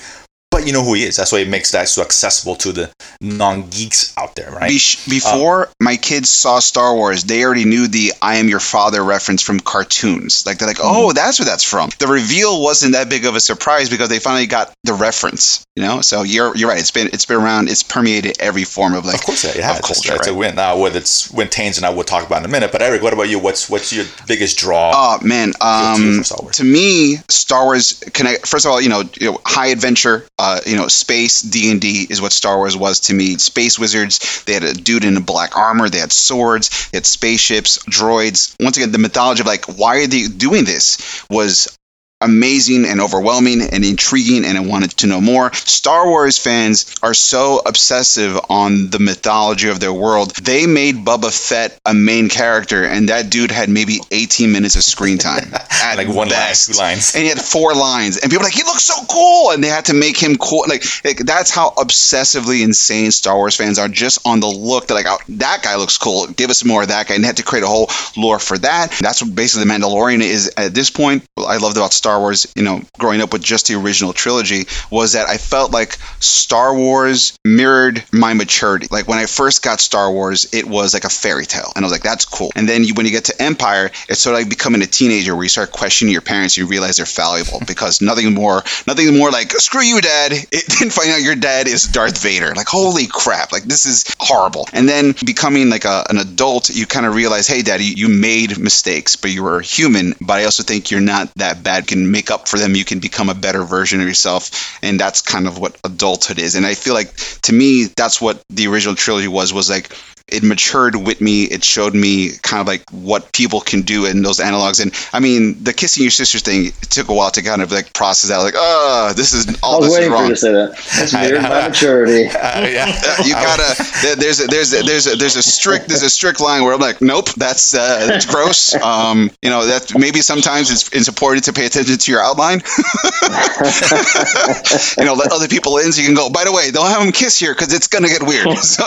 you 0.65 0.73
know 0.73 0.83
who 0.83 0.93
he 0.93 1.03
is. 1.03 1.15
That's 1.15 1.31
why 1.31 1.39
it 1.39 1.49
makes 1.49 1.71
that 1.71 1.87
so 1.89 2.01
accessible 2.01 2.55
to 2.57 2.71
the 2.71 2.91
non-geeks 3.21 4.13
out 4.17 4.35
there, 4.35 4.51
right? 4.51 4.69
Be- 4.69 5.09
before 5.09 5.69
my 5.79 5.97
kids 5.97 6.29
saw 6.29 6.59
Star 6.59 6.95
Wars, 6.95 7.23
they 7.23 7.43
already 7.43 7.65
knew 7.65 7.87
the 7.87 8.13
"I 8.21 8.35
am 8.35 8.49
your 8.49 8.59
father" 8.59 9.03
reference 9.03 9.41
from 9.41 9.59
cartoons. 9.59 10.45
Like 10.45 10.57
they're 10.57 10.67
like, 10.67 10.79
"Oh, 10.81 11.13
that's 11.13 11.39
where 11.39 11.45
that's 11.45 11.63
from." 11.63 11.89
The 11.99 12.07
reveal 12.07 12.61
wasn't 12.61 12.93
that 12.93 13.09
big 13.09 13.25
of 13.25 13.35
a 13.35 13.39
surprise 13.39 13.89
because 13.89 14.09
they 14.09 14.19
finally 14.19 14.47
got 14.47 14.71
the 14.83 14.93
reference. 14.93 15.65
You 15.75 15.83
know, 15.83 16.01
so 16.01 16.23
you're 16.23 16.55
you're 16.55 16.69
right. 16.69 16.79
It's 16.79 16.91
been 16.91 17.07
it's 17.07 17.25
been 17.25 17.37
around. 17.37 17.69
It's 17.69 17.83
permeated 17.83 18.37
every 18.39 18.63
form 18.63 18.93
of 18.93 19.05
like 19.05 19.15
Of 19.15 19.23
course, 19.23 19.43
it 19.43 19.55
has. 19.63 19.79
of 19.79 19.85
culture. 19.85 20.15
It's 20.15 20.27
a 20.27 20.33
win. 20.33 20.55
Now, 20.55 20.77
whether 20.77 20.99
it's 20.99 21.31
when 21.31 21.47
Tains 21.47 21.77
and 21.77 21.85
I 21.85 21.89
will 21.89 22.03
talk 22.03 22.25
about 22.25 22.39
in 22.39 22.45
a 22.45 22.49
minute. 22.49 22.71
But 22.71 22.81
Eric, 22.81 23.01
what 23.01 23.13
about 23.13 23.29
you? 23.29 23.39
What's 23.39 23.69
what's 23.69 23.91
your 23.91 24.05
biggest 24.27 24.57
draw? 24.59 24.91
Oh 24.93 25.25
man, 25.25 25.53
to 25.53 25.65
um, 25.67 26.17
for 26.19 26.23
Star 26.23 26.39
Wars? 26.41 26.57
to 26.57 26.63
me, 26.63 27.15
Star 27.29 27.65
Wars 27.65 28.03
connect. 28.13 28.47
First 28.47 28.65
of 28.65 28.71
all, 28.71 28.81
you 28.81 28.89
know, 28.89 29.03
you 29.19 29.31
know, 29.31 29.39
high 29.45 29.67
adventure, 29.67 30.25
uh, 30.37 30.52
Uh, 30.53 30.59
you 30.67 30.75
know, 30.75 30.87
space 30.87 31.41
D 31.41 31.71
and 31.71 31.81
D 31.81 32.05
is 32.07 32.21
what 32.21 32.31
Star 32.31 32.57
Wars 32.57 32.77
was 32.77 32.99
to 33.01 33.13
me. 33.13 33.37
Space 33.37 33.79
wizards. 33.79 34.43
They 34.45 34.53
had 34.53 34.63
a 34.63 34.73
dude 34.73 35.03
in 35.03 35.19
black 35.23 35.57
armor. 35.57 35.89
They 35.89 35.97
had 35.97 36.11
swords. 36.11 36.89
They 36.91 36.97
had 36.97 37.07
spaceships, 37.07 37.79
droids. 37.89 38.55
Once 38.59 38.77
again, 38.77 38.91
the 38.91 38.99
mythology 38.99 39.41
of 39.41 39.47
like 39.47 39.65
why 39.65 39.97
are 39.97 40.07
they 40.07 40.27
doing 40.27 40.63
this 40.63 41.25
was 41.27 41.75
amazing 42.23 42.85
and 42.85 43.01
overwhelming 43.01 43.61
and 43.61 43.83
intriguing, 43.83 44.45
and 44.45 44.57
I 44.57 44.61
wanted 44.61 44.91
to 44.97 45.07
know 45.07 45.21
more. 45.21 45.53
Star 45.53 46.07
Wars 46.07 46.37
fans 46.37 46.95
are 47.03 47.13
so 47.13 47.61
obsessive 47.65 48.39
on 48.49 48.89
the 48.89 48.99
mythology 48.99 49.69
of 49.69 49.79
their 49.79 49.93
world. 49.93 50.35
They 50.35 50.65
made 50.65 51.05
Boba 51.05 51.31
Fett 51.31 51.77
a 51.85 51.93
main 51.93 52.29
character, 52.29 52.83
and 52.83 53.09
that 53.09 53.29
dude 53.29 53.51
had 53.51 53.69
maybe 53.69 53.99
18 54.11 54.51
minutes 54.51 54.75
of 54.75 54.83
screen 54.83 55.17
time. 55.17 55.53
at 55.83 55.97
Like 55.97 56.07
one 56.07 56.29
line, 56.29 56.53
two 56.53 56.73
lines. 56.73 57.15
And 57.15 57.23
he 57.23 57.29
had 57.29 57.39
four 57.39 57.73
lines, 57.73 58.17
and 58.17 58.31
people 58.31 58.41
were 58.41 58.45
like, 58.45 58.53
he 58.53 58.63
looks 58.63 58.83
so 58.83 58.95
cool, 59.09 59.51
and 59.51 59.63
they 59.63 59.67
had 59.67 59.85
to 59.85 59.93
make 59.93 60.17
him 60.17 60.37
cool. 60.37 60.65
Like, 60.67 60.83
like 61.03 61.17
that's 61.17 61.51
how 61.51 61.71
obsessively 61.71 62.63
insane 62.63 63.11
Star 63.11 63.35
Wars 63.35 63.55
fans 63.55 63.79
are, 63.79 63.87
just 63.87 64.25
on 64.25 64.39
the 64.39 64.47
look. 64.47 64.87
That 64.87 64.93
like, 64.93 65.05
oh, 65.07 65.17
that 65.29 65.61
guy 65.63 65.75
looks 65.75 65.97
cool. 65.97 66.27
Give 66.27 66.49
us 66.49 66.63
more 66.63 66.83
of 66.83 66.87
that 66.89 67.07
guy, 67.07 67.15
and 67.15 67.23
they 67.23 67.27
had 67.27 67.37
to 67.37 67.43
create 67.43 67.63
a 67.63 67.67
whole 67.67 67.89
lore 68.17 68.39
for 68.39 68.57
that. 68.57 68.91
That's 69.01 69.21
what 69.21 69.35
basically 69.35 69.65
the 69.67 69.73
Mandalorian 69.73 70.21
is 70.21 70.53
at 70.57 70.73
this 70.73 70.89
point. 70.89 71.23
What 71.35 71.45
I 71.45 71.57
loved 71.57 71.77
about 71.77 71.93
Star 71.93 72.12
Wars, 72.19 72.51
you 72.55 72.63
know, 72.63 72.81
growing 72.97 73.21
up 73.21 73.33
with 73.33 73.43
just 73.43 73.67
the 73.67 73.75
original 73.75 74.13
trilogy, 74.13 74.65
was 74.89 75.13
that 75.13 75.27
I 75.27 75.37
felt 75.37 75.71
like 75.71 75.97
Star 76.19 76.75
Wars 76.75 77.37
mirrored 77.43 78.03
my 78.11 78.33
maturity. 78.33 78.87
Like 78.89 79.07
when 79.07 79.19
I 79.19 79.25
first 79.25 79.63
got 79.63 79.79
Star 79.79 80.11
Wars, 80.11 80.53
it 80.53 80.65
was 80.65 80.93
like 80.93 81.03
a 81.03 81.09
fairy 81.09 81.45
tale, 81.45 81.71
and 81.75 81.83
I 81.83 81.85
was 81.85 81.91
like, 81.91 82.03
that's 82.03 82.25
cool. 82.25 82.51
And 82.55 82.67
then 82.67 82.83
you, 82.83 82.93
when 82.93 83.05
you 83.05 83.11
get 83.11 83.25
to 83.25 83.41
Empire, 83.41 83.91
it's 84.09 84.21
sort 84.21 84.35
of 84.35 84.41
like 84.41 84.49
becoming 84.49 84.81
a 84.81 84.87
teenager 84.87 85.35
where 85.35 85.43
you 85.43 85.49
start 85.49 85.71
questioning 85.71 86.11
your 86.11 86.21
parents, 86.21 86.57
you 86.57 86.67
realize 86.67 86.97
they're 86.97 87.05
fallible 87.05 87.61
because 87.67 88.01
nothing 88.01 88.33
more, 88.33 88.63
nothing 88.87 89.17
more 89.17 89.31
like 89.31 89.51
screw 89.51 89.81
you, 89.81 90.01
dad. 90.01 90.33
It 90.53 90.67
didn't 90.67 90.93
find 90.93 91.09
out 91.09 91.21
your 91.21 91.35
dad 91.35 91.67
is 91.67 91.87
Darth 91.87 92.21
Vader. 92.21 92.53
Like 92.55 92.67
holy 92.67 93.07
crap, 93.07 93.51
like 93.51 93.63
this 93.63 93.85
is 93.85 94.05
horrible. 94.19 94.67
And 94.71 94.87
then 94.87 95.15
becoming 95.25 95.69
like 95.69 95.85
a, 95.85 96.05
an 96.09 96.17
adult, 96.17 96.69
you 96.69 96.85
kind 96.85 97.05
of 97.05 97.15
realize, 97.15 97.47
hey, 97.47 97.63
daddy, 97.63 97.85
you 97.85 98.07
made 98.07 98.57
mistakes, 98.59 99.15
but 99.15 99.31
you 99.31 99.43
were 99.43 99.61
human. 99.61 100.13
But 100.21 100.39
I 100.39 100.45
also 100.45 100.63
think 100.63 100.91
you're 100.91 101.01
not 101.01 101.33
that 101.35 101.63
bad. 101.63 101.83
You 101.83 101.97
can 101.97 102.02
make 102.11 102.31
up 102.31 102.47
for 102.47 102.57
them. 102.57 102.75
You 102.75 102.85
can 102.85 102.99
become 102.99 103.29
a 103.29 103.35
better 103.35 103.63
version 103.63 104.01
of 104.01 104.07
yourself, 104.07 104.77
and 104.81 104.99
that's 104.99 105.21
kind 105.21 105.47
of 105.47 105.57
what 105.57 105.77
adulthood 105.83 106.39
is. 106.39 106.55
And 106.55 106.65
I 106.65 106.73
feel 106.73 106.93
like 106.93 107.15
to 107.43 107.53
me, 107.53 107.85
that's 107.95 108.21
what 108.21 108.41
the 108.49 108.67
original 108.67 108.95
trilogy 108.95 109.27
was. 109.27 109.53
Was 109.53 109.69
like 109.69 109.95
it 110.27 110.43
matured 110.43 110.95
with 110.95 111.21
me. 111.21 111.43
It 111.43 111.63
showed 111.63 111.93
me 111.93 112.31
kind 112.41 112.61
of 112.61 112.67
like 112.67 112.83
what 112.91 113.31
people 113.31 113.61
can 113.61 113.81
do 113.81 114.05
in 114.05 114.21
those 114.21 114.39
analogs. 114.39 114.81
And 114.81 114.93
I 115.11 115.19
mean, 115.19 115.63
the 115.63 115.73
kissing 115.73 116.03
your 116.03 116.11
sister 116.11 116.39
thing 116.39 116.71
took 116.89 117.09
a 117.09 117.13
while 117.13 117.31
to 117.31 117.41
kind 117.41 117.61
of 117.61 117.71
like 117.71 117.93
process 117.93 118.29
that. 118.29 118.37
Like, 118.37 118.55
oh, 118.57 119.13
this 119.15 119.33
is 119.33 119.59
all 119.61 119.81
was 119.81 119.89
this 119.89 119.93
is 119.93 119.99
waiting 119.99 120.11
for 120.11 120.15
you 120.15 120.21
wrong. 120.21 120.29
to 120.29 120.35
say 120.35 120.51
that. 120.51 120.77
That's 120.95 121.13
weird 121.13 121.41
maturity. 121.43 122.27
Uh, 122.27 122.67
yeah. 122.67 123.23
You 123.23 123.33
gotta 123.33 124.15
there's 124.17 124.39
a, 124.39 124.47
there's 124.47 124.73
a, 124.73 124.83
there's 124.83 125.07
a, 125.07 125.15
there's 125.15 125.35
a 125.35 125.43
strict 125.43 125.87
there's 125.87 126.03
a 126.03 126.09
strict 126.09 126.39
line 126.39 126.63
where 126.63 126.73
I'm 126.73 126.79
like 126.79 127.01
nope 127.01 127.29
that's 127.33 127.73
uh, 127.73 128.07
that's 128.07 128.25
gross 128.25 128.75
um 128.75 129.31
you 129.41 129.49
know 129.49 129.65
that 129.65 129.97
maybe 129.97 130.21
sometimes 130.21 130.71
it's, 130.71 130.91
it's 130.93 131.07
important 131.07 131.45
to 131.45 131.53
pay 131.53 131.65
attention 131.65 131.97
to 131.97 132.11
your 132.11 132.21
outline 132.21 132.59
you 134.97 135.05
know 135.05 135.13
let 135.13 135.31
other 135.31 135.47
people 135.47 135.77
in 135.77 135.91
so 135.91 136.01
you 136.01 136.07
can 136.07 136.15
go 136.15 136.29
by 136.29 136.43
the 136.43 136.51
way 136.51 136.71
don't 136.71 136.87
have 136.87 137.01
them 137.01 137.11
kiss 137.11 137.39
here 137.39 137.53
because 137.53 137.73
it's 137.73 137.87
gonna 137.87 138.07
get 138.07 138.23
weird 138.23 138.57
so 138.59 138.83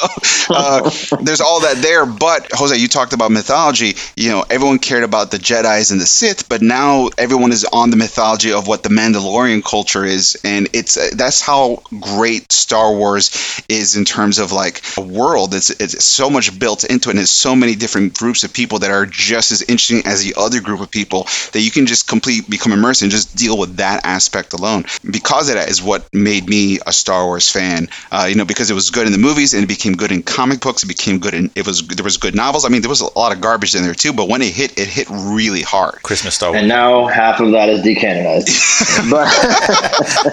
uh, 0.50 0.90
there's 1.26 1.40
all 1.40 1.60
that 1.60 1.76
there 1.78 2.06
but 2.06 2.48
Jose 2.52 2.76
you 2.76 2.88
talked 2.88 3.12
about 3.12 3.30
mythology 3.30 3.94
you 4.16 4.30
know 4.30 4.44
everyone 4.48 4.78
cared 4.78 5.04
about 5.04 5.30
the 5.30 5.38
Jedi's 5.38 5.90
and 5.90 6.00
the 6.00 6.06
Sith 6.06 6.48
but 6.48 6.62
now 6.62 7.08
everyone 7.18 7.52
is 7.52 7.64
on 7.64 7.90
the 7.90 7.96
mythology 7.96 8.52
of 8.52 8.66
what 8.66 8.82
the 8.82 8.88
Mandalorian 8.88 9.64
culture 9.64 10.04
is 10.04 10.40
and 10.44 10.68
it's 10.72 10.96
uh, 10.96 11.10
that's 11.14 11.40
how 11.40 11.82
great 12.00 12.50
Star 12.52 12.94
Wars 12.94 13.62
is 13.68 13.96
in 13.96 14.04
terms 14.04 14.38
of 14.38 14.52
like 14.52 14.82
a 14.96 15.00
world. 15.00 15.54
It's 15.54 15.70
it's 15.70 16.04
so 16.04 16.30
much 16.30 16.58
built 16.58 16.84
into 16.84 17.08
it, 17.08 17.12
and 17.12 17.18
there's 17.18 17.30
so 17.30 17.54
many 17.54 17.74
different 17.74 18.14
groups 18.14 18.44
of 18.44 18.52
people 18.52 18.80
that 18.80 18.90
are 18.90 19.06
just 19.06 19.52
as 19.52 19.62
interesting 19.62 20.02
as 20.04 20.22
the 20.22 20.34
other 20.36 20.60
group 20.60 20.80
of 20.80 20.90
people 20.90 21.26
that 21.52 21.60
you 21.60 21.70
can 21.70 21.86
just 21.86 22.08
complete 22.08 22.48
become 22.48 22.72
immersed 22.72 23.02
and 23.02 23.10
just 23.10 23.36
deal 23.36 23.58
with 23.58 23.76
that 23.76 24.04
aspect 24.04 24.52
alone. 24.52 24.84
Because 25.08 25.48
of 25.48 25.56
that 25.56 25.68
is 25.68 25.82
what 25.82 26.12
made 26.12 26.48
me 26.48 26.78
a 26.86 26.92
Star 26.92 27.24
Wars 27.24 27.50
fan. 27.50 27.88
Uh, 28.10 28.26
you 28.28 28.36
know, 28.36 28.44
because 28.44 28.70
it 28.70 28.74
was 28.74 28.90
good 28.90 29.06
in 29.06 29.12
the 29.12 29.18
movies 29.18 29.54
and 29.54 29.62
it 29.62 29.68
became 29.68 29.94
good 29.94 30.12
in 30.12 30.22
comic 30.22 30.60
books. 30.60 30.82
It 30.82 30.88
became 30.88 31.15
good 31.18 31.34
in 31.34 31.50
it 31.54 31.66
was 31.66 31.86
there 31.86 32.04
was 32.04 32.16
good 32.16 32.34
novels. 32.34 32.64
I 32.64 32.68
mean, 32.68 32.82
there 32.82 32.88
was 32.90 33.00
a 33.00 33.18
lot 33.18 33.32
of 33.32 33.40
garbage 33.40 33.74
in 33.74 33.82
there 33.82 33.94
too, 33.94 34.12
but 34.12 34.28
when 34.28 34.42
it 34.42 34.52
hit, 34.52 34.78
it 34.78 34.88
hit 34.88 35.06
really 35.10 35.62
hard. 35.62 36.02
Christmas 36.02 36.34
Star 36.34 36.50
Wars. 36.50 36.60
And 36.60 36.68
now 36.68 37.06
half 37.06 37.40
of 37.40 37.52
that 37.52 37.68
is 37.68 37.80
decanonized. 37.84 39.10
but 39.10 39.28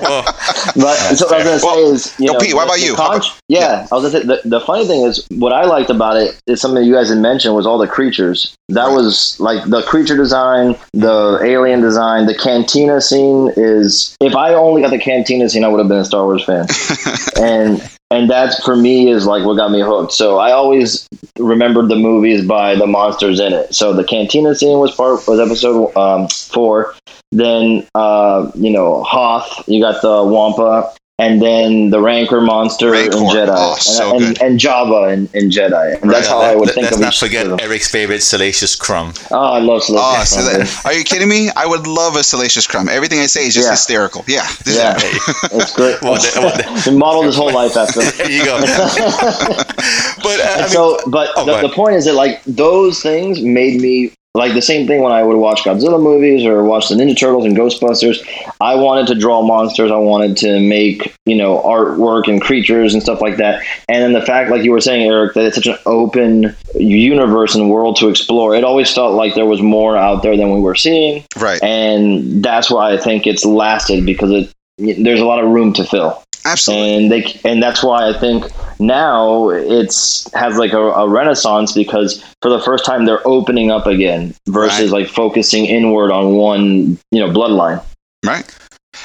well, 0.02 0.24
but 0.76 0.96
so 1.16 1.26
what 1.28 1.34
I 1.34 1.38
was 1.38 1.46
gonna 1.46 1.60
say 1.60 1.66
Well, 1.66 1.92
is, 1.94 2.20
you 2.20 2.28
no, 2.28 2.34
know, 2.34 2.40
Pete, 2.40 2.54
what 2.54 2.66
about 2.66 2.80
you? 2.82 2.96
How 2.96 3.08
con- 3.08 3.16
about- 3.18 3.40
yeah, 3.48 3.88
I 3.92 3.96
was 3.96 4.12
gonna 4.12 4.24
say 4.24 4.28
the, 4.44 4.50
the 4.50 4.60
funny 4.62 4.86
thing 4.88 5.02
is 5.04 5.26
what 5.32 5.54
I 5.54 5.66
liked 5.66 5.90
about 5.90 6.18
it 6.18 6.40
is 6.48 6.62
something 6.62 6.84
you 6.84 6.94
guys 6.94 7.10
had 7.10 7.18
mentioned 7.20 7.56
was 7.56 7.66
all 7.66 7.78
the 7.78 7.88
creatures. 7.88 8.56
That 8.70 8.88
Right. 8.88 8.96
was 8.96 9.40
like 9.40 9.64
the 9.70 9.82
creature 9.84 10.16
design, 10.18 10.76
the 10.94 11.40
alien 11.44 11.82
design, 11.82 12.26
the 12.26 12.36
cantina 12.36 13.02
scene 13.02 13.52
is. 13.56 14.16
If 14.20 14.36
I 14.36 14.54
only 14.54 14.82
got 14.82 14.92
the 14.92 15.00
cantina 15.00 15.50
scene, 15.50 15.64
I 15.64 15.68
would 15.68 15.80
have 15.80 15.88
been 15.88 15.98
a 16.00 16.06
Star 16.06 16.24
Wars 16.26 16.44
fan. 16.44 16.68
and 17.42 17.82
and 18.14 18.30
that 18.30 18.62
for 18.64 18.76
me 18.76 19.10
is 19.10 19.26
like 19.26 19.46
what 19.46 19.56
got 19.56 19.72
me 19.72 19.82
hooked. 19.82 20.14
So 20.14 20.38
I 20.38 20.52
always 20.52 21.08
remembered 21.40 21.90
the 21.90 21.96
movies 21.96 22.46
by 22.46 22.76
the 22.76 22.86
monsters 22.86 23.40
in 23.40 23.54
it. 23.54 23.74
So 23.74 23.94
the 23.94 24.04
cantina 24.04 24.54
scene 24.54 24.78
was 24.80 24.94
part 24.96 25.28
was 25.28 25.40
episode 25.40 25.96
um, 25.98 26.28
four. 26.28 26.96
Then 27.32 27.88
uh, 27.96 28.52
you 28.56 28.72
know 28.72 29.04
Hoth, 29.04 29.68
you 29.68 29.82
got 29.82 30.02
the 30.02 30.24
Wampa, 30.24 30.94
and 31.20 31.40
then 31.42 31.92
the 31.92 32.02
Rancor 32.02 32.42
monster 32.42 32.90
Rancor. 32.92 33.18
in 33.18 33.24
Jedi, 33.26 33.54
Oh, 33.56 33.74
and, 33.74 33.82
so 33.82 34.12
and, 34.18 34.20
good. 34.20 34.42
and 34.42 34.60
Jabba 34.60 35.14
in, 35.14 35.30
in 35.36 35.50
Jedi. 35.52 36.02
And 36.02 36.12
that's 36.12 36.28
how 36.28 36.40
I 36.40 36.56
would 36.56 36.66
let- 36.68 36.74
think 36.76 36.86
let's 36.86 36.96
of 36.96 37.02
not 37.02 37.14
forget. 37.16 37.62
Eric's 37.62 37.88
favorite 37.88 38.22
Salacious 38.24 38.76
Crumb. 38.76 39.14
Oh, 39.30 39.38
I 39.38 39.60
love 39.60 39.82
Oh, 39.90 40.24
Salacious 40.24 40.30
so 40.32 40.42
Crumb, 40.42 40.60
that, 40.62 40.82
are 40.86 40.94
you 40.94 41.04
kidding 41.04 41.30
me? 41.30 41.52
I 41.56 41.68
would 41.68 41.86
love 41.86 42.16
a 42.16 42.24
Salacious 42.24 42.66
Crumb. 42.66 42.90
Everything 42.90 43.20
I 43.20 43.28
say 43.28 43.46
is 43.46 43.54
just 43.54 43.68
Yeah. 43.68 43.72
hysterical. 43.72 44.26
Yeah. 44.28 44.48
Yeah, 44.66 44.96
it's 45.00 45.74
great. 45.76 46.02
Well, 46.02 46.16
the- 46.16 46.32
well, 46.42 46.58
the- 46.58 46.90
he 46.90 46.98
modeled 46.98 47.26
his 47.28 47.36
whole 47.36 47.54
life 47.54 47.78
after. 47.78 48.02
There 48.18 48.32
you 48.32 48.44
go. 48.46 48.60
but 48.62 48.68
uh, 50.40 50.56
I 50.56 50.58
mean, 50.62 50.70
so, 50.70 51.00
but 51.08 51.30
oh, 51.36 51.46
the, 51.46 51.68
the 51.68 51.74
point 51.74 51.96
is 51.96 52.06
that 52.06 52.14
like 52.14 52.44
those 52.46 53.02
things 53.02 53.42
made 53.42 53.80
me 53.82 54.12
like 54.36 54.54
the 54.56 54.62
same 54.62 54.88
thing 54.88 55.02
when 55.04 55.12
I 55.12 55.22
would 55.22 55.38
watch 55.38 55.62
Godzilla 55.64 56.02
movies 56.02 56.44
or 56.44 56.64
watch 56.64 56.90
the 56.90 56.96
Ninja 56.96 57.16
Turtles 57.18 57.46
and 57.46 57.56
Ghostbusters. 57.56 58.18
I 58.60 58.76
wanted 58.76 59.06
to 59.08 59.16
draw 59.16 59.44
monsters. 59.44 59.92
I 59.92 59.98
wanted 59.98 60.38
to 60.38 60.60
make 60.60 61.16
you 61.26 61.36
know 61.36 61.62
artwork 61.62 62.28
and 62.28 62.42
creatures 62.42 62.94
and 62.94 63.04
stuff 63.04 63.22
like 63.22 63.38
that. 63.38 63.64
And 63.88 64.02
then 64.04 64.14
the 64.14 64.26
fact, 64.26 64.50
like 64.50 64.64
you 64.64 64.72
were 64.72 64.82
saying, 64.82 65.08
Eric, 65.08 65.36
that 65.36 65.46
it's 65.46 65.56
such 65.56 65.68
an 65.68 65.78
open 65.86 66.56
universe 66.74 67.54
and 67.54 67.70
world 67.70 67.98
to 67.98 68.10
explore. 68.10 68.56
It 68.56 68.64
always 68.64 68.92
felt 68.92 69.14
like 69.14 69.36
there 69.36 69.46
was 69.46 69.62
more 69.62 69.96
out 69.96 70.24
there 70.24 70.36
than 70.36 70.52
we 70.52 70.62
were 70.62 70.76
seeing, 70.76 71.24
Right. 71.38 71.62
and 71.62 72.44
that's 72.44 72.72
why 72.72 72.94
I 72.94 72.98
think 72.98 73.28
it's 73.28 73.46
lasted 73.46 74.06
because 74.06 74.32
it. 74.32 74.54
There's 74.80 75.20
a 75.22 75.26
lot 75.26 75.44
of 75.44 75.52
room 75.52 75.72
to 75.74 75.84
fill 75.84 76.23
Absolutely. 76.46 76.96
and 76.96 77.12
they 77.12 77.40
and 77.50 77.64
that's 77.64 77.84
why 77.84 78.10
I 78.10 78.14
think 78.20 78.46
now 78.80 79.50
it's 79.50 80.32
has 80.34 80.58
like 80.58 80.74
a, 80.74 80.82
a 80.82 81.08
renaissance 81.10 81.72
because 81.74 82.24
for 82.42 82.50
the 82.50 82.60
first 82.60 82.86
time 82.86 83.06
they're 83.06 83.26
opening 83.28 83.72
up 83.72 83.86
again 83.88 84.34
versus 84.48 84.92
like 84.92 85.08
focusing 85.08 85.66
inward 85.66 86.12
on 86.12 86.36
one 86.36 86.98
you 87.12 87.20
know 87.20 87.30
bloodline. 87.30 87.84
Right. 88.26 88.46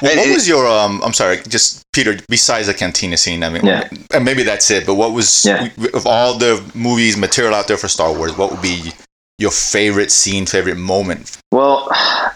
Well, 0.01 0.11
And 0.11 0.19
what 0.19 0.29
it- 0.29 0.33
was 0.33 0.47
your 0.47 0.65
um? 0.67 1.01
I'm 1.03 1.13
sorry, 1.13 1.39
just 1.47 1.83
Peter. 1.93 2.17
Besides 2.29 2.67
the 2.67 2.73
cantina 2.73 3.17
scene, 3.17 3.43
I 3.43 3.49
mean, 3.49 3.65
Yeah. 3.65 3.89
and 4.13 4.23
maybe 4.23 4.43
that's 4.43 4.69
it. 4.71 4.85
But 4.85 4.95
what 4.95 5.13
was 5.13 5.45
Yeah. 5.45 5.69
of 5.93 6.05
all 6.05 6.37
the 6.37 6.61
movies 6.75 7.17
material 7.17 7.53
out 7.55 7.67
there 7.67 7.77
for 7.77 7.87
Star 7.87 8.13
Wars? 8.13 8.37
What 8.37 8.51
would 8.51 8.61
be 8.61 8.91
your 9.39 9.51
favorite 9.51 10.11
scene, 10.11 10.45
favorite 10.45 10.77
moment? 10.77 11.37
Well, 11.51 11.89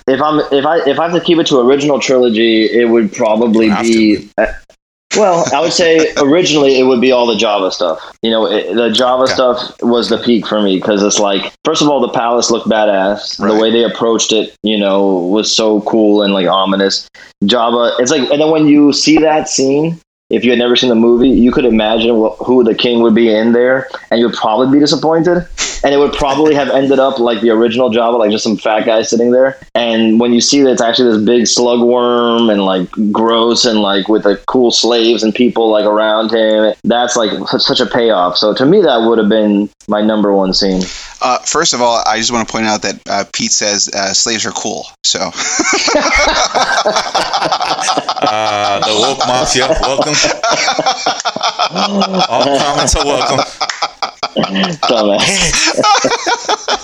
if 0.08 0.22
I'm 0.22 0.40
if 0.52 0.66
I 0.66 0.80
if 0.90 1.00
I 1.00 1.04
have 1.10 1.14
to 1.14 1.22
keep 1.22 1.38
it 1.38 1.48
to 1.48 1.60
original 1.60 2.00
trilogy, 2.00 2.64
it 2.66 2.90
would 2.90 3.14
probably 3.14 3.70
be. 3.82 4.30
uh, 4.38 4.48
well, 5.18 5.46
I 5.54 5.60
would 5.62 5.74
say 5.74 6.14
originally 6.18 6.80
it 6.80 6.84
would 6.84 7.02
be 7.02 7.12
all 7.12 7.28
the 7.28 7.36
Jabba 7.36 7.72
stuff. 7.72 8.00
You 8.22 8.32
know, 8.32 8.46
it, 8.46 8.74
the 8.74 8.90
Jabba 8.90 9.24
Okay. 9.24 9.34
stuff 9.34 9.82
was 9.82 10.10
the 10.10 10.18
peak 10.18 10.48
for 10.48 10.62
me 10.62 10.78
because 10.78 11.04
it's 11.04 11.20
like, 11.20 11.54
first 11.64 11.82
of 11.82 11.90
all, 11.90 12.00
the 12.02 12.10
palace 12.10 12.50
looked 12.52 12.68
badass. 12.68 13.40
Right. 13.40 13.54
The 13.54 13.60
way 13.60 13.72
they 13.72 13.84
approached 13.84 14.32
it, 14.32 14.56
you 14.64 14.78
know, 14.78 15.18
was 15.18 15.56
so 15.56 15.82
cool 15.82 16.24
and 16.24 16.34
like 16.34 16.48
ominous. 16.48 17.08
Jabba, 17.44 18.00
it's 18.00 18.12
like, 18.12 18.30
and 18.32 18.42
then 18.42 18.52
when 18.52 18.68
you 18.68 18.94
see 18.94 19.18
that 19.20 19.48
scene, 19.50 20.00
if 20.30 20.44
you 20.44 20.50
had 20.50 20.60
never 20.60 20.76
seen 20.76 20.90
the 20.90 20.96
movie, 20.96 21.30
you 21.30 21.52
could 21.52 21.66
imagine 21.66 22.18
what, 22.18 22.38
who 22.40 22.64
the 22.64 22.74
king 22.74 23.02
would 23.04 23.14
be 23.14 23.34
in 23.34 23.52
there, 23.52 23.88
and 24.10 24.20
you 24.20 24.26
would 24.28 24.36
probably 24.36 24.72
be 24.72 24.80
disappointed. 24.80 25.48
And 25.84 25.94
it 25.94 25.98
would 25.98 26.14
probably 26.14 26.56
have 26.56 26.70
ended 26.70 27.00
up 27.00 27.20
like 27.20 27.42
the 27.42 27.50
original 27.50 27.90
Jabba, 27.90 28.18
like 28.20 28.32
just 28.32 28.44
some 28.44 28.58
fat 28.58 28.86
guy 28.86 29.02
sitting 29.02 29.32
there. 29.32 29.58
And 29.76 30.20
when 30.20 30.34
you 30.34 30.42
see 30.42 30.62
that 30.64 30.72
it's 30.72 30.82
actually 30.82 31.18
this 31.18 31.26
big 31.26 31.48
slug 31.48 31.82
worm 31.82 32.50
and 32.50 32.64
like 32.64 32.90
gross 33.12 33.66
and 33.66 33.80
like 33.80 34.08
with 34.08 34.24
the 34.24 34.38
cool 34.48 34.72
slaves 34.72 35.24
and 35.24 35.34
people 35.36 35.70
like 35.70 35.86
around 35.86 36.32
him, 36.32 36.74
that's 36.84 37.16
like 37.16 37.32
such, 37.50 37.62
such 37.62 37.80
a 37.80 37.86
payoff. 37.86 38.38
So 38.38 38.54
to 38.54 38.66
me, 38.66 38.82
that 38.82 39.08
would 39.08 39.18
have 39.18 39.30
been 39.30 39.70
my 39.88 40.02
number 40.02 40.34
one 40.34 40.54
scene. 40.54 40.82
Uh, 41.22 41.38
first 41.40 41.74
of 41.74 41.82
all, 41.82 42.02
I 42.06 42.18
just 42.18 42.32
want 42.32 42.48
to 42.48 42.52
point 42.52 42.66
out 42.66 42.82
that 42.84 43.02
uh, 43.10 43.24
Pete 43.34 43.52
says 43.52 43.90
uh, 43.90 44.14
slaves 44.14 44.46
are 44.46 44.52
cool. 44.52 44.86
So 45.04 45.20
Uh, 48.26 48.80
the 48.80 48.94
woke 49.00 49.20
mafia, 49.28 49.68
welcome. 49.82 50.14
All 52.30 52.58
comments 52.58 52.96
are 52.96 53.06
welcome. 53.06 53.40
Dumbass. 54.90 55.73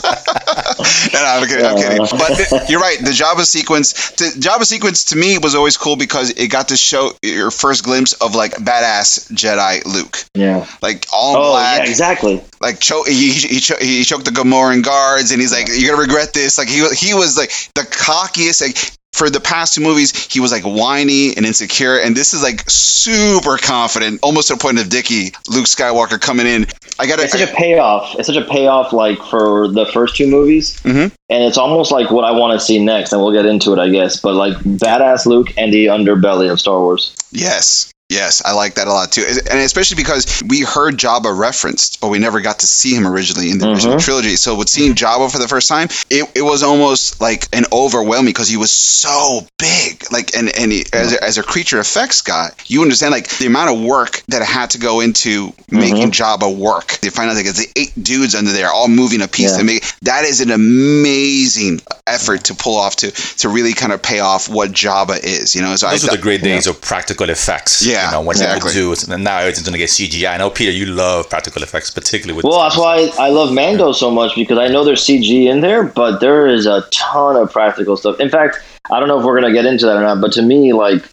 no, 1.14 1.20
I'm 1.26 1.48
kidding. 1.48 1.66
I'm 1.66 1.78
kidding. 1.78 1.98
But 2.00 2.70
you're 2.70 2.80
right. 2.80 2.98
The 3.00 3.12
Jabba 3.12 3.44
sequence, 3.46 4.12
the 4.12 4.26
Jabba 4.40 4.64
sequence 4.66 5.06
to 5.06 5.16
me 5.16 5.38
was 5.38 5.56
always 5.56 5.78
cool 5.78 5.96
because 5.96 6.32
it 6.32 6.48
got 6.50 6.70
to 6.70 6.78
show 6.78 7.12
your 7.22 7.52
first 7.52 7.84
glimpse 7.84 8.14
of 8.14 8.36
like 8.36 8.54
badass 8.54 9.32
Jedi 9.32 9.86
Luke, 9.86 10.24
Yeah. 10.34 10.66
like 10.82 11.06
all 11.14 11.36
Oh, 11.38 11.52
black, 11.52 11.84
yeah, 11.84 11.90
exactly. 11.90 12.42
like 12.62 12.80
choke. 12.80 13.08
He 13.08 13.32
he, 13.32 13.48
he, 13.48 13.60
cho- 13.60 13.78
he 13.80 14.04
choked 14.04 14.26
the 14.26 14.32
Gamorrean 14.32 14.84
guards, 14.84 15.32
and 15.32 15.40
he's 15.42 15.52
like, 15.52 15.68
"You're 15.72 15.92
gonna 15.96 16.02
regret 16.08 16.34
this." 16.34 16.58
Like 16.58 16.68
he 16.70 16.88
he 16.96 17.14
was 17.14 17.38
like 17.38 17.52
the 17.76 17.82
cockiest. 17.82 18.62
Like 18.62 18.78
for 19.14 19.30
the 19.30 19.40
past 19.40 19.74
two 19.76 19.82
movies, 19.82 20.16
he 20.32 20.40
was 20.40 20.52
like 20.52 20.64
whiny 20.64 21.36
and 21.36 21.46
insecure, 21.46 21.98
and 22.00 22.16
this 22.16 22.34
is 22.34 22.44
like 22.44 22.64
super 22.70 23.58
confident, 23.58 24.20
almost 24.22 24.48
to 24.50 24.56
the 24.56 24.60
point 24.60 24.80
of 24.80 24.90
Dickie 24.90 25.32
Luke 25.50 25.66
Skywalker 25.66 26.20
coming 26.22 26.48
in. 26.48 26.66
I 27.00 27.08
gotta. 27.08 27.24
It's 27.24 27.32
such 27.32 27.50
a 27.50 27.54
payoff. 27.54 28.16
It's 28.18 28.28
such 28.28 28.36
a 28.38 28.46
payoff, 28.46 28.94
like 28.94 29.18
for 29.24 29.68
the 29.68 29.86
first 29.88 30.16
two 30.16 30.28
movies, 30.28 30.80
Mhm. 30.84 31.12
and 31.30 31.44
it's 31.44 31.58
almost 31.58 31.92
like 31.92 32.12
what 32.12 32.24
I 32.26 32.32
want 32.32 32.60
to 32.60 32.66
see 32.66 32.80
next. 32.80 33.12
And 33.14 33.22
we'll 33.22 33.34
get 33.34 33.46
into 33.46 33.74
it, 33.74 33.80
I 33.80 33.90
guess. 33.90 34.18
But 34.20 34.36
like 34.36 34.54
badass 34.60 35.26
Luke 35.26 35.48
and 35.58 35.74
the 35.74 35.88
underbelly 35.88 36.52
of 36.52 36.60
Star 36.60 36.80
Wars. 36.80 37.14
Yes. 37.32 37.92
Yes, 38.10 38.42
I 38.44 38.54
like 38.54 38.74
that 38.76 38.88
a 38.88 38.92
lot 38.92 39.12
too, 39.12 39.24
and 39.24 39.60
especially 39.60 39.98
because 39.98 40.42
we 40.48 40.62
heard 40.62 40.98
Jabba 40.98 41.38
referenced, 41.38 42.02
but 42.02 42.08
we 42.08 42.18
never 42.18 42.42
got 42.42 42.60
to 42.60 42.66
see 42.68 42.96
him 42.96 43.06
originally 43.06 43.52
in 43.52 43.60
the 43.60 43.70
original 43.70 43.98
Mhm. 43.98 44.04
trilogy. 44.04 44.36
So 44.36 44.56
with 44.56 44.68
seeing 44.68 44.96
Jabba 44.96 45.32
for 45.32 45.38
the 45.38 45.48
first 45.48 45.68
time, 45.70 45.90
it, 46.10 46.28
it 46.34 46.42
was 46.42 46.64
almost 46.64 47.22
like 47.22 47.48
an 47.54 47.66
overwhelming 47.72 48.34
because 48.34 48.48
he 48.48 48.58
was 48.58 48.72
so 48.72 49.48
big, 49.60 50.04
like 50.12 50.36
and 50.36 50.50
and 50.58 50.72
he, 50.72 50.86
as 50.92 51.14
a, 51.14 51.24
as 51.24 51.38
a 51.38 51.44
creature 51.44 51.80
effects 51.80 52.24
guy, 52.24 52.50
you 52.66 52.82
understand 52.82 53.12
like 53.12 53.28
the 53.38 53.46
amount 53.46 53.70
of 53.78 53.80
work 53.86 54.24
that 54.30 54.42
had 54.42 54.72
to 54.72 54.80
go 54.80 55.02
into 55.02 55.54
making 55.70 56.10
Jabba 56.10 56.54
work. 56.56 56.98
You 57.04 57.12
find 57.12 57.30
out 57.30 57.36
like 57.36 57.46
it's 57.46 57.64
eight 57.76 57.94
dudes 58.04 58.34
under 58.34 58.52
there 58.52 58.72
all 58.72 58.88
moving 58.88 59.22
a 59.22 59.28
piece 59.28 59.52
Yeah. 59.52 59.58
to 59.60 59.64
make 59.64 59.84
that 60.02 60.26
is 60.26 60.42
an 60.42 60.50
amazing 60.50 61.80
effort 62.08 62.46
to 62.46 62.56
pull 62.56 62.76
off 62.78 62.96
to 62.98 63.12
to 63.12 63.50
really 63.50 63.74
kind 63.74 63.94
of 63.94 64.02
pay 64.02 64.20
off 64.20 64.50
what 64.50 64.72
Jabba 64.72 65.20
is. 65.24 65.54
You 65.54 65.62
know, 65.62 65.76
so 65.76 65.88
Those 65.92 66.06
I 66.06 66.12
were 66.12 66.18
the 66.18 66.22
great 66.24 66.42
days 66.42 66.66
of 66.66 66.82
practical 66.82 67.30
effects. 67.30 67.84
Yeah, 67.84 67.99
you 68.06 68.12
know, 68.12 68.22
when 68.22 68.36
exactly. 68.36 68.72
they 68.72 68.86
would 68.86 68.98
do 68.98 69.14
and 69.14 69.24
now 69.24 69.40
everything's 69.40 69.66
gonna 69.66 69.78
get 69.78 69.90
CGI. 69.90 70.34
I 70.34 70.38
know 70.38 70.50
Peter, 70.50 70.72
you 70.72 70.86
love 70.86 71.30
practical 71.30 71.64
effects, 71.64 71.90
particularly 71.90 72.36
with. 72.36 72.46
Well, 72.46 72.60
that's 72.60 72.78
why 72.78 73.12
I 73.20 73.30
love 73.30 73.54
Mando 73.54 73.92
so 73.92 74.12
much 74.12 74.36
because 74.36 74.58
I 74.58 74.68
know 74.68 74.84
there's 74.84 75.06
CG 75.06 75.48
in 75.48 75.62
there, 75.62 75.84
but 75.84 76.20
there 76.20 76.48
is 76.48 76.66
a 76.66 76.84
ton 76.92 77.36
of 77.36 77.52
practical 77.52 77.98
stuff. 77.98 78.20
In 78.20 78.30
fact, 78.30 78.58
I 78.92 79.00
don't 79.00 79.08
know 79.08 79.20
if 79.20 79.26
we're 79.26 79.40
gonna 79.40 79.54
get 79.54 79.66
into 79.66 79.86
that 79.86 79.98
or 79.98 80.02
not, 80.02 80.22
but 80.22 80.32
to 80.34 80.42
me, 80.42 80.74
like 80.74 81.04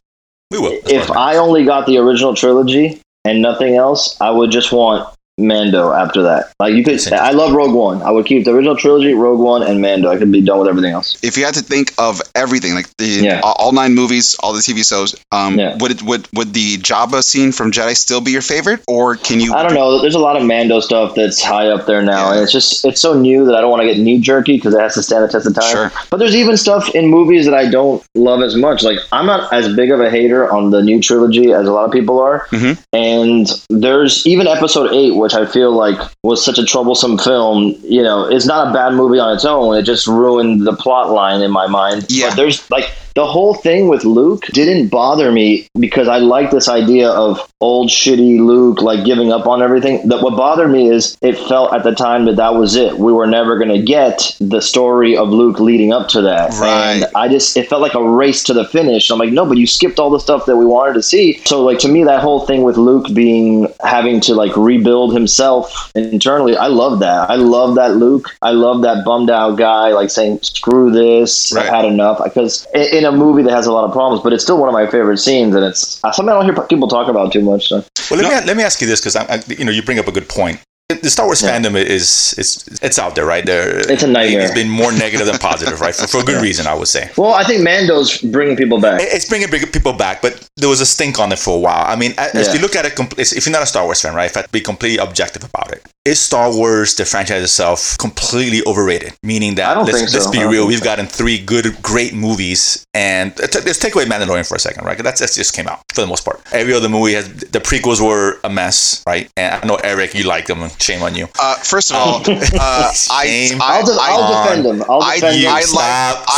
we 0.51 0.59
will. 0.59 0.70
That's 0.83 0.92
if 0.92 1.09
what 1.09 1.18
I 1.18 1.37
only 1.37 1.64
got 1.64 1.87
the 1.87 1.99
original 1.99 2.35
trilogy 2.35 3.01
and 3.25 3.42
nothing 3.42 3.77
else, 3.77 4.20
I 4.20 4.31
would 4.31 4.51
just 4.51 4.72
want 4.72 5.09
Mando 5.38 5.92
after 5.92 6.22
that. 6.22 6.53
Like 6.59 6.75
you 6.75 6.83
could, 6.83 7.01
I 7.12 7.31
love 7.33 7.53
Rogue 7.53 7.75
One. 7.75 8.03
I 8.03 8.11
would 8.11 8.25
keep 8.27 8.44
the 8.44 8.53
original 8.53 8.77
trilogy, 8.77 9.12
Rogue 9.12 9.38
One, 9.40 9.62
and 9.62 9.81
Mando. 9.83 10.09
I 10.11 10.16
could 10.16 10.33
be 10.33 10.40
done 10.40 10.59
with 10.59 10.68
everything 10.68 10.92
else. 10.92 11.18
if 11.22 11.37
you 11.37 11.44
had 11.44 11.55
to 11.55 11.61
think 11.62 11.92
of 11.99 12.22
everything, 12.35 12.75
like 12.75 12.88
the 12.96 13.05
Yeah. 13.07 13.40
all, 13.42 13.55
all 13.59 13.72
nine 13.72 13.94
movies, 13.94 14.35
all 14.40 14.53
the 14.55 14.61
TV 14.62 14.83
shows, 14.83 15.14
um, 15.33 15.59
Yeah. 15.59 15.77
would 15.79 15.90
it 15.90 16.03
would 16.03 16.27
would 16.35 16.55
the 16.55 16.79
Jabba 16.79 17.22
scene 17.22 17.53
from 17.53 17.70
Jedi 17.72 17.96
still 17.96 18.20
be 18.20 18.31
your 18.31 18.40
favorite, 18.42 18.81
or 18.88 19.16
can 19.16 19.40
you? 19.40 19.53
I 19.55 19.62
don't 19.62 19.75
know. 19.75 20.01
There's 20.01 20.14
a 20.14 20.18
lot 20.18 20.37
of 20.37 20.42
Mando 20.44 20.81
stuff 20.81 21.14
that's 21.14 21.42
high 21.42 21.68
up 21.68 21.87
there 21.87 22.03
now, 22.03 22.29
Yeah. 22.29 22.33
and 22.35 22.42
it's 22.42 22.53
just 22.53 22.85
it's 22.87 23.01
so 23.01 23.12
new 23.14 23.44
that 23.46 23.55
I 23.55 23.61
don't 23.61 23.70
want 23.70 23.83
to 23.83 23.88
get 23.88 23.99
knee 23.99 24.18
jerky 24.18 24.57
because 24.57 24.75
it 24.75 24.81
has 24.81 24.94
to 24.94 25.03
stand 25.03 25.25
the 25.25 25.29
test 25.29 25.46
of 25.46 25.55
time. 25.55 25.70
Sure. 25.70 25.92
But 26.11 26.16
there's 26.18 26.35
even 26.37 26.57
stuff 26.57 26.88
in 26.94 27.09
movies 27.09 27.44
that 27.44 27.55
I 27.55 27.68
don't 27.68 28.03
love 28.14 28.40
as 28.40 28.55
much. 28.57 28.83
Like 28.83 28.99
I'm 29.12 29.27
not 29.27 29.53
as 29.53 29.68
big 29.75 29.90
of 29.90 30.01
a 30.01 30.09
hater 30.11 30.51
on 30.51 30.70
the 30.70 30.83
new 30.83 31.01
trilogy 31.01 31.53
as 31.53 31.66
a 31.68 31.72
lot 31.72 31.85
of 31.85 31.92
people 31.92 32.20
are, 32.20 32.46
Mhm. 32.53 32.79
and 32.94 33.46
there's 33.68 34.27
even 34.27 34.46
Episode 34.46 34.92
Eight, 34.94 35.14
which 35.27 35.35
I 35.35 35.45
feel 35.45 35.73
like 35.73 35.99
was 36.23 36.45
such 36.45 36.57
a 36.57 36.65
troublesome 36.65 37.19
film. 37.19 37.75
You 37.83 38.01
know, 38.01 38.27
it's 38.27 38.47
not 38.47 38.69
a 38.69 38.73
bad 38.73 38.93
movie 38.93 39.19
on 39.19 39.35
its 39.35 39.45
own. 39.45 39.77
It 39.77 39.83
just 39.83 40.07
ruined 40.07 40.65
the 40.65 40.73
plot 40.73 41.11
line 41.11 41.43
in 41.43 41.51
my 41.51 41.67
mind. 41.67 42.07
Yeah. 42.09 42.29
But 42.29 42.37
there's 42.37 42.71
like 42.71 42.95
the 43.17 43.27
whole 43.27 43.55
thing 43.55 43.89
with 43.89 44.05
Luke 44.05 44.45
didn't 44.53 44.89
bother 44.89 45.33
me 45.33 45.69
because 45.79 46.07
I 46.07 46.19
like 46.19 46.51
this 46.51 46.69
idea 46.69 47.09
of 47.09 47.41
old 47.63 47.89
shitty 47.89 48.39
Luke 48.39 48.83
like 48.83 49.07
giving 49.07 49.33
up 49.33 49.47
on 49.47 49.63
everything. 49.63 50.07
That 50.09 50.21
what 50.21 50.37
bothered 50.37 50.71
me 50.71 50.91
is 50.91 51.17
it 51.23 51.39
felt 51.39 51.73
at 51.73 51.83
the 51.83 51.95
time 51.95 52.27
that 52.27 52.37
that 52.37 52.55
was 52.55 52.77
it. 52.77 52.99
We 52.99 53.15
were 53.15 53.27
never 53.27 53.57
going 53.57 53.71
to 53.71 53.81
get 53.81 54.37
the 54.39 54.61
story 54.61 55.17
of 55.17 55.31
Luke 55.31 55.59
leading 55.61 55.95
up 55.95 56.09
to 56.09 56.21
that. 56.21 56.51
Right. 56.61 56.97
And 56.97 57.07
I 57.17 57.29
just 57.29 57.57
it 57.57 57.71
felt 57.71 57.81
like 57.81 57.95
a 57.95 58.07
race 58.07 58.45
to 58.45 58.53
the 58.53 58.67
finish. 58.67 59.11
I'm 59.11 59.19
like, 59.19 59.33
no, 59.33 59.47
but 59.47 59.57
you 59.57 59.67
skipped 59.67 59.99
all 59.99 60.11
the 60.11 60.21
stuff 60.21 60.45
that 60.45 60.59
we 60.59 60.67
wanted 60.67 60.93
to 60.95 61.03
see. 61.03 61.41
So 61.47 61.65
like 61.65 61.79
to 61.81 61.89
me, 61.89 62.05
that 62.05 62.21
whole 62.21 62.47
thing 62.47 62.65
with 62.65 62.77
Luke 62.77 63.07
being 63.15 63.67
having 63.83 64.21
to 64.23 64.35
like 64.35 64.55
rebuild 64.59 65.15
himself 65.15 65.91
internally, 65.95 66.55
I 66.55 66.67
love 66.67 67.01
that. 67.01 67.31
I 67.31 67.37
love 67.37 67.77
that 67.77 67.97
Luke. 67.97 68.29
I 68.43 68.51
love 68.51 68.83
that 68.83 69.07
bummed 69.07 69.31
out 69.31 69.57
guy 69.57 69.93
like 69.93 70.11
saying, 70.11 70.41
"Screw 70.43 70.91
this, 70.91 71.55
Right. 71.57 71.65
I've 71.65 71.73
had 71.73 71.85
enough." 71.87 72.23
Because 72.23 72.67
in, 72.75 72.83
in 72.83 73.06
a 73.07 73.12
movie 73.12 73.42
that 73.42 73.53
has 73.53 73.66
a 73.66 73.73
lot 73.73 73.85
of 73.85 73.92
problems, 73.92 74.23
but 74.23 74.33
it's 74.33 74.42
still 74.45 74.59
one 74.59 74.69
of 74.69 74.73
my 74.75 74.87
favorite 74.87 75.19
scenes, 75.19 75.55
and 75.55 75.64
it's 75.64 76.03
uh, 76.05 76.12
something 76.12 76.31
I 76.33 76.35
don't 76.37 76.45
hear 76.55 76.66
people 76.66 76.88
talk 76.88 77.09
about 77.09 77.33
too 77.33 77.40
much. 77.42 77.69
So. 77.69 77.85
Well, 78.11 78.21
let 78.21 78.42
me 78.42 78.47
let 78.47 78.57
me 78.57 78.62
ask 78.62 78.81
you 78.81 78.87
this 78.87 79.01
because 79.01 79.16
I, 79.16 79.42
you 79.49 79.64
know, 79.64 79.73
you 79.73 79.83
bring 79.83 79.99
up 79.99 80.07
a 80.09 80.12
good 80.12 80.29
point. 80.29 80.61
The 80.88 81.11
Star 81.11 81.27
Wars 81.27 81.42
Yeah. 81.42 81.51
fandom 81.59 81.75
is 81.75 82.33
it's 82.38 82.64
it's 82.81 82.97
out 82.99 83.16
there, 83.16 83.27
right? 83.27 83.45
There, 83.45 83.79
It's 83.90 84.05
a 84.05 84.07
nightmare. 84.07 84.42
It's 84.42 84.55
been 84.55 84.69
more 84.71 84.92
negative 84.92 85.27
than 85.27 85.38
positive, 85.38 85.81
right? 85.81 85.92
For, 85.95 86.07
for 86.07 86.21
a 86.21 86.23
good 86.25 86.40
reason, 86.49 86.69
I 86.69 86.75
would 86.75 86.87
say. 86.87 87.11
Well, 87.16 87.35
I 87.35 87.42
think 87.42 87.62
Mando's 87.62 88.19
bringing 88.23 88.57
people 88.57 88.81
back. 88.81 89.01
It's 89.03 89.29
bringing 89.29 89.51
big 89.51 89.73
people 89.73 89.92
back, 89.95 90.23
but 90.23 90.49
there 90.57 90.69
was 90.69 90.81
a 90.81 90.87
stink 90.87 91.19
on 91.19 91.33
it 91.33 91.40
for 91.40 91.57
a 91.57 91.59
while. 91.61 91.85
I 91.88 91.97
mean, 91.97 92.12
a- 92.19 92.37
as 92.37 92.47
Yeah. 92.47 92.55
you 92.55 92.61
look 92.61 92.77
at 92.77 92.85
it, 92.87 92.92
if 93.19 93.47
you're 93.47 93.53
not 93.53 93.62
a 93.64 93.66
Star 93.66 93.85
Wars 93.85 94.01
fan, 94.01 94.14
right? 94.14 94.27
If 94.31 94.37
I 94.37 94.40
have 94.40 94.47
to 94.47 94.53
be 94.53 94.61
completely 94.61 94.99
objective 94.99 95.42
about 95.42 95.73
it, 95.73 95.83
is 96.07 96.21
Star 96.21 96.55
Wars 96.55 96.95
the 96.95 97.05
franchise 97.05 97.42
itself 97.42 97.99
completely 97.99 98.62
overrated? 98.66 99.12
Meaning 99.23 99.57
that 99.57 99.77
let's, 99.79 100.12
so. 100.12 100.19
let's 100.19 100.31
be 100.31 100.45
real, 100.45 100.66
we've 100.66 100.79
so. 100.79 100.85
gotten 100.85 101.07
three 101.07 101.38
good, 101.38 101.83
great 101.83 102.14
movies, 102.14 102.87
and 102.95 103.33
uh, 103.40 103.47
t- 103.49 103.61
let's 103.66 103.79
take 103.79 103.95
away 103.95 104.05
Mandalorian 104.07 104.47
for 104.49 104.55
a 104.55 104.59
second, 104.59 104.85
right? 104.85 104.97
That's 104.97 105.21
that 105.21 105.33
just 105.33 105.55
came 105.55 105.66
out 105.69 105.81
for 105.92 106.01
the 106.01 106.07
most 106.07 106.25
part. 106.25 106.40
Every 106.53 106.73
other 106.73 106.88
movie 106.88 107.14
has 107.14 107.29
the 107.29 107.59
prequels 107.61 108.01
were 108.01 108.38
a 108.45 108.49
mess, 108.51 109.03
right? 109.07 109.29
And 109.37 109.62
I 109.62 109.66
know 109.66 109.77
Eric, 109.77 110.14
you 110.14 110.25
like 110.25 110.47
them. 110.47 110.69
Shame 110.79 111.03
on 111.03 111.14
you. 111.14 111.27
Uh, 111.40 111.57
first 111.57 111.90
of 111.90 111.97
all, 111.97 112.16
uh, 112.27 112.92
I, 113.11 113.51
I 113.59 113.59
I'll, 113.61 113.85
de- 113.87 113.92
I, 113.92 114.09
I'll 114.11 114.45
defend 114.45 114.66
him. 114.66 114.85
I'll 114.88 115.03
I, 115.03 115.14
defend 115.16 115.40
you- 115.40 115.49
him. 115.49 115.55
I 115.55 115.61
Stop, 115.62 116.19
liked, 116.19 116.31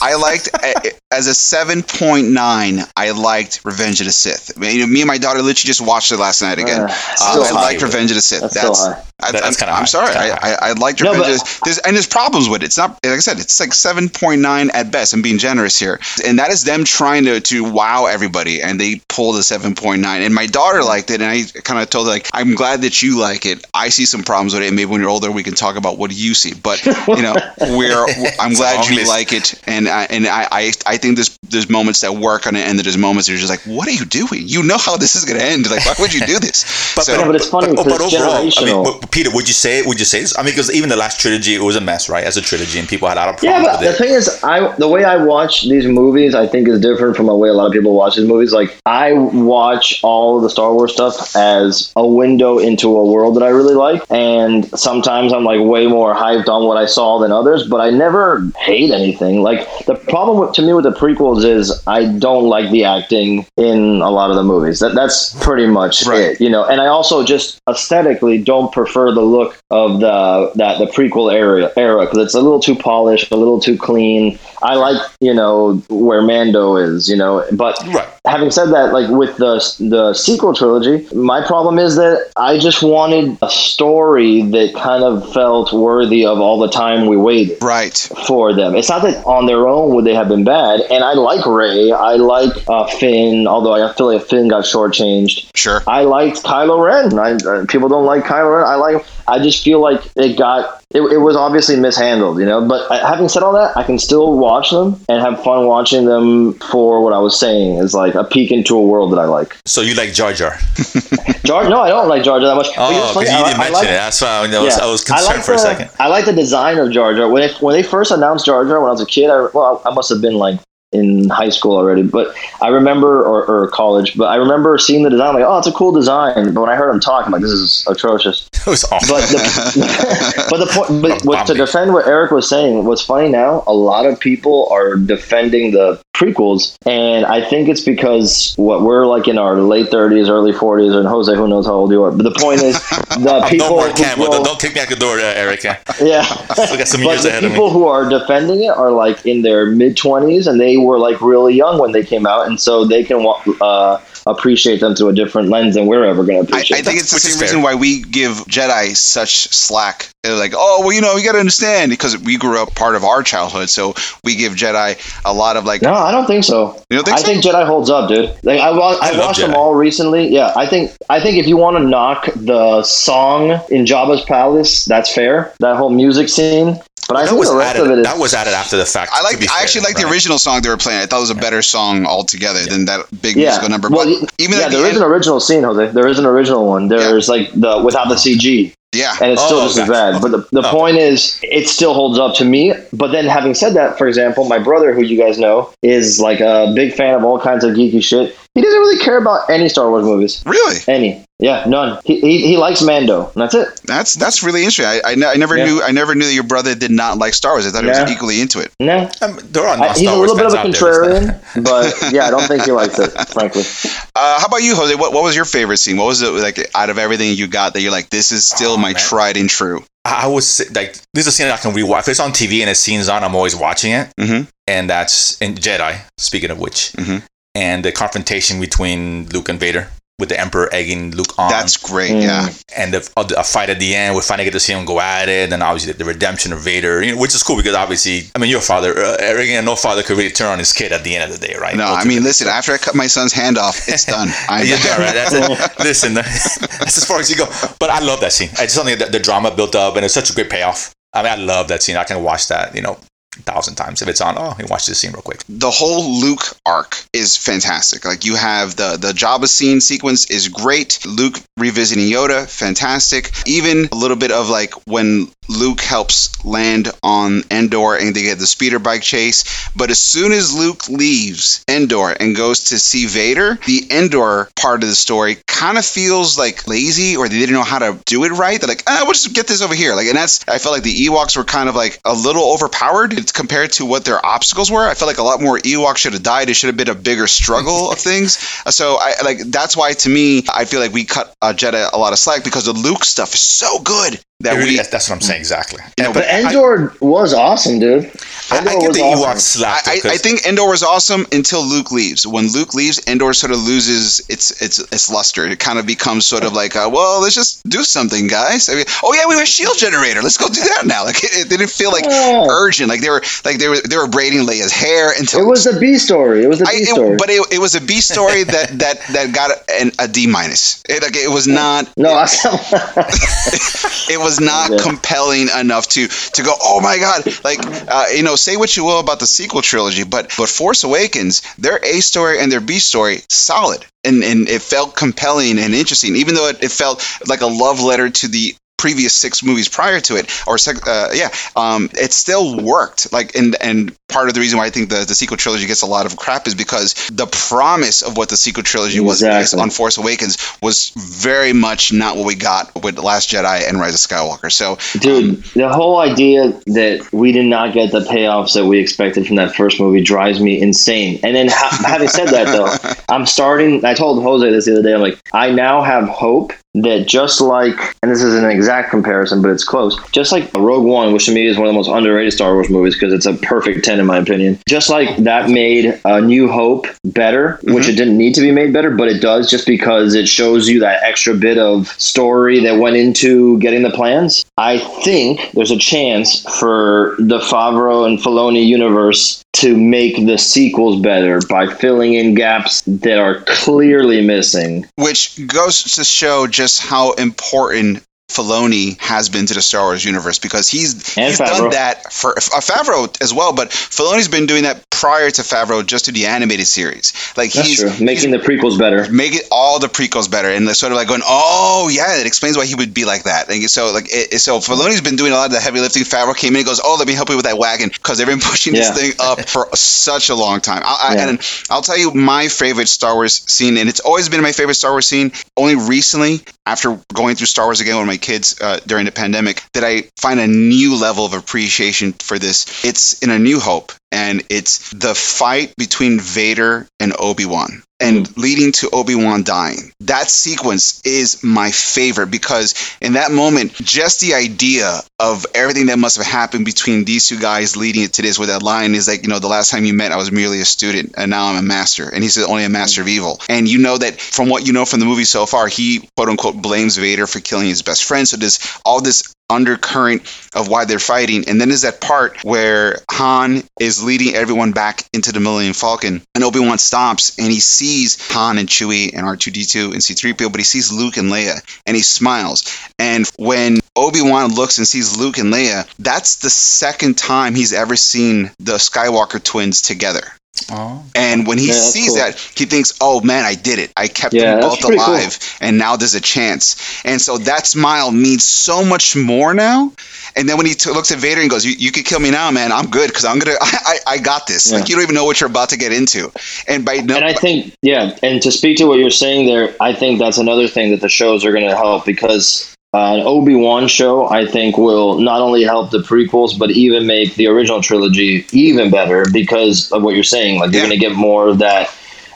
I 0.00 0.14
liked, 0.16 0.48
I 0.54 0.72
liked 0.74 0.86
uh, 0.86 0.90
as 1.12 1.26
a 1.26 1.34
seven 1.34 1.82
point 1.82 2.28
nine. 2.30 2.80
I 2.96 3.10
liked 3.10 3.60
Revenge 3.64 4.00
of 4.00 4.06
the 4.06 4.12
Sith. 4.12 4.52
I 4.56 4.60
mean, 4.60 4.74
you 4.74 4.80
know, 4.80 4.86
me 4.86 5.02
and 5.02 5.08
my 5.08 5.18
daughter 5.18 5.38
literally 5.40 5.54
just 5.54 5.80
watched 5.80 6.12
it 6.12 6.16
last 6.18 6.40
night 6.42 6.58
again. 6.58 6.82
Uh, 6.82 6.94
Uh, 7.20 7.44
I 7.48 7.52
liked 7.52 7.82
Revenge 7.82 8.10
of 8.10 8.16
the 8.16 8.22
Sith. 8.22 8.40
That's 8.40 8.54
That's, 8.54 8.85
still. 8.94 9.02
I, 9.18 9.32
that's 9.32 9.46
I'm, 9.46 9.54
kinda 9.54 9.72
I'm 9.72 9.78
high. 9.80 9.84
sorry. 9.86 10.12
That's 10.12 10.40
kinda 10.40 10.44
I, 10.44 10.68
I, 10.68 10.70
I 10.70 10.72
liked 10.72 11.02
No, 11.02 11.12
Revenge. 11.14 11.38
but- 11.40 11.60
there's, 11.64 11.78
and 11.78 11.96
there's 11.96 12.06
problems 12.06 12.48
with 12.48 12.62
it. 12.62 12.66
It's 12.66 12.76
not 12.76 12.90
like 13.02 13.12
I 13.14 13.18
said. 13.18 13.38
It's 13.38 13.58
like 13.58 13.72
seven 13.72 14.08
point 14.08 14.40
nine 14.42 14.70
at 14.70 14.90
best. 14.92 15.14
I'm 15.14 15.22
being 15.22 15.38
generous 15.38 15.78
here, 15.78 15.98
and 16.24 16.38
that 16.38 16.50
is 16.50 16.64
them 16.64 16.84
trying 16.84 17.24
to 17.24 17.40
to 17.40 17.64
wow 17.64 18.06
everybody, 18.06 18.60
and 18.62 18.78
they 18.80 19.00
pulled 19.08 19.36
a 19.36 19.42
seven 19.42 19.74
point 19.74 20.02
nine. 20.02 20.22
And 20.22 20.34
my 20.34 20.46
daughter 20.46 20.82
liked 20.82 21.10
it, 21.10 21.22
and 21.22 21.30
I 21.30 21.44
kind 21.62 21.80
of 21.80 21.88
told 21.88 22.06
her 22.06 22.12
like, 22.12 22.28
I'm 22.34 22.54
glad 22.54 22.82
that 22.82 23.00
you 23.02 23.18
like 23.18 23.46
it. 23.46 23.64
I 23.72 23.88
see 23.88 24.04
some 24.04 24.22
problems 24.22 24.52
with 24.52 24.62
it, 24.62 24.66
and 24.66 24.76
maybe 24.76 24.90
when 24.90 25.00
you're 25.00 25.10
older 25.10 25.30
we 25.30 25.42
can 25.42 25.54
talk 25.54 25.76
about 25.76 25.96
what 25.98 26.12
you 26.14 26.34
see. 26.34 26.52
But 26.54 26.84
you 26.84 27.22
know, 27.22 27.34
we're 27.60 28.06
I'm 28.38 28.52
glad 28.52 28.80
a 28.80 28.82
long 28.82 28.92
you 28.92 29.08
like 29.08 29.32
it, 29.32 29.54
and 29.66 29.88
I, 29.88 30.04
and 30.10 30.26
I, 30.26 30.46
I 30.50 30.72
I 30.86 30.96
think 30.98 31.16
there's 31.16 31.38
there's 31.48 31.70
moments 31.70 32.00
that 32.00 32.12
work 32.14 32.46
on 32.46 32.54
it, 32.54 32.66
and 32.68 32.78
there's 32.78 32.98
moments 32.98 33.26
that 33.28 33.32
you're 33.32 33.40
just 33.40 33.50
like, 33.50 33.62
what 33.62 33.88
are 33.88 33.92
you 33.92 34.04
doing? 34.04 34.42
You 34.46 34.62
know 34.62 34.76
how 34.78 34.96
this 34.98 35.16
is 35.16 35.24
gonna 35.24 35.40
end. 35.40 35.70
Like, 35.70 35.86
why 35.86 35.94
would 36.00 36.12
you 36.12 36.20
do 36.26 36.38
this? 36.38 36.64
But, 36.96 37.04
So- 37.04 37.18
Yeah, 37.18 37.26
but 37.26 37.34
it's 37.36 37.48
funny 37.48 37.68
but, 37.74 37.84
because 37.84 37.98
but 37.98 38.06
it's 38.06 38.14
overall, 38.14 38.36
I 38.36 38.64
mean, 38.64 38.75
but 38.84 39.10
Peter, 39.10 39.30
would 39.32 39.46
you 39.48 39.54
say 39.54 39.82
would 39.82 39.98
you 39.98 40.04
say 40.04 40.20
this? 40.20 40.36
I 40.38 40.42
mean, 40.42 40.52
because 40.52 40.72
even 40.74 40.88
the 40.88 40.96
last 40.96 41.20
trilogy, 41.20 41.54
it 41.54 41.62
was 41.62 41.76
a 41.76 41.80
mess, 41.80 42.08
right? 42.08 42.24
As 42.24 42.36
a 42.36 42.42
trilogy, 42.42 42.78
and 42.78 42.88
people 42.88 43.08
had 43.08 43.16
a 43.16 43.20
lot 43.20 43.28
of 43.30 43.36
problems. 43.38 43.66
Yeah, 43.66 43.72
but 43.72 43.80
the 43.84 43.92
thing 43.92 44.10
is, 44.10 44.42
I 44.42 44.74
the 44.76 44.88
way 44.88 45.04
I 45.04 45.16
watch 45.22 45.68
these 45.68 45.86
movies, 45.86 46.34
I 46.34 46.46
think 46.46 46.68
is 46.68 46.80
different 46.80 47.16
from 47.16 47.26
the 47.26 47.34
way 47.36 47.48
a 47.48 47.52
lot 47.52 47.66
of 47.66 47.72
people 47.72 47.94
watch 47.94 48.16
these 48.16 48.26
movies. 48.26 48.52
Like 48.52 48.78
I 48.86 49.12
watch 49.12 50.00
all 50.02 50.36
of 50.36 50.42
the 50.42 50.50
Star 50.50 50.72
Wars 50.72 50.92
stuff 50.92 51.34
as 51.36 51.92
a 51.96 52.06
window 52.06 52.58
into 52.58 52.88
a 52.96 53.04
world 53.04 53.36
that 53.36 53.42
I 53.42 53.48
really 53.48 53.74
like, 53.74 54.02
and 54.10 54.66
sometimes 54.78 55.32
I'm 55.32 55.44
like 55.44 55.60
way 55.60 55.86
more 55.86 56.14
hyped 56.14 56.48
on 56.48 56.66
what 56.66 56.76
I 56.76 56.86
saw 56.86 57.18
than 57.18 57.32
others. 57.32 57.66
But 57.68 57.80
I 57.80 57.90
never 57.90 58.48
hate 58.58 58.90
anything. 58.90 59.42
Like 59.42 59.66
the 59.86 59.94
problem 59.94 60.38
with, 60.38 60.52
to 60.54 60.62
me 60.62 60.72
with 60.72 60.84
the 60.84 60.92
prequels 60.92 61.44
is 61.44 61.82
I 61.86 62.06
don't 62.18 62.44
like 62.44 62.70
the 62.70 62.84
acting 62.84 63.46
in 63.56 64.00
a 64.02 64.10
lot 64.10 64.30
of 64.30 64.36
the 64.36 64.44
movies. 64.44 64.80
That 64.80 64.94
that's 64.94 65.34
pretty 65.42 65.66
much 65.66 66.06
Right. 66.06 66.20
it, 66.32 66.40
you 66.40 66.50
know. 66.50 66.64
And 66.64 66.80
I 66.80 66.86
also 66.86 67.24
just 67.24 67.60
aesthetically 67.68 68.38
don't 68.38 68.65
prefer 68.72 69.12
the 69.12 69.20
look 69.22 69.58
of 69.70 70.00
the 70.00 70.52
that 70.56 70.78
the 70.78 70.86
prequel 70.86 71.32
era 71.32 71.70
era 71.76 72.00
because 72.04 72.18
it's 72.18 72.34
a 72.34 72.40
little 72.40 72.60
too 72.60 72.74
polished, 72.76 73.30
a 73.30 73.36
little 73.36 73.60
too 73.60 73.76
clean. 73.76 74.38
I 74.62 74.74
like 74.74 75.00
you 75.20 75.34
know 75.34 75.74
where 75.88 76.22
Mando 76.22 76.76
is, 76.76 77.08
you 77.08 77.16
know, 77.16 77.44
but 77.52 77.76
Right. 77.86 78.08
having 78.26 78.50
said 78.50 78.66
that, 78.66 78.92
like 78.92 79.08
with 79.10 79.36
the 79.36 79.56
the 79.80 80.14
sequel 80.14 80.54
trilogy, 80.54 81.06
my 81.14 81.44
problem 81.46 81.78
is 81.78 81.96
that 81.96 82.30
I 82.36 82.58
just 82.58 82.82
wanted 82.82 83.36
a 83.42 83.50
story 83.50 84.42
that 84.42 84.74
kind 84.74 85.02
of 85.04 85.32
felt 85.32 85.72
worthy 85.72 86.24
of 86.24 86.40
all 86.40 86.58
the 86.58 86.68
time 86.68 87.06
we 87.06 87.16
waited 87.16 87.62
right. 87.62 87.96
for 88.26 88.54
them. 88.54 88.74
It's 88.74 88.88
not 88.88 89.02
that 89.02 89.24
on 89.24 89.46
their 89.46 89.68
own 89.68 89.94
would 89.94 90.04
they 90.04 90.14
have 90.14 90.28
been 90.28 90.44
bad, 90.44 90.80
and 90.90 91.04
I 91.04 91.12
like 91.14 91.44
Rey. 91.46 91.90
I 91.92 92.14
like 92.14 92.52
uh, 92.68 92.86
Finn, 92.86 93.46
although 93.46 93.74
I 93.74 93.92
feel 93.94 94.12
like 94.12 94.26
Finn 94.26 94.48
got 94.48 94.64
shortchanged. 94.64 95.50
Sure. 95.54 95.82
I 95.86 96.02
liked 96.02 96.42
Kylo 96.42 96.84
Ren. 96.84 97.18
I, 97.18 97.32
uh, 97.32 97.66
people 97.66 97.88
don't 97.88 98.04
like 98.06 98.24
Kylo 98.24 98.55
I 98.64 98.76
like 98.76 98.96
him. 98.96 99.02
I 99.28 99.38
just 99.38 99.62
feel 99.64 99.80
like 99.80 100.00
it 100.16 100.38
got 100.38 100.82
it, 100.90 101.00
it 101.02 101.18
was 101.18 101.34
obviously 101.36 101.76
mishandled, 101.76 102.38
you 102.38 102.44
know. 102.46 102.66
But 102.66 102.88
having 103.02 103.28
said 103.28 103.42
all 103.42 103.52
that, 103.54 103.76
I 103.76 103.82
can 103.82 103.98
still 103.98 104.36
watch 104.38 104.70
them 104.70 105.00
and 105.08 105.20
have 105.20 105.42
fun 105.42 105.66
watching 105.66 106.04
them 106.04 106.54
for 106.54 107.02
what 107.02 107.12
I 107.12 107.18
was 107.18 107.38
saying 107.38 107.78
is 107.78 107.92
like 107.94 108.14
a 108.14 108.24
peek 108.24 108.50
into 108.52 108.76
a 108.76 108.82
world 108.82 109.12
that 109.12 109.18
I 109.18 109.24
like. 109.24 109.56
So 109.64 109.80
you 109.80 109.94
like 109.94 110.12
Jar 110.12 110.32
Jar? 110.32 110.56
Jar, 111.44 111.68
no, 111.68 111.80
I 111.80 111.88
don't 111.88 112.08
like 112.08 112.22
Jar 112.22 112.38
Jar 112.40 112.48
that 112.48 112.54
much. 112.54 112.68
Oh, 112.76 112.76
but 112.76 112.90
you 112.90 112.96
know 112.96 113.04
Oh, 113.04 113.14
because 113.14 113.30
you 113.30 113.36
I- 113.36 113.42
didn't 113.48 113.54
I 113.54 113.58
mention 113.58 113.74
like- 113.74 113.84
it. 113.84 113.88
That's 113.88 114.20
why 114.22 114.28
I 114.28 114.60
was, 114.62 114.78
I 114.78 114.86
was 114.86 115.04
concerned 115.04 115.36
like 115.36 115.44
for 115.44 115.52
a 115.52 115.56
the, 115.56 115.60
second. 115.62 115.90
I 115.98 116.08
like 116.08 116.24
the 116.24 116.32
design 116.32 116.78
of 116.78 116.90
Jar 116.92 117.14
Jar. 117.14 117.28
When 117.28 117.42
it, 117.42 117.60
when 117.60 117.74
they 117.74 117.82
first 117.82 118.10
announced 118.12 118.46
Jar 118.46 118.64
Jar 118.64 118.80
when 118.80 118.88
I 118.88 118.92
was 118.92 119.00
a 119.02 119.06
kid, 119.06 119.28
I, 119.30 119.48
well, 119.52 119.82
I 119.84 119.92
must 119.92 120.08
have 120.10 120.20
been 120.20 120.34
like 120.34 120.60
in 120.92 121.28
high 121.28 121.48
school 121.48 121.76
already, 121.76 122.02
but 122.02 122.34
I 122.62 122.68
remember 122.68 123.24
or, 123.24 123.44
or 123.46 123.68
college. 123.68 124.16
But 124.16 124.26
I 124.26 124.36
remember 124.36 124.78
seeing 124.78 125.02
the 125.02 125.10
design, 125.10 125.34
like, 125.34 125.44
oh, 125.44 125.58
it's 125.58 125.66
a 125.66 125.72
cool 125.72 125.92
design. 125.92 126.54
But 126.54 126.60
when 126.60 126.70
I 126.70 126.76
heard 126.76 126.90
him 126.90 127.00
talk, 127.00 127.26
I'm 127.26 127.32
like, 127.32 127.42
this 127.42 127.50
is 127.50 127.86
atrocious. 127.88 128.48
It 128.66 128.70
was 128.70 128.84
awful. 128.90 129.14
But 129.14 129.20
the, 129.28 130.46
but 130.50 130.58
the 130.58 130.66
point, 130.66 131.00
but 131.00 131.22
what, 131.24 131.46
to 131.46 131.54
defend 131.54 131.92
what 131.92 132.08
Eric 132.08 132.32
was 132.32 132.48
saying, 132.48 132.84
what's 132.84 133.00
funny 133.00 133.28
now, 133.28 133.62
a 133.68 133.72
lot 133.72 134.06
of 134.06 134.18
people 134.18 134.68
are 134.72 134.96
defending 134.96 135.70
the 135.70 136.02
prequels, 136.16 136.76
and 136.84 137.26
I 137.26 137.48
think 137.48 137.68
it's 137.68 137.82
because 137.82 138.54
what 138.56 138.82
we're 138.82 139.06
like 139.06 139.28
in 139.28 139.38
our 139.38 139.60
late 139.60 139.90
30s, 139.90 140.28
early 140.28 140.50
40s, 140.50 140.96
and 140.96 141.06
Jose, 141.06 141.32
who 141.32 141.46
knows 141.46 141.66
how 141.66 141.74
old 141.74 141.92
you 141.92 142.02
are. 142.02 142.10
But 142.10 142.24
the 142.24 142.36
point 142.40 142.62
is, 142.62 142.74
the 142.90 143.46
people 143.48 143.68
more 143.68 143.88
who 143.88 143.94
Cam. 143.94 144.18
Don't, 144.18 144.42
don't 144.42 144.58
kick 144.58 144.74
me 144.74 144.80
out 144.80 144.88
the 144.88 144.96
door, 144.96 145.18
uh, 145.18 145.22
Eric. 145.22 145.62
Yeah. 145.62 146.22
Still 146.22 146.76
got 146.76 146.88
some 146.88 147.02
but 147.02 147.10
years 147.10 147.22
the 147.22 147.28
ahead 147.28 147.44
of 147.44 147.50
me. 147.50 147.54
people 147.54 147.70
who 147.70 147.86
are 147.86 148.08
defending 148.08 148.64
it 148.64 148.70
are 148.70 148.90
like 148.90 149.24
in 149.26 149.42
their 149.42 149.66
mid 149.66 149.96
20s, 149.96 150.48
and 150.48 150.58
they 150.58 150.75
were 150.78 150.98
like 150.98 151.20
really 151.20 151.54
young 151.54 151.78
when 151.78 151.92
they 151.92 152.04
came 152.04 152.26
out, 152.26 152.46
and 152.46 152.60
so 152.60 152.84
they 152.84 153.04
can 153.04 153.24
uh, 153.60 154.00
appreciate 154.26 154.80
them 154.80 154.94
through 154.94 155.08
a 155.08 155.12
different 155.14 155.48
lens 155.48 155.74
than 155.74 155.86
we're 155.86 156.04
ever 156.04 156.24
going 156.24 156.44
to 156.46 156.52
I, 156.52 156.56
I 156.56 156.60
appreciate. 156.60 156.76
them. 156.78 156.84
think 156.86 157.00
it's 157.00 157.10
the 157.10 157.16
Which 157.16 157.22
same 157.22 157.40
reason 157.40 157.62
why 157.62 157.74
we 157.74 158.02
give 158.02 158.32
Jedi 158.46 158.96
such 158.96 159.48
slack. 159.48 160.08
They're 160.22 160.34
like, 160.34 160.54
oh, 160.56 160.80
well, 160.82 160.92
you 160.92 161.00
know, 161.00 161.14
you 161.16 161.24
got 161.24 161.32
to 161.32 161.38
understand 161.38 161.90
because 161.90 162.18
we 162.18 162.36
grew 162.36 162.60
up 162.60 162.74
part 162.74 162.96
of 162.96 163.04
our 163.04 163.22
childhood, 163.22 163.70
so 163.70 163.94
we 164.24 164.34
give 164.34 164.54
Jedi 164.54 164.98
a 165.24 165.32
lot 165.32 165.56
of 165.56 165.64
like. 165.64 165.82
No, 165.82 165.92
I 165.92 166.10
don't 166.10 166.26
think 166.26 166.42
so. 166.42 166.82
You 166.90 166.96
don't 166.96 167.04
think 167.04 167.16
I 167.16 167.20
so? 167.20 167.26
think 167.26 167.44
Jedi 167.44 167.64
holds 167.64 167.90
up, 167.90 168.08
dude. 168.08 168.36
Like 168.42 168.58
I, 168.60 168.72
wa- 168.72 168.98
I, 169.00 169.08
I 169.08 169.10
love 169.12 169.26
watched 169.26 169.40
them 169.40 169.54
all 169.54 169.74
recently. 169.76 170.28
Yeah, 170.28 170.52
I 170.56 170.66
think 170.66 170.90
I 171.08 171.20
think 171.20 171.36
if 171.38 171.46
you 171.46 171.56
want 171.56 171.76
to 171.76 171.84
knock 171.84 172.28
the 172.34 172.82
song 172.82 173.50
in 173.70 173.84
Jabba's 173.84 174.22
palace, 174.22 174.84
that's 174.84 175.14
fair. 175.14 175.54
That 175.60 175.76
whole 175.76 175.90
music 175.90 176.28
scene. 176.28 176.80
But 177.08 177.16
I 177.18 177.22
that 177.22 177.28
think 177.30 177.38
was 177.40 177.50
the 177.50 177.56
rest 177.56 177.76
added. 177.76 177.86
of 177.90 177.98
it 177.98 178.00
is 178.00 178.04
that 178.04 178.18
was 178.18 178.34
added 178.34 178.52
after 178.54 178.76
the 178.76 178.84
fact. 178.86 179.12
I 179.14 179.22
like. 179.22 179.38
be 179.40 179.46
I 179.50 179.62
actually 179.62 179.82
fair, 179.82 179.94
like 179.94 180.02
the 180.02 180.08
original 180.10 180.38
song 180.38 180.60
they 180.62 180.68
were 180.68 180.76
playing. 180.76 181.00
I 181.02 181.06
thought 181.06 181.18
it 181.18 181.20
was 181.20 181.30
a 181.30 181.34
better 181.36 181.62
song 181.62 182.04
altogether 182.06 182.64
than 182.64 182.84
that 182.86 183.06
big 183.22 183.36
yeah. 183.36 183.44
musical 183.50 183.68
number. 183.68 183.88
Well, 183.88 184.04
but 184.04 184.22
y- 184.22 184.28
even 184.38 184.58
yeah, 184.58 184.64
at 184.66 184.70
the 184.72 184.78
there 184.78 184.86
is 184.86 184.94
end, 184.96 185.04
an 185.04 185.10
original 185.10 185.40
scene, 185.40 185.62
Jose. 185.62 185.92
There 185.92 186.08
is 186.08 186.18
an 186.18 186.26
original 186.26 186.66
one. 186.66 186.88
There's 186.88 187.28
like 187.28 187.52
the 187.52 187.80
without 187.84 188.08
the 188.08 188.16
CG. 188.16 188.72
yeah, 188.92 189.14
and 189.20 189.30
it's 189.32 189.42
still 189.42 189.58
Oh, 189.58 189.66
just 189.66 189.78
as 189.78 189.88
gotcha. 189.88 190.12
bad. 190.18 190.22
But 190.22 190.30
the, 190.30 190.60
the 190.62 190.66
Oh. 190.68 190.70
point 190.72 190.96
is, 190.96 191.38
it 191.42 191.68
still 191.68 191.92
holds 191.94 192.18
up 192.18 192.34
to 192.36 192.44
me. 192.44 192.72
But 192.92 193.12
then, 193.12 193.26
having 193.26 193.54
said 193.54 193.74
that, 193.74 193.98
for 193.98 194.08
example, 194.08 194.44
my 194.48 194.58
brother, 194.58 194.94
who 194.94 195.02
you 195.02 195.18
guys 195.18 195.38
know, 195.38 195.72
is 195.82 196.18
like 196.20 196.40
a 196.40 196.72
big 196.74 196.94
fan 196.94 197.14
of 197.14 197.24
all 197.24 197.38
kinds 197.38 197.62
of 197.62 197.72
geeky 197.74 198.02
shit. 198.02 198.34
He 198.54 198.62
doesn't 198.62 198.78
really 198.80 198.98
care 199.04 199.18
about 199.18 199.50
any 199.50 199.68
Star 199.68 199.90
Wars 199.90 200.04
movies. 200.04 200.42
really, 200.46 200.76
Any. 200.88 201.22
Yeah, 201.38 201.64
none. 201.66 201.98
He, 202.04 202.18
he, 202.20 202.46
he 202.46 202.56
likes 202.56 202.80
Mando, 202.82 203.30
that's 203.34 203.54
it. 203.54 203.78
that's 203.84 204.14
that's 204.14 204.42
really 204.42 204.60
interesting. 204.64 204.86
I, 204.86 205.12
I, 205.12 205.34
never 205.36 205.54
Yeah. 205.58 205.66
knew. 205.66 205.82
I 205.82 205.90
never 205.92 206.14
knew 206.14 206.24
that 206.24 206.32
your 206.32 206.44
brother 206.44 206.74
did 206.74 206.90
not 206.90 207.18
like 207.18 207.34
Star 207.34 207.52
Wars. 207.52 207.66
I 207.66 207.70
thought 207.72 207.84
he 207.84 207.90
was 207.90 208.10
equally 208.10 208.40
into 208.40 208.60
it. 208.60 208.72
No, 208.80 209.10
Um, 209.20 209.38
there 209.44 209.64
are 209.66 209.76
I, 209.76 209.88
not 209.88 209.98
he's 209.98 210.08
a 210.08 210.16
little 210.16 210.34
bit 210.34 210.46
of 210.46 210.54
a 210.54 210.56
fans 210.56 210.82
out 210.82 210.88
contrarian, 210.90 211.62
but 211.64 212.12
yeah, 212.12 212.24
I 212.24 212.30
don't 212.30 212.46
think 212.48 212.62
he 212.64 212.72
likes 212.72 212.98
it, 212.98 213.10
frankly. 213.28 213.64
Uh, 214.18 214.40
how 214.40 214.46
about 214.46 214.62
you, 214.62 214.74
Jose? 214.74 214.94
What, 214.94 215.12
what 215.12 215.22
was 215.24 215.36
your 215.36 215.44
favorite 215.44 215.76
scene? 215.76 215.98
What 215.98 216.06
was 216.06 216.22
it 216.22 216.30
like 216.30 216.58
out 216.74 216.88
of 216.88 216.96
everything 216.96 217.36
you 217.36 217.46
got 217.48 217.74
that 217.74 217.82
you're 217.82 217.92
like, 217.92 218.08
this 218.08 218.32
is 218.32 218.46
still 218.46 218.72
Oh, 218.72 218.76
my 218.78 218.92
man. 218.94 218.94
tried 218.94 219.36
and 219.36 219.50
true? 219.50 219.84
I 220.06 220.28
was 220.28 220.60
like 220.74 220.94
this 221.12 221.26
is 221.26 221.26
a 221.26 221.32
scene 221.32 221.48
that 221.48 221.58
I 221.58 221.62
can 221.62 221.72
rewatch. 221.74 221.98
If 222.00 222.08
it's 222.08 222.20
on 222.20 222.30
TV 222.30 222.60
and 222.62 222.70
a 222.70 222.74
scene's 222.74 223.10
on, 223.10 223.22
I'm 223.22 223.34
always 223.34 223.54
watching 223.54 223.92
it. 223.92 224.08
Mhm. 224.18 224.48
And 224.66 224.88
that's 224.88 225.38
in 225.42 225.54
Jedi. 225.56 225.98
Speaking 226.16 226.50
of 226.50 226.58
which, 226.58 226.92
Mhm. 226.96 227.24
and 227.54 227.84
the 227.84 227.92
confrontation 227.92 228.58
between 228.58 229.28
Luke 229.28 229.50
and 229.50 229.60
Vader 229.60 229.88
with 230.18 230.30
the 230.30 230.40
Emperor 230.40 230.72
egging 230.72 231.10
Luke 231.14 231.38
on. 231.38 231.50
That's 231.50 231.76
great. 231.76 232.12
Mm. 232.12 232.22
Yeah, 232.22 232.48
and 232.76 232.94
the, 232.94 233.10
uh, 233.16 233.28
a 233.36 233.44
fight 233.44 233.68
at 233.68 233.78
the 233.78 233.94
end. 233.94 234.14
We 234.14 234.22
finally 234.22 234.44
get 234.44 234.52
to 234.52 234.60
see 234.60 234.72
him 234.72 234.84
go 234.84 235.00
at 235.00 235.28
it, 235.28 235.52
and 235.52 235.62
obviously 235.62 235.92
the, 235.92 235.98
the 235.98 236.04
redemption 236.04 236.52
of 236.52 236.60
Vader, 236.60 237.02
you 237.02 237.14
know, 237.14 237.20
which 237.20 237.34
is 237.34 237.42
cool 237.42 237.56
because 237.56 237.74
obviously, 237.74 238.30
I 238.34 238.38
mean, 238.38 238.50
you're 238.50 238.60
father, 238.60 238.96
uh, 238.96 239.16
Eric, 239.20 239.50
and 239.50 239.66
no 239.66 239.76
father 239.76 240.02
could 240.02 240.16
really 240.16 240.30
turn 240.30 240.48
on 240.48 240.58
his 240.58 240.72
kid 240.72 240.92
at 240.92 241.04
the 241.04 241.14
end 241.14 241.30
of 241.30 241.38
the 241.38 241.46
day, 241.46 241.56
right? 241.56 241.76
no, 241.76 241.86
I 241.86 242.04
mean, 242.04 242.22
listen. 242.22 242.48
After 242.48 242.72
I 242.72 242.78
cut 242.78 242.94
my 242.94 243.06
son's 243.06 243.32
hand 243.32 243.58
off, 243.58 243.88
it's 243.88 244.04
done. 244.16 244.28
I'm 244.48 244.66
You're 244.66 244.78
done, 244.78 245.00
right? 245.00 245.14
That's 245.14 245.34
it. 245.34 245.78
Listen, 245.86 246.14
that's 246.14 246.96
as 246.96 247.04
far 247.04 247.20
as 247.20 247.30
you 247.30 247.36
go. 247.36 247.46
But 247.78 247.90
I 247.90 248.00
love 248.00 248.20
that 248.20 248.32
scene. 248.32 248.48
It's 248.58 248.72
something 248.72 248.98
that 248.98 249.12
the 249.12 249.18
drama 249.18 249.54
built 249.54 249.74
up, 249.74 249.96
and 249.96 250.04
it's 250.04 250.14
such 250.14 250.30
a 250.30 250.34
great 250.34 250.50
payoff. 250.50 250.94
I 251.12 251.22
mean, 251.22 251.32
I 251.32 251.36
love 251.36 251.68
that 251.68 251.82
scene. 251.82 251.96
I 251.96 252.04
can 252.04 252.22
watch 252.22 252.48
that, 252.48 252.74
you 252.74 252.82
know, 252.82 252.98
thousand 253.42 253.76
times 253.76 254.02
if 254.02 254.08
it's 254.08 254.20
on. 254.20 254.34
Oh, 254.38 254.54
you 254.58 254.66
watch 254.68 254.86
this 254.86 254.98
scene 254.98 255.12
real 255.12 255.22
quick. 255.22 255.42
the 255.48 255.70
whole 255.70 256.20
Luke 256.20 256.42
arc 256.64 256.96
is 257.12 257.36
fantastic. 257.36 258.04
Like 258.04 258.24
you 258.24 258.36
have 258.36 258.76
the 258.76 258.96
the 259.00 259.12
Jabba 259.12 259.48
scene 259.48 259.80
sequence 259.80 260.30
is 260.30 260.48
great. 260.48 261.04
Luke 261.06 261.38
revisiting 261.56 262.06
Yoda, 262.06 262.48
fantastic. 262.48 263.32
Even 263.46 263.88
a 263.92 263.94
little 263.96 264.16
bit 264.16 264.30
of 264.32 264.48
like 264.48 264.74
when 264.86 265.28
Luke 265.48 265.80
helps 265.80 266.44
land 266.44 266.90
on 267.02 267.42
Endor 267.50 267.96
and 267.96 268.14
they 268.14 268.22
get 268.22 268.38
the 268.38 268.46
speeder 268.46 268.78
bike 268.78 269.02
chase. 269.02 269.68
But 269.76 269.90
as 269.90 269.98
soon 269.98 270.32
as 270.32 270.54
Luke 270.56 270.88
leaves 270.88 271.64
Endor 271.68 272.10
and 272.18 272.34
goes 272.36 272.64
to 272.64 272.78
see 272.78 273.06
Vader, 273.06 273.58
the 273.66 273.86
Endor 273.90 274.48
part 274.56 274.82
of 274.82 274.88
the 274.88 274.94
story 274.94 275.38
kind 275.46 275.78
of 275.78 275.84
feels 275.84 276.36
like 276.38 276.66
lazy 276.66 277.16
or 277.16 277.28
they 277.28 277.38
didn't 277.38 277.54
know 277.54 277.62
how 277.62 277.78
to 277.78 277.98
do 278.06 278.24
it 278.24 278.32
right. 278.32 278.60
They're 278.60 278.68
like, 278.68 278.82
ah, 278.86 279.00
we'll 279.04 279.12
just 279.12 279.32
get 279.34 279.46
this 279.46 279.62
over 279.62 279.74
here. 279.74 279.94
Like, 279.94 280.08
and 280.08 280.16
that's 280.16 280.46
I 280.48 280.58
felt 280.58 280.74
like 280.74 280.82
the 280.82 281.06
Ewoks 281.06 281.36
were 281.36 281.44
kind 281.44 281.68
of 281.68 281.74
like 281.74 282.00
a 282.04 282.12
little 282.14 282.52
overpowered 282.52 283.25
compared 283.32 283.72
to 283.72 283.84
what 283.84 284.04
their 284.04 284.24
obstacles 284.24 284.70
were. 284.70 284.86
I 284.86 284.94
felt 284.94 285.08
like 285.08 285.18
a 285.18 285.22
lot 285.22 285.40
more 285.40 285.58
Ewoks 285.58 285.98
should 285.98 286.12
have 286.12 286.22
died. 286.22 286.50
It 286.50 286.54
should 286.54 286.68
have 286.68 286.76
been 286.76 286.88
a 286.88 286.94
bigger 286.94 287.26
struggle 287.26 287.90
of 287.90 287.98
things. 288.10 288.38
So 288.74 288.98
I 289.00 289.14
like 289.24 289.38
that's 289.38 289.76
why 289.76 289.92
to 289.92 290.08
me 290.08 290.44
I 290.52 290.64
feel 290.64 290.80
like 290.80 290.92
we 290.92 291.04
cut 291.04 291.34
uh, 291.42 291.52
Jedi 291.52 291.92
a 291.92 291.98
lot 291.98 292.12
of 292.12 292.18
slack 292.18 292.44
because 292.44 292.64
the 292.64 292.72
Luke 292.72 293.04
stuff 293.04 293.34
is 293.34 293.40
so 293.40 293.80
good 293.80 294.20
that 294.40 294.52
really- 294.56 294.70
we. 294.70 294.76
that's, 294.76 294.88
that's 294.90 295.08
what 295.08 295.16
I'm 295.16 295.20
saying 295.22 295.40
exactly. 295.40 295.82
You 295.98 296.04
know, 296.04 296.12
but 296.12 296.24
But 296.26 296.44
Endor 296.52 296.92
was 297.00 297.32
awesome, 297.32 297.78
dude. 297.78 298.10
I, 298.50 298.58
Endor 298.58 298.70
I 298.70 298.74
get 298.78 298.88
was 298.88 298.96
the 298.96 299.02
awesome. 299.02 299.30
Ewok 299.30 299.40
slapped. 299.40 299.88
I, 299.88 299.92
I, 299.92 300.12
I 300.12 300.16
think 300.18 300.46
Endor 300.46 300.68
was 300.68 300.82
awesome 300.82 301.26
until 301.32 301.64
Luke 301.66 301.90
leaves. 301.90 302.26
When 302.26 302.52
Luke 302.52 302.74
leaves, 302.74 303.00
Endor 303.08 303.32
sort 303.32 303.50
of 303.52 303.58
loses 303.58 304.20
its 304.28 304.62
its 304.62 304.78
its 304.78 305.10
luster. 305.10 305.46
It 305.46 305.58
kind 305.58 305.78
of 305.78 305.86
becomes 305.86 306.26
sort 306.26 306.44
of 306.44 306.52
like, 306.52 306.76
uh, 306.76 306.88
well, 306.92 307.22
let's 307.22 307.34
just 307.34 307.66
do 307.68 307.82
something, 307.82 308.26
guys. 308.28 308.68
I 308.68 308.74
mean, 308.74 308.84
oh 309.02 309.14
yeah, 309.14 309.26
we 309.26 309.34
have 309.34 309.42
a 309.42 309.46
shield 309.46 309.78
generator. 309.78 310.22
Let's 310.22 310.36
go 310.36 310.48
do 310.48 310.60
that 310.60 310.84
now. 310.86 311.04
Like 311.04 311.24
it, 311.24 311.46
it 311.46 311.48
didn't 311.48 311.70
feel 311.70 311.90
like 311.90 312.04
Oh. 312.06 312.46
urgent. 312.48 312.88
Like 312.90 313.00
they 313.00 313.08
were 313.10 313.22
like 313.44 313.58
they 313.58 313.68
were 313.68 313.78
they 313.88 313.96
were 313.96 314.06
braiding 314.06 314.46
Leia's 314.46 314.70
hair 314.70 315.10
until 315.18 315.40
It 315.40 315.46
was 315.48 315.66
a 315.66 315.80
B 315.80 315.96
story. 315.98 316.44
It 316.44 316.48
was 316.48 316.60
I, 316.62 316.70
B 316.72 316.76
it- 316.82 316.86
story. 316.88 317.16
but 317.18 317.30
it, 317.30 317.40
it 317.52 317.58
was 317.58 317.74
a 317.74 317.80
B 317.80 318.00
story 318.00 318.42
that 318.44 318.68
that 318.78 319.00
that 319.12 319.34
got 319.34 319.50
an, 319.80 319.90
a 319.98 320.06
D 320.06 320.26
minus. 320.28 320.82
It 320.88 321.02
like 321.02 321.16
it 321.16 321.30
was 321.30 321.48
not 321.48 321.90
no, 321.96 322.12
I, 322.12 322.24
it 324.08 324.20
was 324.20 324.25
not 324.40 324.70
Yeah. 324.70 324.78
compelling 324.82 325.48
enough 325.48 325.86
to 325.94 326.08
to 326.08 326.42
go 326.42 326.52
oh 326.60 326.80
my 326.80 326.98
god 326.98 327.20
like 327.44 327.60
uh, 327.62 328.06
you 328.14 328.22
know 328.22 328.36
say 328.36 328.56
what 328.56 328.76
you 328.76 328.84
will 328.84 329.00
about 329.00 329.20
the 329.20 329.26
sequel 329.26 329.62
trilogy 329.62 330.04
but 330.04 330.32
but 330.36 330.48
force 330.48 330.84
awakens 330.84 331.42
their 331.58 331.78
a 331.84 332.00
story 332.00 332.40
and 332.40 332.50
their 332.50 332.60
b 332.60 332.78
story 332.78 333.20
solid 333.28 333.84
and 334.04 334.22
and 334.24 334.48
it 334.48 334.62
felt 334.62 334.94
compelling 334.96 335.58
and 335.58 335.74
interesting 335.74 336.16
even 336.16 336.34
though 336.34 336.48
it, 336.48 336.62
it 336.62 336.70
felt 336.70 337.04
like 337.26 337.40
a 337.42 337.46
love 337.46 337.80
letter 337.82 338.10
to 338.10 338.28
the 338.28 338.54
previous 338.86 339.14
six 339.14 339.42
movies 339.42 339.68
prior 339.68 340.00
to 340.00 340.16
it 340.16 340.26
or 340.46 340.58
sec- 340.58 340.86
uh, 340.86 341.08
yeah 341.12 341.30
um 341.56 341.90
it 341.94 342.12
still 342.12 342.62
worked 342.62 343.12
like 343.12 343.34
and 343.34 343.56
and 343.60 343.78
part 344.08 344.28
of 344.28 344.34
the 344.34 344.40
reason 344.40 344.58
why 344.58 344.66
i 344.66 344.70
think 344.70 344.88
the, 344.90 345.04
the 345.04 345.14
sequel 345.14 345.36
trilogy 345.36 345.66
gets 345.66 345.82
a 345.82 345.90
lot 345.96 346.06
of 346.06 346.16
crap 346.16 346.46
is 346.46 346.54
because 346.54 346.94
the 347.12 347.26
promise 347.26 348.02
of 348.02 348.16
what 348.16 348.28
the 348.28 348.36
sequel 348.36 348.62
trilogy 348.62 349.00
was 349.00 349.22
on 349.54 349.70
force 349.70 349.98
awakens 349.98 350.38
was 350.62 350.92
very 350.96 351.52
much 351.52 351.92
not 351.92 352.16
what 352.16 352.26
we 352.26 352.36
got 352.36 352.64
with 352.84 352.98
last 352.98 353.30
jedi 353.30 353.68
and 353.68 353.78
rise 353.78 353.94
of 353.94 354.00
skywalker 354.00 354.50
so 354.50 354.76
Dude, 355.00 355.42
the 355.54 355.68
whole 355.68 355.98
idea 355.98 356.48
that 356.66 357.08
we 357.12 357.32
did 357.32 357.46
not 357.46 357.74
get 357.74 357.92
the 357.92 358.00
payoffs 358.00 358.54
that 358.54 358.66
we 358.66 358.78
expected 358.78 359.26
from 359.26 359.36
that 359.36 359.54
first 359.54 359.80
movie 359.80 360.02
drives 360.02 360.40
me 360.40 360.60
insane. 360.60 361.20
And 361.22 361.34
then, 361.34 361.48
ha- 361.50 361.84
having 361.86 362.08
said 362.08 362.28
that, 362.28 362.46
though, 362.46 362.94
I'm 363.14 363.26
starting. 363.26 363.84
I 363.84 363.94
told 363.94 364.22
Jose 364.22 364.50
this 364.50 364.66
the 364.66 364.72
other 364.72 364.82
day. 364.82 364.94
I'm 364.94 365.00
like, 365.00 365.18
I 365.32 365.50
now 365.50 365.82
have 365.82 366.08
hope 366.08 366.52
that 366.82 367.06
just 367.06 367.40
like, 367.40 367.96
and 368.02 368.10
this 368.10 368.22
isn't 368.22 368.44
an 368.44 368.50
exact 368.50 368.90
comparison, 368.90 369.42
but 369.42 369.50
it's 369.50 369.64
close. 369.64 369.98
Just 370.10 370.32
like 370.32 370.52
Rogue 370.54 370.84
One, 370.84 371.12
which 371.12 371.26
to 371.26 371.32
me 371.32 371.46
is 371.46 371.56
one 371.56 371.66
of 371.66 371.72
the 371.72 371.76
most 371.76 371.88
underrated 371.88 372.32
Star 372.32 372.54
Wars 372.54 372.70
movies 372.70 372.94
because 372.94 373.12
it's 373.12 373.26
a 373.26 373.34
perfect 373.34 373.84
ten 373.84 374.00
in 374.00 374.06
my 374.06 374.18
opinion. 374.18 374.58
Just 374.68 374.90
like 374.90 375.16
that 375.18 375.50
made 375.50 376.00
A 376.04 376.20
New 376.20 376.48
Hope 376.48 376.86
better, 377.04 377.58
mm-hmm. 377.62 377.74
which 377.74 377.88
it 377.88 377.96
didn't 377.96 378.18
need 378.18 378.34
to 378.34 378.40
be 378.40 378.50
made 378.50 378.72
better, 378.72 378.90
but 378.90 379.08
it 379.08 379.20
does 379.20 379.50
just 379.50 379.66
because 379.66 380.14
it 380.14 380.28
shows 380.28 380.68
you 380.68 380.80
that 380.80 381.02
extra 381.02 381.34
bit 381.34 381.58
of 381.58 381.88
story 381.88 382.60
that 382.60 382.78
went 382.78 382.96
into 382.96 383.58
getting 383.58 383.82
the 383.82 383.90
plans. 383.90 384.44
I 384.58 384.78
think 385.04 385.52
there's 385.52 385.70
a 385.70 385.78
chance 385.78 386.42
for 386.58 387.16
the 387.18 387.38
Favreau 387.38 388.06
and 388.06 388.18
Filoni 388.18 388.66
universe 388.66 389.42
to 389.56 389.76
make 389.76 390.16
the 390.26 390.36
sequels 390.36 391.00
better 391.00 391.40
by 391.48 391.66
filling 391.66 392.14
in 392.14 392.34
gaps 392.34 392.82
that 392.82 393.18
are 393.18 393.40
clearly 393.46 394.20
missing. 394.20 394.86
which 394.96 395.46
goes 395.46 395.82
to 395.82 396.04
show 396.04 396.46
just 396.46 396.80
how 396.80 397.12
important 397.12 398.05
Filoni 398.28 399.00
has 399.00 399.28
been 399.28 399.46
to 399.46 399.54
the 399.54 399.62
Star 399.62 399.84
Wars 399.84 400.04
universe 400.04 400.38
because 400.38 400.68
he's 400.68 401.16
And 401.16 401.28
he's 401.28 401.38
done 401.38 401.70
that 401.70 402.12
for 402.12 402.32
uh, 402.36 402.40
Favreau 402.40 403.20
as 403.22 403.32
well, 403.32 403.52
but 403.54 403.70
Filoni's 403.70 404.28
been 404.28 404.46
doing 404.46 404.64
that 404.64 404.84
prior 404.90 405.30
to 405.30 405.42
Favreau 405.42 405.86
just 405.86 406.06
to 406.06 406.12
the 406.12 406.26
animated 406.26 406.66
series. 406.66 407.12
Like 407.36 407.52
That's 407.52 407.68
he's 407.68 407.80
true. 407.80 408.04
Making 408.04 408.32
the 408.32 408.38
prequels 408.38 408.78
better. 408.78 409.10
make 409.12 409.34
it 409.34 409.46
all 409.52 409.78
the 409.78 409.86
prequels 409.88 410.28
better 410.30 410.48
and 410.48 410.68
sort 410.70 410.90
of 410.92 410.96
like 410.96 411.06
going 411.06 411.20
oh 411.24 411.88
yeah 411.92 412.18
it 412.20 412.26
explains 412.26 412.56
why 412.56 412.64
he 412.66 412.74
would 412.74 412.92
be 412.94 413.04
like 413.04 413.24
that 413.24 413.48
and 413.50 413.62
so 413.70 413.92
like 413.92 414.06
it, 414.08 414.38
so 414.40 414.58
Filoni's 414.58 415.02
been 415.02 415.16
doing 415.16 415.32
a 415.32 415.34
lot 415.34 415.46
of 415.46 415.52
the 415.52 415.60
heavy 415.60 415.80
lifting 415.80 416.02
Favreau 416.02 416.36
came 416.36 416.54
in 416.54 416.60
and 416.60 416.66
goes 416.66 416.80
oh 416.82 416.96
let 416.98 417.06
me 417.06 417.14
help 417.14 417.28
you 417.28 417.36
with 417.36 417.44
that 417.44 417.58
wagon 417.58 417.90
because 417.90 418.18
they've 418.18 418.26
been 418.26 418.40
pushing 418.52 418.74
Yeah. 418.74 418.90
this 418.92 418.98
thing 418.98 419.12
up 419.20 419.48
for 419.48 419.68
such 419.76 420.30
a 420.30 420.34
long 420.34 420.60
time 420.60 420.82
I, 420.84 421.16
I, 421.18 421.28
and 421.28 421.40
I'll 421.70 421.82
tell 421.82 421.98
you 421.98 422.12
my 422.12 422.48
favorite 422.48 422.88
Star 422.88 423.14
Wars 423.14 423.34
scene 423.50 423.76
and 423.76 423.88
it's 423.88 424.00
always 424.00 424.28
been 424.30 424.42
my 424.42 424.52
favorite 424.52 424.74
Star 424.74 424.92
Wars 424.92 425.06
scene 425.06 425.32
only 425.56 425.76
recently 425.76 426.40
after 426.64 426.98
going 427.14 427.36
through 427.36 427.46
Star 427.46 427.66
Wars 427.66 427.80
again 427.80 427.98
with 427.98 428.06
my 428.06 428.15
kids 428.18 428.60
uh, 428.60 428.80
during 428.86 429.04
the 429.04 429.12
pandemic 429.12 429.62
that 429.72 429.84
I 429.84 430.04
find 430.18 430.40
a 430.40 430.46
new 430.46 430.96
level 430.96 431.24
of 431.24 431.34
appreciation 431.34 432.12
for 432.12 432.38
this. 432.38 432.84
It's 432.84 433.22
in 433.22 433.30
A 433.30 433.38
New 433.38 433.60
Hope 433.60 433.92
and 434.16 434.42
it's 434.48 434.90
the 434.92 435.14
fight 435.14 435.74
between 435.76 436.18
Vader 436.18 436.86
and 436.98 437.12
Obi-Wan 437.18 437.82
and 438.00 438.26
hmm. 438.26 438.40
leading 438.40 438.72
to 438.72 438.88
Obi-Wan 438.90 439.42
dying. 439.42 439.92
That 440.00 440.30
sequence 440.30 441.02
is 441.04 441.44
my 441.44 441.70
favorite 441.70 442.30
because 442.30 442.74
in 443.02 443.12
that 443.12 443.30
moment, 443.30 443.74
just 443.74 444.20
the 444.22 444.32
idea 444.32 445.00
of 445.20 445.44
everything 445.54 445.86
that 445.86 445.98
must 445.98 446.16
have 446.16 446.26
happened 446.26 446.64
between 446.64 447.04
these 447.04 447.28
two 447.28 447.38
guys 447.38 447.76
leading 447.76 448.04
it 448.04 448.14
to 448.14 448.22
this 448.22 448.38
with 448.38 448.48
that 448.48 448.62
line 448.62 448.94
is 448.94 449.06
like, 449.06 449.22
you 449.22 449.28
know, 449.28 449.38
the 449.38 449.48
last 449.48 449.70
time 449.70 449.84
you 449.84 449.92
met, 449.92 450.12
I 450.12 450.16
was 450.16 450.32
merely 450.32 450.60
a 450.62 450.64
student 450.64 451.14
and 451.18 451.30
now 451.30 451.48
I'm 451.48 451.58
a 451.58 451.62
master. 451.62 452.08
And 452.08 452.22
he 452.22 452.30
said 452.30 452.44
only 452.44 452.64
a 452.64 452.70
master 452.70 453.02
of 453.02 453.06
hmm. 453.06 453.14
evil. 453.14 453.40
And 453.50 453.68
you 453.68 453.78
know 453.78 453.98
that 453.98 454.18
from 454.18 454.48
what 454.48 454.66
you 454.66 454.72
know 454.72 454.86
from 454.86 455.00
the 455.00 455.06
movie 455.06 455.24
so 455.24 455.44
far, 455.44 455.68
he 455.68 456.08
quote 456.16 456.30
unquote 456.30 456.56
blames 456.56 456.96
Vader 456.96 457.26
for 457.26 457.40
killing 457.40 457.68
his 457.68 457.82
best 457.82 458.04
friend. 458.04 458.26
So 458.26 458.38
there's 458.38 458.60
all 458.84 459.02
this 459.02 459.34
undercurrent 459.48 460.22
of 460.54 460.68
why 460.68 460.84
they're 460.84 460.98
fighting. 460.98 461.48
And 461.48 461.60
then 461.60 461.68
there's 461.68 461.82
that 461.82 462.00
part 462.00 462.42
where 462.44 462.98
Han 463.10 463.62
is 463.80 464.02
leading 464.02 464.34
everyone 464.34 464.72
back 464.72 465.04
into 465.12 465.32
the 465.32 465.40
Millennium 465.40 465.74
Falcon, 465.74 466.22
and 466.34 466.44
Obi 466.44 466.60
Wan 466.60 466.78
stops 466.78 467.38
and 467.38 467.50
he 467.50 467.60
sees 467.60 468.30
Han 468.32 468.58
and 468.58 468.68
Chewie 468.68 469.12
and 469.14 469.26
R2D2 469.26 469.92
and 469.92 470.02
C3PO, 470.02 470.50
but 470.50 470.60
he 470.60 470.64
sees 470.64 470.92
Luke 470.92 471.16
and 471.16 471.30
Leia, 471.30 471.60
and 471.86 471.96
he 471.96 472.02
smiles. 472.02 472.64
And 472.98 473.28
when 473.38 473.78
Obi 473.94 474.22
Wan 474.22 474.54
looks 474.54 474.78
and 474.78 474.86
sees 474.86 475.18
Luke 475.18 475.38
and 475.38 475.52
Leia, 475.52 475.88
that's 475.98 476.36
the 476.36 476.50
second 476.50 477.16
time 477.16 477.54
he's 477.54 477.72
ever 477.72 477.96
seen 477.96 478.50
the 478.58 478.74
Skywalker 478.74 479.42
twins 479.42 479.82
together. 479.82 480.22
Oh. 480.70 481.02
And 481.14 481.46
when 481.46 481.58
he 481.58 481.68
Yeah, 481.68 481.74
sees 481.74 482.08
cool. 482.08 482.16
that, 482.16 482.36
he 482.54 482.64
thinks, 482.64 482.94
"Oh 483.00 483.20
man, 483.20 483.44
I 483.44 483.54
did 483.54 483.78
it! 483.78 483.92
I 483.96 484.08
kept 484.08 484.34
Yeah, 484.34 484.52
them 484.52 484.60
both 484.60 484.80
pretty 484.80 484.96
cool. 484.98 485.14
alive, 485.14 485.38
and 485.60 485.78
now 485.78 485.96
there's 485.96 486.14
a 486.14 486.20
chance." 486.20 486.76
And 487.04 487.20
so 487.20 487.38
that 487.38 487.66
smile 487.66 488.10
means 488.10 488.44
so 488.44 488.84
much 488.84 489.14
more 489.16 489.54
now. 489.54 489.92
And 490.34 490.48
then 490.48 490.56
when 490.56 490.66
he 490.66 490.74
t- 490.74 490.90
looks 490.90 491.12
at 491.12 491.18
Vader 491.18 491.40
and 491.40 491.48
goes, 491.50 491.64
"You, 491.64 491.72
you 491.78 491.92
could 491.92 492.04
kill 492.04 492.20
me 492.20 492.30
now, 492.30 492.50
man. 492.50 492.72
I'm 492.72 492.90
good 492.90 493.08
because 493.08 493.24
I'm 493.24 493.38
gonna. 493.38 493.56
I, 493.60 493.78
I, 493.86 493.98
I 494.14 494.18
got 494.18 494.46
this. 494.46 494.70
Yeah. 494.70 494.78
Like 494.78 494.88
you 494.88 494.96
don't 494.96 495.04
even 495.04 495.14
know 495.14 495.24
what 495.24 495.40
you're 495.40 495.50
about 495.50 495.70
to 495.70 495.76
get 495.78 495.92
into." 495.92 496.32
And 496.66 496.84
by 496.84 496.96
no, 496.96 497.16
And 497.16 497.24
I 497.24 497.32
think, 497.34 497.74
yeah, 497.82 498.16
and 498.22 498.42
to 498.42 498.50
speak 498.50 498.78
to 498.78 498.86
what 498.86 498.98
you're 498.98 499.10
saying 499.10 499.46
there, 499.46 499.74
I 499.80 499.92
think 499.94 500.18
that's 500.18 500.38
another 500.38 500.68
thing 500.68 500.90
that 500.90 501.00
the 501.00 501.08
shows 501.08 501.44
are 501.44 501.52
going 501.52 501.68
to 501.68 501.76
help 501.76 502.04
because 502.04 502.75
uh, 502.96 503.16
an 503.16 503.20
Obi 503.26 503.54
Wan 503.54 503.88
show, 503.88 504.14
I 504.40 504.46
think, 504.46 504.78
will 504.78 505.18
not 505.20 505.40
only 505.46 505.62
help 505.64 505.90
the 505.90 505.98
prequels, 506.10 506.58
but 506.58 506.70
even 506.70 507.06
make 507.06 507.34
the 507.34 507.46
original 507.48 507.80
trilogy 507.82 508.46
even 508.52 508.90
better 508.90 509.26
because 509.40 509.90
of 509.92 510.02
what 510.02 510.14
you're 510.14 510.24
saying. 510.36 510.58
Like, 510.60 510.72
you're 510.72 510.82
Yeah. 510.82 510.88
going 510.88 511.00
to 511.00 511.06
get 511.06 511.14
more 511.16 511.48
of 511.48 511.58
that 511.58 511.84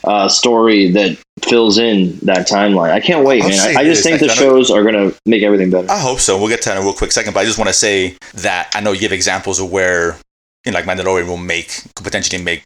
uh, 0.04 0.28
story 0.28 0.90
that 0.92 1.10
fills 1.50 1.76
in 1.78 2.18
that 2.22 2.48
timeline. 2.48 2.90
I 2.90 3.00
can't 3.00 3.24
wait, 3.24 3.42
I'll 3.42 3.48
man. 3.50 3.76
I, 3.76 3.80
I 3.80 3.84
just 3.84 4.02
think 4.02 4.18
the 4.20 4.28
shows 4.30 4.70
are 4.70 4.82
going 4.82 4.94
to 4.94 5.14
make 5.26 5.42
everything 5.42 5.70
better. 5.70 5.90
I 5.90 5.98
hope 5.98 6.20
so. 6.20 6.38
We'll 6.38 6.48
get 6.48 6.62
to 6.62 6.68
that 6.70 6.76
in 6.78 6.82
a 6.82 6.84
real 6.84 6.94
quick 6.94 7.12
second, 7.12 7.32
but 7.34 7.40
I 7.40 7.44
just 7.44 7.58
want 7.58 7.68
to 7.68 7.74
say 7.74 8.16
that 8.34 8.70
I 8.74 8.80
know 8.80 8.92
you 8.92 9.00
give 9.00 9.12
examples 9.12 9.60
of 9.60 9.70
where, 9.70 10.16
you 10.64 10.72
know, 10.72 10.78
like 10.78 10.86
Mandalorian 10.86 11.26
will 11.26 11.36
make 11.54 11.68
could 11.94 12.04
potentially 12.04 12.42
make 12.42 12.64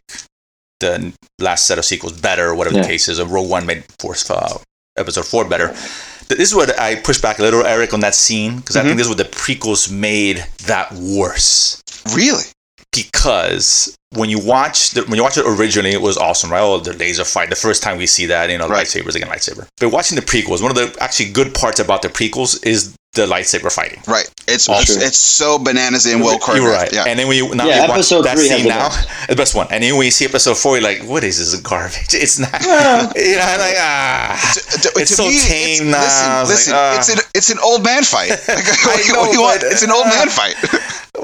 the 0.79 1.13
last 1.39 1.67
set 1.67 1.77
of 1.77 1.85
sequels 1.85 2.13
better, 2.19 2.47
or 2.49 2.55
whatever 2.55 2.75
Yeah. 2.77 2.81
the 2.83 2.87
case 2.87 3.07
is. 3.09 3.19
Or 3.19 3.25
Rogue 3.27 3.49
One 3.49 3.65
made 3.65 3.83
Force 3.99 4.29
uh, 4.29 4.57
Episode 4.97 5.25
Four 5.25 5.45
better. 5.45 5.75
Th- 6.27 6.37
This 6.37 6.49
is 6.49 6.55
what 6.55 6.77
I 6.79 6.95
push 6.95 7.19
back 7.21 7.39
a 7.39 7.41
little, 7.41 7.65
Eric, 7.65 7.93
on 7.93 7.99
that 8.01 8.15
scene 8.15 8.57
because 8.57 8.75
I 8.75 8.81
think 8.81 8.91
mm-hmm. 8.91 8.97
this 8.97 9.07
is 9.07 9.15
what 9.15 9.17
the 9.17 9.25
prequels 9.37 9.91
made 9.91 10.45
that 10.65 10.91
worse 10.93 11.81
really, 12.13 12.43
because 12.91 13.95
when 14.13 14.29
you 14.29 14.39
watch 14.39 14.91
the, 14.91 15.01
when 15.03 15.15
you 15.15 15.23
watch 15.23 15.37
it 15.37 15.45
originally, 15.45 15.91
it 15.91 16.01
was 16.01 16.17
awesome, 16.17 16.51
right? 16.51 16.61
Oh, 16.61 16.79
the 16.79 16.93
laser 16.93 17.25
fight. 17.25 17.49
The 17.49 17.55
first 17.55 17.83
time 17.83 17.97
we 17.97 18.07
see 18.07 18.25
that, 18.27 18.49
you 18.49 18.57
know, 18.57 18.67
Right. 18.69 18.85
lightsabers 18.87 19.15
again, 19.15 19.27
lightsaber. 19.27 19.67
But 19.79 19.89
watching 19.89 20.15
the 20.15 20.21
prequels, 20.21 20.61
one 20.61 20.71
of 20.71 20.77
the 20.77 20.95
actually 21.01 21.31
good 21.31 21.53
parts 21.53 21.79
about 21.79 22.01
the 22.01 22.07
prequels 22.09 22.65
is 22.65 22.95
the 23.15 23.25
lightsaber 23.25 23.71
fighting. 23.71 24.01
right? 24.07 24.29
It's 24.47 24.69
it's, 24.69 24.85
true. 24.95 25.01
it's 25.03 25.19
so 25.19 25.57
bananas 25.57 26.05
and 26.05 26.21
well 26.21 26.37
choreographed. 26.37 26.55
You're 26.61 26.71
right. 26.71 26.93
Yeah. 26.93 27.05
And 27.07 27.17
then 27.17 27.27
we 27.27 27.41
now 27.49 27.65
Yeah, 27.65 27.75
you 27.83 27.89
watch 27.89 27.91
episode 28.05 28.21
that 28.25 28.37
three 28.37 28.47
scene 28.47 28.67
now, 28.67 28.89
best. 28.89 29.27
the 29.29 29.35
best 29.35 29.55
one. 29.55 29.67
And 29.71 29.83
then 29.83 29.95
when 29.97 30.05
you 30.05 30.11
see 30.11 30.25
episode 30.25 30.57
four, 30.57 30.75
you're 30.77 30.83
like, 30.83 31.01
what 31.03 31.23
is 31.23 31.39
this 31.39 31.59
garbage? 31.61 32.13
It's 32.13 32.37
not. 32.39 32.53
you 33.15 33.35
know, 33.35 33.55
like 33.57 33.75
ah, 33.79 34.37
To- 34.53 34.79
to- 34.81 34.99
it's 35.01 35.09
to 35.11 35.15
so 35.17 35.25
me, 35.27 35.39
tame 35.39 35.89
now. 35.91 36.01
Listen, 36.01 36.41
It's 36.41 36.49
listen, 36.49 36.73
like, 36.73 36.81
ah. 36.81 36.97
it's 36.99 37.09
an 37.09 37.19
it's 37.33 37.49
an 37.49 37.59
old 37.63 37.83
man 37.83 38.03
fight. 38.03 38.29
Like, 38.29 38.67
what, 38.85 39.05
you- 39.07 39.13
know, 39.13 39.19
what 39.21 39.31
do 39.31 39.37
you 39.37 39.41
want? 39.41 39.61
but, 39.61 39.71
It's 39.71 39.83
an 39.83 39.91
old 39.91 40.05
man 40.05 40.29
fight. 40.29 40.55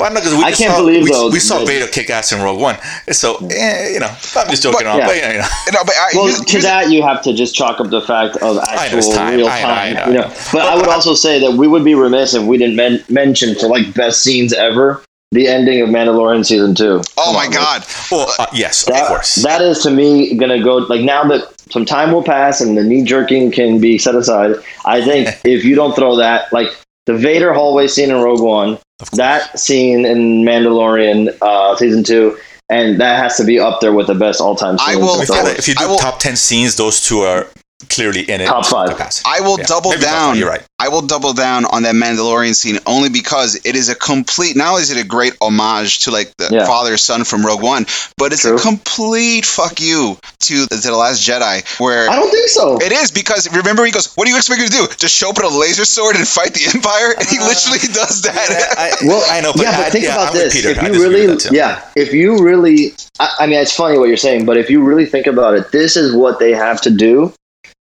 Why 0.01 0.09
not? 0.09 0.15
Because 0.15 0.33
we 0.35 0.43
I 0.43 0.49
just 0.49 0.61
can't 0.61 0.73
saw, 0.73 0.79
believe, 0.81 1.03
we, 1.03 1.11
though, 1.11 1.29
we 1.29 1.39
saw 1.39 1.59
that- 1.59 1.67
Vader 1.67 1.87
kick 1.87 2.09
ass 2.09 2.31
in 2.31 2.41
Rogue 2.41 2.59
One. 2.59 2.77
So 3.11 3.37
eh, 3.49 3.89
you 3.93 3.99
know, 3.99 4.07
I'm 4.35 4.49
just 4.49 4.63
joking 4.63 4.79
But- 4.79 4.85
around. 4.85 4.97
yeah. 4.99 5.07
But, 5.07 5.15
you 5.15 5.21
know, 5.21 5.29
you 5.29 5.37
know. 5.39 5.47
no, 5.73 5.83
but 5.85 5.95
I, 5.95 6.09
Well, 6.15 6.25
here's- 6.25 6.39
to 6.45 6.51
here's- 6.51 6.63
that 6.63 6.91
you 6.91 7.01
have 7.03 7.21
to 7.23 7.33
just 7.33 7.55
chalk 7.55 7.79
up 7.79 7.89
the 7.89 8.01
fact 8.01 8.37
of 8.37 8.57
actual 8.59 9.01
time. 9.13 9.37
real 9.37 9.47
I 9.47 9.61
know, 9.61 9.67
I 9.67 9.71
time. 9.71 9.93
know, 9.93 9.99
you 9.99 10.19
I 10.19 10.21
know. 10.23 10.27
know. 10.29 10.35
But 10.51 10.61
I 10.63 10.75
would 10.75 10.87
also 10.87 11.13
say 11.13 11.39
that 11.39 11.53
we 11.53 11.67
would 11.67 11.83
be 11.83 11.95
remiss 11.95 12.33
if 12.33 12.43
we 12.43 12.57
didn't 12.57 12.75
men- 12.75 13.03
mention 13.09 13.55
for 13.55 13.67
like 13.67 13.93
best 13.93 14.21
scenes 14.23 14.53
ever 14.53 15.01
the 15.33 15.47
ending 15.47 15.79
of 15.81 15.87
Mandalorian 15.87 16.45
season 16.45 16.75
two. 16.75 17.01
oh 17.17 17.23
Come 17.23 17.33
my 17.35 17.45
on, 17.45 17.51
God. 17.51 17.85
Well, 18.11 18.27
uh, 18.37 18.47
yes, 18.53 18.83
That, 18.85 19.03
of 19.03 19.07
course. 19.07 19.35
that 19.35 19.61
is 19.61 19.79
to 19.83 19.89
me 19.89 20.35
gonna 20.35 20.61
go 20.61 20.75
like 20.77 21.01
now 21.01 21.23
that 21.25 21.53
some 21.71 21.85
time 21.85 22.11
will 22.11 22.21
pass 22.23 22.59
and 22.59 22.77
the 22.77 22.83
knee 22.83 23.01
jerking 23.03 23.49
can 23.49 23.79
be 23.79 23.97
set 23.97 24.13
aside. 24.13 24.55
I 24.83 25.01
think 25.01 25.29
if 25.45 25.63
you 25.63 25.73
don't 25.75 25.95
throw 25.95 26.17
that 26.17 26.51
like 26.51 26.67
the 27.05 27.13
Vader 27.13 27.53
hallway 27.53 27.87
scene 27.87 28.09
in 28.11 28.17
Rogue 28.17 28.41
One, 28.41 28.69
Of 28.73 28.77
course. 28.77 28.83
That 29.13 29.59
scene 29.59 30.05
in 30.05 30.43
Mandalorian 30.43 31.35
uh, 31.41 31.75
season 31.75 32.03
two, 32.03 32.37
and 32.69 32.99
that 33.01 33.21
has 33.21 33.37
to 33.37 33.43
be 33.43 33.59
up 33.59 33.81
there 33.81 33.93
with 33.93 34.07
the 34.07 34.15
best 34.15 34.39
all 34.41 34.55
time 34.55 34.77
I 34.79 34.95
will- 34.95 35.19
if, 35.21 35.27
Star 35.27 35.43
you, 35.43 35.49
if 35.51 35.67
you 35.67 35.75
do 35.75 35.87
will- 35.89 35.97
top 35.97 36.19
ten 36.19 36.35
scenes, 36.35 36.75
those 36.75 37.01
two 37.05 37.19
are 37.21 37.47
clearly 37.89 38.21
in 38.21 38.41
it. 38.41 38.47
Top 38.47 38.65
five. 38.65 38.89
capacity. 38.89 39.23
I 39.25 39.41
will 39.41 39.57
Yeah, 39.59 39.65
double 39.65 39.91
maybe 39.91 40.03
down. 40.03 40.37
You're 40.37 40.49
right. 40.49 40.61
I 40.79 40.87
will 40.89 41.01
double 41.03 41.33
down 41.33 41.65
on 41.65 41.83
that 41.83 41.93
Mandalorian 41.95 42.55
scene 42.55 42.79
only 42.87 43.09
because 43.09 43.59
it 43.65 43.75
is 43.75 43.89
a 43.89 43.95
complete. 43.95 44.55
Not 44.55 44.69
only 44.69 44.81
is 44.81 44.89
it 44.91 44.97
a 44.97 45.07
great 45.07 45.33
homage 45.41 45.99
to 46.05 46.11
like 46.11 46.35
the 46.37 46.49
Yeah. 46.51 46.65
father 46.65 46.97
son 46.97 47.23
from 47.23 47.45
Rogue 47.45 47.61
One, 47.61 47.85
but 48.17 48.33
it's 48.33 48.41
True. 48.41 48.55
a 48.55 48.59
complete 48.59 49.45
fuck 49.45 49.79
you 49.79 50.17
to, 50.41 50.65
to 50.67 50.75
the 50.77 50.95
Last 50.95 51.21
Jedi. 51.27 51.63
Where 51.79 52.09
I 52.09 52.15
don't 52.15 52.31
think 52.31 52.49
so. 52.49 52.77
it 52.81 52.91
is 52.91 53.11
because 53.11 53.47
remember 53.55 53.85
he 53.85 53.91
goes, 53.91 54.13
"What 54.15 54.25
do 54.25 54.31
you 54.31 54.37
expect 54.37 54.59
me 54.61 54.67
to 54.67 54.71
do? 54.71 54.87
Just 54.97 55.15
show 55.15 55.29
up 55.29 55.37
with 55.37 55.51
a 55.53 55.57
laser 55.57 55.85
sword 55.85 56.15
and 56.15 56.27
fight 56.27 56.53
the 56.53 56.65
Empire?" 56.73 57.13
And 57.17 57.27
he 57.29 57.37
uh, 57.37 57.45
literally 57.47 57.79
does 57.93 58.23
that. 58.23 58.75
I, 58.77 59.05
Well, 59.05 59.23
I 59.29 59.41
know, 59.41 59.53
but, 59.53 59.61
yeah, 59.63 59.77
but 59.83 59.91
think 59.91 60.05
yeah, 60.05 60.13
about 60.15 60.27
I'm 60.29 60.33
this. 60.33 60.53
Peter. 60.55 60.69
If 60.69 60.79
I 60.81 60.87
you 60.87 60.93
really, 60.93 61.27
with 61.27 61.43
that 61.43 61.49
too. 61.49 61.55
yeah, 61.55 61.81
if 61.95 62.13
you 62.13 62.41
really, 62.43 62.93
I, 63.19 63.29
I 63.41 63.45
mean, 63.47 63.59
it's 63.59 63.75
funny 63.75 63.97
what 63.99 64.07
you're 64.07 64.17
saying, 64.17 64.45
but 64.45 64.57
if 64.57 64.69
you 64.69 64.83
really 64.83 65.05
think 65.05 65.27
about 65.27 65.53
it, 65.53 65.71
this 65.71 65.95
is 65.95 66.15
what 66.15 66.39
they 66.39 66.51
have 66.53 66.81
to 66.81 66.89
do 66.89 67.33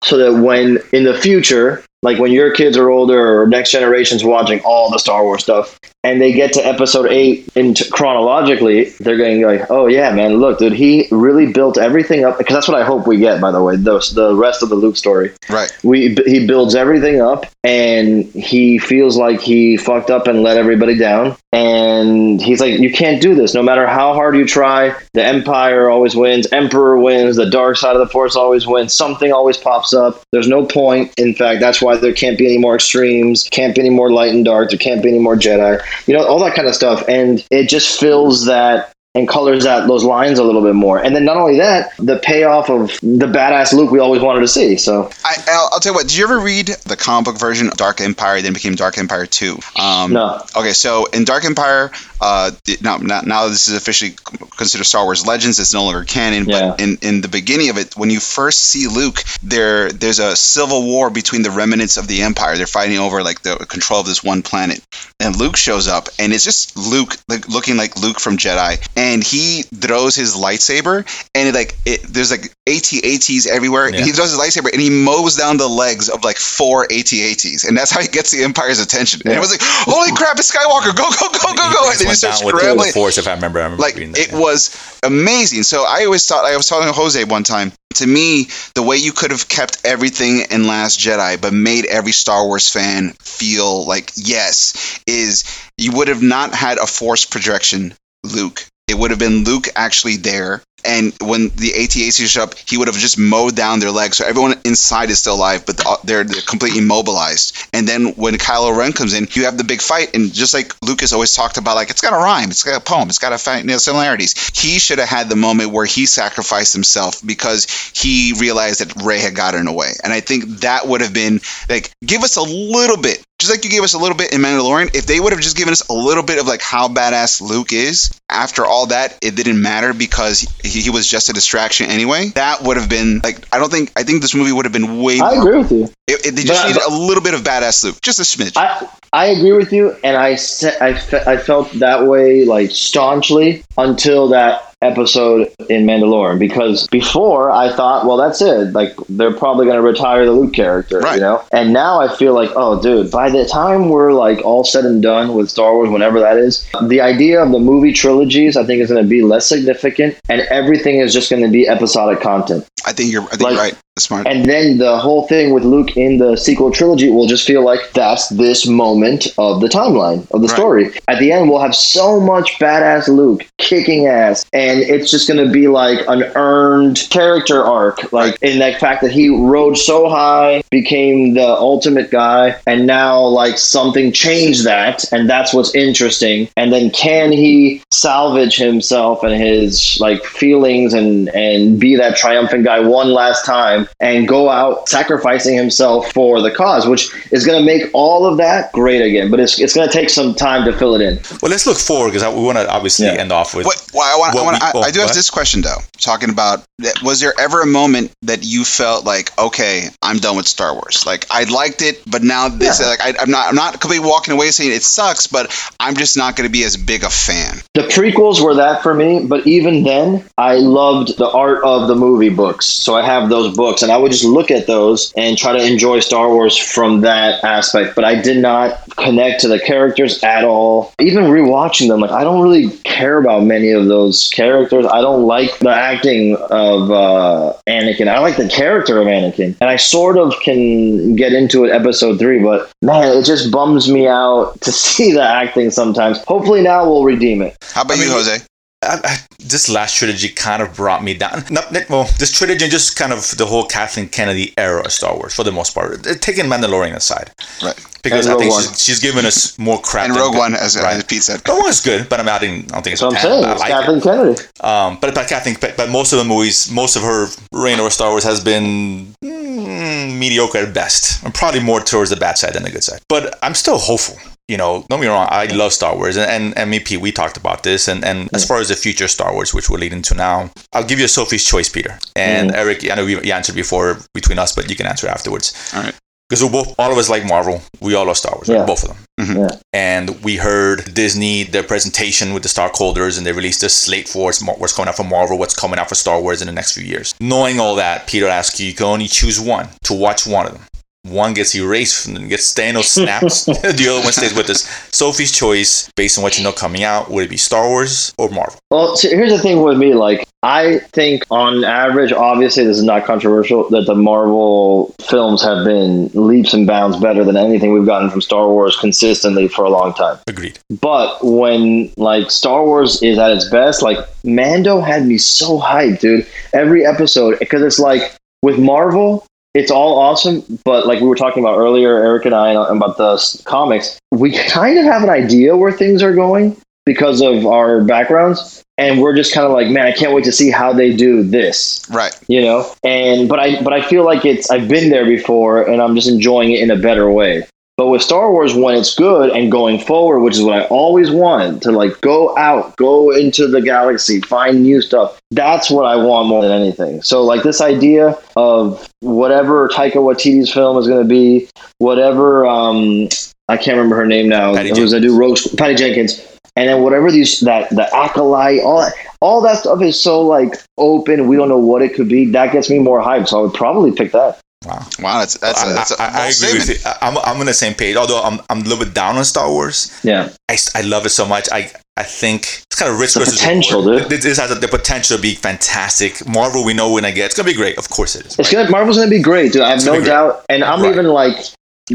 so 0.02 0.16
that 0.18 0.42
when 0.42 0.78
in 0.92 1.04
the 1.04 1.14
future, 1.14 1.84
like 2.02 2.18
when 2.18 2.32
your 2.32 2.52
kids 2.52 2.76
are 2.76 2.88
older 2.88 3.40
or 3.40 3.46
next 3.46 3.70
generation's 3.70 4.24
watching 4.24 4.60
all 4.60 4.90
the 4.90 4.98
Star 4.98 5.22
Wars 5.22 5.42
stuff, 5.42 5.78
and 6.02 6.20
they 6.20 6.32
get 6.32 6.52
to 6.54 6.66
Episode 6.66 7.10
Eight 7.10 7.48
into 7.54 7.88
chronologically, 7.90 8.90
they're 9.00 9.18
going 9.18 9.32
to 9.32 9.38
be 9.38 9.44
like, 9.44 9.70
"Oh 9.70 9.86
yeah, 9.86 10.12
man, 10.12 10.36
look, 10.36 10.58
dude, 10.58 10.72
he 10.72 11.06
really 11.10 11.52
built 11.52 11.76
everything 11.76 12.24
up." 12.24 12.38
Because 12.38 12.54
that's 12.54 12.68
what 12.68 12.80
I 12.80 12.84
hope 12.84 13.06
we 13.06 13.18
get. 13.18 13.40
By 13.40 13.50
the 13.50 13.62
way, 13.62 13.76
the 13.76 13.98
the 14.14 14.34
rest 14.34 14.62
of 14.62 14.70
the 14.70 14.76
Luke 14.76 14.96
story 14.96 15.32
right. 15.50 15.76
we 15.82 16.14
he 16.26 16.46
builds 16.46 16.74
everything 16.74 17.20
up 17.20 17.46
and 17.64 18.24
he 18.26 18.78
feels 18.78 19.16
like 19.16 19.40
he 19.40 19.76
fucked 19.76 20.10
up 20.10 20.26
and 20.26 20.42
let 20.42 20.56
everybody 20.56 20.96
down 20.96 21.36
and 21.52 22.40
he's 22.40 22.60
like 22.60 22.78
you 22.78 22.92
can't 22.92 23.20
do 23.20 23.34
this 23.34 23.54
no 23.54 23.62
matter 23.62 23.86
how 23.86 24.14
hard 24.14 24.36
you 24.36 24.46
try 24.46 24.94
the 25.14 25.24
empire 25.24 25.90
always 25.90 26.14
wins 26.14 26.46
emperor 26.52 26.98
wins 26.98 27.36
the 27.36 27.50
dark 27.50 27.76
side 27.76 27.96
of 27.96 28.00
the 28.00 28.06
force 28.06 28.36
always 28.36 28.66
wins 28.66 28.96
something 28.96 29.32
always 29.32 29.56
pops 29.56 29.92
up 29.92 30.22
there's 30.32 30.48
no 30.48 30.64
point 30.64 31.12
in 31.18 31.34
fact 31.34 31.60
that's 31.60 31.82
why 31.82 31.89
there 31.96 32.12
can't 32.12 32.38
be 32.38 32.46
any 32.46 32.58
more 32.58 32.74
extremes 32.74 33.48
can't 33.50 33.74
be 33.74 33.80
any 33.80 33.90
more 33.90 34.10
light 34.12 34.32
and 34.32 34.44
dark 34.44 34.70
there 34.70 34.78
can't 34.78 35.02
be 35.02 35.08
any 35.08 35.18
more 35.18 35.36
jedi 35.36 35.80
you 36.06 36.14
know 36.14 36.24
all 36.26 36.38
that 36.38 36.54
kind 36.54 36.68
of 36.68 36.74
stuff. 36.74 37.04
And 37.08 37.44
it 37.50 37.68
just 37.68 38.00
fills 38.00 38.46
that 38.46 38.92
and 39.16 39.28
colors 39.28 39.64
that 39.64 39.88
those 39.88 40.04
lines 40.04 40.38
a 40.38 40.44
little 40.44 40.62
bit 40.62 40.74
more. 40.74 41.02
And 41.02 41.16
then 41.16 41.24
not 41.24 41.36
only 41.36 41.58
that, 41.58 41.96
the 41.96 42.18
payoff 42.18 42.70
of 42.70 42.88
the 43.02 43.26
badass 43.26 43.72
Luke 43.72 43.90
we 43.90 43.98
always 43.98 44.22
wanted 44.22 44.40
to 44.40 44.48
see. 44.48 44.76
So 44.76 45.10
I, 45.24 45.36
I'll, 45.48 45.70
I'll 45.72 45.80
tell 45.80 45.92
you 45.92 45.96
what. 45.96 46.06
Did 46.06 46.16
you 46.16 46.24
ever 46.24 46.38
read 46.38 46.68
the 46.86 46.96
comic 46.96 47.24
book 47.24 47.38
version 47.38 47.68
of 47.68 47.74
Dark 47.74 48.00
Empire? 48.00 48.40
Then 48.40 48.52
became 48.52 48.76
Dark 48.76 48.98
Empire 48.98 49.26
Two. 49.26 49.58
Um, 49.76 50.12
no, 50.12 50.40
Okay, 50.56 50.72
so 50.72 51.06
in 51.06 51.24
Dark 51.24 51.44
Empire, 51.44 51.90
uh, 52.20 52.52
now, 52.82 52.98
now 52.98 53.22
now 53.22 53.48
this 53.48 53.66
is 53.66 53.74
officially 53.74 54.14
considered 54.56 54.84
Star 54.84 55.04
Wars 55.04 55.26
Legends. 55.26 55.58
It's 55.58 55.74
no 55.74 55.84
longer 55.84 56.04
canon. 56.04 56.48
Yeah. 56.48 56.70
But 56.70 56.80
in, 56.80 56.98
in 57.02 57.20
the 57.20 57.28
beginning 57.28 57.70
of 57.70 57.78
it, 57.78 57.96
when 57.96 58.10
you 58.10 58.20
first 58.20 58.60
see 58.60 58.86
Luke, 58.86 59.24
there 59.42 59.90
there's 59.90 60.20
a 60.20 60.36
civil 60.36 60.84
war 60.84 61.10
between 61.10 61.42
the 61.42 61.50
remnants 61.50 61.96
of 61.96 62.06
the 62.06 62.22
Empire. 62.22 62.56
They're 62.56 62.66
fighting 62.66 62.98
over 62.98 63.24
like 63.24 63.42
the 63.42 63.56
control 63.56 64.00
of 64.00 64.06
this 64.06 64.22
one 64.22 64.42
planet, 64.42 64.80
and 65.18 65.34
Luke 65.36 65.56
shows 65.56 65.88
up, 65.88 66.08
and 66.18 66.32
it's 66.32 66.44
just 66.44 66.76
Luke 66.76 67.16
like 67.28 67.48
looking 67.48 67.76
like 67.76 68.00
Luke 68.00 68.20
from 68.20 68.36
Jedi, 68.36 68.86
and 69.00 69.24
he 69.24 69.62
throws 69.62 70.14
his 70.14 70.36
lightsaber, 70.36 71.08
and 71.34 71.48
it 71.48 71.54
like 71.54 71.74
it, 71.86 72.02
there's 72.02 72.30
like 72.30 72.52
AT-ATs 72.68 73.46
everywhere. 73.46 73.88
Yeah. 73.88 73.96
And 73.96 74.04
he 74.04 74.12
throws 74.12 74.30
his 74.30 74.38
lightsaber, 74.38 74.70
and 74.70 74.80
he 74.80 74.90
mows 74.90 75.36
down 75.36 75.56
the 75.56 75.66
legs 75.66 76.10
of 76.10 76.22
like 76.22 76.36
four 76.36 76.84
AT-ATs, 76.84 77.64
and 77.64 77.76
that's 77.76 77.90
how 77.90 78.02
he 78.02 78.08
gets 78.08 78.30
the 78.30 78.44
Empire's 78.44 78.78
attention. 78.78 79.22
And 79.24 79.32
it 79.32 79.40
was 79.40 79.52
like, 79.52 79.62
holy 79.62 80.12
crap, 80.12 80.36
it's 80.36 80.52
Skywalker! 80.54 80.94
Go 80.94 81.08
go 81.08 81.32
go 81.32 81.54
go 81.54 81.72
go! 81.72 81.90
And 81.90 81.98
then 81.98 82.08
he 82.08 82.14
starts 82.14 82.42
the 82.42 82.48
scrambling 82.48 82.92
force, 82.92 83.16
if 83.16 83.26
I 83.26 83.32
remember. 83.34 83.60
I 83.60 83.64
remember 83.64 83.82
like 83.82 83.94
that, 83.94 84.18
it 84.18 84.32
yeah. 84.32 84.38
was 84.38 85.00
amazing. 85.02 85.62
So 85.62 85.86
I 85.88 86.04
always 86.04 86.26
thought 86.26 86.44
I 86.44 86.56
was 86.58 86.68
telling 86.68 86.92
Jose 86.92 87.24
one 87.24 87.44
time. 87.44 87.72
To 87.94 88.06
me, 88.06 88.48
the 88.74 88.82
way 88.82 88.98
you 88.98 89.12
could 89.12 89.32
have 89.32 89.48
kept 89.48 89.78
everything 89.84 90.44
in 90.50 90.66
Last 90.66 91.00
Jedi, 91.00 91.40
but 91.40 91.52
made 91.52 91.86
every 91.86 92.12
Star 92.12 92.46
Wars 92.46 92.68
fan 92.68 93.14
feel 93.18 93.86
like 93.86 94.12
yes, 94.14 95.00
is 95.06 95.44
you 95.78 95.92
would 95.92 96.08
have 96.08 96.22
not 96.22 96.54
had 96.54 96.78
a 96.78 96.86
force 96.86 97.24
projection, 97.24 97.94
Luke. 98.22 98.64
It 98.90 98.98
would 98.98 99.12
have 99.12 99.20
been 99.20 99.44
Luke 99.44 99.68
actually 99.76 100.16
there. 100.16 100.62
And 100.84 101.12
when 101.20 101.48
the 101.56 101.72
AT-AT 101.74 102.14
show 102.28 102.42
up, 102.42 102.54
he 102.54 102.76
would 102.76 102.88
have 102.88 102.96
just 102.96 103.18
mowed 103.18 103.56
down 103.56 103.80
their 103.80 103.90
legs. 103.90 104.18
So 104.18 104.26
everyone 104.26 104.54
inside 104.64 105.10
is 105.10 105.18
still 105.18 105.34
alive, 105.34 105.64
but 105.66 105.84
uh, 105.86 105.96
they're, 106.04 106.24
they're 106.24 106.42
completely 106.42 106.80
immobilized. 106.80 107.56
And 107.72 107.86
then 107.86 108.14
when 108.14 108.34
Kylo 108.34 108.76
Ren 108.76 108.92
comes 108.92 109.14
in, 109.14 109.28
you 109.32 109.44
have 109.44 109.58
the 109.58 109.64
big 109.64 109.80
fight. 109.80 110.14
And 110.14 110.32
just 110.32 110.54
like 110.54 110.74
Lucas 110.82 111.12
always 111.12 111.34
talked 111.34 111.56
about, 111.56 111.76
like 111.76 111.90
it's 111.90 112.00
got 112.00 112.12
a 112.12 112.16
rhyme, 112.16 112.50
it's 112.50 112.62
got 112.62 112.80
a 112.80 112.84
poem, 112.84 113.08
it's 113.08 113.18
got 113.18 113.32
a 113.32 113.38
fight, 113.38 113.64
you 113.64 113.70
know, 113.70 113.78
similarities. 113.78 114.34
He 114.56 114.78
should 114.78 114.98
have 114.98 115.08
had 115.08 115.28
the 115.28 115.36
moment 115.36 115.72
where 115.72 115.86
he 115.86 116.06
sacrificed 116.06 116.72
himself 116.72 117.24
because 117.24 117.66
he 117.94 118.34
realized 118.38 118.80
that 118.80 119.02
Rey 119.02 119.18
had 119.18 119.34
gotten 119.34 119.66
away. 119.66 119.92
And 120.02 120.12
I 120.12 120.20
think 120.20 120.44
that 120.60 120.86
would 120.86 121.00
have 121.00 121.14
been 121.14 121.40
like, 121.68 121.90
give 122.04 122.22
us 122.22 122.36
a 122.36 122.42
little 122.42 122.96
bit 122.96 123.24
just 123.40 123.50
like 123.50 123.64
you 123.64 123.70
gave 123.70 123.82
us 123.82 123.94
a 123.94 123.98
little 123.98 124.16
bit 124.16 124.32
in 124.34 124.42
Mandalorian, 124.42 124.94
if 124.94 125.06
they 125.06 125.18
would 125.18 125.32
have 125.32 125.40
just 125.40 125.56
given 125.56 125.72
us 125.72 125.88
a 125.88 125.94
little 125.94 126.22
bit 126.22 126.38
of 126.38 126.46
like 126.46 126.60
how 126.60 126.88
badass 126.88 127.40
Luke 127.40 127.72
is, 127.72 128.10
after 128.28 128.66
all 128.66 128.86
that, 128.88 129.18
it 129.22 129.34
didn't 129.34 129.60
matter 129.60 129.94
because 129.94 130.46
he, 130.70 130.80
he 130.82 130.90
was 130.90 131.06
just 131.08 131.28
a 131.28 131.32
distraction 131.32 131.90
anyway. 131.90 132.28
That 132.34 132.62
would 132.62 132.76
have 132.76 132.88
been 132.88 133.20
like 133.22 133.46
I 133.52 133.58
don't 133.58 133.70
think 133.70 133.92
I 133.96 134.02
think 134.04 134.22
this 134.22 134.34
movie 134.34 134.52
would 134.52 134.64
have 134.64 134.72
been 134.72 135.00
way 135.02 135.20
I 135.20 135.34
more. 135.34 135.40
agree 135.48 135.58
with 135.58 135.72
you. 135.72 135.84
It, 136.06 136.26
it- 136.26 136.34
they 136.36 136.44
just 136.44 136.62
But- 136.62 136.68
needed 136.68 136.82
a 136.88 136.90
little 136.94 137.22
bit 137.22 137.34
of 137.34 137.42
badass 137.42 137.84
Luke, 137.84 138.00
just 138.00 138.18
a 138.20 138.22
smidge. 138.22 138.56
I 138.56 138.88
I 139.12 139.26
agree 139.26 139.52
with 139.52 139.72
you, 139.72 139.96
and 140.04 140.16
I 140.16 140.36
se- 140.36 140.76
I, 140.80 140.94
fe- 140.94 141.24
I 141.26 141.36
felt 141.36 141.72
that 141.80 142.06
way 142.06 142.44
like 142.44 142.70
staunchly 142.70 143.64
until 143.76 144.28
that 144.28 144.69
episode 144.82 145.48
in 145.68 145.84
Mandalorian 145.86 146.38
because 146.38 146.86
before 146.88 147.50
I 147.50 147.70
thought, 147.74 148.06
well, 148.06 148.16
that's 148.16 148.40
it. 148.40 148.72
Like 148.72 148.94
they're 149.08 149.32
probably 149.34 149.66
going 149.66 149.76
to 149.76 149.82
retire 149.82 150.24
the 150.24 150.32
Luke 150.32 150.54
character, 150.54 151.00
Right. 151.00 151.16
you 151.16 151.20
know. 151.20 151.42
And 151.52 151.72
now 151.72 152.00
I 152.00 152.14
feel 152.16 152.34
like, 152.34 152.50
oh, 152.56 152.80
dude, 152.80 153.10
by 153.10 153.30
the 153.30 153.44
time 153.46 153.88
we're 153.90 154.12
like 154.12 154.38
all 154.44 154.64
said 154.64 154.84
and 154.84 155.02
done 155.02 155.34
with 155.34 155.50
Star 155.50 155.74
Wars, 155.74 155.90
whenever 155.90 156.18
that 156.20 156.36
is, 156.38 156.66
the 156.88 157.00
idea 157.00 157.42
of 157.42 157.52
the 157.52 157.58
movie 157.58 157.92
trilogies, 157.92 158.56
I 158.56 158.64
think, 158.64 158.80
is 158.82 158.90
going 158.90 159.02
to 159.02 159.08
be 159.08 159.22
less 159.22 159.46
significant, 159.46 160.18
and 160.28 160.40
everything 160.42 160.96
is 161.00 161.12
just 161.12 161.30
going 161.30 161.42
to 161.42 161.50
be 161.50 161.68
episodic 161.68 162.20
content. 162.20 162.66
I 162.86 162.92
think 162.92 163.12
you're 163.12 163.22
I 163.24 163.26
think 163.36 163.42
like- 163.42 163.52
you're 163.54 163.62
right. 163.62 163.74
Smart. 164.00 164.26
And 164.26 164.44
then 164.46 164.78
the 164.78 164.98
whole 164.98 165.26
thing 165.26 165.52
with 165.52 165.64
Luke 165.64 165.96
in 165.96 166.18
the 166.18 166.36
sequel 166.36 166.70
trilogy 166.70 167.10
will 167.10 167.26
just 167.26 167.46
feel 167.46 167.64
like 167.64 167.92
that's 167.92 168.28
this 168.30 168.66
moment 168.66 169.28
of 169.38 169.60
the 169.60 169.68
timeline 169.68 170.26
of 170.32 170.40
the 170.42 170.48
Right. 170.48 170.56
story. 170.56 170.90
At 171.08 171.18
the 171.18 171.32
end, 171.32 171.50
we'll 171.50 171.60
have 171.60 171.74
so 171.74 172.18
much 172.20 172.58
badass 172.58 173.08
Luke 173.08 173.46
kicking 173.58 174.06
ass, 174.06 174.44
and 174.52 174.80
it's 174.80 175.10
just 175.10 175.28
going 175.28 175.44
to 175.44 175.52
be 175.52 175.68
like 175.68 176.00
an 176.08 176.24
earned 176.34 177.06
character 177.10 177.62
arc. 177.62 178.12
Like 178.12 178.36
in 178.42 178.58
that 178.60 178.80
fact 178.80 179.02
that 179.02 179.12
he 179.12 179.28
rode 179.28 179.76
so 179.76 180.08
high, 180.08 180.62
became 180.70 181.34
the 181.34 181.46
ultimate 181.46 182.10
guy, 182.10 182.56
and 182.66 182.86
now 182.86 183.20
like 183.20 183.58
something 183.58 184.12
changed 184.12 184.64
that, 184.64 185.04
and 185.12 185.28
that's 185.28 185.52
what's 185.52 185.74
interesting. 185.74 186.48
And 186.56 186.72
then 186.72 186.90
can 186.90 187.32
he 187.32 187.82
salvage 187.90 188.56
himself 188.56 189.22
and 189.22 189.34
his 189.34 189.98
like 190.00 190.24
feelings 190.24 190.94
and 190.94 191.28
and 191.30 191.78
be 191.78 191.96
that 191.96 192.16
triumphant 192.16 192.64
guy 192.64 192.80
one 192.80 193.12
last 193.12 193.44
time 193.44 193.88
and 193.98 194.28
go 194.28 194.48
out 194.48 194.88
sacrificing 194.88 195.56
himself 195.56 196.12
for 196.12 196.40
the 196.40 196.50
cause, 196.50 196.86
which 196.86 197.10
is 197.32 197.44
going 197.46 197.58
to 197.60 197.64
make 197.66 197.90
all 197.92 198.26
of 198.26 198.36
that 198.38 198.72
great 198.72 199.02
again. 199.02 199.30
But 199.30 199.40
it's 199.40 199.58
it's 199.60 199.74
going 199.74 199.88
to 199.88 199.92
take 199.92 200.10
some 200.10 200.34
time 200.34 200.64
to 200.64 200.72
fill 200.76 200.94
it 200.94 201.00
in. 201.02 201.18
Well, 201.42 201.50
let's 201.50 201.66
look 201.66 201.78
forward 201.78 202.12
because 202.12 202.34
we 202.34 202.42
want 202.42 202.58
to 202.58 202.70
obviously 202.70 203.06
Yeah. 203.06 203.12
end 203.14 203.32
off 203.32 203.54
with. 203.54 203.66
What, 203.66 203.84
well, 203.94 204.02
I, 204.02 204.18
want, 204.18 204.32
I, 204.32 204.34
what 204.36 204.44
want, 204.44 204.56
we- 204.62 204.66
I, 204.66 204.72
oh, 204.74 204.80
I 204.82 204.90
do 204.90 205.00
have 205.00 205.12
this 205.14 205.30
question 205.30 205.62
though. 205.62 205.78
Talking 205.98 206.30
about, 206.30 206.64
was 207.02 207.20
there 207.20 207.34
ever 207.38 207.60
a 207.62 207.66
moment 207.66 208.12
that 208.22 208.42
you 208.44 208.64
felt 208.64 209.04
like, 209.04 209.36
okay, 209.38 209.88
I'm 210.02 210.16
done 210.18 210.36
with 210.36 210.46
Star 210.48 210.72
Wars? 210.74 211.04
Like 211.06 211.26
I 211.30 211.44
liked 211.44 211.82
it, 211.82 212.02
but 212.10 212.22
now 212.22 212.48
this, 212.48 212.80
Yeah. 212.80 212.86
like 212.88 213.00
I, 213.00 213.14
I'm 213.20 213.30
not, 213.30 213.48
I'm 213.48 213.54
not 213.54 213.80
completely 213.80 214.06
walking 214.08 214.32
away 214.34 214.50
saying 214.50 214.72
it 214.72 214.82
sucks, 214.82 215.26
but 215.26 215.50
I'm 215.78 215.94
just 215.96 216.16
not 216.16 216.36
going 216.36 216.48
to 216.48 216.52
be 216.52 216.64
as 216.64 216.76
big 216.76 217.02
a 217.04 217.10
fan. 217.10 217.58
The 217.74 217.82
prequels 217.82 218.40
were 218.42 218.54
that 218.54 218.82
for 218.82 218.94
me, 218.94 219.24
but 219.26 219.46
even 219.46 219.82
then, 219.82 220.24
I 220.38 220.54
loved 220.54 221.16
the 221.18 221.28
art 221.30 221.62
of 221.64 221.88
the 221.88 221.94
movie 221.94 222.28
books. 222.30 222.66
So 222.66 222.94
I 222.96 223.04
have 223.04 223.28
those 223.28 223.56
books, 223.56 223.69
and 223.82 223.90
I 223.90 223.96
would 223.96 224.12
just 224.12 224.24
look 224.24 224.50
at 224.50 224.66
those 224.66 225.12
and 225.16 225.36
try 225.36 225.56
to 225.56 225.64
enjoy 225.64 226.00
Star 226.00 226.28
Wars 226.28 226.56
from 226.56 227.00
that 227.02 227.42
aspect. 227.44 227.94
But 227.94 228.04
I 228.04 228.20
did 228.20 228.38
not 228.38 228.80
connect 228.96 229.40
to 229.42 229.48
the 229.48 229.58
characters 229.58 230.22
at 230.22 230.44
all. 230.44 230.92
Even 231.00 231.24
rewatching 231.24 231.88
them, 231.88 232.00
like 232.00 232.10
I 232.10 232.24
don't 232.24 232.42
really 232.42 232.70
care 232.78 233.18
about 233.18 233.44
many 233.44 233.70
of 233.70 233.86
those 233.86 234.28
characters. 234.28 234.86
I 234.86 235.00
don't 235.00 235.22
like 235.22 235.58
the 235.58 235.70
acting 235.70 236.36
of 236.36 236.90
uh, 236.90 237.54
Anakin. 237.68 238.08
I 238.08 238.18
like 238.18 238.36
the 238.36 238.48
character 238.48 239.00
of 239.00 239.06
Anakin, 239.06 239.56
and 239.60 239.70
I 239.70 239.76
sort 239.76 240.18
of 240.18 240.34
can 240.42 241.16
get 241.16 241.32
into 241.32 241.64
it 241.64 241.70
episode 241.70 242.18
three. 242.18 242.40
But 242.40 242.70
man, 242.82 243.16
it 243.16 243.24
just 243.24 243.50
bums 243.50 243.90
me 243.90 244.06
out 244.06 244.60
to 244.62 244.72
see 244.90 245.12
the 245.12 245.22
acting 245.22 245.70
sometimes. 245.70 246.22
Hopefully 246.24 246.62
now 246.62 246.88
we'll 246.88 247.04
redeem 247.04 247.42
it. 247.42 247.56
How 247.72 247.82
about 247.82 247.98
I 247.98 248.04
you, 248.04 248.10
Jose? 248.10 248.44
I, 248.82 248.98
I, 249.04 249.16
this 249.38 249.68
last 249.68 249.94
trilogy 249.96 250.30
kind 250.30 250.62
of 250.62 250.74
brought 250.74 251.04
me 251.04 251.12
down. 251.12 251.44
Not, 251.50 251.70
not- 251.70 251.88
well, 251.90 252.04
this 252.18 252.32
trilogy 252.32 252.66
just 252.68 252.96
kind 252.96 253.12
of 253.12 253.36
the 253.36 253.44
whole 253.44 253.66
Kathleen 253.66 254.08
Kennedy 254.08 254.54
era 254.56 254.82
of 254.82 254.90
Star 254.92 255.14
Wars 255.14 255.34
for 255.34 255.44
the 255.44 255.52
most 255.52 255.74
part. 255.74 256.06
Uh, 256.06 256.14
Taking 256.14 256.46
Mandalorian 256.46 256.96
aside, 256.96 257.30
Right. 257.62 257.78
because 258.02 258.26
I 258.26 258.36
think 258.38 258.54
she's, 258.54 258.82
she's 258.82 258.98
given 258.98 259.26
us 259.26 259.58
more 259.58 259.78
crap. 259.82 260.06
And 260.06 260.16
Rogue 260.16 260.32
good. 260.32 260.38
One, 260.38 260.54
as, 260.54 260.78
Right. 260.78 260.96
as 260.96 261.04
Pete 261.04 261.22
said. 261.22 261.46
Rogue 261.46 261.58
One 261.58 261.68
is 261.68 261.80
good, 261.80 262.08
but 262.08 262.20
I'm 262.20 262.28
I, 262.30 262.38
didn't, 262.38 262.72
I 262.72 262.76
don't 262.76 262.82
think 262.82 262.92
it's 262.94 263.02
That's 263.02 263.22
what 263.22 263.22
a 263.22 263.36
I'm 263.36 263.42
10. 263.42 263.42
saying. 263.42 263.52
It's 263.52 263.60
like 263.60 263.70
it. 263.70 263.72
Kathleen 263.74 264.00
Kennedy. 264.00 264.42
Um, 264.60 264.98
but, 264.98 265.14
but 265.14 265.30
I 265.32 265.40
think, 265.40 265.60
but, 265.60 265.76
but 265.76 265.90
most 265.90 266.12
of 266.14 266.18
the 266.18 266.24
movies, 266.24 266.70
most 266.70 266.96
of 266.96 267.02
her 267.02 267.26
reign 267.52 267.80
over 267.80 267.90
Star 267.90 268.08
Wars 268.10 268.24
has 268.24 268.42
been 268.42 269.14
mm, 269.22 270.18
mediocre 270.18 270.56
at 270.58 270.72
best, 270.72 271.22
and 271.22 271.34
probably 271.34 271.60
more 271.60 271.80
towards 271.80 272.08
the 272.08 272.16
bad 272.16 272.38
side 272.38 272.54
than 272.54 272.62
the 272.62 272.70
good 272.70 272.82
side. 272.84 273.00
But 273.10 273.38
I'm 273.42 273.54
still 273.54 273.76
hopeful. 273.76 274.16
You 274.50 274.56
know, 274.56 274.84
don't 274.88 275.00
be 275.00 275.06
wrong. 275.06 275.28
I 275.30 275.44
love 275.46 275.72
Star 275.72 275.94
Wars, 275.96 276.16
and 276.16 276.28
and, 276.30 276.58
and 276.58 276.70
me, 276.70 276.80
Pete, 276.80 277.00
we 277.00 277.12
talked 277.12 277.36
about 277.36 277.62
this. 277.62 277.86
And, 277.88 278.04
and 278.04 278.28
as 278.34 278.44
far 278.48 278.58
as 278.58 278.68
the 278.68 278.74
future 278.76 279.08
Star 279.08 279.32
Wars, 279.32 279.54
which 279.54 279.70
we're 279.70 279.78
leading 279.78 280.02
to 280.02 280.14
now, 280.14 280.50
I'll 280.72 280.84
give 280.90 280.98
you 280.98 281.04
a 281.04 281.08
Sophie's 281.18 281.44
choice, 281.44 281.68
Peter. 281.68 281.98
And 282.16 282.52
Eric, 282.54 282.78
I 282.90 282.94
know 282.96 283.04
we 283.04 283.12
you 283.26 283.32
answered 283.32 283.54
before 283.54 283.98
between 284.12 284.38
us, 284.38 284.54
but 284.56 284.68
you 284.68 284.76
can 284.76 284.86
answer 284.86 285.06
afterwards. 285.08 285.46
All 285.74 285.82
right. 285.84 285.94
Because 286.28 286.44
we're 286.44 286.50
both, 286.62 286.74
all 286.78 286.92
of 286.92 286.98
us 286.98 287.08
like 287.08 287.24
Marvel. 287.26 287.60
We 287.80 287.96
all 287.96 288.06
love 288.06 288.16
Star 288.16 288.32
Wars, 288.36 288.48
right? 288.48 288.64
Both 288.64 288.84
of 288.84 288.90
them. 288.90 288.98
Mhm. 289.20 289.36
Yeah. 289.50 289.56
And 289.72 290.22
we 290.22 290.36
heard 290.36 290.94
Disney, 290.94 291.42
their 291.42 291.64
presentation 291.64 292.32
with 292.34 292.44
the 292.44 292.48
stockholders, 292.48 293.18
and 293.18 293.26
they 293.26 293.32
released 293.32 293.64
a 293.64 293.68
slate 293.68 294.08
for 294.08 294.26
what's, 294.26 294.40
what's 294.60 294.72
coming 294.72 294.88
out 294.88 294.96
for 294.96 295.02
Marvel, 295.04 295.38
what's 295.38 295.54
coming 295.54 295.78
out 295.80 295.88
for 295.88 295.96
Star 295.96 296.20
Wars 296.20 296.40
in 296.40 296.46
the 296.46 296.52
next 296.52 296.72
few 296.72 296.84
years. 296.84 297.14
Knowing 297.20 297.58
all 297.58 297.74
that, 297.76 298.06
Peter 298.06 298.28
asks 298.28 298.60
you, 298.60 298.68
you 298.68 298.74
can 298.74 298.86
only 298.86 299.08
choose 299.08 299.40
one 299.40 299.68
to 299.84 299.92
watch 299.92 300.24
one 300.24 300.46
of 300.46 300.52
them. 300.52 300.62
One 301.04 301.32
gets 301.32 301.54
erased 301.54 302.06
and 302.06 302.28
gets 302.28 302.52
Thanos 302.54 302.84
snaps. 302.84 303.44
the 303.46 303.88
other 303.90 304.04
one 304.04 304.12
stays 304.12 304.34
with 304.34 304.50
us. 304.50 304.68
Sophie's 304.94 305.32
choice, 305.32 305.90
based 305.96 306.18
on 306.18 306.24
what 306.24 306.36
you 306.36 306.44
know 306.44 306.52
coming 306.52 306.82
out, 306.82 307.10
would 307.10 307.24
it 307.24 307.30
be 307.30 307.38
Star 307.38 307.66
Wars 307.68 308.12
or 308.18 308.28
Marvel? 308.28 308.58
Well, 308.70 308.96
so 308.96 309.08
here's 309.08 309.32
the 309.32 309.38
thing 309.38 309.62
with 309.62 309.78
me. 309.78 309.94
Like, 309.94 310.28
I 310.42 310.80
think 310.92 311.24
on 311.30 311.64
average, 311.64 312.12
obviously, 312.12 312.64
this 312.64 312.76
is 312.76 312.82
not 312.82 313.04
controversial, 313.06 313.68
that 313.70 313.86
the 313.86 313.94
Marvel 313.94 314.94
films 315.08 315.42
have 315.42 315.64
been 315.64 316.10
leaps 316.12 316.52
and 316.52 316.66
bounds 316.66 316.98
better 316.98 317.24
than 317.24 317.36
anything 317.36 317.72
we've 317.72 317.86
gotten 317.86 318.10
from 318.10 318.20
Star 318.20 318.48
Wars 318.48 318.76
consistently 318.76 319.48
for 319.48 319.64
a 319.64 319.70
long 319.70 319.94
time. 319.94 320.18
Agreed. 320.28 320.58
But 320.82 321.18
when 321.22 321.90
like 321.96 322.30
Star 322.30 322.64
Wars 322.64 323.02
is 323.02 323.18
at 323.18 323.30
its 323.30 323.48
best, 323.48 323.80
like 323.80 323.98
Mando 324.22 324.80
had 324.80 325.06
me 325.06 325.16
so 325.16 325.58
hyped, 325.58 326.00
dude. 326.00 326.26
Every 326.52 326.84
episode, 326.84 327.38
because 327.38 327.62
it's 327.62 327.78
like 327.78 328.14
with 328.42 328.58
Marvel, 328.58 329.26
it's 329.54 329.70
all 329.70 329.98
awesome. 329.98 330.42
But 330.64 330.86
like 330.86 331.00
we 331.00 331.08
were 331.08 331.16
talking 331.16 331.42
about 331.42 331.58
earlier, 331.58 331.94
Eric 332.02 332.24
and 332.26 332.34
I, 332.34 332.54
uh, 332.54 332.64
about 332.64 332.96
the 332.96 333.42
comics, 333.44 333.98
we 334.10 334.32
kind 334.32 334.78
of 334.78 334.84
have 334.84 335.02
an 335.02 335.10
idea 335.10 335.56
where 335.56 335.72
things 335.72 336.02
are 336.02 336.14
going 336.14 336.56
because 336.86 337.20
of 337.20 337.46
our 337.46 337.82
backgrounds, 337.82 338.64
and 338.78 339.00
we're 339.00 339.14
just 339.14 339.34
kind 339.34 339.46
of 339.46 339.52
like, 339.52 339.68
man, 339.68 339.86
I 339.86 339.92
can't 339.92 340.12
wait 340.12 340.24
to 340.24 340.32
see 340.32 340.50
how 340.50 340.72
they 340.72 340.94
do 340.94 341.22
this. 341.22 341.86
Right. 341.90 342.18
You 342.28 342.42
know, 342.42 342.72
and 342.84 343.28
but 343.28 343.38
I 343.38 343.62
but 343.62 343.72
I 343.72 343.82
feel 343.82 344.04
like 344.04 344.24
it's 344.24 344.50
I've 344.50 344.68
been 344.68 344.90
there 344.90 345.04
before, 345.06 345.62
and 345.62 345.82
I'm 345.82 345.94
just 345.94 346.08
enjoying 346.08 346.52
it 346.52 346.60
in 346.60 346.70
a 346.70 346.76
better 346.76 347.10
way. 347.10 347.46
But 347.80 347.86
with 347.86 348.02
Star 348.02 348.30
Wars, 348.30 348.52
when 348.52 348.74
it's 348.74 348.94
good 348.94 349.30
and 349.30 349.50
going 349.50 349.78
forward, 349.78 350.20
which 350.20 350.34
is 350.34 350.42
what 350.42 350.60
I 350.60 350.66
always 350.66 351.10
wanted 351.10 351.62
to 351.62 351.72
like 351.72 351.98
go 352.02 352.36
out, 352.36 352.76
go 352.76 353.10
into 353.10 353.48
the 353.48 353.62
galaxy, 353.62 354.20
find 354.20 354.62
new 354.62 354.82
stuff. 354.82 355.18
That's 355.30 355.70
what 355.70 355.86
I 355.86 355.96
want 355.96 356.28
more 356.28 356.42
than 356.42 356.52
anything. 356.52 357.00
So 357.00 357.24
like 357.24 357.42
this 357.42 357.62
idea 357.62 358.18
of 358.36 358.86
whatever 359.00 359.66
Taika 359.70 359.94
Waititi's 359.94 360.52
film 360.52 360.76
is 360.76 360.88
going 360.88 361.02
to 361.02 361.08
be, 361.08 361.48
whatever 361.78 362.46
um, 362.46 363.08
I 363.48 363.56
can't 363.56 363.78
remember 363.78 363.96
her 363.96 364.06
name 364.06 364.28
now. 364.28 364.52
Patty 364.52 364.78
Who's 364.78 364.92
I 364.92 364.98
do 364.98 365.18
Rogue 365.18 365.38
Patty 365.56 365.74
Jenkins. 365.74 366.20
And 366.56 366.68
then 366.68 366.82
whatever 366.82 367.10
these 367.10 367.40
that 367.40 367.70
the 367.70 367.88
acolyte, 367.96 368.60
all 368.60 368.80
that, 368.82 368.92
all 369.22 369.40
that 369.40 369.56
stuff 369.56 369.80
is 369.80 369.98
so 369.98 370.20
like 370.20 370.62
open. 370.76 371.28
We 371.28 371.36
don't 371.36 371.48
know 371.48 371.56
what 371.56 371.80
it 371.80 371.94
could 371.94 372.10
be. 372.10 372.26
That 372.26 372.52
gets 372.52 372.68
me 372.68 372.78
more 372.78 373.00
hyped. 373.00 373.28
So 373.28 373.38
I 373.38 373.42
would 373.44 373.54
probably 373.54 373.90
pick 373.90 374.12
that. 374.12 374.38
Wow. 374.66 374.86
Wow, 375.00 375.20
that's 375.20 375.38
that's 375.38 375.62
a, 375.62 375.66
I, 375.66 375.72
that's 375.72 375.90
a 375.92 376.02
I, 376.02 376.06
I 376.06 376.26
agree 376.28 376.58
with 376.58 376.68
you. 376.68 376.76
I- 376.84 376.98
I'm, 377.08 377.16
I'm 377.18 377.40
on 377.40 377.46
the 377.46 377.54
same 377.54 377.72
page. 377.74 377.96
Although 377.96 378.20
I'm, 378.20 378.40
I'm 378.50 378.58
a 378.58 378.62
little 378.62 378.84
bit 378.84 378.92
down 378.94 379.16
on 379.16 379.24
Star 379.24 379.48
Wars. 379.50 379.98
Yeah. 380.04 380.28
I, 380.50 380.56
I 380.74 380.82
love 380.82 381.06
it 381.06 381.10
so 381.10 381.24
much. 381.26 381.48
I 381.50 381.70
I 381.96 382.02
think 382.02 382.42
it's 382.70 382.78
kind 382.78 382.92
of 382.92 383.00
risk 383.00 383.14
The 383.14 383.20
versus 383.20 383.38
potential, 383.38 383.82
reward. 383.82 384.08
dude. 384.10 384.20
This 384.22 384.38
has 384.38 384.58
the 384.60 384.68
potential 384.68 385.16
to 385.16 385.22
be 385.22 385.34
fantastic. 385.34 386.26
Marvel, 386.28 386.64
we 386.64 386.74
know 386.74 386.92
when 386.92 387.04
I 387.06 387.10
get 387.10 387.26
it's 387.26 387.34
gonna 387.36 387.46
be 387.46 387.54
great. 387.54 387.78
Of 387.78 387.88
course 387.88 388.14
it 388.16 388.26
is. 388.26 388.38
It's 388.38 388.52
right? 388.52 388.60
gonna 388.64 388.70
Marvel's 388.70 388.98
gonna 388.98 389.10
be 389.10 389.22
great, 389.22 389.52
dude. 389.52 389.62
I 389.62 389.68
have 389.70 389.76
It's 389.76 389.86
no 389.86 389.92
gonna 389.92 390.00
be 390.02 390.08
great. 390.08 390.12
doubt. 390.14 390.44
And 390.50 390.62
I'm 390.62 390.82
Right. 390.82 390.92
even 390.92 391.06
like 391.06 391.36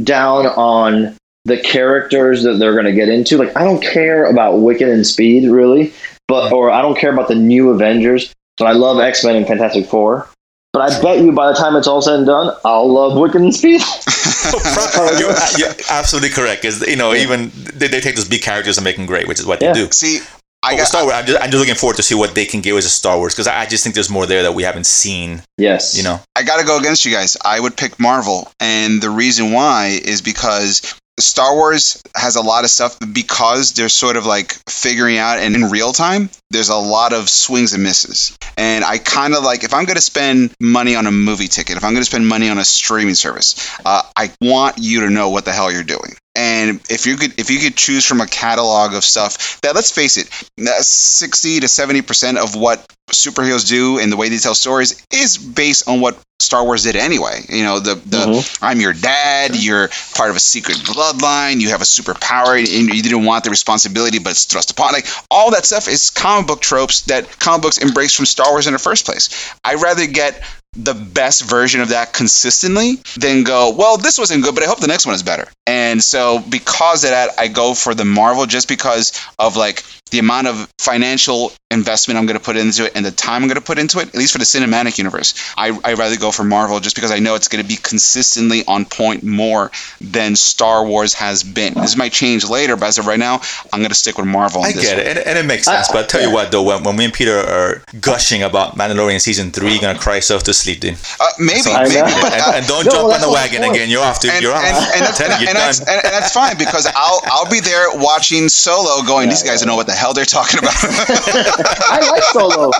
down 0.03 0.47
on 0.47 1.15
the 1.45 1.57
characters 1.59 2.41
that 2.43 2.55
they're 2.57 2.75
gonna 2.75 2.91
get 2.93 3.09
into. 3.09 3.37
Like 3.37 3.55
I 3.55 3.63
don't 3.63 3.81
care 3.81 4.25
about 4.25 4.55
Wiccan 4.55 4.91
and 4.91 5.05
Speed 5.05 5.49
really, 5.51 5.93
but 6.27 6.45
mm-hmm. 6.45 6.55
or 6.55 6.71
I 6.71 6.81
don't 6.81 6.97
care 6.97 7.13
about 7.13 7.27
the 7.27 7.35
new 7.35 7.69
Avengers. 7.69 8.33
But 8.57 8.65
I 8.65 8.71
love 8.71 8.99
X 8.99 9.23
Men 9.23 9.35
and 9.35 9.45
Fantastic 9.47 9.85
Four. 9.85 10.27
But 10.75 10.91
I 10.91 11.01
bet 11.01 11.19
you 11.23 11.31
by 11.31 11.47
the 11.47 11.57
time 11.57 11.77
it's 11.77 11.87
all 11.87 12.01
said 12.01 12.15
and 12.15 12.25
done, 12.25 12.53
I'll 12.65 12.91
love 12.91 13.13
Wiccan 13.13 13.35
and 13.43 13.55
Speed. 13.55 13.79
you're, 15.19 15.31
you're 15.57 15.75
absolutely 15.89 16.29
correct. 16.31 16.61
Because 16.63 16.85
you 16.85 16.97
know, 16.97 17.13
even 17.13 17.49
they, 17.73 17.87
they 17.87 18.01
take 18.01 18.15
those 18.17 18.27
big 18.27 18.41
characters 18.41 18.77
and 18.77 18.83
make 18.83 18.97
them 18.97 19.05
great, 19.05 19.25
which 19.25 19.39
is 19.39 19.45
what 19.45 19.61
Yeah. 19.61 19.71
they 19.71 19.85
do. 19.85 19.91
See, 19.91 20.19
I 20.63 20.71
but 20.73 20.77
got, 20.79 20.87
Star 20.87 21.03
Wars. 21.03 21.15
I'm 21.15 21.25
just, 21.25 21.41
I'm 21.41 21.49
just 21.51 21.59
looking 21.61 21.75
forward 21.75 21.95
to 21.95 22.03
see 22.03 22.15
what 22.15 22.35
they 22.35 22.43
can 22.45 22.59
give 22.59 22.75
us 22.75 22.83
as 22.85 22.91
Star 22.91 23.17
Wars 23.17 23.33
because 23.33 23.47
I 23.47 23.61
I 23.61 23.65
just 23.67 23.83
think 23.83 23.93
there's 23.95 24.09
more 24.09 24.25
there 24.25 24.43
that 24.43 24.53
we 24.53 24.63
haven't 24.63 24.85
seen. 24.85 25.41
yes. 25.57 25.95
You 25.97 26.03
know, 26.03 26.19
I 26.35 26.43
got 26.43 26.59
to 26.59 26.65
go 26.65 26.77
against 26.77 27.05
you 27.05 27.11
guys. 27.13 27.37
I 27.45 27.57
would 27.57 27.77
pick 27.77 27.97
Marvel, 27.97 28.51
and 28.59 29.01
the 29.01 29.09
reason 29.09 29.53
why 29.53 29.97
is 30.03 30.21
because 30.21 30.81
Star 31.17 31.55
Wars 31.55 32.01
has 32.13 32.35
a 32.35 32.41
lot 32.41 32.65
of 32.65 32.69
stuff 32.69 32.97
because 33.13 33.73
they're 33.73 33.89
sort 33.89 34.17
of 34.17 34.25
like 34.25 34.53
figuring 34.69 35.17
out, 35.17 35.39
and 35.39 35.55
in 35.55 35.65
real 35.65 35.93
time, 35.93 36.29
there's 36.49 36.69
a 36.69 36.75
lot 36.75 37.13
of 37.13 37.29
swings 37.29 37.73
and 37.73 37.83
misses. 37.83 38.37
And 38.57 38.83
I 38.83 38.97
kind 38.97 39.33
of 39.33 39.43
like 39.43 39.63
if 39.63 39.73
I'm 39.73 39.85
going 39.85 39.95
to 39.95 40.01
spend 40.01 40.53
money 40.59 40.95
on 40.95 41.07
a 41.07 41.11
movie 41.11 41.47
ticket, 41.47 41.77
if 41.77 41.83
I'm 41.83 41.93
going 41.93 42.03
to 42.03 42.09
spend 42.09 42.27
money 42.27 42.49
on 42.49 42.57
a 42.57 42.65
streaming 42.65 43.15
service, 43.15 43.55
uh, 43.85 44.01
I 44.15 44.31
want 44.41 44.77
you 44.77 45.01
to 45.01 45.09
know 45.09 45.29
what 45.29 45.45
the 45.45 45.51
hell 45.53 45.71
you're 45.71 45.83
doing. 45.83 46.15
And 46.37 46.81
if 46.89 47.05
you 47.05 47.15
could, 47.15 47.39
if 47.39 47.49
you 47.49 47.59
could 47.59 47.77
choose 47.77 48.05
from 48.05 48.19
a 48.19 48.27
catalog 48.27 48.93
of 48.93 49.05
stuff 49.05 49.61
that, 49.61 49.73
let's 49.73 49.91
face 49.91 50.17
it, 50.17 50.27
uh, 50.59 50.81
sixty 50.81 51.61
to 51.61 51.67
seventy 51.69 52.01
percent 52.01 52.37
of 52.37 52.55
what 52.55 52.85
superheroes 53.09 53.69
do 53.69 53.99
and 53.99 54.11
the 54.11 54.17
way 54.17 54.27
they 54.27 54.37
tell 54.37 54.55
stories 54.55 55.05
is 55.13 55.37
based 55.37 55.87
on 55.87 56.01
what 56.01 56.17
Star 56.39 56.63
Wars 56.65 56.83
did 56.83 56.95
anyway. 56.95 57.45
You 57.47 57.63
know, 57.63 57.79
the 57.79 57.95
the 57.95 58.17
Mhm. 58.17 58.57
I'm 58.61 58.81
your 58.81 58.93
dad, 58.93 59.55
you're 59.55 59.89
part 60.15 60.29
of 60.29 60.35
a 60.35 60.39
secret 60.39 60.77
bloodline, 60.77 61.61
you 61.61 61.69
have 61.69 61.81
a 61.81 61.85
superpower, 61.85 62.57
and 62.57 62.93
you 62.93 63.01
didn't 63.01 63.23
want 63.25 63.43
the 63.45 63.49
responsibility, 63.49 64.19
but 64.19 64.31
it's 64.31 64.43
thrust 64.45 64.71
upon. 64.71 64.91
Like 64.93 65.07
all 65.31 65.51
that 65.51 65.65
stuff 65.65 65.87
is 65.87 66.09
comic 66.09 66.47
book 66.47 66.61
tropes 66.61 67.01
that 67.03 67.39
comic 67.39 67.61
books 67.61 67.77
embrace 67.77 68.13
from 68.13 68.25
Star 68.25 68.51
Wars 68.51 68.67
in 68.67 68.73
the 68.73 68.79
first 68.79 69.05
place. 69.05 69.29
I'd 69.63 69.81
rather 69.81 70.05
get 70.07 70.41
the 70.77 70.93
best 70.93 71.43
version 71.43 71.79
of 71.79 71.89
that 71.89 72.11
consistently 72.11 72.99
than 73.15 73.43
go, 73.43 73.69
well, 73.69 73.95
this 73.95 74.17
wasn't 74.17 74.43
good, 74.43 74.53
but 74.53 74.63
I 74.63 74.67
hope 74.67 74.81
the 74.81 74.87
next 74.87 75.05
one 75.05 75.15
is 75.15 75.23
better. 75.23 75.47
And 75.65 76.03
so 76.03 76.39
because 76.39 77.05
of 77.05 77.11
that, 77.11 77.29
I 77.39 77.47
go 77.47 77.73
for 77.73 77.93
the 77.95 78.03
Marvel 78.03 78.45
just 78.45 78.67
because 78.67 79.13
of 79.39 79.55
like 79.55 79.83
the 80.11 80.19
amount 80.19 80.47
of 80.47 80.67
financial 80.77 81.53
investment 81.75 82.17
I'm 82.17 82.25
going 82.25 82.39
to 82.39 82.43
put 82.43 82.57
into 82.57 82.85
it 82.85 82.93
and 82.95 83.05
the 83.05 83.11
time 83.11 83.43
I'm 83.43 83.47
going 83.47 83.55
to 83.59 83.61
put 83.61 83.77
into 83.77 83.99
it, 83.99 84.07
at 84.07 84.15
least 84.15 84.31
for 84.31 84.39
the 84.39 84.45
cinematic 84.45 84.97
universe. 84.97 85.35
I, 85.55 85.77
I'd 85.83 85.99
rather 85.99 86.17
go 86.17 86.31
for 86.31 86.43
Marvel 86.43 86.79
just 86.79 86.95
because 86.95 87.11
I 87.11 87.19
know 87.19 87.35
it's 87.35 87.47
going 87.47 87.61
to 87.63 87.67
be 87.67 87.75
consistently 87.77 88.63
on 88.67 88.85
point 88.85 89.21
more 89.23 89.69
than 90.01 90.35
Star 90.35 90.83
Wars 90.85 91.13
has 91.13 91.43
been. 91.43 91.73
This 91.75 91.95
might 91.95 92.11
change 92.13 92.49
later, 92.49 92.75
but 92.75 92.87
as 92.87 92.97
of 92.97 93.05
right 93.05 93.19
now, 93.19 93.41
I'm 93.71 93.79
going 93.81 93.89
to 93.89 93.95
stick 93.95 94.17
with 94.17 94.25
Marvel. 94.27 94.63
I 94.63 94.71
this 94.71 94.81
get 94.81 94.97
one. 94.97 95.05
it, 95.05 95.17
and, 95.17 95.19
and 95.27 95.37
it 95.37 95.45
makes 95.45 95.67
I- 95.67 95.75
sense. 95.75 95.89
but 95.91 96.05
I 96.05 96.07
tell 96.07 96.21
you 96.21 96.31
what, 96.33 96.51
though, 96.51 96.63
when, 96.63 96.83
when 96.83 96.95
me 96.97 97.05
and 97.05 97.13
Peter 97.13 97.37
are 97.37 97.83
gushing 98.01 98.41
about 98.41 98.75
Mandalorian 98.75 99.21
season 99.21 99.51
three, 99.51 99.73
you're 99.73 99.81
gonna 99.81 99.99
cry 99.99 100.15
yourself 100.15 100.43
to 100.43 100.53
sleep, 100.53 100.79
dude. 100.79 100.95
Uh, 101.19 101.27
maybe, 101.39 101.59
So- 101.59 101.73
maybe. 101.73 101.93
but, 102.21 102.33
and, 102.33 102.41
uh, 102.41 102.51
and 102.55 102.65
don't 102.67 102.85
No, 102.85 102.91
jump 102.91 103.13
on 103.13 103.19
the 103.21 103.27
the 103.27 103.33
wagon 103.33 103.61
point. 103.61 103.75
again. 103.75 103.89
You're 103.89 104.03
off, 104.03 104.21
dude. 104.21 104.31
and, 104.31 104.41
you're 104.41 104.53
off. 104.53 104.63
and, 104.63 104.75
and, 104.95 105.01
that's, 105.05 105.17
Tell 105.17 105.31
and, 105.31 105.47
that's, 105.57 105.79
and, 105.79 105.89
and 105.89 106.13
that's 106.13 106.31
fine 106.33 106.57
because 106.57 106.87
I'll 106.95 107.21
I'll 107.25 107.49
be 107.49 107.59
there 107.59 107.87
watching 107.95 108.47
Solo, 108.49 109.01
going. 109.05 109.27
Yeah, 109.27 109.33
These 109.33 109.43
guys 109.43 109.61
yeah. 109.61 109.65
don't 109.65 109.67
know 109.73 109.75
what 109.75 109.87
the 109.87 109.93
hell 109.93 110.13
they're 110.13 110.25
talking 110.25 110.59
about. 110.59 110.73
I 111.89 111.99
like 112.11 112.23
Solo. 112.23 112.71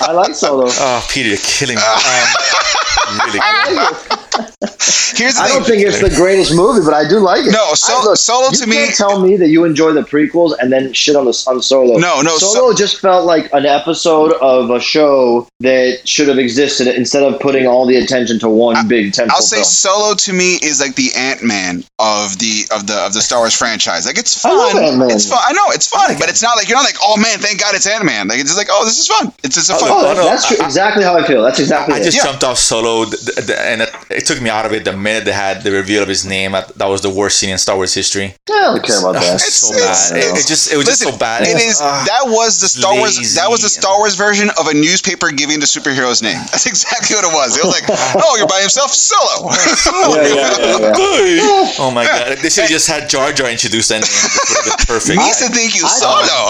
I 0.00 0.12
like 0.12 0.34
Solo. 0.34 0.66
Oh, 0.68 1.06
Peter, 1.10 1.28
you're 1.30 1.38
killing 1.38 1.76
me. 1.76 1.82
Um, 1.82 3.18
really. 3.26 4.20
I. 4.34 4.46
Here's 5.16 5.34
the 5.36 5.42
I 5.42 5.46
thing. 5.46 5.54
don't 5.56 5.66
think 5.66 5.82
it's 5.86 6.00
the 6.00 6.10
greatest 6.10 6.54
movie, 6.54 6.84
but 6.84 6.92
I 6.92 7.08
do 7.08 7.18
like 7.20 7.46
it. 7.46 7.52
No, 7.52 7.72
so- 7.74 7.94
I- 8.00 8.04
look, 8.04 8.16
Solo 8.16 8.50
to 8.50 8.66
me- 8.66 8.76
can't 8.76 8.94
tell 8.96 9.20
me 9.20 9.36
that 9.36 9.48
you 9.48 9.64
enjoy 9.64 9.92
the 9.92 10.02
prequels 10.02 10.54
and 10.58 10.72
then 10.72 10.92
shit 10.92 11.14
on 11.16 11.24
the 11.24 11.44
on 11.46 11.62
Solo. 11.62 11.98
No, 11.98 12.20
no, 12.20 12.36
Solo 12.38 12.74
just 12.74 12.98
felt 13.00 13.24
like 13.24 13.48
an 13.52 13.64
episode 13.66 14.32
of 14.34 14.70
a 14.70 14.80
show 14.80 15.46
that 15.60 16.00
should 16.06 16.28
have 16.28 16.38
existed 16.38 16.88
instead 16.88 17.22
of 17.22 17.38
putting 17.40 17.66
all 17.66 17.86
the 17.86 17.96
attention 17.96 18.38
to 18.40 18.48
one 18.48 18.88
big 18.88 19.12
tentpole 19.12 19.30
I'll 19.30 19.42
say 19.42 19.56
film. 19.56 19.64
Solo 19.64 20.14
to 20.14 20.32
me 20.32 20.54
is 20.62 20.80
like 20.80 20.94
the 20.96 21.12
Ant 21.14 21.42
Man 21.42 21.84
of 21.98 22.38
the 22.38 22.64
of 22.72 22.86
the 22.86 22.94
of 23.06 23.12
the 23.14 23.22
Star 23.22 23.38
Wars 23.40 23.54
franchise. 23.56 24.06
Like 24.06 24.18
it's 24.18 24.44
I 24.44 24.52
love 24.52 24.72
fun. 24.72 24.82
Ant-Man. 24.84 25.10
It's 25.10 25.28
fun. 25.30 25.38
I 25.46 25.52
know 25.52 25.66
it's 25.68 25.86
fun, 25.88 26.16
but 26.18 26.28
it's 26.28 26.42
not 26.42 26.56
like 26.56 26.68
you're 26.68 26.76
not 26.76 26.84
like 26.84 26.96
oh 27.02 27.16
man, 27.16 27.38
thank 27.38 27.60
God 27.60 27.74
it's 27.74 27.86
Ant 27.86 28.04
Man. 28.04 28.28
Like 28.28 28.38
it's 28.40 28.48
just 28.48 28.58
like 28.58 28.68
oh 28.70 28.84
this 28.84 28.98
is 28.98 29.06
fun. 29.06 29.32
It's 29.44 29.54
just 29.54 29.70
a 29.70 29.74
oh, 29.74 29.78
fun. 29.78 29.88
Oh, 29.92 30.04
Oh, 30.14 30.24
that's 30.24 30.46
true. 30.48 30.56
I- 30.60 30.64
exactly 30.66 31.04
how 31.04 31.16
I 31.16 31.24
feel. 31.26 31.42
That's 31.42 31.60
exactly 31.60 31.94
I 31.94 31.98
it. 32.00 32.04
just 32.04 32.16
Yeah. 32.16 32.24
jumped 32.24 32.44
off 32.44 32.58
Solo, 32.58 33.04
th- 33.04 33.24
th- 33.24 33.46
th- 33.46 33.58
and 33.58 33.82
it, 33.82 33.90
it 34.24 34.32
took 34.32 34.40
me 34.40 34.48
out 34.48 34.64
of 34.64 34.72
it 34.72 34.84
the 34.84 34.96
minute 34.96 35.24
they 35.26 35.32
had 35.32 35.62
the 35.62 35.70
reveal 35.70 36.02
of 36.02 36.08
his 36.08 36.24
name. 36.24 36.52
That 36.52 36.86
was 36.88 37.02
the 37.02 37.10
worst 37.10 37.38
scene 37.38 37.50
in 37.50 37.58
Star 37.58 37.76
Wars 37.76 37.92
history. 37.92 38.34
I 38.48 38.72
don't 38.72 38.82
care 38.82 38.98
about 39.00 39.12
that. 39.20 39.34
It's 39.34 39.54
so 39.60 39.74
It's- 39.76 40.10
bad. 40.10 40.18
It, 40.18 40.24
it 40.40 40.46
just 40.46 40.72
it 40.72 40.76
was 40.80 40.86
Listen, 40.86 41.08
just 41.08 41.18
so 41.18 41.18
bad. 41.18 41.42
It 41.42 41.60
is 41.60 41.80
Ah. 41.82 42.02
that 42.08 42.24
was 42.32 42.60
the 42.60 42.68
Star 42.68 42.96
Wars 42.96 43.20
that 43.36 43.50
was 43.50 43.60
the 43.60 43.68
Star 43.68 43.98
Wars 43.98 44.14
version 44.14 44.48
of 44.58 44.68
a 44.68 44.74
newspaper 44.74 45.30
giving 45.30 45.60
the 45.60 45.66
superhero's 45.66 46.22
name. 46.22 46.38
That's 46.52 46.64
exactly 46.66 47.14
what 47.16 47.24
it 47.28 47.34
was. 47.34 47.58
It 47.58 47.64
was 47.64 47.74
like, 47.76 47.84
oh, 48.24 48.36
you're 48.38 48.48
by 48.48 48.60
himself, 48.60 48.90
Solo. 49.04 49.52
Yeah, 49.52 50.32
yeah, 50.32 50.94
yeah, 50.96 51.24
yeah. 51.44 51.72
Oh 51.84 51.90
my 51.92 52.04
god! 52.04 52.38
They 52.38 52.48
should 52.48 52.62
have 52.64 52.70
just 52.70 52.88
had 52.88 53.08
Jar 53.10 53.32
Jar 53.32 53.50
introduce 53.50 53.88
that 53.88 54.00
name. 54.00 54.08
This 54.08 54.64
would 54.64 54.86
perfect. 54.88 55.18
Needs 55.20 55.38
to 55.44 55.48
think 55.52 55.74
you 55.76 55.84
I- 55.84 56.00
Solo. 56.00 56.40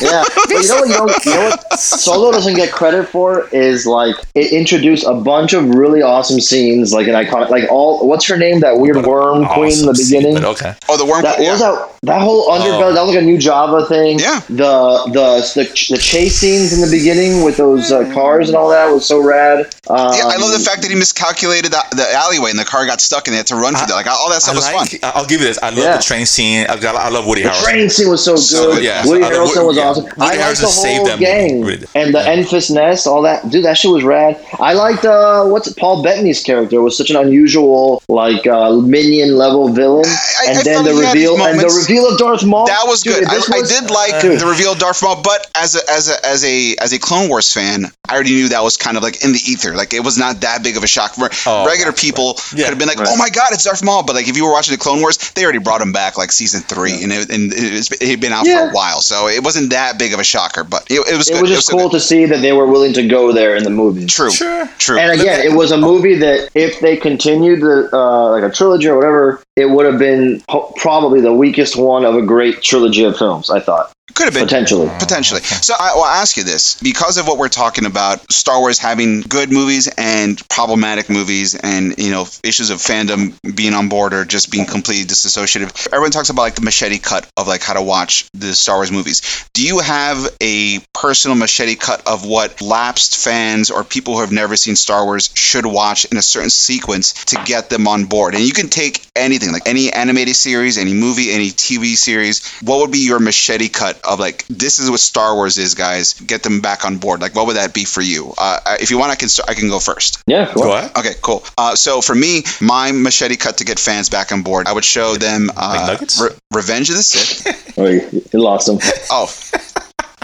Yeah, 0.00 0.24
but 0.48 0.50
you 0.50 0.68
know 0.68 0.80
what? 0.80 0.88
You 0.88 0.96
know, 0.96 1.06
you 1.24 1.34
know 1.36 1.50
what? 1.50 1.78
Solo 1.78 2.32
doesn't 2.32 2.54
get 2.54 2.72
credit 2.72 3.08
for 3.08 3.48
is 3.52 3.86
like 3.86 4.16
it 4.34 4.52
introduced 4.52 5.04
a 5.06 5.14
bunch 5.14 5.52
of 5.52 5.68
really 5.74 6.00
awesome 6.02 6.40
scenes, 6.40 6.92
like 6.92 7.01
an 7.08 7.14
iconic, 7.14 7.50
like 7.50 7.70
all. 7.70 8.06
What's 8.06 8.26
her 8.28 8.36
name? 8.36 8.60
That 8.60 8.78
weird 8.78 9.04
worm 9.04 9.46
queen 9.46 9.72
in 9.72 9.84
the 9.86 9.90
Awesome 9.90 9.94
scene, 9.94 10.20
beginning. 10.22 10.44
okay. 10.44 10.74
oh, 10.88 10.96
the 10.96 11.04
worm. 11.04 11.22
That 11.22 11.38
what 11.38 11.44
yeah. 11.44 11.50
was 11.52 11.60
that. 11.60 11.88
That 12.04 12.20
whole 12.20 12.48
underbelly. 12.50 12.82
Oh. 12.90 12.92
That 12.94 13.02
was 13.02 13.14
like 13.14 13.22
a 13.22 13.26
new 13.26 13.38
Jabba 13.38 13.86
thing. 13.88 14.18
Yeah. 14.18 14.40
The 14.48 15.06
the 15.12 15.62
the, 15.62 15.64
the 15.94 15.98
chase 15.98 16.36
scenes 16.40 16.72
in 16.72 16.80
the 16.80 16.90
beginning 16.90 17.44
with 17.44 17.56
those 17.56 17.92
uh, 17.92 18.12
cars 18.12 18.48
and 18.48 18.56
all 18.56 18.70
that 18.70 18.90
was 18.90 19.06
so 19.06 19.22
rad. 19.22 19.66
Um, 19.88 20.12
Yeah, 20.14 20.26
I 20.26 20.36
love 20.36 20.50
the 20.52 20.58
fact 20.64 20.82
that 20.82 20.90
he 20.90 20.96
miscalculated 20.96 21.70
the, 21.70 21.82
the 21.94 22.06
alleyway 22.12 22.50
and 22.50 22.58
the 22.58 22.64
car 22.64 22.86
got 22.86 23.00
stuck 23.00 23.28
and 23.28 23.32
they 23.34 23.36
had 23.38 23.46
to 23.48 23.54
run 23.54 23.74
for 23.74 23.86
that. 23.86 23.94
Like 23.94 24.06
all 24.08 24.28
that 24.30 24.42
stuff 24.42 24.54
I 24.54 24.74
was 24.74 24.90
fun. 24.90 25.12
I'll 25.14 25.26
give 25.26 25.40
you 25.40 25.46
this. 25.46 25.58
I 25.62 25.68
love 25.70 25.78
Yeah. 25.78 25.96
the 25.98 26.02
train 26.02 26.26
scene. 26.26 26.66
I, 26.68 26.76
got- 26.78 26.96
I 26.96 27.08
love 27.08 27.26
Woody 27.26 27.42
The 27.42 27.50
Harrelson. 27.50 27.62
train 27.70 27.88
scene 27.90 28.08
was 28.10 28.24
so 28.24 28.34
good. 28.34 28.40
So 28.42 28.72
yeah. 28.78 29.06
Woody 29.06 29.22
I 29.22 29.28
love 29.30 29.48
Harrelson 29.48 29.66
was 29.66 29.76
yeah. 29.76 29.84
awesome. 29.84 30.04
Woody 30.04 30.16
I 30.18 30.24
liked 30.26 30.40
Harrelson 30.40 30.60
the 30.62 30.66
saved 30.66 30.96
whole 30.98 31.06
them. 31.06 31.18
gang 31.20 31.60
Really 31.64 31.86
and 31.94 32.12
the 32.14 32.18
Enfys 32.18 32.70
Nest, 32.74 33.06
all 33.06 33.22
that. 33.22 33.48
Dude, 33.48 33.64
that 33.64 33.78
shit 33.78 33.92
was 33.92 34.02
rad. 34.02 34.44
I 34.58 34.72
liked 34.72 35.04
uh, 35.04 35.44
what's 35.44 35.68
it, 35.68 35.76
Paul 35.76 36.02
Bettany's 36.02 36.42
character 36.42 36.80
was 36.82 36.91
such 36.96 37.10
an 37.10 37.16
unusual 37.16 38.02
like 38.08 38.46
uh, 38.46 38.72
minion 38.76 39.36
level 39.36 39.68
villain, 39.68 40.04
I- 40.06 40.46
and 40.48 40.58
I 40.58 40.62
then 40.62 40.84
the 40.84 40.92
he 40.92 40.96
had 41.04 41.16
his 41.16 41.28
reveal 41.28 41.46
and 41.46 41.58
the 41.60 41.66
reveal 41.80 42.08
of 42.12 42.18
Darth 42.18 42.44
Maul. 42.44 42.66
That 42.66 42.84
was 42.86 43.02
Dude, 43.02 43.14
good. 43.14 43.24
I, 43.28 43.34
this 43.34 43.50
I 43.50 43.60
was- 43.60 43.68
did 43.80 43.90
like 43.90 44.20
Dude. 44.22 44.40
the 44.40 44.46
reveal 44.46 44.72
of 44.72 44.78
Darth 44.78 45.02
Maul, 45.02 45.22
but 45.22 45.46
as 45.54 45.74
a 45.76 45.80
as 45.90 46.08
a 46.10 46.26
as 46.26 46.44
a 46.44 46.76
as 46.76 46.92
a 46.92 46.98
Clone 46.98 47.28
Wars 47.28 47.52
fan, 47.52 47.86
I 48.08 48.14
already 48.14 48.34
knew 48.34 48.48
that 48.50 48.62
was 48.62 48.76
kind 48.76 48.96
of 48.96 49.02
like 49.02 49.24
in 49.24 49.32
the 49.32 49.40
ether. 49.46 49.74
Like 49.74 49.94
it 49.94 50.04
was 50.04 50.18
not 50.18 50.40
that 50.42 50.62
big 50.62 50.76
of 50.76 50.82
a 50.82 50.86
shock. 50.86 51.14
For 51.14 51.28
Oh, 51.46 51.66
regular 51.66 51.90
that's 51.92 52.00
people 52.02 52.36
Yeah, 52.54 52.64
could 52.64 52.70
have 52.70 52.78
been 52.78 52.88
like, 52.88 52.98
right. 52.98 53.08
"Oh 53.10 53.16
my 53.16 53.28
God, 53.30 53.52
it's 53.52 53.64
Darth 53.64 53.82
Maul!" 53.84 54.02
But 54.04 54.14
like 54.16 54.28
if 54.28 54.36
you 54.36 54.44
were 54.44 54.52
watching 54.52 54.72
the 54.74 54.78
Clone 54.78 55.00
Wars, 55.00 55.18
they 55.32 55.42
already 55.44 55.58
brought 55.58 55.80
him 55.80 55.92
back 55.92 56.16
like 56.18 56.32
season 56.32 56.60
three, 56.62 57.02
and 57.02 57.12
it, 57.12 57.30
and 57.30 57.52
it, 57.52 57.90
it 58.02 58.08
had 58.08 58.20
been 58.20 58.32
out 58.32 58.46
for 58.46 58.68
a 58.68 58.70
while, 58.72 59.00
so 59.00 59.28
it 59.28 59.42
wasn't 59.42 59.70
that 59.70 59.98
big 59.98 60.12
of 60.12 60.20
a 60.20 60.24
shocker. 60.24 60.64
But 60.64 60.90
it, 60.90 61.00
it 61.08 61.16
was 61.16 61.28
It 61.28 61.34
good. 61.34 61.42
was 61.42 61.50
just 61.50 61.66
still 61.66 61.78
cool 61.78 61.88
good. 61.88 61.96
to 61.98 62.00
see 62.00 62.24
that 62.26 62.40
they 62.42 62.52
were 62.52 62.66
willing 62.66 62.92
to 62.94 63.06
go 63.06 63.32
there 63.32 63.56
in 63.56 63.64
the 63.64 63.70
movie. 63.70 64.06
True. 64.06 64.30
Sure. 64.30 64.68
True. 64.78 64.98
And 64.98 65.18
again, 65.20 65.40
it 65.40 65.52
was 65.56 65.70
a 65.72 65.78
movie 65.78 66.16
that 66.16 66.50
if 66.54 66.80
they 66.82 66.96
continued 66.98 67.62
the 67.62 67.88
uh, 67.92 68.30
like 68.30 68.42
a 68.42 68.50
trilogy 68.50 68.88
or 68.88 68.96
whatever, 68.96 69.42
it 69.56 69.70
would 69.70 69.86
have 69.86 69.98
been 69.98 70.42
po- 70.48 70.72
probably 70.76 71.20
the 71.22 71.32
weakest 71.32 71.76
one 71.76 72.04
of 72.04 72.14
a 72.14 72.22
great 72.22 72.60
trilogy 72.60 73.04
of 73.04 73.16
films. 73.16 73.48
I 73.48 73.60
thought. 73.60 73.90
Could 74.14 74.24
have 74.24 74.34
been. 74.34 74.44
potentially. 74.44 74.88
Oh, 74.88 74.96
potentially. 74.98 75.40
So 75.40 75.74
I 75.78 75.94
will 75.94 76.04
ask 76.04 76.36
you 76.36 76.44
this 76.44 76.78
because 76.80 77.18
of 77.18 77.26
what 77.26 77.38
we're 77.38 77.48
talking 77.48 77.86
about 77.86 78.30
Star 78.32 78.58
Wars 78.58 78.78
having 78.78 79.22
good 79.22 79.50
movies 79.50 79.88
and 79.96 80.40
problematic 80.48 81.08
movies 81.08 81.54
and, 81.54 81.96
you 81.98 82.10
know, 82.10 82.26
issues 82.44 82.70
of 82.70 82.78
fandom 82.78 83.34
being 83.56 83.74
on 83.74 83.88
board 83.88 84.12
or 84.12 84.24
just 84.24 84.50
being 84.50 84.66
completely 84.66 85.04
disassociated. 85.04 85.72
Everyone 85.86 86.10
talks 86.10 86.30
about 86.30 86.42
like 86.42 86.56
the 86.56 86.62
machete 86.62 86.98
cut 86.98 87.28
of 87.36 87.46
like 87.48 87.62
how 87.62 87.74
to 87.74 87.82
watch 87.82 88.28
the 88.34 88.54
Star 88.54 88.76
Wars 88.76 88.92
movies. 88.92 89.48
Do 89.54 89.64
you 89.64 89.78
have 89.78 90.18
a 90.42 90.80
personal 90.92 91.36
machete 91.36 91.76
cut 91.76 92.06
of 92.06 92.26
what 92.26 92.60
lapsed 92.60 93.16
fans 93.24 93.70
or 93.70 93.82
people 93.82 94.14
who 94.14 94.20
have 94.20 94.32
never 94.32 94.56
seen 94.56 94.76
Star 94.76 95.04
Wars 95.04 95.30
should 95.34 95.64
watch 95.64 96.04
in 96.06 96.16
a 96.16 96.22
certain 96.22 96.50
sequence 96.50 97.24
to 97.26 97.42
get 97.44 97.70
them 97.70 97.88
on 97.88 98.04
board? 98.06 98.34
And 98.34 98.44
you 98.44 98.52
can 98.52 98.68
take 98.68 99.06
anything, 99.16 99.52
like 99.52 99.66
any 99.66 99.92
animated 99.92 100.36
series, 100.36 100.76
any 100.76 100.92
movie, 100.92 101.30
any 101.30 101.50
TV 101.50 101.96
series. 101.96 102.46
What 102.62 102.80
would 102.80 102.92
be 102.92 102.98
your 102.98 103.18
machete 103.20 103.68
cut 103.68 103.91
of 104.08 104.18
like 104.20 104.46
this 104.48 104.78
is 104.78 104.90
what 104.90 105.00
Star 105.00 105.34
Wars 105.34 105.58
is, 105.58 105.74
guys? 105.74 106.14
Get 106.14 106.42
them 106.42 106.60
back 106.60 106.84
on 106.84 106.98
board. 106.98 107.20
Like 107.20 107.34
what 107.34 107.46
would 107.46 107.56
that 107.56 107.74
be 107.74 107.84
for 107.84 108.00
you? 108.00 108.32
Uh, 108.36 108.76
if 108.80 108.90
you 108.90 108.98
want, 108.98 109.10
I 109.12 109.16
can 109.16 109.28
start, 109.28 109.50
I 109.50 109.54
can 109.54 109.68
go 109.68 109.78
first. 109.78 110.22
Yeah, 110.26 110.46
cool. 110.46 110.64
Go 110.64 110.72
ahead. 110.76 110.96
Okay, 110.96 111.14
cool. 111.22 111.44
Uh, 111.56 111.74
so 111.74 112.00
for 112.00 112.14
me, 112.14 112.42
my 112.60 112.92
machete 112.92 113.36
cut 113.36 113.58
to 113.58 113.64
get 113.64 113.78
fans 113.78 114.08
back 114.08 114.32
on 114.32 114.42
board, 114.42 114.66
I 114.66 114.72
would 114.72 114.84
show 114.84 115.16
them 115.16 115.50
uh, 115.56 115.86
nuggets? 115.92 116.20
Re- 116.20 116.36
Revenge 116.52 116.90
of 116.90 116.96
the 116.96 117.02
Sith. 117.02 117.58
Oh, 117.78 117.86
you, 117.86 118.22
you 118.32 118.38
lost 118.38 118.68
him. 118.68 118.78
Oh, 119.10 119.32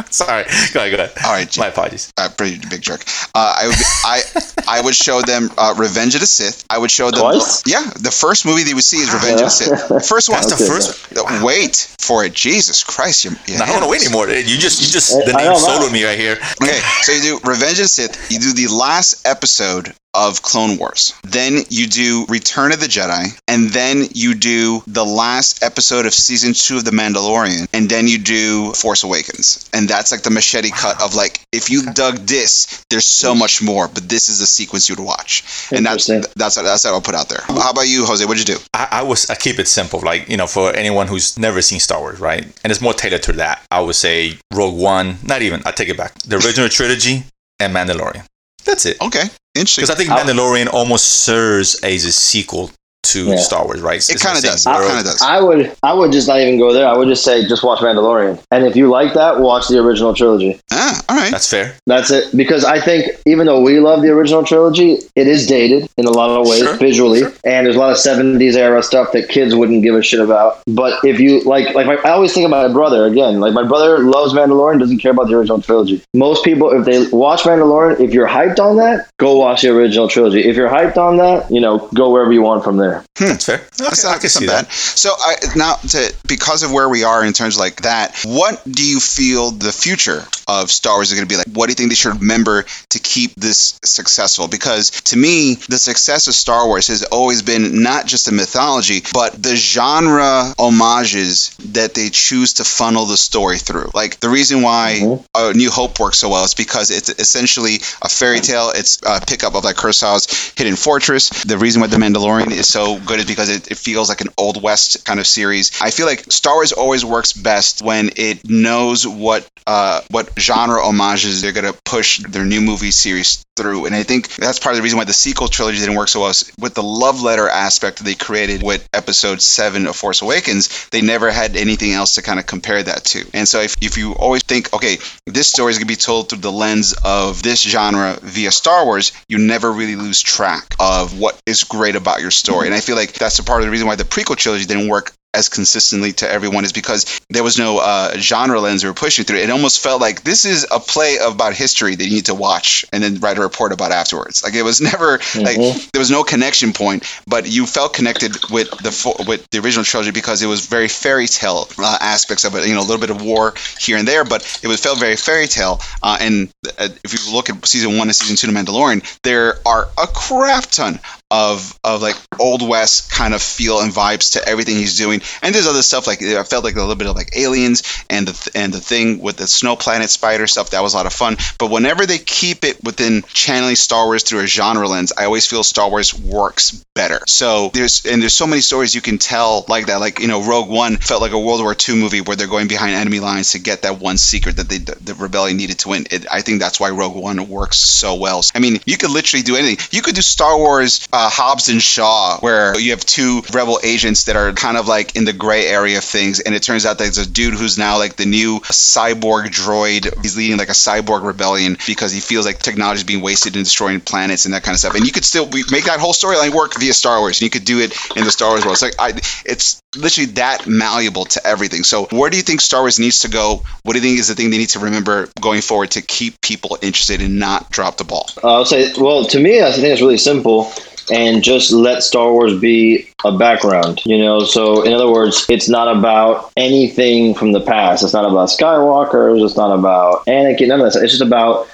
Sorry. 0.11 0.45
Go 0.73 0.81
ahead. 0.81 0.97
Go 0.97 1.03
ahead. 1.05 1.13
all 1.25 1.33
right, 1.33 1.59
My 1.59 1.69
apologies. 1.69 2.13
uh, 2.17 2.29
pretty 2.37 2.59
big 2.69 2.83
jerk. 2.83 3.05
Uh, 3.35 3.55
I 3.61 3.67
would 3.69 3.77
be, 3.77 3.85
I 4.05 4.23
I 4.79 4.81
would 4.83 4.95
show 4.95 5.21
them 5.23 5.51
uh, 5.59 5.75
Revenge 5.79 6.15
of 6.15 6.21
the 6.21 6.27
Sith. 6.27 6.65
I 6.71 6.79
would 6.79 6.91
show 6.91 7.11
them. 7.11 7.21
Twice? 7.21 7.63
Yeah, 7.67 7.83
the 7.97 8.11
first 8.11 8.45
movie 8.47 8.65
they 8.65 8.75
would 8.75 8.85
see 8.85 8.99
is 8.99 9.13
Revenge 9.13 9.41
of 9.41 9.47
the 9.47 9.51
Sith. 9.51 10.09
First 10.09 10.29
one. 10.29 10.41
That's 10.41 10.59
the 10.59 10.67
first. 10.67 11.17
Uh, 11.17 11.41
Wait 11.45 11.77
for 11.99 12.25
it, 12.25 12.33
Jesus 12.35 12.85
Christ! 12.85 13.25
You, 13.25 13.33
you 13.47 13.55
I 13.57 13.67
don't 13.67 13.71
want 13.71 13.85
to 13.85 13.91
wait 13.91 14.03
anymore. 14.05 14.29
You 14.29 14.57
just, 14.59 14.81
you 14.81 14.89
just, 14.89 15.15
I- 15.15 15.25
the 15.25 15.33
I 15.35 15.43
name 15.45 15.53
don't 15.53 15.59
soloed 15.61 15.93
me 15.93 16.05
right 16.05 16.19
here. 16.19 16.37
Okay, 16.63 16.81
so 17.03 17.13
you 17.13 17.21
do 17.23 17.41
Revenge 17.49 17.79
of 17.79 17.85
the 17.85 17.89
Sith. 17.89 18.31
You 18.31 18.39
do 18.39 18.53
the 18.53 18.69
last 18.73 19.27
episode 19.27 19.95
of 20.15 20.43
Clone 20.43 20.79
Wars. 20.79 21.15
Then 21.23 21.59
you 21.69 21.87
do 21.87 22.27
Return 22.29 22.73
of 22.73 22.81
the 22.81 22.87
Jedi, 22.87 23.39
and 23.47 23.71
then 23.71 24.05
you 24.15 24.35
do 24.35 24.83
the 24.87 25.05
last 25.05 25.63
episode 25.63 26.07
of 26.07 26.15
season 26.15 26.55
two 26.55 26.79
of 26.79 26.85
The 26.85 26.91
Mandalorian, 26.91 27.69
and 27.73 27.89
then 27.89 28.09
you 28.09 28.19
do 28.19 28.73
Force 28.73 29.05
Awakens. 29.05 29.69
And 29.73 29.89
that's 29.89 30.11
like 30.11 30.23
the 30.23 30.31
machete 30.31 30.71
cut 30.71 31.03
of 31.03 31.15
like 31.15 31.41
if 31.53 31.71
you 31.71 31.93
dug 31.93 32.17
this, 32.17 32.85
there's 32.91 33.05
so 33.05 33.35
much 33.35 33.63
more, 33.63 33.89
but 33.89 34.09
this 34.09 34.29
is 34.29 34.41
the 34.41 34.47
sequence 34.47 34.89
you'd 34.89 34.99
watch. 35.01 35.45
And 35.73 35.85
that's 35.85 36.09
Interesting. 36.09 36.33
that's 36.37 36.55
that's 36.57 36.85
what 36.85 36.95
I'll 36.95 37.01
put 37.01 37.15
out 37.15 37.29
there. 37.29 37.43
How 37.47 37.71
about 37.71 37.89
you, 37.89 38.05
Jose? 38.07 38.25
What'd 38.25 38.49
you 38.49 38.57
do? 38.57 38.61
I, 38.75 38.89
I 38.91 39.03
was 39.03 39.29
I 39.31 39.35
keep 39.35 39.59
it 39.59 39.69
simple, 39.69 40.01
like 40.01 40.29
you 40.29 40.37
know, 40.37 40.47
for 40.47 40.75
anyone 40.75 41.07
who's 41.07 41.39
never 41.39 41.61
seen 41.63 41.81
Star 41.81 42.01
Wars, 42.01 42.19
right? 42.21 42.45
And 42.65 42.71
it's 42.71 42.81
more 42.81 42.95
tailored 42.95 43.23
to 43.25 43.33
that. 43.35 43.63
I 43.71 43.81
would 43.81 43.95
say 43.97 44.39
Rogue 44.53 44.79
One, 44.79 45.19
not 45.23 45.43
even. 45.43 45.63
I 45.67 45.71
take 45.71 45.89
it 45.89 45.97
back. 45.97 46.15
The 46.21 46.37
original 46.37 46.69
trilogy 46.69 47.25
and 47.61 47.75
Mandalorian. 47.75 48.25
That's 48.65 48.85
it. 48.85 49.01
Okay, 49.01 49.25
interesting. 49.59 49.83
Because 49.83 49.91
I 49.91 49.99
think 49.99 50.11
Mandalorian 50.11 50.73
almost 50.73 51.25
serves 51.25 51.75
as 51.83 52.05
a 52.05 52.13
sequel 52.13 52.71
to 53.05 53.25
Yeah. 53.25 53.37
Star 53.37 53.65
Wars, 53.65 53.81
right? 53.81 53.97
It's 53.97 54.11
It 54.11 54.21
kind 54.21 54.37
of 54.37 54.45
does. 54.45 54.67
It 54.67 54.71
kind 54.71 54.99
of 54.99 55.05
does. 55.05 55.23
I 55.23 55.41
would 55.41 55.73
I 55.83 55.95
would 55.95 56.13
just 56.13 56.29
not 56.29 56.41
even 56.41 56.59
go 56.59 56.73
there. 56.75 56.87
I 56.87 56.95
would 56.97 57.09
just 57.09 57.25
say 57.25 57.47
just 57.49 57.63
watch 57.63 57.79
Mandalorian. 57.81 58.39
And 58.51 58.67
if 58.67 58.77
you 58.77 58.89
like 58.91 59.15
that, 59.15 59.41
watch 59.41 59.69
the 59.69 59.79
original 59.79 60.13
trilogy. 60.15 60.61
Ah, 60.73 61.01
all 61.09 61.17
right. 61.17 61.31
That's 61.31 61.49
fair. 61.49 61.75
That's 61.87 62.11
it. 62.11 62.37
Because 62.37 62.65
I 62.65 62.81
think 62.81 63.07
even 63.25 63.47
though 63.47 63.61
we 63.63 63.79
love 63.81 64.03
the 64.03 64.09
original 64.11 64.45
trilogy, 64.45 64.99
it 65.17 65.27
is 65.27 65.47
dated 65.47 65.89
in 65.97 66.05
a 66.07 66.11
lot 66.11 66.29
of 66.31 66.47
ways 66.47 66.59
Sure, 66.65 66.75
visually, 66.77 67.21
sure. 67.21 67.33
and 67.45 67.65
there's 67.67 67.77
a 67.77 67.79
lot 67.79 67.91
of 67.93 67.97
'70s 67.97 68.55
era 68.57 68.83
stuff 68.83 69.13
that 69.13 69.29
kids 69.29 69.55
wouldn't 69.55 69.83
give 69.83 69.95
a 69.95 70.03
shit 70.03 70.21
about. 70.21 70.61
But 70.67 71.03
if 71.05 71.19
you 71.19 71.41
like, 71.43 71.75
like 71.75 71.87
my, 71.87 71.97
I 72.05 72.11
always 72.11 72.35
think 72.35 72.47
about 72.47 72.69
my 72.69 72.75
brother 72.75 73.07
again. 73.07 73.41
Like 73.41 73.55
my 73.55 73.65
brother 73.67 74.01
loves 74.01 74.35
Mandalorian, 74.35 74.81
doesn't 74.81 74.99
care 74.99 75.13
about 75.13 75.29
the 75.29 75.35
original 75.37 75.63
trilogy. 75.63 76.03
Most 76.15 76.45
people, 76.45 76.71
if 76.79 76.85
they 76.85 77.07
watch 77.17 77.43
Mandalorian, 77.43 78.01
if 78.01 78.13
you're 78.13 78.29
hyped 78.29 78.59
on 78.59 78.77
that, 78.77 79.09
go 79.19 79.39
watch 79.39 79.63
the 79.63 79.71
original 79.71 80.09
trilogy. 80.09 80.45
If 80.47 80.57
you're 80.57 80.69
hyped 80.69 80.99
on 80.99 81.17
that, 81.19 81.51
you 81.51 81.61
know, 81.61 81.79
go 81.95 82.11
wherever 82.11 82.33
you 82.33 82.43
want 82.43 82.65
from 82.65 82.77
there. 82.77 82.88
That's 83.17 83.45
fair. 83.45 83.59
That's 83.77 84.05
Okay, 84.05 84.09
I 84.09 84.13
not, 84.13 84.21
can 84.21 84.31
see 84.31 84.47
that. 84.47 84.71
So 84.73 85.11
I, 85.19 85.35
now, 85.57 85.75
to 85.75 86.15
because 86.27 86.63
of 86.63 86.71
where 86.73 86.89
we 86.89 87.05
are 87.05 87.25
in 87.25 87.33
terms 87.33 87.57
of 87.57 87.61
like 87.61 87.83
that, 87.83 88.17
what 88.25 88.63
do 88.71 88.85
you 88.85 89.01
feel 89.01 89.51
the 89.51 89.73
future 89.73 90.23
of 90.47 90.71
Star 90.71 90.95
Wars 90.97 91.11
is 91.11 91.15
going 91.19 91.29
to 91.29 91.33
be 91.33 91.37
like? 91.37 91.47
What 91.53 91.67
do 91.67 91.73
you 91.73 91.75
think 91.75 91.91
they 91.91 91.95
should 91.97 92.21
remember 92.21 92.65
to 92.91 92.99
keep 92.99 93.35
this 93.35 93.79
successful? 93.85 94.49
Because 94.49 94.91
to 95.13 95.17
me, 95.17 95.55
the 95.69 95.79
success 95.79 96.27
of 96.29 96.35
Star 96.35 96.67
Wars 96.67 96.89
has 96.89 97.03
always 97.05 97.43
been 97.43 97.83
not 97.83 98.07
just 98.07 98.27
the 98.27 98.33
mythology, 98.33 99.03
but 99.13 99.41
the 99.43 99.57
genre 99.57 100.55
homages 100.59 101.51
that 101.73 101.95
they 101.95 102.09
choose 102.11 102.55
to 102.55 102.65
funnel 102.65 103.05
the 103.07 103.17
story 103.17 103.59
through. 103.59 103.91
Like 103.95 104.21
the 104.21 104.29
reason 104.29 104.63
why 104.63 104.99
Mhm. 105.03 105.25
uh, 105.35 105.53
New 105.55 105.71
Hope 105.71 105.99
works 106.01 106.19
so 106.19 106.29
well 106.29 106.45
is 106.45 106.55
because 106.55 106.91
it's 106.91 107.09
essentially 107.11 107.81
a 108.03 108.09
fairy 108.09 108.41
tale. 108.41 108.73
It's 108.75 108.99
a 109.05 109.21
pickup 109.25 109.55
of 109.55 109.65
like 109.65 109.77
Kurosawa's 109.77 110.27
Hidden 110.57 110.77
Fortress. 110.77 111.29
The 111.45 111.59
reason 111.59 111.81
why 111.81 111.89
The 111.89 111.97
Mandalorian 111.97 112.51
is 112.53 112.69
so 112.69 112.78
good 113.05 113.21
is 113.21 113.27
because 113.27 113.49
it, 113.49 113.71
it 113.71 113.77
feels 113.77 114.09
like 114.09 114.21
an 114.21 114.29
old 114.39 114.63
west 114.63 115.05
kind 115.05 115.21
of 115.21 115.27
series. 115.27 115.73
I 115.83 115.91
feel 115.91 116.07
like 116.07 116.31
Star 116.31 116.55
Wars 116.55 116.73
always 116.73 117.05
works 117.05 117.33
best 117.33 117.83
when 117.83 118.11
it 118.17 118.49
knows 118.49 119.07
what 119.07 119.49
uh, 119.67 120.01
what 120.11 120.31
genre 120.39 120.81
homages 120.83 121.43
they're 121.43 121.53
gonna 121.53 121.75
push 121.85 122.19
their 122.21 122.45
new 122.45 122.61
movie 122.61 122.91
series 122.91 123.45
through, 123.57 123.87
and 123.87 123.95
I 123.95 124.03
think 124.03 124.29
that's 124.37 124.59
part 124.59 124.75
of 124.75 124.77
the 124.79 124.83
reason 124.83 124.99
why 124.99 125.05
the 125.05 125.13
sequel 125.13 125.49
trilogy 125.49 125.79
didn't 125.79 125.97
work 125.97 126.09
so 126.09 126.21
well. 126.21 126.33
With 126.59 126.75
the 126.75 126.83
love 126.83 127.23
letter 127.23 127.49
aspect 127.49 127.99
they 127.99 128.15
created 128.15 128.63
with 128.63 128.89
Episode 128.95 129.43
Seven 129.43 129.87
of 129.87 129.97
Force 129.97 130.23
Awakens, 130.23 130.89
they 130.91 131.03
never 131.03 131.31
had 131.31 131.57
anything 131.57 131.93
else 131.93 132.15
to 132.15 132.23
kind 132.23 132.39
of 132.39 132.47
compare 132.47 132.83
that 132.83 133.05
to. 133.07 133.27
And 133.35 133.49
so 133.49 133.61
if, 133.61 133.77
if 133.83 133.99
you 133.99 134.13
always 134.13 134.43
think, 134.43 134.73
okay, 134.73 134.99
this 135.27 135.49
story 135.49 135.73
is 135.73 135.79
gonna 135.79 135.87
be 135.87 135.97
told 135.97 136.29
through 136.29 136.39
the 136.39 136.53
lens 136.53 136.95
of 137.05 137.43
this 137.43 137.63
genre 137.63 138.19
via 138.23 138.51
Star 138.53 138.85
Wars, 138.85 139.13
you 139.29 139.39
never 139.39 139.71
really 139.71 139.97
lose 139.97 140.23
track 140.23 140.75
of 140.79 141.19
what 141.19 141.41
is 141.45 141.65
great 141.65 141.97
about 141.97 142.21
your 142.21 142.31
story. 142.31 142.68
And 142.69 142.75
I 142.75 142.81
feel 142.81 142.97
like 142.97 143.15
that's 143.15 143.39
a 143.39 143.45
part 143.45 143.63
of 143.63 143.67
the 143.67 143.71
reason 143.73 143.87
why 143.87 143.97
the 143.97 144.05
prequel 144.05 144.37
trilogy 144.37 144.67
didn't 144.67 144.89
work 144.89 145.13
as 145.35 145.51
consistently 145.51 146.13
to 146.15 146.29
everyone 146.29 146.65
is 146.65 146.73
because 146.73 147.21
there 147.29 147.43
was 147.45 147.59
no 147.59 147.79
uh, 147.79 148.17
genre 148.17 148.59
lens 148.61 148.83
we 148.83 148.89
were 148.89 148.95
pushing 148.95 149.27
through. 149.27 149.37
It 149.39 149.51
almost 149.51 149.81
felt 149.83 150.01
like 150.01 150.23
this 150.25 150.47
is 150.47 150.67
a 150.71 150.81
play 150.81 151.19
about 151.23 151.53
history 151.55 151.95
that 151.95 152.03
you 152.05 152.11
need 152.11 152.27
to 152.27 152.35
watch 152.35 152.87
and 152.95 153.03
then 153.03 153.21
write 153.21 153.37
a 153.37 153.43
report 153.43 153.73
about 153.73 153.93
afterwards. 153.93 154.43
Like 154.43 154.55
it 154.55 154.63
was 154.63 154.81
never 154.93 155.13
like 155.37 155.59
Mhm. 155.59 155.91
there 155.93 155.99
was 156.01 156.11
no 156.11 156.25
connection 156.25 156.73
point, 156.73 157.05
but 157.27 157.47
you 157.47 157.67
felt 157.67 157.93
connected 157.93 158.37
with 158.51 158.71
the 158.71 159.25
with 159.29 159.47
the 159.51 159.59
original 159.59 159.85
trilogy 159.85 160.13
because 160.13 160.43
it 160.43 160.47
was 160.47 160.65
very 160.67 160.89
fairy 160.89 161.27
tale 161.27 161.69
uh, 161.79 161.99
aspects 162.01 162.45
of 162.45 162.55
it. 162.55 162.67
You 162.67 162.75
know, 162.75 162.81
a 162.81 162.89
little 162.89 162.99
bit 163.01 163.11
of 163.11 163.21
war 163.23 163.53
here 163.79 163.99
and 163.99 164.09
there, 164.09 164.25
but 164.25 164.43
it 164.63 164.67
was 164.67 164.81
felt 164.81 164.99
very 164.99 165.17
fairy 165.17 165.47
tale. 165.47 165.81
Uh, 166.03 166.17
and 166.21 166.49
uh, 166.79 166.89
if 167.05 167.13
you 167.13 167.33
look 167.35 167.51
at 167.51 167.67
season 167.67 167.99
one 167.99 168.09
and 168.09 168.17
season 168.17 168.37
two 168.37 168.49
of 168.49 168.55
Mandalorian, 168.55 169.05
there 169.25 169.59
are 169.67 169.89
a 169.99 170.07
crap 170.07 170.65
ton 170.67 170.99
of 171.31 171.79
of 171.85 172.01
like 172.01 172.17
old 172.39 172.67
west 172.67 173.11
kind 173.11 173.35
of 173.35 173.43
feel 173.43 173.81
and 173.81 173.93
vibes 173.93 174.33
to 174.33 174.49
everything 174.49 174.77
he's 174.77 174.97
doing. 174.97 175.21
And 175.43 175.55
there's 175.55 175.67
other 175.67 175.83
stuff 175.83 176.07
like 176.07 176.23
I 176.23 176.43
felt 176.45 176.65
like 176.65 176.77
a 176.77 176.81
little 176.81 176.95
bit 176.95 177.07
of 177.07 177.17
like 177.17 177.37
aliens 177.37 177.83
and 178.09 178.29
the 178.29 178.33
th- 178.33 178.57
and 178.57 178.73
the 178.73 178.81
thing 178.81 179.21
with 179.21 179.37
the 179.37 179.47
snow 179.47 179.77
planet 179.77 180.09
spider 180.11 180.47
stuff 180.47 180.71
that 180.71 180.83
was 180.83 180.95
a 180.95 180.97
lot 180.97 181.07
of 181.07 181.13
fun. 181.13 181.37
But 181.59 181.71
whenever 181.71 182.07
they 182.07 182.19
keep 182.19 182.65
it 182.65 182.83
within 182.83 183.23
channeling 183.33 183.77
Star 183.77 184.07
Wars 184.07 184.23
through 184.23 184.41
a 184.41 184.47
genre 184.47 184.89
lens, 184.89 185.13
I 185.17 185.25
always 185.25 185.47
feel 185.47 185.63
Star 185.63 185.91
Wars 185.91 186.19
works 186.19 186.85
better. 186.95 187.21
So 187.27 187.71
there's 187.75 188.07
and 188.07 188.23
there's 188.23 188.33
so 188.33 188.47
many 188.47 188.63
stories 188.63 188.95
you 188.95 189.03
can 189.03 189.19
tell 189.19 189.67
like 189.69 189.87
that. 189.87 190.01
Like 190.01 190.21
you 190.21 190.29
know, 190.29 190.43
Rogue 190.43 190.71
One 190.71 190.97
felt 190.97 191.21
like 191.21 191.33
a 191.33 191.39
World 191.39 191.61
War 191.61 191.77
II 191.89 191.97
movie 191.97 192.23
where 192.23 192.37
they're 192.37 192.47
going 192.47 192.69
behind 192.69 192.95
enemy 192.95 193.21
lines 193.21 193.53
to 193.53 193.59
get 193.59 193.83
that 193.83 194.01
one 194.01 194.17
secret 194.17 194.57
that 194.57 194.69
they 194.69 194.79
the 194.79 195.15
rebellion 195.15 195.59
needed 195.59 195.81
to 195.81 195.91
win. 195.91 196.07
It, 196.11 196.27
I 196.31 196.41
think 196.41 196.61
that's 196.61 196.81
why 196.81 196.91
Rogue 196.91 197.17
One 197.17 197.49
works 197.49 197.79
so 197.79 198.15
well. 198.15 198.43
I 198.55 198.61
mean, 198.61 198.79
you 198.87 198.97
could 198.97 199.11
literally 199.11 199.43
do 199.43 199.57
anything. 199.57 199.87
You 199.91 200.03
could 200.03 200.15
do 200.15 200.23
Star 200.23 200.57
Wars 200.57 201.07
uh, 201.13 201.18
Uh, 201.19 201.29
Hobbs 201.29 201.69
and 201.69 201.83
Shaw, 201.83 202.39
where 202.39 202.79
you 202.79 202.93
have 202.93 203.05
two 203.05 203.43
rebel 203.53 203.81
agents 203.83 204.27
that 204.27 204.37
are 204.37 204.53
kind 204.53 204.77
of 204.77 204.87
like 204.87 205.17
in 205.17 205.25
the 205.25 205.33
gray 205.33 205.67
area 205.67 205.99
of 205.99 206.05
things, 206.05 206.39
and 206.39 206.55
it 206.55 206.63
turns 206.63 206.87
out 206.87 206.99
that 206.99 207.05
there's 207.05 207.19
a 207.19 207.29
dude 207.29 207.55
who's 207.55 207.77
now 207.77 207.99
like 207.99 208.15
the 208.15 208.25
new 208.25 208.61
cyborg 208.61 209.47
droid. 209.47 210.23
He's 210.23 210.37
leading 210.37 210.59
like 210.59 210.69
a 210.69 210.79
cyborg 210.79 211.25
rebellion 211.25 211.77
because 211.89 212.13
he 212.13 212.21
feels 212.21 212.47
like 212.47 212.61
technology 212.61 212.99
is 212.99 213.05
being 213.05 213.21
wasted 213.21 213.57
in 213.57 213.65
destroying 213.65 214.01
planets 214.01 214.45
and 214.45 214.55
that 214.55 214.63
kind 214.63 214.77
of 214.77 214.79
stuff. 214.79 214.95
And 214.95 215.05
you 215.05 215.11
could 215.11 215.25
still 215.25 215.47
make 215.47 215.87
that 215.87 215.99
whole 215.99 216.13
storyline 216.13 216.55
work 216.55 216.79
via 216.79 216.93
Star 216.93 217.19
Wars, 217.19 217.41
and 217.41 217.47
you 217.47 217.51
could 217.51 217.65
do 217.65 217.81
it 217.81 217.99
in 218.15 218.23
the 218.23 218.31
Star 218.31 218.51
Wars 218.51 218.65
world. 218.65 218.75
It's 218.75 218.83
like 218.83 218.95
I, 219.01 219.09
it's 219.45 219.83
literally 219.97 220.31
that 220.35 220.69
malleable 220.69 221.25
to 221.25 221.45
everything. 221.45 221.83
So 221.83 222.07
where 222.13 222.31
do 222.31 222.37
you 222.37 222.45
think 222.45 222.61
Star 222.61 222.83
Wars 222.83 223.01
needs 223.01 223.19
to 223.21 223.29
go? 223.29 223.65
What 223.83 223.95
do 223.95 223.99
you 223.99 224.05
think 224.05 224.21
is 224.21 224.29
the 224.29 224.37
thing 224.37 224.51
they 224.51 224.59
need 224.59 224.69
to 224.69 224.79
remember 224.79 225.29
going 225.41 225.63
forward 225.63 225.91
to 225.93 226.03
keep 226.03 226.41
people 226.43 226.79
interested 226.81 227.21
and 227.21 227.41
not 227.41 227.73
drop 227.73 227.97
the 227.97 228.05
ball? 228.05 228.31
Uh, 228.45 228.59
I'll 228.59 228.65
say, 228.65 228.93
well, 228.97 229.25
to 229.25 229.41
me, 229.41 229.61
I 229.61 229.73
think 229.73 229.87
it's 229.87 230.01
really 230.01 230.17
simple. 230.19 230.73
And 231.11 231.43
just 231.43 231.73
let 231.73 232.03
Star 232.03 232.33
Wars 232.33 232.59
be 232.59 233.09
a 233.25 233.37
background, 233.37 234.01
you 234.05 234.19
know. 234.19 234.41
So, 234.41 234.83
in 234.83 234.93
other 234.93 235.11
words, 235.11 235.47
it's 235.49 235.69
not 235.69 235.95
about 235.95 236.53
anything 236.57 237.35
from 237.35 237.53
the 237.53 237.61
past. 237.61 238.03
It's 238.03 238.13
not 238.13 238.25
about 238.25 238.49
Skywalkers. 238.49 239.45
It's 239.45 239.57
not 239.57 239.77
about 239.77 240.25
Anakin. 240.27 240.69
None 240.69 240.81
of 240.81 240.93
that. 240.93 241.03
It's 241.03 241.13
just 241.13 241.23
about 241.23 241.69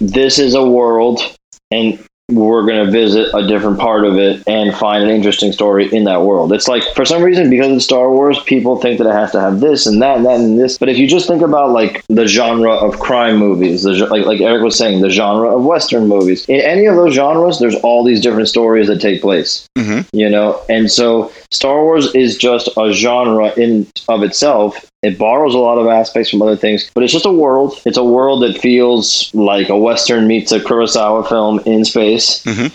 this 0.00 0.38
is 0.38 0.54
a 0.54 0.64
world, 0.64 1.20
and 1.70 2.04
we're 2.30 2.66
going 2.66 2.84
to 2.84 2.90
visit 2.90 3.28
a 3.34 3.46
different 3.46 3.78
part 3.78 4.04
of 4.04 4.16
it 4.16 4.42
and 4.46 4.74
find 4.74 5.04
an 5.04 5.10
interesting 5.10 5.52
story 5.52 5.88
in 5.92 6.04
that 6.04 6.22
world. 6.22 6.52
It's 6.52 6.68
like 6.68 6.82
for 6.94 7.04
some 7.04 7.22
reason 7.22 7.50
because 7.50 7.72
it's 7.72 7.84
Star 7.84 8.10
Wars, 8.10 8.38
people 8.44 8.76
think 8.80 8.98
that 8.98 9.06
it 9.06 9.12
has 9.12 9.32
to 9.32 9.40
have 9.40 9.60
this 9.60 9.86
and 9.86 10.00
that 10.02 10.16
and 10.18 10.26
that 10.26 10.40
and 10.40 10.58
this. 10.58 10.78
But 10.78 10.88
if 10.88 10.98
you 10.98 11.06
just 11.06 11.26
think 11.26 11.42
about 11.42 11.70
like 11.70 12.04
the 12.08 12.26
genre 12.26 12.72
of 12.72 12.98
crime 12.98 13.36
movies, 13.36 13.82
the, 13.82 13.92
like 14.06 14.24
like 14.24 14.40
Eric 14.40 14.62
was 14.62 14.76
saying, 14.76 15.00
the 15.00 15.10
genre 15.10 15.54
of 15.54 15.64
western 15.64 16.06
movies, 16.08 16.46
in 16.48 16.60
any 16.60 16.86
of 16.86 16.96
those 16.96 17.14
genres, 17.14 17.58
there's 17.58 17.76
all 17.76 18.04
these 18.04 18.20
different 18.20 18.48
stories 18.48 18.86
that 18.88 19.00
take 19.00 19.20
place. 19.20 19.68
Mhm. 19.76 20.06
You 20.12 20.28
know, 20.28 20.60
and 20.68 20.90
so 20.90 21.32
Star 21.52 21.82
Wars 21.82 22.14
is 22.14 22.36
just 22.36 22.68
a 22.76 22.92
genre 22.92 23.52
in 23.56 23.86
of 24.08 24.22
itself. 24.22 24.88
It 25.02 25.18
borrows 25.18 25.54
a 25.54 25.58
lot 25.58 25.78
of 25.78 25.88
aspects 25.88 26.30
from 26.30 26.42
other 26.42 26.56
things, 26.56 26.88
but 26.94 27.02
it's 27.02 27.12
just 27.12 27.26
a 27.26 27.32
world. 27.32 27.80
It's 27.84 27.96
a 27.96 28.04
world 28.04 28.42
that 28.42 28.58
feels 28.58 29.30
like 29.34 29.68
a 29.68 29.76
western 29.76 30.26
meets 30.28 30.52
a 30.52 30.60
Kurosawa 30.60 31.28
film 31.28 31.60
in 31.66 31.84
space 31.84 32.44
Mhm. 32.44 32.72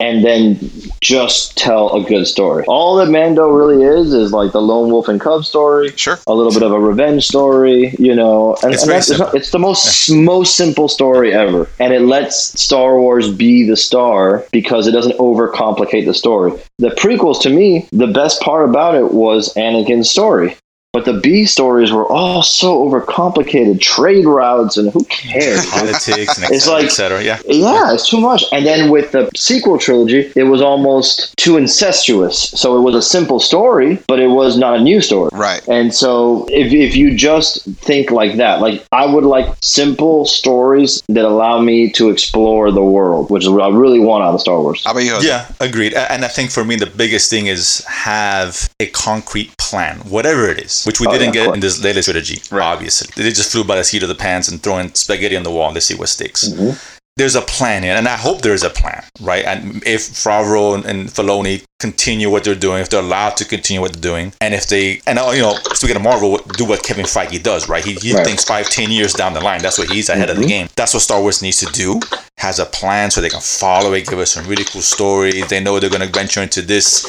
And 0.00 0.24
then 0.24 0.58
just 1.00 1.56
tell 1.56 1.92
a 1.94 2.02
good 2.04 2.26
story. 2.26 2.64
All 2.68 2.96
that 2.96 3.08
Mando 3.08 3.48
really 3.48 3.82
is 3.82 4.12
is 4.14 4.32
like 4.32 4.52
the 4.52 4.60
lone 4.62 4.90
wolf 4.90 5.08
and 5.08 5.20
cub 5.20 5.44
story, 5.44 5.90
Sure. 5.96 6.18
a 6.26 6.34
little 6.34 6.52
bit 6.52 6.62
of 6.62 6.72
a 6.72 6.78
revenge 6.78 7.26
story, 7.26 7.94
you 7.98 8.14
know. 8.14 8.56
And, 8.62 8.72
It's 8.72 8.82
and 8.84 8.92
that's, 8.92 9.08
it's, 9.10 9.16
simple. 9.18 9.26
not- 9.26 9.34
it's 9.34 9.50
the 9.50 9.58
most 9.58 10.10
most 10.10 10.54
simple 10.56 10.88
story 10.88 11.32
ever, 11.34 11.68
and 11.80 11.92
it 11.92 12.02
lets 12.02 12.60
Star 12.60 12.98
Wars 13.00 13.30
be 13.30 13.66
the 13.66 13.76
star 13.76 14.44
because 14.52 14.86
it 14.86 14.92
doesn't 14.92 15.18
overcomplicate 15.18 16.06
the 16.06 16.14
story. 16.14 16.52
The 16.78 16.90
prequels, 16.90 17.40
to 17.42 17.50
me, 17.50 17.88
the 17.90 18.06
best 18.06 18.40
part 18.40 18.68
about 18.68 18.94
it 18.94 19.12
was 19.12 19.52
Anakin's 19.54 20.08
story. 20.10 20.56
But 20.98 21.04
the 21.04 21.20
B 21.20 21.44
stories 21.46 21.92
were 21.92 22.06
all 22.10 22.42
so 22.42 22.84
overcomplicated, 22.90 23.80
trade 23.80 24.24
routes, 24.26 24.76
and 24.76 24.90
who 24.92 25.04
cares? 25.04 25.64
Politics 25.70 26.38
and 26.42 26.52
It's 26.52 26.64
cetera, 26.64 26.74
like- 26.74 26.84
et 26.86 26.88
cetera. 26.88 27.22
Yeah. 27.22 27.40
Yeah, 27.46 27.94
it's 27.94 28.08
too 28.08 28.20
much. 28.20 28.42
And 28.50 28.66
then 28.66 28.90
with 28.90 29.12
the 29.12 29.30
sequel 29.36 29.78
trilogy, 29.78 30.32
it 30.34 30.42
was 30.42 30.60
almost 30.60 31.36
too 31.36 31.56
incestuous. 31.56 32.50
So 32.50 32.76
it 32.76 32.80
was 32.80 32.96
a 32.96 33.02
simple 33.02 33.38
story, 33.38 34.02
but 34.08 34.18
it 34.18 34.26
was 34.26 34.58
not 34.58 34.74
a 34.76 34.80
new 34.82 35.00
story. 35.00 35.30
Right. 35.32 35.62
And 35.68 35.94
so 35.94 36.48
if, 36.50 36.72
if 36.72 36.96
you 36.96 37.14
just 37.16 37.62
think 37.76 38.10
like 38.10 38.36
that, 38.38 38.60
like 38.60 38.84
I 38.90 39.06
would 39.06 39.22
like 39.24 39.54
simple 39.62 40.24
stories 40.24 41.00
that 41.10 41.24
allow 41.24 41.60
me 41.60 41.92
to 41.92 42.10
explore 42.10 42.72
the 42.72 42.82
world, 42.82 43.30
which 43.30 43.44
is 43.44 43.50
what 43.50 43.62
I 43.62 43.68
really 43.68 44.00
want 44.00 44.24
out 44.24 44.34
of 44.34 44.40
Star 44.40 44.60
Wars. 44.60 44.82
How 44.84 44.90
about 44.90 45.04
you, 45.04 45.12
Jose? 45.12 45.28
Yeah, 45.28 45.46
agreed. 45.60 45.94
And 45.94 46.24
I 46.24 46.28
think 46.28 46.50
for 46.50 46.64
me, 46.64 46.74
the 46.74 46.86
biggest 46.86 47.30
thing 47.30 47.46
is 47.46 47.84
have 47.86 48.68
a 48.80 48.86
concrete 48.86 49.56
plan, 49.58 49.98
whatever 50.00 50.48
it 50.48 50.58
is, 50.58 50.84
which 50.88 51.00
we 51.00 51.06
Oh, 51.06 51.12
didn't 51.12 51.34
yeah, 51.34 51.44
get 51.44 51.54
in 51.54 51.60
this 51.60 51.84
latest 51.84 52.06
trilogy, 52.08 52.40
obviously. 52.50 53.08
They 53.14 53.28
just 53.28 53.52
flew 53.52 53.62
by 53.62 53.76
the 53.76 53.84
seat 53.84 54.02
of 54.02 54.08
the 54.08 54.14
pants 54.14 54.48
and 54.48 54.62
throwing 54.62 54.88
spaghetti 54.94 55.36
on 55.36 55.42
the 55.42 55.50
wall. 55.50 55.70
Let's 55.70 55.84
see 55.84 55.94
what 55.94 56.08
sticks. 56.08 56.48
Mm-hmm. 56.48 56.78
There's 57.18 57.34
a 57.34 57.42
plan 57.42 57.82
here, 57.82 57.92
and 57.94 58.08
I 58.08 58.16
hope 58.16 58.40
there's 58.40 58.62
a 58.62 58.70
plan, 58.70 59.04
right? 59.20 59.44
And 59.44 59.86
if 59.86 60.00
Favreau 60.00 60.74
and, 60.74 60.86
and 60.86 61.08
Filoni 61.10 61.64
continue 61.88 62.28
what 62.28 62.42
they're 62.44 62.54
doing, 62.56 62.80
if 62.80 62.88
they're 62.90 63.00
allowed 63.00 63.36
to 63.36 63.44
continue 63.44 63.80
what 63.80 63.92
they're 63.92 64.00
doing, 64.12 64.32
and 64.40 64.52
if 64.52 64.66
they, 64.66 65.00
and 65.06 65.18
uh, 65.18 65.30
you 65.32 65.40
know, 65.42 65.54
speaking 65.74 65.96
of 65.96 66.02
Marvel, 66.02 66.38
do 66.56 66.64
what 66.64 66.82
Kevin 66.82 67.04
Feige 67.04 67.40
does, 67.42 67.68
right? 67.68 67.84
He, 67.84 67.94
he 67.94 68.14
Right. 68.14 68.26
thinks 68.26 68.44
five, 68.44 68.68
ten 68.68 68.90
years 68.90 69.12
down 69.12 69.32
the 69.32 69.40
line. 69.40 69.62
That's 69.62 69.78
what 69.78 69.88
he's 69.88 70.08
ahead 70.08 70.28
of 70.30 70.38
the 70.38 70.46
game. 70.46 70.68
That's 70.74 70.92
what 70.94 71.00
Star 71.04 71.20
Wars 71.20 71.40
needs 71.40 71.58
to 71.58 71.66
do. 71.66 72.00
Has 72.38 72.58
a 72.58 72.66
plan 72.66 73.10
so 73.10 73.20
they 73.20 73.28
can 73.28 73.40
follow 73.40 73.92
it, 73.92 74.06
give 74.08 74.18
us 74.18 74.32
some 74.32 74.46
really 74.46 74.64
cool 74.64 74.80
stories. 74.82 75.48
They 75.48 75.60
know 75.60 75.78
they're 75.78 75.90
going 75.90 76.02
to 76.06 76.08
venture 76.12 76.42
into 76.42 76.62
this 76.62 77.04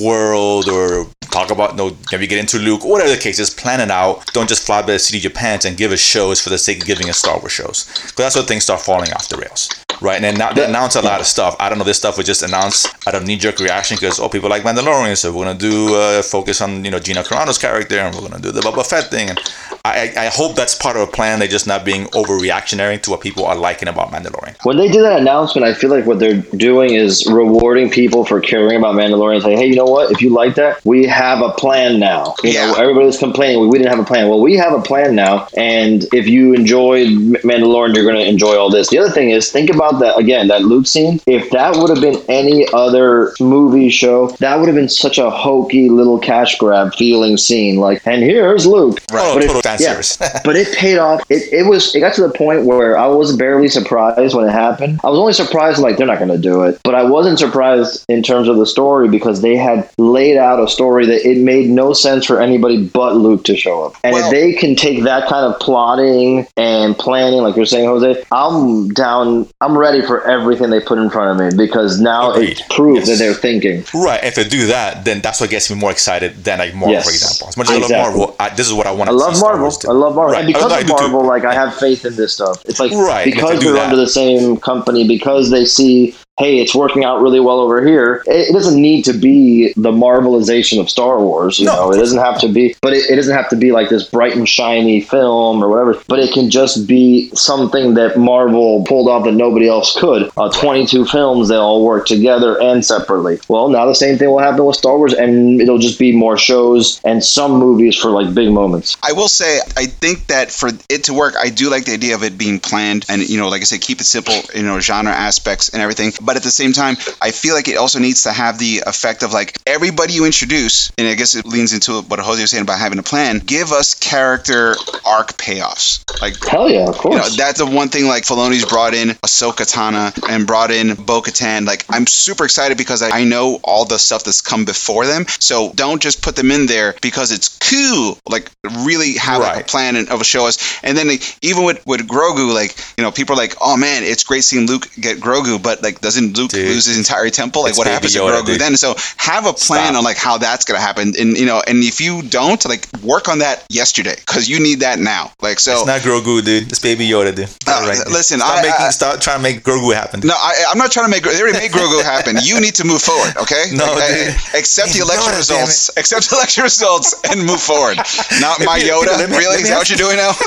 world 0.00 0.68
or 0.68 1.06
talk 1.30 1.50
about, 1.50 1.76
no, 1.76 1.96
maybe 2.12 2.26
get 2.26 2.38
into 2.38 2.58
Luke, 2.58 2.84
whatever 2.84 3.10
the 3.10 3.16
case 3.20 3.38
is. 3.38 3.50
Plan 3.50 3.80
it 3.80 3.90
out. 3.90 4.26
Don't 4.32 4.48
just 4.48 4.64
fly 4.66 4.82
by 4.82 4.92
the 4.92 4.98
seat 4.98 5.18
of 5.18 5.24
your 5.24 5.32
pants 5.32 5.64
and 5.64 5.76
give 5.76 5.92
us 5.92 6.00
shows 6.00 6.40
for 6.40 6.50
the 6.50 6.58
sake 6.58 6.80
of 6.80 6.86
giving 6.86 7.08
us 7.08 7.18
Star 7.18 7.38
Wars 7.38 7.52
shows. 7.52 7.86
Because 7.86 8.14
that's 8.16 8.34
where 8.36 8.44
things 8.44 8.64
start 8.64 8.80
falling 8.80 9.12
off 9.12 9.28
the 9.28 9.36
rails. 9.36 9.68
Right, 10.02 10.16
and 10.16 10.24
then 10.24 10.34
now 10.34 10.52
they 10.52 10.64
announce 10.64 10.96
a 10.96 11.02
lot 11.02 11.20
of 11.20 11.26
stuff. 11.26 11.54
I 11.60 11.68
don't 11.68 11.78
know. 11.78 11.84
This 11.84 11.98
stuff 11.98 12.16
was 12.16 12.26
just 12.26 12.42
announced 12.42 12.88
out 13.06 13.14
of 13.14 13.24
knee-jerk 13.24 13.58
reaction 13.60 13.96
because 13.96 14.18
oh, 14.18 14.28
people 14.28 14.50
like 14.50 14.62
Mandalorian, 14.64 15.16
so 15.16 15.32
we're 15.32 15.44
gonna 15.44 15.58
do 15.58 15.94
uh, 15.94 16.22
focus 16.22 16.60
on 16.60 16.84
you 16.84 16.90
know 16.90 16.98
Gina 16.98 17.22
Carano's 17.22 17.58
character, 17.58 17.98
and 17.98 18.14
we're 18.14 18.22
gonna 18.28 18.40
do 18.40 18.50
the 18.50 18.60
Boba 18.60 18.84
Fett 18.86 19.04
thing. 19.10 19.30
And 19.30 19.38
I, 19.84 20.12
I 20.16 20.26
hope 20.26 20.54
that's 20.56 20.74
part 20.74 20.96
of 20.96 21.02
a 21.08 21.10
plan. 21.10 21.38
They're 21.38 21.48
just 21.48 21.66
not 21.66 21.84
being 21.84 22.06
overreactionary 22.08 23.00
to 23.02 23.10
what 23.10 23.20
people 23.20 23.44
are 23.44 23.56
liking 23.56 23.88
about 23.88 24.10
Mandalorian. 24.10 24.56
When 24.64 24.76
they 24.76 24.88
do 24.88 25.02
that 25.02 25.18
announcement, 25.20 25.66
I 25.66 25.74
feel 25.74 25.90
like 25.90 26.06
what 26.06 26.18
they're 26.18 26.40
doing 26.56 26.94
is 26.94 27.26
rewarding 27.30 27.90
people 27.90 28.24
for 28.24 28.40
caring 28.40 28.78
about 28.78 28.94
Mandalorian. 28.94 29.42
Say, 29.42 29.56
hey, 29.56 29.66
you 29.66 29.76
know 29.76 29.84
what? 29.84 30.10
If 30.12 30.20
you 30.22 30.30
like 30.30 30.54
that, 30.56 30.84
we 30.84 31.06
have 31.06 31.40
a 31.42 31.50
plan 31.50 31.98
now. 31.98 32.34
You 32.42 32.54
know, 32.54 32.74
Yeah. 32.76 32.80
everybody's 32.80 33.18
complaining 33.18 33.68
we 33.68 33.78
didn't 33.78 33.90
have 33.90 34.00
a 34.00 34.04
plan. 34.04 34.28
Well, 34.28 34.40
we 34.40 34.56
have 34.56 34.72
a 34.72 34.80
plan 34.82 35.14
now, 35.14 35.48
and 35.56 36.04
if 36.12 36.26
you 36.28 36.54
enjoyed 36.54 37.06
M- 37.08 37.32
Mandalorian, 37.42 37.94
you're 37.94 38.04
going 38.04 38.16
to 38.16 38.26
enjoy 38.28 38.56
all 38.56 38.70
this. 38.70 38.88
The 38.90 38.98
other 38.98 39.10
thing 39.10 39.30
is, 39.30 39.50
think 39.50 39.70
about 39.70 39.91
that 40.00 40.18
again. 40.18 40.48
That 40.48 40.62
Luke 40.62 40.86
scene. 40.86 41.20
If 41.26 41.50
that 41.50 41.76
would 41.76 41.90
have 41.90 42.00
been 42.00 42.22
any 42.28 42.66
other 42.72 43.32
movie 43.40 43.90
show, 43.90 44.28
that 44.40 44.58
would 44.58 44.66
have 44.68 44.76
been 44.76 44.88
such 44.88 45.18
a 45.18 45.30
hokey 45.30 45.88
little 45.88 46.18
cash 46.18 46.58
grab 46.58 46.94
feeling 46.94 47.36
scene. 47.36 47.76
Like, 47.76 48.06
and 48.06 48.22
here's 48.22 48.66
Luke. 48.66 48.98
Right. 49.12 49.34
But 49.34 49.44
it- 49.44 49.46
Total 49.48 49.62
fan 49.62 49.78
yeah. 49.80 50.40
but 50.44 50.56
it 50.56 50.74
paid 50.76 50.98
off. 50.98 51.22
It, 51.30 51.52
it 51.52 51.68
was. 51.68 51.94
It 51.94 52.00
got 52.00 52.14
to 52.14 52.22
the 52.22 52.32
point 52.32 52.64
where 52.64 52.96
I 52.98 53.06
was 53.06 53.36
barely 53.36 53.68
surprised 53.68 54.34
when 54.34 54.46
it 54.48 54.52
happened. 54.52 55.00
I 55.04 55.08
was 55.08 55.18
only 55.18 55.32
surprised 55.32 55.78
like 55.80 55.96
they're 55.96 56.06
not 56.06 56.18
going 56.18 56.30
to 56.30 56.38
do 56.38 56.62
it, 56.62 56.80
but 56.84 56.94
I 56.94 57.04
wasn't 57.04 57.38
surprised 57.38 58.04
in 58.08 58.22
terms 58.22 58.48
of 58.48 58.56
the 58.56 58.66
story 58.66 59.08
because 59.08 59.42
they 59.42 59.56
had 59.56 59.88
laid 59.98 60.36
out 60.36 60.62
a 60.62 60.68
story 60.68 61.06
that 61.06 61.26
it 61.28 61.38
made 61.38 61.68
no 61.68 61.92
sense 61.92 62.24
for 62.24 62.40
anybody 62.40 62.84
but 62.86 63.16
Luke 63.16 63.44
to 63.44 63.56
show 63.56 63.84
up. 63.84 63.94
And 64.04 64.14
Well- 64.14 64.24
if 64.26 64.30
they 64.30 64.52
can 64.54 64.74
take 64.76 65.04
that 65.04 65.28
kind 65.28 65.52
of 65.52 65.58
plotting 65.60 66.46
and 66.56 66.96
planning, 66.96 67.42
like 67.42 67.56
you're 67.56 67.66
saying, 67.66 67.86
Jose, 67.86 68.22
I'm 68.32 68.88
down. 68.90 69.48
I'm 69.60 69.76
ready 69.82 70.00
for 70.06 70.22
everything 70.30 70.70
they 70.70 70.80
put 70.80 70.98
in 70.98 71.10
front 71.10 71.28
of 71.32 71.36
me 71.44 71.56
because 71.56 72.00
now 72.00 72.30
Agreed. 72.32 72.50
it's 72.50 72.62
proof 72.74 72.98
Yes. 72.98 73.08
that 73.08 73.16
they're 73.18 73.34
thinking. 73.34 73.84
Right. 73.92 74.22
If 74.22 74.36
they 74.36 74.44
do 74.48 74.66
that, 74.68 75.04
then 75.04 75.20
that's 75.20 75.40
what 75.40 75.50
gets 75.50 75.68
me 75.70 75.76
more 75.76 75.90
excited 75.90 76.44
than 76.44 76.60
like 76.60 76.72
Marvel, 76.74 76.92
Yes. 76.94 77.04
for 77.04 77.10
example. 77.10 77.48
As 77.48 77.56
much 77.56 77.70
as 77.70 77.76
I 77.76 77.80
love 77.80 77.90
Marvel, 78.14 78.36
I, 78.38 78.48
this 78.54 78.66
is 78.68 78.72
what 78.74 78.86
I 78.86 78.92
want 78.92 79.08
I 79.10 79.12
to 79.12 79.18
love 79.18 79.36
see 79.36 79.42
Marvel. 79.42 79.66
I 79.88 79.92
love 79.92 80.14
Marvel. 80.14 80.32
Right. 80.34 80.44
And 80.44 80.46
because 80.46 80.72
I 80.72 80.80
of. 80.80 80.88
Marvel, 80.88 81.24
like 81.26 81.44
I 81.44 81.52
have 81.54 81.74
faith 81.74 82.04
in 82.06 82.14
this 82.16 82.32
stuff. 82.32 82.62
It's 82.66 82.78
like 82.80 82.92
Right, 82.92 83.24
because 83.24 83.60
that. 83.60 83.78
under 83.84 83.96
the 83.96 84.08
same 84.08 84.56
company, 84.58 85.06
because 85.06 85.50
they 85.50 85.64
see, 85.64 86.14
hey, 86.42 86.58
it's 86.58 86.74
working 86.74 87.04
out 87.04 87.22
really 87.22 87.40
well 87.40 87.60
over 87.60 87.86
here. 87.86 88.22
It, 88.26 88.50
it 88.50 88.52
doesn't 88.52 88.80
need 88.80 89.04
to 89.04 89.12
be 89.12 89.72
the 89.74 89.92
Marvelization 89.92 90.80
of 90.80 90.90
Star 90.90 91.20
Wars. 91.20 91.58
You 91.58 91.66
No, 91.66 91.74
know, 91.76 91.92
it 91.92 91.98
doesn't 91.98 92.18
have 92.18 92.40
to 92.40 92.48
be, 92.48 92.74
but 92.80 92.92
it, 92.92 93.08
it 93.10 93.16
doesn't 93.16 93.34
have 93.34 93.48
to 93.50 93.56
be 93.56 93.72
like 93.72 93.88
this 93.88 94.04
bright 94.04 94.34
and 94.36 94.48
shiny 94.48 95.00
film 95.00 95.62
or 95.62 95.68
whatever. 95.68 96.02
But 96.08 96.18
it 96.18 96.32
can 96.32 96.50
just 96.50 96.86
be 96.86 97.30
something 97.34 97.94
that 97.94 98.18
Marvel 98.18 98.84
pulled 98.84 99.08
off 99.08 99.24
that 99.24 99.32
nobody 99.32 99.68
else 99.68 99.98
could. 99.98 100.30
Uh, 100.36 100.50
22 100.50 101.06
films, 101.06 101.48
they 101.48 101.56
all 101.56 101.84
work 101.84 102.06
together 102.06 102.60
and 102.60 102.84
separately. 102.84 103.38
Well, 103.48 103.68
now 103.68 103.86
the 103.86 103.94
same 103.94 104.18
thing 104.18 104.30
will 104.30 104.38
happen 104.38 104.64
with 104.64 104.76
Star 104.76 104.98
Wars, 104.98 105.14
and 105.14 105.60
it'll 105.60 105.78
just 105.78 105.98
be 105.98 106.14
more 106.14 106.36
shows 106.36 107.00
and 107.04 107.22
some 107.24 107.52
movies 107.52 107.96
for 107.96 108.10
like 108.10 108.34
big 108.34 108.50
moments. 108.50 108.96
I 109.02 109.12
will 109.12 109.28
say, 109.28 109.60
I 109.76 109.86
think 109.86 110.26
that 110.26 110.50
for 110.50 110.70
it 110.88 111.04
to 111.04 111.14
work, 111.14 111.34
I 111.38 111.50
do 111.50 111.70
like 111.70 111.84
the 111.84 111.92
idea 111.92 112.14
of 112.14 112.22
it 112.24 112.36
being 112.36 112.58
planned 112.58 113.06
and, 113.08 113.28
you 113.28 113.38
know, 113.38 113.48
like 113.48 113.60
I 113.60 113.64
said, 113.64 113.80
keep 113.80 114.00
it 114.00 114.04
simple, 114.04 114.34
you 114.54 114.62
know, 114.62 114.80
genre 114.80 115.12
aspects 115.12 115.68
and 115.68 115.80
everything. 115.82 116.12
But 116.20 116.31
at 116.36 116.42
the 116.42 116.50
same 116.50 116.72
time, 116.72 116.96
I 117.20 117.30
feel 117.30 117.54
like 117.54 117.68
it 117.68 117.76
also 117.76 117.98
needs 117.98 118.24
to 118.24 118.32
have 118.32 118.58
the 118.58 118.82
effect 118.86 119.22
of 119.22 119.32
like 119.32 119.58
everybody 119.66 120.14
you 120.14 120.26
introduce, 120.26 120.92
and 120.98 121.08
I 121.08 121.14
guess 121.14 121.34
it 121.34 121.46
leans 121.46 121.72
into 121.72 122.00
what 122.02 122.20
Jose 122.20 122.40
was 122.40 122.50
saying 122.50 122.62
about 122.62 122.78
having 122.78 122.98
a 122.98 123.02
plan, 123.02 123.38
give 123.38 123.72
us 123.72 123.94
character 123.94 124.76
arc 125.04 125.36
payoffs. 125.36 126.04
Like, 126.20 126.42
Hell 126.44 126.68
yeah, 126.68 126.88
of 126.88 126.94
you 126.96 127.00
course. 127.00 127.16
know, 127.16 127.44
that's 127.44 127.58
the 127.58 127.66
one 127.66 127.88
thing 127.88 128.06
like 128.06 128.24
Filoni's 128.24 128.64
brought 128.64 128.94
in 128.94 129.08
Ahsoka 129.08 129.64
Tano 129.70 130.12
and 130.28 130.46
brought 130.46 130.70
in 130.70 130.94
Bo 130.94 131.22
Katan. 131.22 131.66
Like, 131.66 131.84
I'm 131.88 132.06
super 132.06 132.44
excited 132.44 132.78
because 132.78 133.02
I, 133.02 133.20
I 133.20 133.24
know 133.24 133.60
all 133.64 133.84
the 133.84 133.98
stuff 133.98 134.24
that's 134.24 134.40
come 134.40 134.64
before 134.64 135.06
them. 135.06 135.26
So 135.28 135.72
don't 135.74 136.00
just 136.00 136.22
put 136.22 136.36
them 136.36 136.50
in 136.50 136.66
there 136.66 136.94
because 137.02 137.32
it's 137.32 137.58
cool. 137.58 138.18
Like, 138.28 138.50
really 138.84 139.14
have 139.14 139.40
like, 139.40 139.62
a 139.62 139.64
plan 139.64 139.96
and, 139.96 140.08
of 140.10 140.20
a 140.20 140.24
show 140.24 140.46
us. 140.46 140.80
And 140.82 140.96
then 140.96 141.08
like, 141.08 141.22
even 141.42 141.64
with, 141.64 141.84
with 141.86 142.06
Grogu, 142.06 142.52
like, 142.54 142.76
you 142.96 143.04
know, 143.04 143.10
people 143.10 143.34
are 143.34 143.38
like, 143.38 143.54
oh 143.60 143.76
man, 143.76 144.02
it's 144.04 144.24
great 144.24 144.44
seeing 144.44 144.66
Luke 144.66 144.88
get 145.00 145.18
Grogu, 145.18 145.62
but 145.62 145.82
like, 145.82 146.00
doesn't 146.00 146.21
Luke 146.32 146.50
Dude. 146.50 146.66
lose 146.68 146.86
his 146.86 146.96
entire 146.98 147.28
temple? 147.30 147.62
Like, 147.62 147.76
what 147.76 147.86
happens 147.86 148.12
to 148.14 148.20
Grogu 148.20 148.46
dude. 148.46 148.60
then? 148.60 148.76
So 148.76 148.94
have 149.16 149.46
a 149.46 149.52
plan 149.52 149.92
Stop. 149.92 149.96
on 149.96 150.04
like 150.04 150.16
how 150.16 150.38
that's 150.38 150.64
gonna 150.64 150.80
happen. 150.80 151.12
And 151.18 151.36
you 151.36 151.46
know, 151.46 151.62
and 151.66 151.82
if 151.82 152.00
you 152.00 152.22
don't, 152.22 152.62
like, 152.68 152.86
work 153.02 153.28
on 153.28 153.38
that 153.40 153.64
yesterday 153.68 154.14
because 154.16 154.48
you 154.48 154.60
need 154.60 154.80
that 154.80 154.98
now. 154.98 155.32
Like, 155.40 155.58
so. 155.60 155.72
It's 155.78 155.86
not 155.86 156.00
Grogu, 156.02 156.44
dude. 156.44 156.70
It's 156.70 156.78
Baby 156.78 157.08
Yoda, 157.08 157.34
dude. 157.34 157.48
Uh, 157.66 157.84
right, 157.86 157.96
dude. 157.96 158.12
listen, 158.12 158.38
stop 158.38 158.58
I- 158.58 158.62
making, 158.62 158.86
I- 158.86 158.90
stop 158.90 159.20
trying 159.20 159.38
to 159.38 159.42
make 159.42 159.62
Grogu 159.62 159.94
happen. 159.94 160.20
No, 160.24 160.34
I, 160.36 160.64
I'm 160.70 160.78
not 160.78 160.92
trying 160.92 161.06
to 161.06 161.10
make. 161.10 161.22
They 161.24 161.40
already 161.40 161.58
made 161.58 161.70
Grogu 161.72 162.02
happen. 162.14 162.36
You 162.42 162.60
need 162.60 162.74
to 162.76 162.84
move 162.84 163.02
forward, 163.02 163.36
okay? 163.38 163.64
No, 163.72 163.86
Like, 163.94 164.08
dude. 164.14 164.28
uh, 164.28 164.58
accept 164.58 164.92
the 164.92 165.00
election 165.00 165.32
Yoda, 165.32 165.36
results. 165.38 165.90
Accept 165.96 166.30
the 166.30 166.36
election 166.36 166.62
results 166.64 167.14
and 167.30 167.40
move 167.44 167.60
forward. 167.60 167.96
Not 168.40 168.60
my 168.64 168.78
Yoda. 168.78 169.16
Peter, 169.16 169.28
me- 169.28 169.36
really? 169.38 169.62
Is 169.62 169.68
that 169.70 169.78
what 169.78 169.88
you're 169.90 169.98
doing 169.98 170.16
now? 170.16 170.32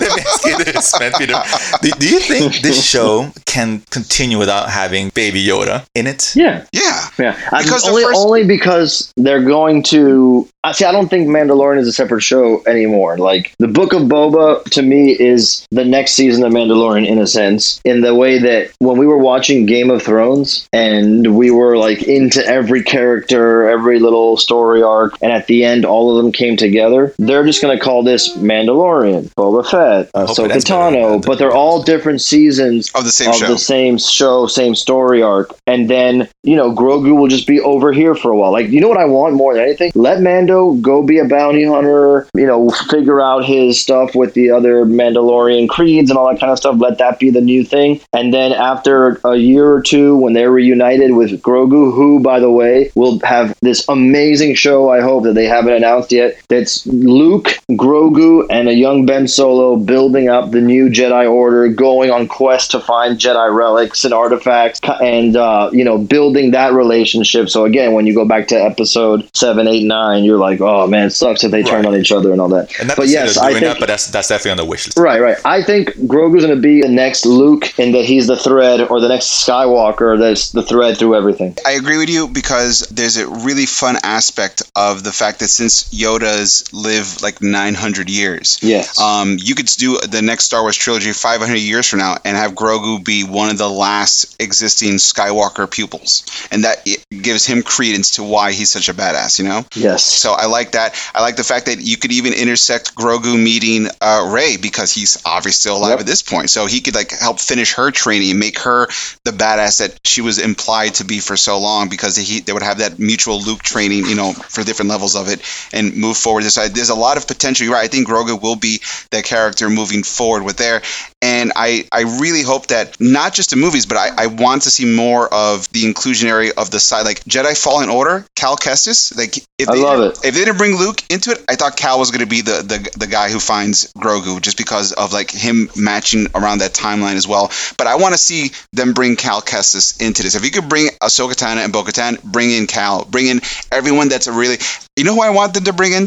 Let 0.00 0.16
me 0.16 0.22
ask 0.22 0.44
you 0.46 0.64
this, 0.64 0.98
man, 1.00 1.12
Peter. 1.18 1.34
Do, 1.82 1.90
do 1.98 2.08
you 2.08 2.20
think 2.20 2.56
this 2.62 2.82
show 2.92 3.30
can 3.46 3.80
continue 3.90 4.38
without 4.38 4.68
having 4.68 4.81
Baby 5.14 5.44
Yoda 5.44 5.84
in 5.94 6.06
it? 6.06 6.34
yeah. 6.36 6.64
yeah. 6.72 7.08
Yeah, 7.18 7.34
Because 7.58 7.86
only 7.88 8.02
first- 8.04 8.18
only 8.18 8.44
because 8.44 9.12
they're 9.16 9.42
going 9.42 9.82
to 9.84 10.48
I 10.64 10.70
see. 10.70 10.84
I 10.84 10.92
don't 10.92 11.08
think 11.08 11.26
Mandalorian 11.28 11.78
is 11.80 11.88
a 11.88 11.92
separate 11.92 12.20
show 12.20 12.62
anymore. 12.66 13.18
Like 13.18 13.52
the 13.58 13.66
Book 13.66 13.92
of 13.92 14.02
Boba 14.02 14.62
to 14.70 14.82
me 14.82 15.10
is 15.10 15.66
the 15.72 15.84
next 15.84 16.12
season 16.12 16.44
of 16.44 16.52
Mandalorian 16.52 17.04
in 17.04 17.18
a 17.18 17.26
sense, 17.26 17.80
in 17.84 18.00
the 18.00 18.14
way 18.14 18.38
that 18.38 18.70
when 18.78 18.96
we 18.96 19.04
were 19.06 19.18
watching 19.18 19.66
Game 19.66 19.90
of 19.90 20.04
Thrones 20.04 20.68
and 20.72 21.36
we 21.36 21.50
were 21.50 21.76
like 21.76 22.04
into 22.04 22.46
every 22.46 22.84
character, 22.84 23.68
every 23.68 23.98
little 23.98 24.36
story 24.36 24.84
arc, 24.84 25.14
and 25.20 25.32
at 25.32 25.48
the 25.48 25.64
end 25.64 25.84
all 25.84 26.16
of 26.16 26.22
them 26.22 26.30
came 26.30 26.56
together. 26.56 27.12
They're 27.18 27.44
just 27.44 27.60
gonna 27.60 27.80
call 27.80 28.04
this 28.04 28.36
Mandalorian, 28.36 29.30
Boba 29.34 29.68
Fett, 29.68 30.10
Hopefully 30.14 30.46
Ahsoka 30.48 30.52
that's 30.52 30.64
better 30.64 30.96
Tano, 30.96 31.10
than- 31.10 31.20
but 31.22 31.38
they're 31.40 31.50
all 31.50 31.82
different 31.82 32.20
seasons 32.20 32.88
Of 32.94 33.02
the 33.04 33.10
same 33.10 33.30
of 33.30 33.34
show. 33.36 33.48
the 33.48 33.58
same 33.58 33.98
show, 33.98 34.46
same 34.46 34.76
story 34.76 35.22
arc, 35.22 35.52
and 35.66 35.90
then 35.90 36.28
you 36.44 36.54
know 36.54 36.72
Grogu 36.72 37.16
will 37.18 37.26
just 37.28 37.48
be 37.48 37.60
over 37.60 37.92
here 37.92 38.14
for 38.14 38.30
a 38.30 38.36
while. 38.36 38.52
Like 38.52 38.68
you 38.68 38.80
know 38.80 38.88
what 38.88 38.98
I 38.98 39.06
want 39.06 39.34
more 39.34 39.54
than 39.54 39.64
anything? 39.64 39.90
Let 39.96 40.22
Mando 40.22 40.51
go 40.80 41.02
be 41.02 41.18
a 41.18 41.24
bounty 41.24 41.64
hunter. 41.64 42.26
You 42.34 42.46
know, 42.46 42.70
figure 42.90 43.20
out 43.20 43.44
his 43.44 43.80
stuff 43.80 44.14
with 44.14 44.34
the 44.34 44.50
other 44.50 44.84
Mandalorian 44.84 45.68
creeds 45.68 46.10
and 46.10 46.18
all 46.18 46.28
that 46.28 46.40
kind 46.40 46.52
of 46.52 46.58
stuff. 46.58 46.76
Let 46.78 46.98
that 46.98 47.18
be 47.18 47.30
the 47.30 47.40
new 47.40 47.64
thing. 47.64 48.00
And 48.12 48.32
then 48.32 48.52
after 48.52 49.20
a 49.24 49.36
year 49.36 49.70
or 49.70 49.82
two, 49.82 50.16
when 50.16 50.32
they're 50.32 50.50
reunited 50.50 51.12
with 51.12 51.42
Grogu, 51.42 51.94
who 51.94 52.20
by 52.20 52.40
the 52.40 52.50
way 52.50 52.90
will 52.94 53.18
have 53.20 53.54
this 53.60 53.88
amazing 53.88 54.54
show. 54.54 54.90
I 54.90 55.00
hope 55.00 55.24
that 55.24 55.34
they 55.34 55.46
haven't 55.46 55.74
announced 55.74 56.12
yet. 56.12 56.40
That's 56.48 56.86
Luke, 56.86 57.58
Grogu, 57.70 58.46
and 58.50 58.68
a 58.68 58.74
young 58.74 59.06
Ben 59.06 59.28
Solo 59.28 59.76
building 59.76 60.28
up 60.28 60.50
the 60.50 60.60
new 60.60 60.88
Jedi 60.88 61.30
Order, 61.30 61.68
going 61.68 62.10
on 62.10 62.28
quests 62.28 62.68
to 62.72 62.80
find 62.80 63.18
Jedi 63.18 63.54
relics 63.54 64.04
and 64.04 64.14
artifacts, 64.14 64.80
and 65.00 65.36
uh, 65.36 65.70
you 65.72 65.84
know, 65.84 65.98
building 65.98 66.50
that 66.52 66.72
relationship. 66.72 67.48
So 67.48 67.64
again, 67.64 67.92
when 67.92 68.06
you 68.06 68.14
go 68.14 68.24
back 68.24 68.48
to 68.48 68.56
episode 68.56 69.28
seven, 69.34 69.66
eight, 69.68 69.84
nine, 69.84 70.24
you're 70.24 70.38
like, 70.42 70.60
oh 70.60 70.86
man, 70.86 71.06
it 71.06 71.10
sucks 71.10 71.42
if 71.44 71.50
they 71.50 71.62
turn 71.62 71.84
Right. 71.84 71.94
on 71.94 71.96
each 72.00 72.12
other 72.12 72.32
and 72.32 72.40
all 72.40 72.48
that. 72.50 72.70
And 72.80 72.92
but 72.96 73.08
yes, 73.08 73.34
they're 73.36 73.44
I 73.44 73.52
think 73.52 73.64
that, 73.64 73.78
but 73.80 73.86
that's 73.88 74.08
that's 74.08 74.28
definitely 74.28 74.50
on 74.52 74.56
the 74.58 74.64
wish 74.66 74.86
list. 74.86 74.98
Right, 74.98 75.20
right. 75.20 75.38
I 75.44 75.62
think 75.62 75.90
Grogu's 76.06 76.44
going 76.44 76.54
to 76.54 76.60
be 76.60 76.82
the 76.82 76.88
next 76.88 77.24
Luke 77.24 77.78
in 77.78 77.92
that 77.92 78.04
he's 78.04 78.26
the 78.26 78.36
thread, 78.36 78.80
or 78.82 79.00
the 79.00 79.08
next 79.08 79.46
Skywalker 79.46 80.18
that's 80.18 80.50
the 80.52 80.62
thread 80.62 80.98
through 80.98 81.14
everything. 81.16 81.56
I 81.66 81.72
agree 81.72 81.96
with 81.98 82.10
you 82.10 82.28
because 82.28 82.80
there's 82.90 83.16
a 83.16 83.26
really 83.28 83.66
fun 83.66 83.96
aspect 84.02 84.62
of 84.76 85.02
the 85.04 85.12
fact 85.12 85.38
that 85.40 85.48
since 85.48 85.84
Yoda's 85.94 86.72
live 86.72 87.22
like 87.22 87.40
900 87.42 88.08
years, 88.10 88.58
Yes. 88.62 89.00
um, 89.00 89.36
you 89.40 89.54
could 89.54 89.66
do 89.66 89.98
the 89.98 90.22
next 90.22 90.44
Star 90.44 90.62
Wars 90.62 90.76
trilogy 90.76 91.12
500 91.12 91.54
years 91.56 91.88
from 91.88 92.00
now 92.00 92.16
and 92.24 92.36
have 92.36 92.52
Grogu 92.52 93.02
be 93.04 93.24
one 93.24 93.50
of 93.50 93.58
the 93.58 93.68
last 93.70 94.36
existing 94.40 94.94
Skywalker 94.96 95.70
pupils, 95.70 96.24
and 96.50 96.64
that 96.64 96.86
gives 97.10 97.46
him 97.46 97.62
credence 97.62 98.12
to 98.12 98.22
why 98.22 98.52
he's 98.52 98.70
such 98.70 98.88
a 98.88 98.94
badass. 98.94 99.38
You 99.38 99.44
know. 99.46 99.64
yes. 99.74 100.02
So 100.04 100.31
I 100.32 100.46
like 100.46 100.72
that. 100.72 100.94
I 101.14 101.22
like 101.22 101.36
the 101.36 101.44
fact 101.44 101.66
that 101.66 101.80
you 101.80 101.96
could 101.96 102.12
even 102.12 102.32
intersect 102.32 102.94
Grogu 102.94 103.40
meeting 103.42 103.88
uh, 104.00 104.30
Rey 104.32 104.56
because 104.56 104.92
he's 104.92 105.20
obviously 105.24 105.52
still 105.52 105.76
alive 105.76 105.90
Yep. 105.92 106.00
at 106.00 106.06
this 106.06 106.22
point. 106.22 106.50
So 106.50 106.66
he 106.66 106.80
could 106.80 106.94
like 106.94 107.10
help 107.10 107.38
finish 107.40 107.74
her 107.74 107.90
training 107.90 108.30
and 108.30 108.40
make 108.40 108.58
her 108.60 108.86
the 109.24 109.30
badass 109.32 109.78
that 109.78 109.98
she 110.04 110.20
was 110.22 110.38
implied 110.38 110.94
to 110.94 111.04
be 111.04 111.20
for 111.20 111.36
so 111.36 111.58
long 111.58 111.88
because 111.88 112.16
he 112.16 112.40
they 112.40 112.52
would 112.52 112.62
have 112.62 112.78
that 112.78 112.98
mutual 112.98 113.40
Luke 113.40 113.62
training, 113.62 114.06
you 114.06 114.14
know, 114.14 114.32
for 114.32 114.64
different 114.64 114.90
levels 114.90 115.14
of 115.16 115.28
it 115.28 115.42
and 115.72 115.96
move 115.96 116.16
forward. 116.16 116.44
So 116.44 116.66
there's 116.68 116.88
a 116.88 116.94
lot 116.94 117.16
of 117.16 117.26
potential. 117.26 117.66
You're 117.66 117.74
right. 117.74 117.84
I 117.84 117.88
think 117.88 118.08
Grogu 118.08 118.40
will 118.40 118.56
be 118.56 118.80
that 119.10 119.24
character 119.24 119.68
moving 119.68 120.02
forward 120.02 120.44
with 120.44 120.56
there. 120.56 120.82
And 121.20 121.52
I, 121.54 121.86
I 121.92 122.02
really 122.20 122.42
hope 122.42 122.68
that 122.68 123.00
not 123.00 123.32
just 123.32 123.52
in 123.52 123.60
movies, 123.60 123.86
but 123.86 123.96
I, 123.96 124.24
I 124.24 124.26
want 124.26 124.62
to 124.62 124.70
see 124.70 124.84
more 124.84 125.32
of 125.32 125.70
the 125.70 125.84
inclusionary 125.84 126.50
of 126.56 126.70
the 126.70 126.80
side, 126.80 127.04
like 127.04 127.22
Jedi 127.24 127.56
Fallen 127.56 127.90
Order, 127.90 128.26
Cal 128.34 128.56
Kestis. 128.56 129.16
Like 129.16 129.36
if 129.58 129.68
I 129.68 129.76
they 129.76 129.82
love 129.82 130.00
it. 130.00 130.21
If 130.24 130.34
they 130.34 130.44
didn't 130.44 130.58
bring 130.58 130.76
Luke 130.76 131.02
into 131.10 131.32
it, 131.32 131.44
I 131.48 131.56
thought 131.56 131.76
Cal 131.76 131.98
was 131.98 132.10
going 132.10 132.20
to 132.20 132.26
be 132.26 132.42
the, 132.42 132.62
the 132.62 132.98
the 132.98 133.06
guy 133.06 133.30
who 133.30 133.40
finds 133.40 133.92
Grogu, 133.94 134.40
just 134.40 134.56
because 134.56 134.92
of 134.92 135.12
like 135.12 135.30
him 135.30 135.68
matching 135.76 136.28
around 136.34 136.58
that 136.58 136.72
timeline 136.72 137.16
as 137.16 137.26
well. 137.26 137.50
But 137.76 137.86
I 137.86 137.96
want 137.96 138.14
to 138.14 138.18
see 138.18 138.50
them 138.72 138.92
bring 138.92 139.16
Cal 139.16 139.42
Kestis 139.42 140.00
into 140.00 140.22
this. 140.22 140.34
If 140.34 140.44
you 140.44 140.50
could 140.50 140.68
bring 140.68 140.88
Ahsoka 141.00 141.32
Tano 141.32 141.64
and 141.64 141.72
Bo-Katan, 141.72 142.22
bring 142.22 142.50
in 142.50 142.66
Cal, 142.66 143.04
bring 143.04 143.26
in 143.26 143.40
everyone 143.72 144.08
that's 144.08 144.26
a 144.26 144.32
really, 144.32 144.58
you 145.02 145.06
know 145.06 145.14
who 145.16 145.22
I 145.22 145.30
want 145.30 145.54
them 145.54 145.64
to 145.64 145.72
bring 145.72 145.92
in, 145.92 146.06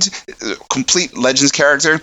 complete 0.70 1.18
Legends 1.18 1.52
character. 1.52 2.00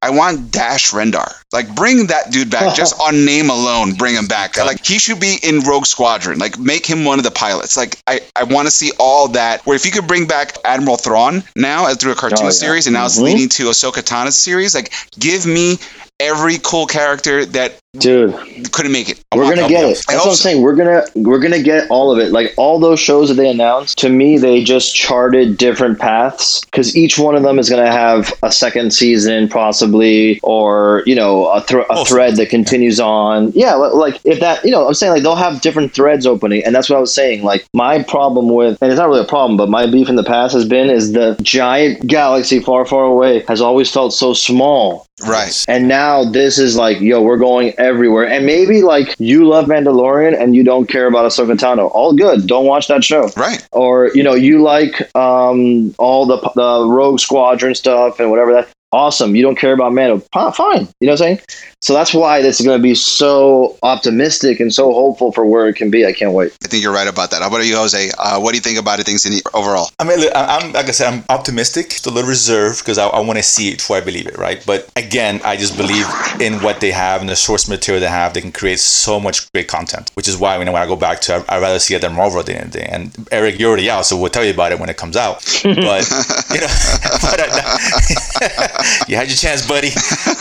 I 0.00 0.10
want 0.10 0.52
Dash 0.52 0.92
Rendar. 0.92 1.32
Like, 1.52 1.74
bring 1.74 2.06
that 2.06 2.30
dude 2.30 2.48
back 2.50 2.76
just 2.76 3.00
on 3.00 3.24
name 3.24 3.50
alone. 3.50 3.94
Bring 3.94 4.14
him 4.14 4.28
back. 4.28 4.56
Like, 4.56 4.86
he 4.86 5.00
should 5.00 5.18
be 5.18 5.36
in 5.42 5.60
Rogue 5.60 5.86
Squadron. 5.86 6.38
Like, 6.38 6.56
make 6.56 6.86
him 6.86 7.04
one 7.04 7.18
of 7.18 7.24
the 7.24 7.32
pilots. 7.32 7.76
Like, 7.76 8.00
I, 8.06 8.20
I 8.36 8.44
want 8.44 8.66
to 8.68 8.70
see 8.70 8.92
all 9.00 9.28
that. 9.28 9.66
Where 9.66 9.74
if 9.74 9.84
you 9.86 9.90
could 9.90 10.06
bring 10.06 10.26
back 10.28 10.56
Admiral 10.64 10.98
Thrawn 10.98 11.42
now 11.56 11.88
as 11.88 11.96
through 11.96 12.12
a 12.12 12.14
cartoon 12.14 12.38
Oh, 12.42 12.44
yeah. 12.44 12.50
series, 12.50 12.86
and 12.86 12.94
now 12.94 13.06
it's 13.06 13.18
Mhm. 13.18 13.24
leading 13.24 13.48
to 13.48 13.64
Ahsoka 13.70 14.04
Tano's 14.04 14.36
series. 14.36 14.72
Like, 14.72 14.92
give 15.18 15.44
me 15.46 15.78
every 16.20 16.58
cool 16.58 16.86
character 16.86 17.44
that 17.46 17.78
Dude, 17.96 18.34
couldn't 18.70 18.92
make 18.92 19.08
it. 19.08 19.24
I 19.32 19.36
we're 19.36 19.54
gonna 19.54 19.66
get 19.66 19.84
I 19.84 19.88
it. 19.88 20.04
That's 20.06 20.18
what 20.18 20.28
I'm 20.28 20.34
saying. 20.34 20.62
We're 20.62 20.76
gonna 20.76 21.04
we're 21.14 21.38
gonna 21.38 21.62
get 21.62 21.90
all 21.90 22.12
of 22.12 22.18
it. 22.18 22.32
Like 22.32 22.52
all 22.58 22.78
those 22.78 23.00
shows 23.00 23.28
that 23.28 23.34
they 23.34 23.48
announced, 23.48 23.96
to 23.98 24.10
me, 24.10 24.36
they 24.36 24.62
just 24.62 24.94
charted 24.94 25.56
different 25.56 25.98
paths 25.98 26.60
because 26.66 26.94
each 26.94 27.18
one 27.18 27.34
of 27.34 27.42
them 27.42 27.58
is 27.58 27.70
gonna 27.70 27.90
have 27.90 28.32
a 28.42 28.52
second 28.52 28.92
season, 28.92 29.48
possibly, 29.48 30.38
or 30.42 31.02
you 31.06 31.14
know, 31.14 31.48
a, 31.48 31.62
thr 31.62 31.80
a 31.88 32.04
thread 32.04 32.36
that 32.36 32.50
continues 32.50 33.00
on. 33.00 33.52
Yeah, 33.52 33.74
like 33.74 34.20
if 34.24 34.38
that, 34.40 34.62
you 34.64 34.70
know, 34.70 34.86
I'm 34.86 34.94
saying 34.94 35.12
like 35.12 35.22
they'll 35.22 35.34
have 35.34 35.62
different 35.62 35.94
threads 35.94 36.26
opening, 36.26 36.62
and 36.64 36.74
that's 36.74 36.90
what 36.90 36.96
I 36.96 37.00
was 37.00 37.14
saying. 37.14 37.42
Like 37.42 37.66
my 37.72 38.02
problem 38.02 38.50
with, 38.50 38.80
and 38.82 38.92
it's 38.92 38.98
not 38.98 39.08
really 39.08 39.22
a 39.22 39.24
problem, 39.24 39.56
but 39.56 39.70
my 39.70 39.90
beef 39.90 40.10
in 40.10 40.16
the 40.16 40.24
past 40.24 40.52
has 40.52 40.66
been 40.66 40.90
is 40.90 41.12
the 41.12 41.38
giant 41.40 42.06
galaxy 42.06 42.60
far, 42.60 42.84
far 42.84 43.04
away 43.04 43.44
has 43.48 43.62
always 43.62 43.90
felt 43.90 44.12
so 44.12 44.34
small. 44.34 45.07
Right. 45.26 45.64
And 45.68 45.88
now 45.88 46.24
this 46.24 46.58
is 46.58 46.76
like, 46.76 47.00
yo, 47.00 47.22
we're 47.22 47.38
going 47.38 47.74
everywhere. 47.78 48.26
And 48.26 48.46
maybe 48.46 48.82
like 48.82 49.14
you 49.18 49.46
love 49.46 49.66
Mandalorian 49.66 50.40
and 50.40 50.54
you 50.54 50.62
don't 50.62 50.86
care 50.86 51.06
about 51.06 51.24
Ahsoka 51.24 51.56
Tano. 51.56 51.90
All 51.92 52.14
good. 52.14 52.46
Don't 52.46 52.66
watch 52.66 52.88
that 52.88 53.04
show. 53.04 53.30
Right. 53.36 53.66
Or 53.72 54.10
you 54.14 54.22
know, 54.22 54.34
you 54.34 54.62
like 54.62 55.14
um, 55.16 55.94
all 55.98 56.26
the 56.26 56.38
the 56.54 56.86
Rogue 56.88 57.20
Squadron 57.20 57.74
stuff 57.74 58.20
and 58.20 58.30
whatever 58.30 58.52
that. 58.54 58.68
Awesome. 58.90 59.36
You 59.36 59.42
don't 59.42 59.56
care 59.56 59.74
about 59.74 59.92
Mando. 59.92 60.20
Fine. 60.32 60.88
You 61.00 61.08
know 61.08 61.12
what 61.12 61.12
I'm 61.12 61.16
saying? 61.16 61.40
So 61.80 61.94
that's 61.94 62.12
why 62.12 62.42
this 62.42 62.58
is 62.58 62.66
going 62.66 62.76
to 62.76 62.82
be 62.82 62.96
so 62.96 63.76
optimistic 63.84 64.58
and 64.58 64.74
so 64.74 64.92
hopeful 64.92 65.30
for 65.30 65.46
where 65.46 65.68
it 65.68 65.76
can 65.76 65.90
be. 65.92 66.04
I 66.04 66.12
can't 66.12 66.32
wait. 66.32 66.50
I 66.64 66.66
think 66.66 66.82
you're 66.82 66.92
right 66.92 67.06
about 67.06 67.30
that. 67.30 67.40
How 67.40 67.46
about 67.46 67.58
you, 67.64 67.76
Jose? 67.76 68.10
Uh, 68.18 68.40
what 68.40 68.50
do 68.50 68.56
you 68.56 68.60
think 68.60 68.80
about 68.80 68.98
it? 68.98 69.06
Things 69.06 69.24
in 69.24 69.32
the, 69.34 69.42
overall? 69.54 69.88
I 70.00 70.04
mean, 70.04 70.18
look, 70.18 70.34
I- 70.34 70.58
I'm 70.58 70.72
like 70.72 70.86
I 70.88 70.90
said, 70.90 71.12
I'm 71.12 71.24
optimistic, 71.28 71.90
just 71.90 72.06
a 72.06 72.10
little 72.10 72.28
reserved 72.28 72.80
because 72.80 72.98
I, 72.98 73.06
I 73.06 73.20
want 73.20 73.38
to 73.38 73.44
see 73.44 73.68
it 73.68 73.76
before 73.76 73.96
I 73.96 74.00
believe 74.00 74.26
it, 74.26 74.36
right? 74.36 74.60
But 74.66 74.90
again, 74.96 75.40
I 75.44 75.56
just 75.56 75.76
believe 75.76 76.04
in 76.40 76.54
what 76.62 76.80
they 76.80 76.90
have 76.90 77.20
and 77.20 77.30
the 77.30 77.36
source 77.36 77.68
material 77.68 78.00
they 78.00 78.08
have. 78.08 78.34
They 78.34 78.40
can 78.40 78.50
create 78.50 78.80
so 78.80 79.20
much 79.20 79.50
great 79.52 79.68
content, 79.68 80.10
which 80.14 80.26
is 80.26 80.36
why 80.36 80.58
you 80.58 80.64
know 80.64 80.72
when 80.72 80.82
I 80.82 80.86
go 80.86 80.96
back 80.96 81.20
to, 81.22 81.44
I, 81.48 81.56
I'd 81.56 81.62
rather 81.62 81.78
see 81.78 81.94
it 81.94 82.00
than 82.00 82.12
Marvel 82.12 82.40
at 82.40 82.46
the 82.46 82.56
end 82.56 82.64
of 82.66 82.72
the 82.72 82.78
day. 82.80 82.88
And 82.90 83.28
Eric, 83.30 83.60
you're 83.60 83.68
already 83.68 83.88
out, 83.88 84.04
so 84.04 84.16
we'll 84.18 84.30
tell 84.30 84.44
you 84.44 84.52
about 84.52 84.72
it 84.72 84.80
when 84.80 84.88
it 84.88 84.96
comes 84.96 85.16
out. 85.16 85.44
But 85.62 85.64
you 86.50 86.60
know, 86.60 86.66
but, 87.22 87.38
uh, 87.40 88.82
you 89.08 89.14
had 89.14 89.28
your 89.28 89.36
chance, 89.36 89.64
buddy. 89.66 89.90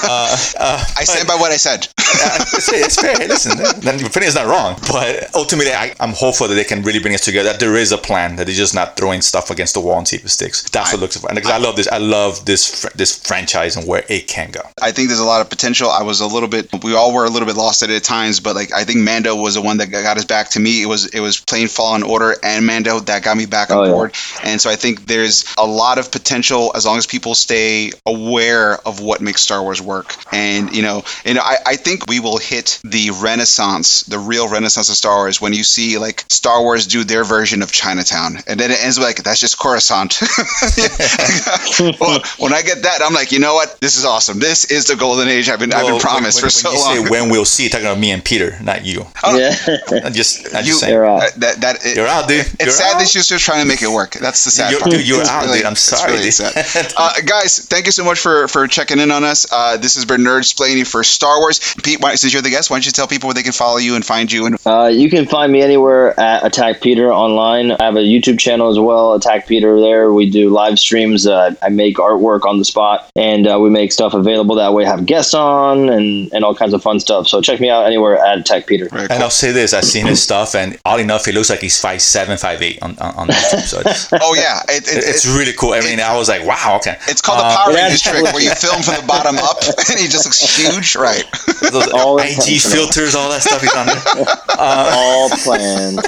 Uh, 0.04 0.36
uh, 0.60 0.84
I 0.98 1.04
stand 1.28 1.38
by 1.40 1.42
what 1.42 1.52
I 1.52 1.58
said. 1.58 1.88
it's, 1.98 2.72
it's 2.72 2.96
fair. 3.02 3.16
Listen, 3.28 3.58
then 3.82 4.00
your 4.00 4.08
opinion 4.08 4.30
is 4.30 4.36
not 4.36 4.48
wrong. 4.48 4.76
But 4.88 5.34
ultimately, 5.36 5.74
I, 5.74 5.94
I'm 6.00 6.12
hopeful 6.14 6.48
that 6.48 6.56
they 6.56 6.64
can 6.64 6.82
really 6.84 7.00
bring 7.00 7.14
us 7.14 7.22
together. 7.22 7.50
That 7.50 7.60
there 7.60 7.76
is 7.76 7.92
a 7.92 7.98
plan. 7.98 8.38
That 8.38 8.46
they're 8.48 8.56
just 8.56 8.74
not 8.74 8.96
throwing 8.98 9.22
stuff 9.22 9.50
against 9.52 9.74
the 9.74 9.82
wall 9.82 9.98
and 9.98 10.08
see 10.08 10.16
if 10.16 10.26
it 10.26 10.30
sticks. 10.30 10.68
That's 10.70 10.94
what 10.94 11.02
looks 11.02 11.18
for. 11.18 11.28
And 11.30 11.36
because 11.36 11.52
I 11.52 11.58
love 11.58 11.76
this, 11.76 11.88
I 11.88 11.98
love 11.98 12.46
this 12.46 12.82
fr- 12.84 12.96
this 12.96 13.18
franchise 13.28 13.76
and 13.76 13.88
where 13.88 14.04
it 14.10 14.28
can 14.28 14.52
go. 14.52 14.62
I 14.82 14.92
think 14.92 15.10
there's 15.10 15.20
a 15.20 15.26
lot 15.26 15.42
of 15.42 15.50
potential. 15.50 15.90
I 15.90 16.04
was 16.04 16.22
a 16.22 16.28
little 16.28 16.50
bit, 16.50 16.70
we 16.84 16.96
all 16.96 17.14
were 17.14 17.26
a 17.26 17.30
little 17.30 17.48
bit 17.48 17.56
lost 17.58 17.84
at 17.84 17.90
it 17.90 17.96
at 17.98 18.04
times, 18.04 18.40
but 18.40 18.56
like 18.56 18.74
I 18.74 18.84
think 18.84 19.00
Mando 19.00 19.36
was 19.36 19.56
the 19.56 19.62
one 19.62 19.78
that 19.78 19.88
got 19.88 20.18
us 20.18 20.26
back. 20.26 20.50
To 20.52 20.60
me, 20.60 20.82
it 20.82 20.88
was 20.88 21.08
it 21.08 21.20
was 21.20 21.40
playing 21.40 21.68
Fallen 21.68 22.04
Order 22.04 22.36
and 22.44 22.66
Mando 22.66 23.00
that 23.02 23.24
got 23.24 23.36
me 23.38 23.46
back 23.46 23.70
on 23.70 23.78
Oh, 23.78 23.84
yeah. 23.84 23.92
board. 23.92 24.16
And 24.44 24.60
so 24.62 24.70
I 24.70 24.76
think 24.76 25.06
there's 25.06 25.54
a 25.58 25.66
lot 25.68 25.98
of 25.98 26.12
potential 26.12 26.72
as 26.76 26.86
long 26.86 26.98
as 26.98 27.06
people 27.06 27.36
stay 27.36 27.92
aware 28.06 28.78
of 28.88 29.02
what 29.02 29.22
makes 29.22 29.42
Star 29.42 29.62
Wars 29.62 29.82
work. 29.82 30.16
And 30.32 30.74
you 30.76 30.82
know, 30.82 31.04
and 31.26 31.38
I, 31.40 31.56
I 31.66 31.76
think 31.76 32.08
we 32.08 32.20
will 32.20 32.38
hit 32.38 32.80
the 32.84 33.12
renaissance, 33.12 34.02
the 34.04 34.20
real 34.20 34.48
renaissance 34.50 34.90
of 34.90 34.96
Star 34.96 35.18
Wars 35.18 35.40
when 35.42 35.54
you 35.54 35.64
see 35.64 35.98
like 35.98 36.26
Star 36.30 36.62
Wars 36.62 36.88
do 36.88 37.04
their 37.04 37.24
version 37.24 37.62
of 37.62 37.72
Chinatown, 37.72 38.38
and 38.48 38.60
then 38.60 38.72
it 38.72 38.84
ends 38.84 38.98
with 38.98 39.08
like 39.08 39.24
that's 39.24 39.40
just 39.40 39.58
Coruscant. 39.60 40.20
well, 42.00 42.22
when 42.40 42.54
I 42.54 42.62
get 42.62 42.84
that, 42.84 43.00
I'm 43.04 43.14
like, 43.14 43.32
you 43.32 43.40
know 43.40 43.54
what? 43.54 43.80
This 43.82 43.98
is 43.98 44.06
awesome. 44.06 44.40
This 44.40 44.66
is 44.72 44.86
the 44.86 44.96
golden 44.96 45.28
age 45.28 45.50
I've 45.50 45.60
been 45.60 45.74
I've 45.74 45.88
been 45.88 46.00
promised 46.00 46.42
when, 46.42 46.46
for 46.46 46.50
so 46.50 46.70
when 46.70 46.78
you 46.78 46.84
long. 47.02 47.06
Say 47.06 47.12
when 47.12 47.30
we'll 47.30 47.46
see, 47.46 47.70
talking 47.70 47.86
about 47.86 48.00
me 48.00 48.12
and 48.12 48.24
Peter, 48.24 48.58
not 48.62 48.86
you. 48.86 49.06
Oh. 49.24 49.38
Yeah. 49.38 49.56
I 50.06 50.10
just, 50.10 50.54
I 50.54 50.60
You- 50.60 50.66
just 50.68 50.80
saying. 50.82 50.94
You're 50.94 51.06
out. 51.06 51.22
That 51.38 51.62
that 51.62 51.86
it, 51.86 51.96
You're 51.98 52.08
out, 52.08 52.28
dude. 52.28 52.42
It's 52.46 52.60
You're 52.60 52.70
sad 52.70 52.96
out. 52.96 53.00
that 53.00 53.08
she's 53.08 53.28
just 53.28 53.44
trying 53.46 53.62
to 53.64 53.68
make 53.68 53.82
it 53.82 53.90
work. 53.90 54.14
That's 54.14 54.44
the 54.46 54.52
sad 54.52 54.72
You're- 54.72 54.82
part. 54.82 54.92
dude, 54.92 55.08
you're 55.08 55.22
It's 55.22 55.30
out, 55.30 55.52
dude. 55.54 55.66
I'm 55.66 55.76
sorry, 55.76 56.12
really 56.14 56.24
dude. 56.26 56.34
sad. 56.34 56.94
uh, 56.98 57.14
guys, 57.26 57.60
thank 57.66 57.86
you 57.86 57.92
so 57.92 58.04
much 58.04 58.20
for 58.20 58.48
for 58.48 58.68
checking 58.68 59.00
in 59.00 59.12
on 59.12 59.24
us. 59.24 59.46
Uh, 59.52 59.78
this 59.78 59.96
has 59.96 60.06
been 60.06 60.22
Nerd 60.22 60.44
Splaining 60.52 60.88
for 60.88 61.04
Star 61.08 61.40
Wars. 61.40 61.60
Pete, 61.84 62.02
why, 62.02 62.16
since 62.16 62.34
you're 62.34 62.42
the 62.42 62.50
guest, 62.50 62.70
why 62.70 62.76
don't 62.78 62.86
you 62.86 62.92
tell 62.92 63.08
people 63.08 63.28
where 63.28 63.34
they 63.34 63.44
can 63.44 63.52
follow 63.52 63.78
you 63.78 63.96
and 63.96 64.06
find 64.06 64.32
you? 64.32 64.46
And 64.46 64.58
Uh, 64.66 64.86
you 64.94 65.10
can 65.10 65.26
find 65.28 65.52
me 65.52 65.62
anywhere 65.62 66.18
at 66.20 66.46
Attack 66.46 66.82
Peter 66.82 67.12
online. 67.14 67.72
I 67.72 67.84
have 67.84 67.96
a 67.96 68.00
YouTube 68.00 68.40
channel 68.40 68.70
as 68.70 68.80
well, 68.80 69.14
Attack 69.14 69.48
Peter. 69.48 69.80
There 69.80 70.12
we 70.14 70.30
do 70.30 70.50
live 70.50 70.80
streams. 70.80 71.26
Uh, 71.28 71.56
I 71.62 71.70
make 71.70 71.98
artwork 71.98 72.46
on 72.46 72.60
the 72.60 72.66
spot, 72.66 73.10
and 73.16 73.48
uh, 73.48 73.60
we 73.60 73.70
make 73.70 73.92
stuff 73.92 74.14
available 74.14 74.56
that 74.56 74.74
way. 74.74 74.86
Have 74.86 75.06
guests 75.06 75.34
on 75.34 75.90
and, 75.90 76.32
and 76.34 76.44
all 76.44 76.56
kinds 76.56 76.74
of 76.74 76.82
fun 76.84 77.00
stuff. 77.00 77.28
So 77.28 77.42
check 77.42 77.60
me 77.60 77.70
out 77.70 77.86
anywhere 77.86 78.18
at 78.18 78.40
Attack 78.40 78.68
Peter. 78.68 78.88
Very 78.90 79.08
And. 79.10 79.24
I'll 79.24 79.30
say 79.30 79.52
this: 79.52 79.74
I've 79.74 79.86
seen 79.86 80.06
his 80.06 80.22
stuff, 80.22 80.56
and 80.56 80.78
odd 80.86 81.00
enough, 81.00 81.26
he 81.26 81.32
looks 81.32 81.50
like 81.50 81.60
he's 81.62 81.80
five 81.80 82.02
seven, 82.02 82.38
five 82.38 82.62
eight 82.62 82.82
on 82.82 82.98
on, 83.00 83.14
on 83.16 83.28
YouTube. 83.28 83.62
So 83.62 83.82
it's, 83.86 84.10
Oh 84.22 84.34
yeah, 84.36 84.62
it, 84.70 84.84
it, 84.88 85.04
it's 85.04 85.26
it- 85.26 85.38
really 85.38 85.54
cool. 85.54 85.74
I 85.74 85.82
mean, 85.82 86.00
I 86.00 86.16
was 86.18 86.30
like, 86.30 86.46
wow, 86.46 86.76
okay. 86.78 86.98
it's 87.08 87.22
called 87.22 87.40
the 87.40 87.46
Uh, 87.46 87.56
Power 87.56 87.72
it 87.72 87.76
Rangers 87.76 88.02
trick, 88.02 88.24
where 88.24 88.42
you 88.42 88.52
film 88.56 88.82
from 88.82 88.96
the 89.02 89.08
bottom 89.08 89.38
up, 89.38 89.58
and 89.90 90.00
he 90.00 90.08
just 90.08 90.26
looks 90.26 90.40
huge. 90.58 90.96
Right. 90.98 91.24
Those 91.72 91.88
All 91.94 92.20
IG 92.20 92.60
filters, 92.62 93.16
all 93.16 93.30
that 93.30 93.42
stuff 93.42 93.62
he's 93.62 93.74
on 93.76 93.86
there. 93.88 94.26
all 94.58 95.30
planned. 95.30 96.00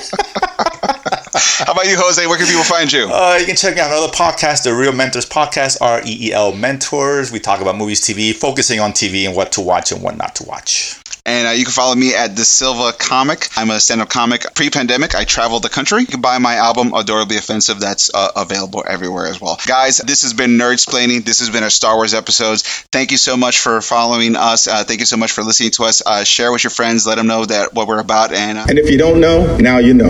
How 1.66 1.74
about 1.74 1.86
you, 1.86 1.96
Jose? 1.98 2.26
Where 2.26 2.38
can 2.38 2.48
people 2.48 2.64
find 2.64 2.92
you? 2.92 3.08
Uh, 3.12 3.38
you 3.40 3.46
can 3.46 3.56
check 3.56 3.78
out 3.78 3.92
another 3.92 4.12
podcast, 4.12 4.64
the 4.64 4.74
Reel 4.74 4.92
Mentors 4.92 5.26
Podcast, 5.26 5.78
R 5.82 6.02
E 6.06 6.28
E 6.30 6.34
L 6.34 6.54
Mentors. 6.54 7.32
We 7.32 7.40
talk 7.40 7.62
about 7.62 7.76
movies, 7.78 8.02
TV, 8.02 8.34
focusing 8.34 8.80
on 8.80 8.92
TV 8.92 9.26
and 9.28 9.36
what 9.36 9.52
to 9.54 9.62
watch 9.62 9.92
and 9.92 10.02
what 10.02 10.18
not 10.18 10.36
to 10.36 10.44
watch. 10.46 10.96
And 11.30 11.48
uh, 11.48 11.52
you 11.52 11.64
can 11.64 11.72
follow 11.72 11.94
me 11.94 12.16
at 12.16 12.36
the 12.36 12.44
Silva 12.44 12.92
Comic. 12.92 13.50
I'm 13.56 13.70
a 13.70 13.80
stand-up 13.80 14.10
comic. 14.10 14.56
Pre-pandemic, 14.56 15.14
I 15.14 15.26
traveled 15.26 15.62
the 15.62 15.70
country. 15.70 16.02
You 16.02 16.08
can 16.08 16.22
buy 16.22 16.40
my 16.40 16.56
album 16.56 16.92
Adorably 16.96 17.38
Offensive. 17.38 17.80
That's 17.80 18.12
uh, 18.12 18.32
available 18.36 18.84
everywhere 18.88 19.28
as 19.28 19.40
well. 19.40 19.60
Guys, 19.68 19.98
this 19.98 20.24
has 20.24 20.34
been 20.34 20.58
Nerd 20.58 20.84
Splaining. 20.84 21.24
This 21.24 21.38
has 21.42 21.52
been 21.52 21.62
our 21.62 21.70
Star 21.70 21.98
Wars 21.98 22.16
episodes. 22.16 22.64
Thank 22.92 23.12
you 23.12 23.18
so 23.18 23.38
much 23.38 23.60
for 23.60 23.80
following 23.80 24.36
us. 24.36 24.68
Uh, 24.68 24.84
thank 24.84 25.02
you 25.02 25.06
so 25.06 25.18
much 25.18 25.32
for 25.32 25.44
listening 25.44 25.70
to 25.74 25.84
us. 25.84 26.02
Uh, 26.04 26.24
share 26.24 26.52
with 26.52 26.64
your 26.64 26.72
friends. 26.72 27.06
Let 27.06 27.20
them 27.20 27.28
know 27.28 27.46
that 27.46 27.76
what 27.76 27.88
we're 27.88 28.00
about. 28.00 28.34
And 28.34 28.58
uh, 28.58 28.66
and 28.68 28.80
if 28.80 28.90
you 28.90 28.98
don't 28.98 29.20
know, 29.20 29.56
now 29.58 29.78
you 29.78 29.94
know. 29.94 30.10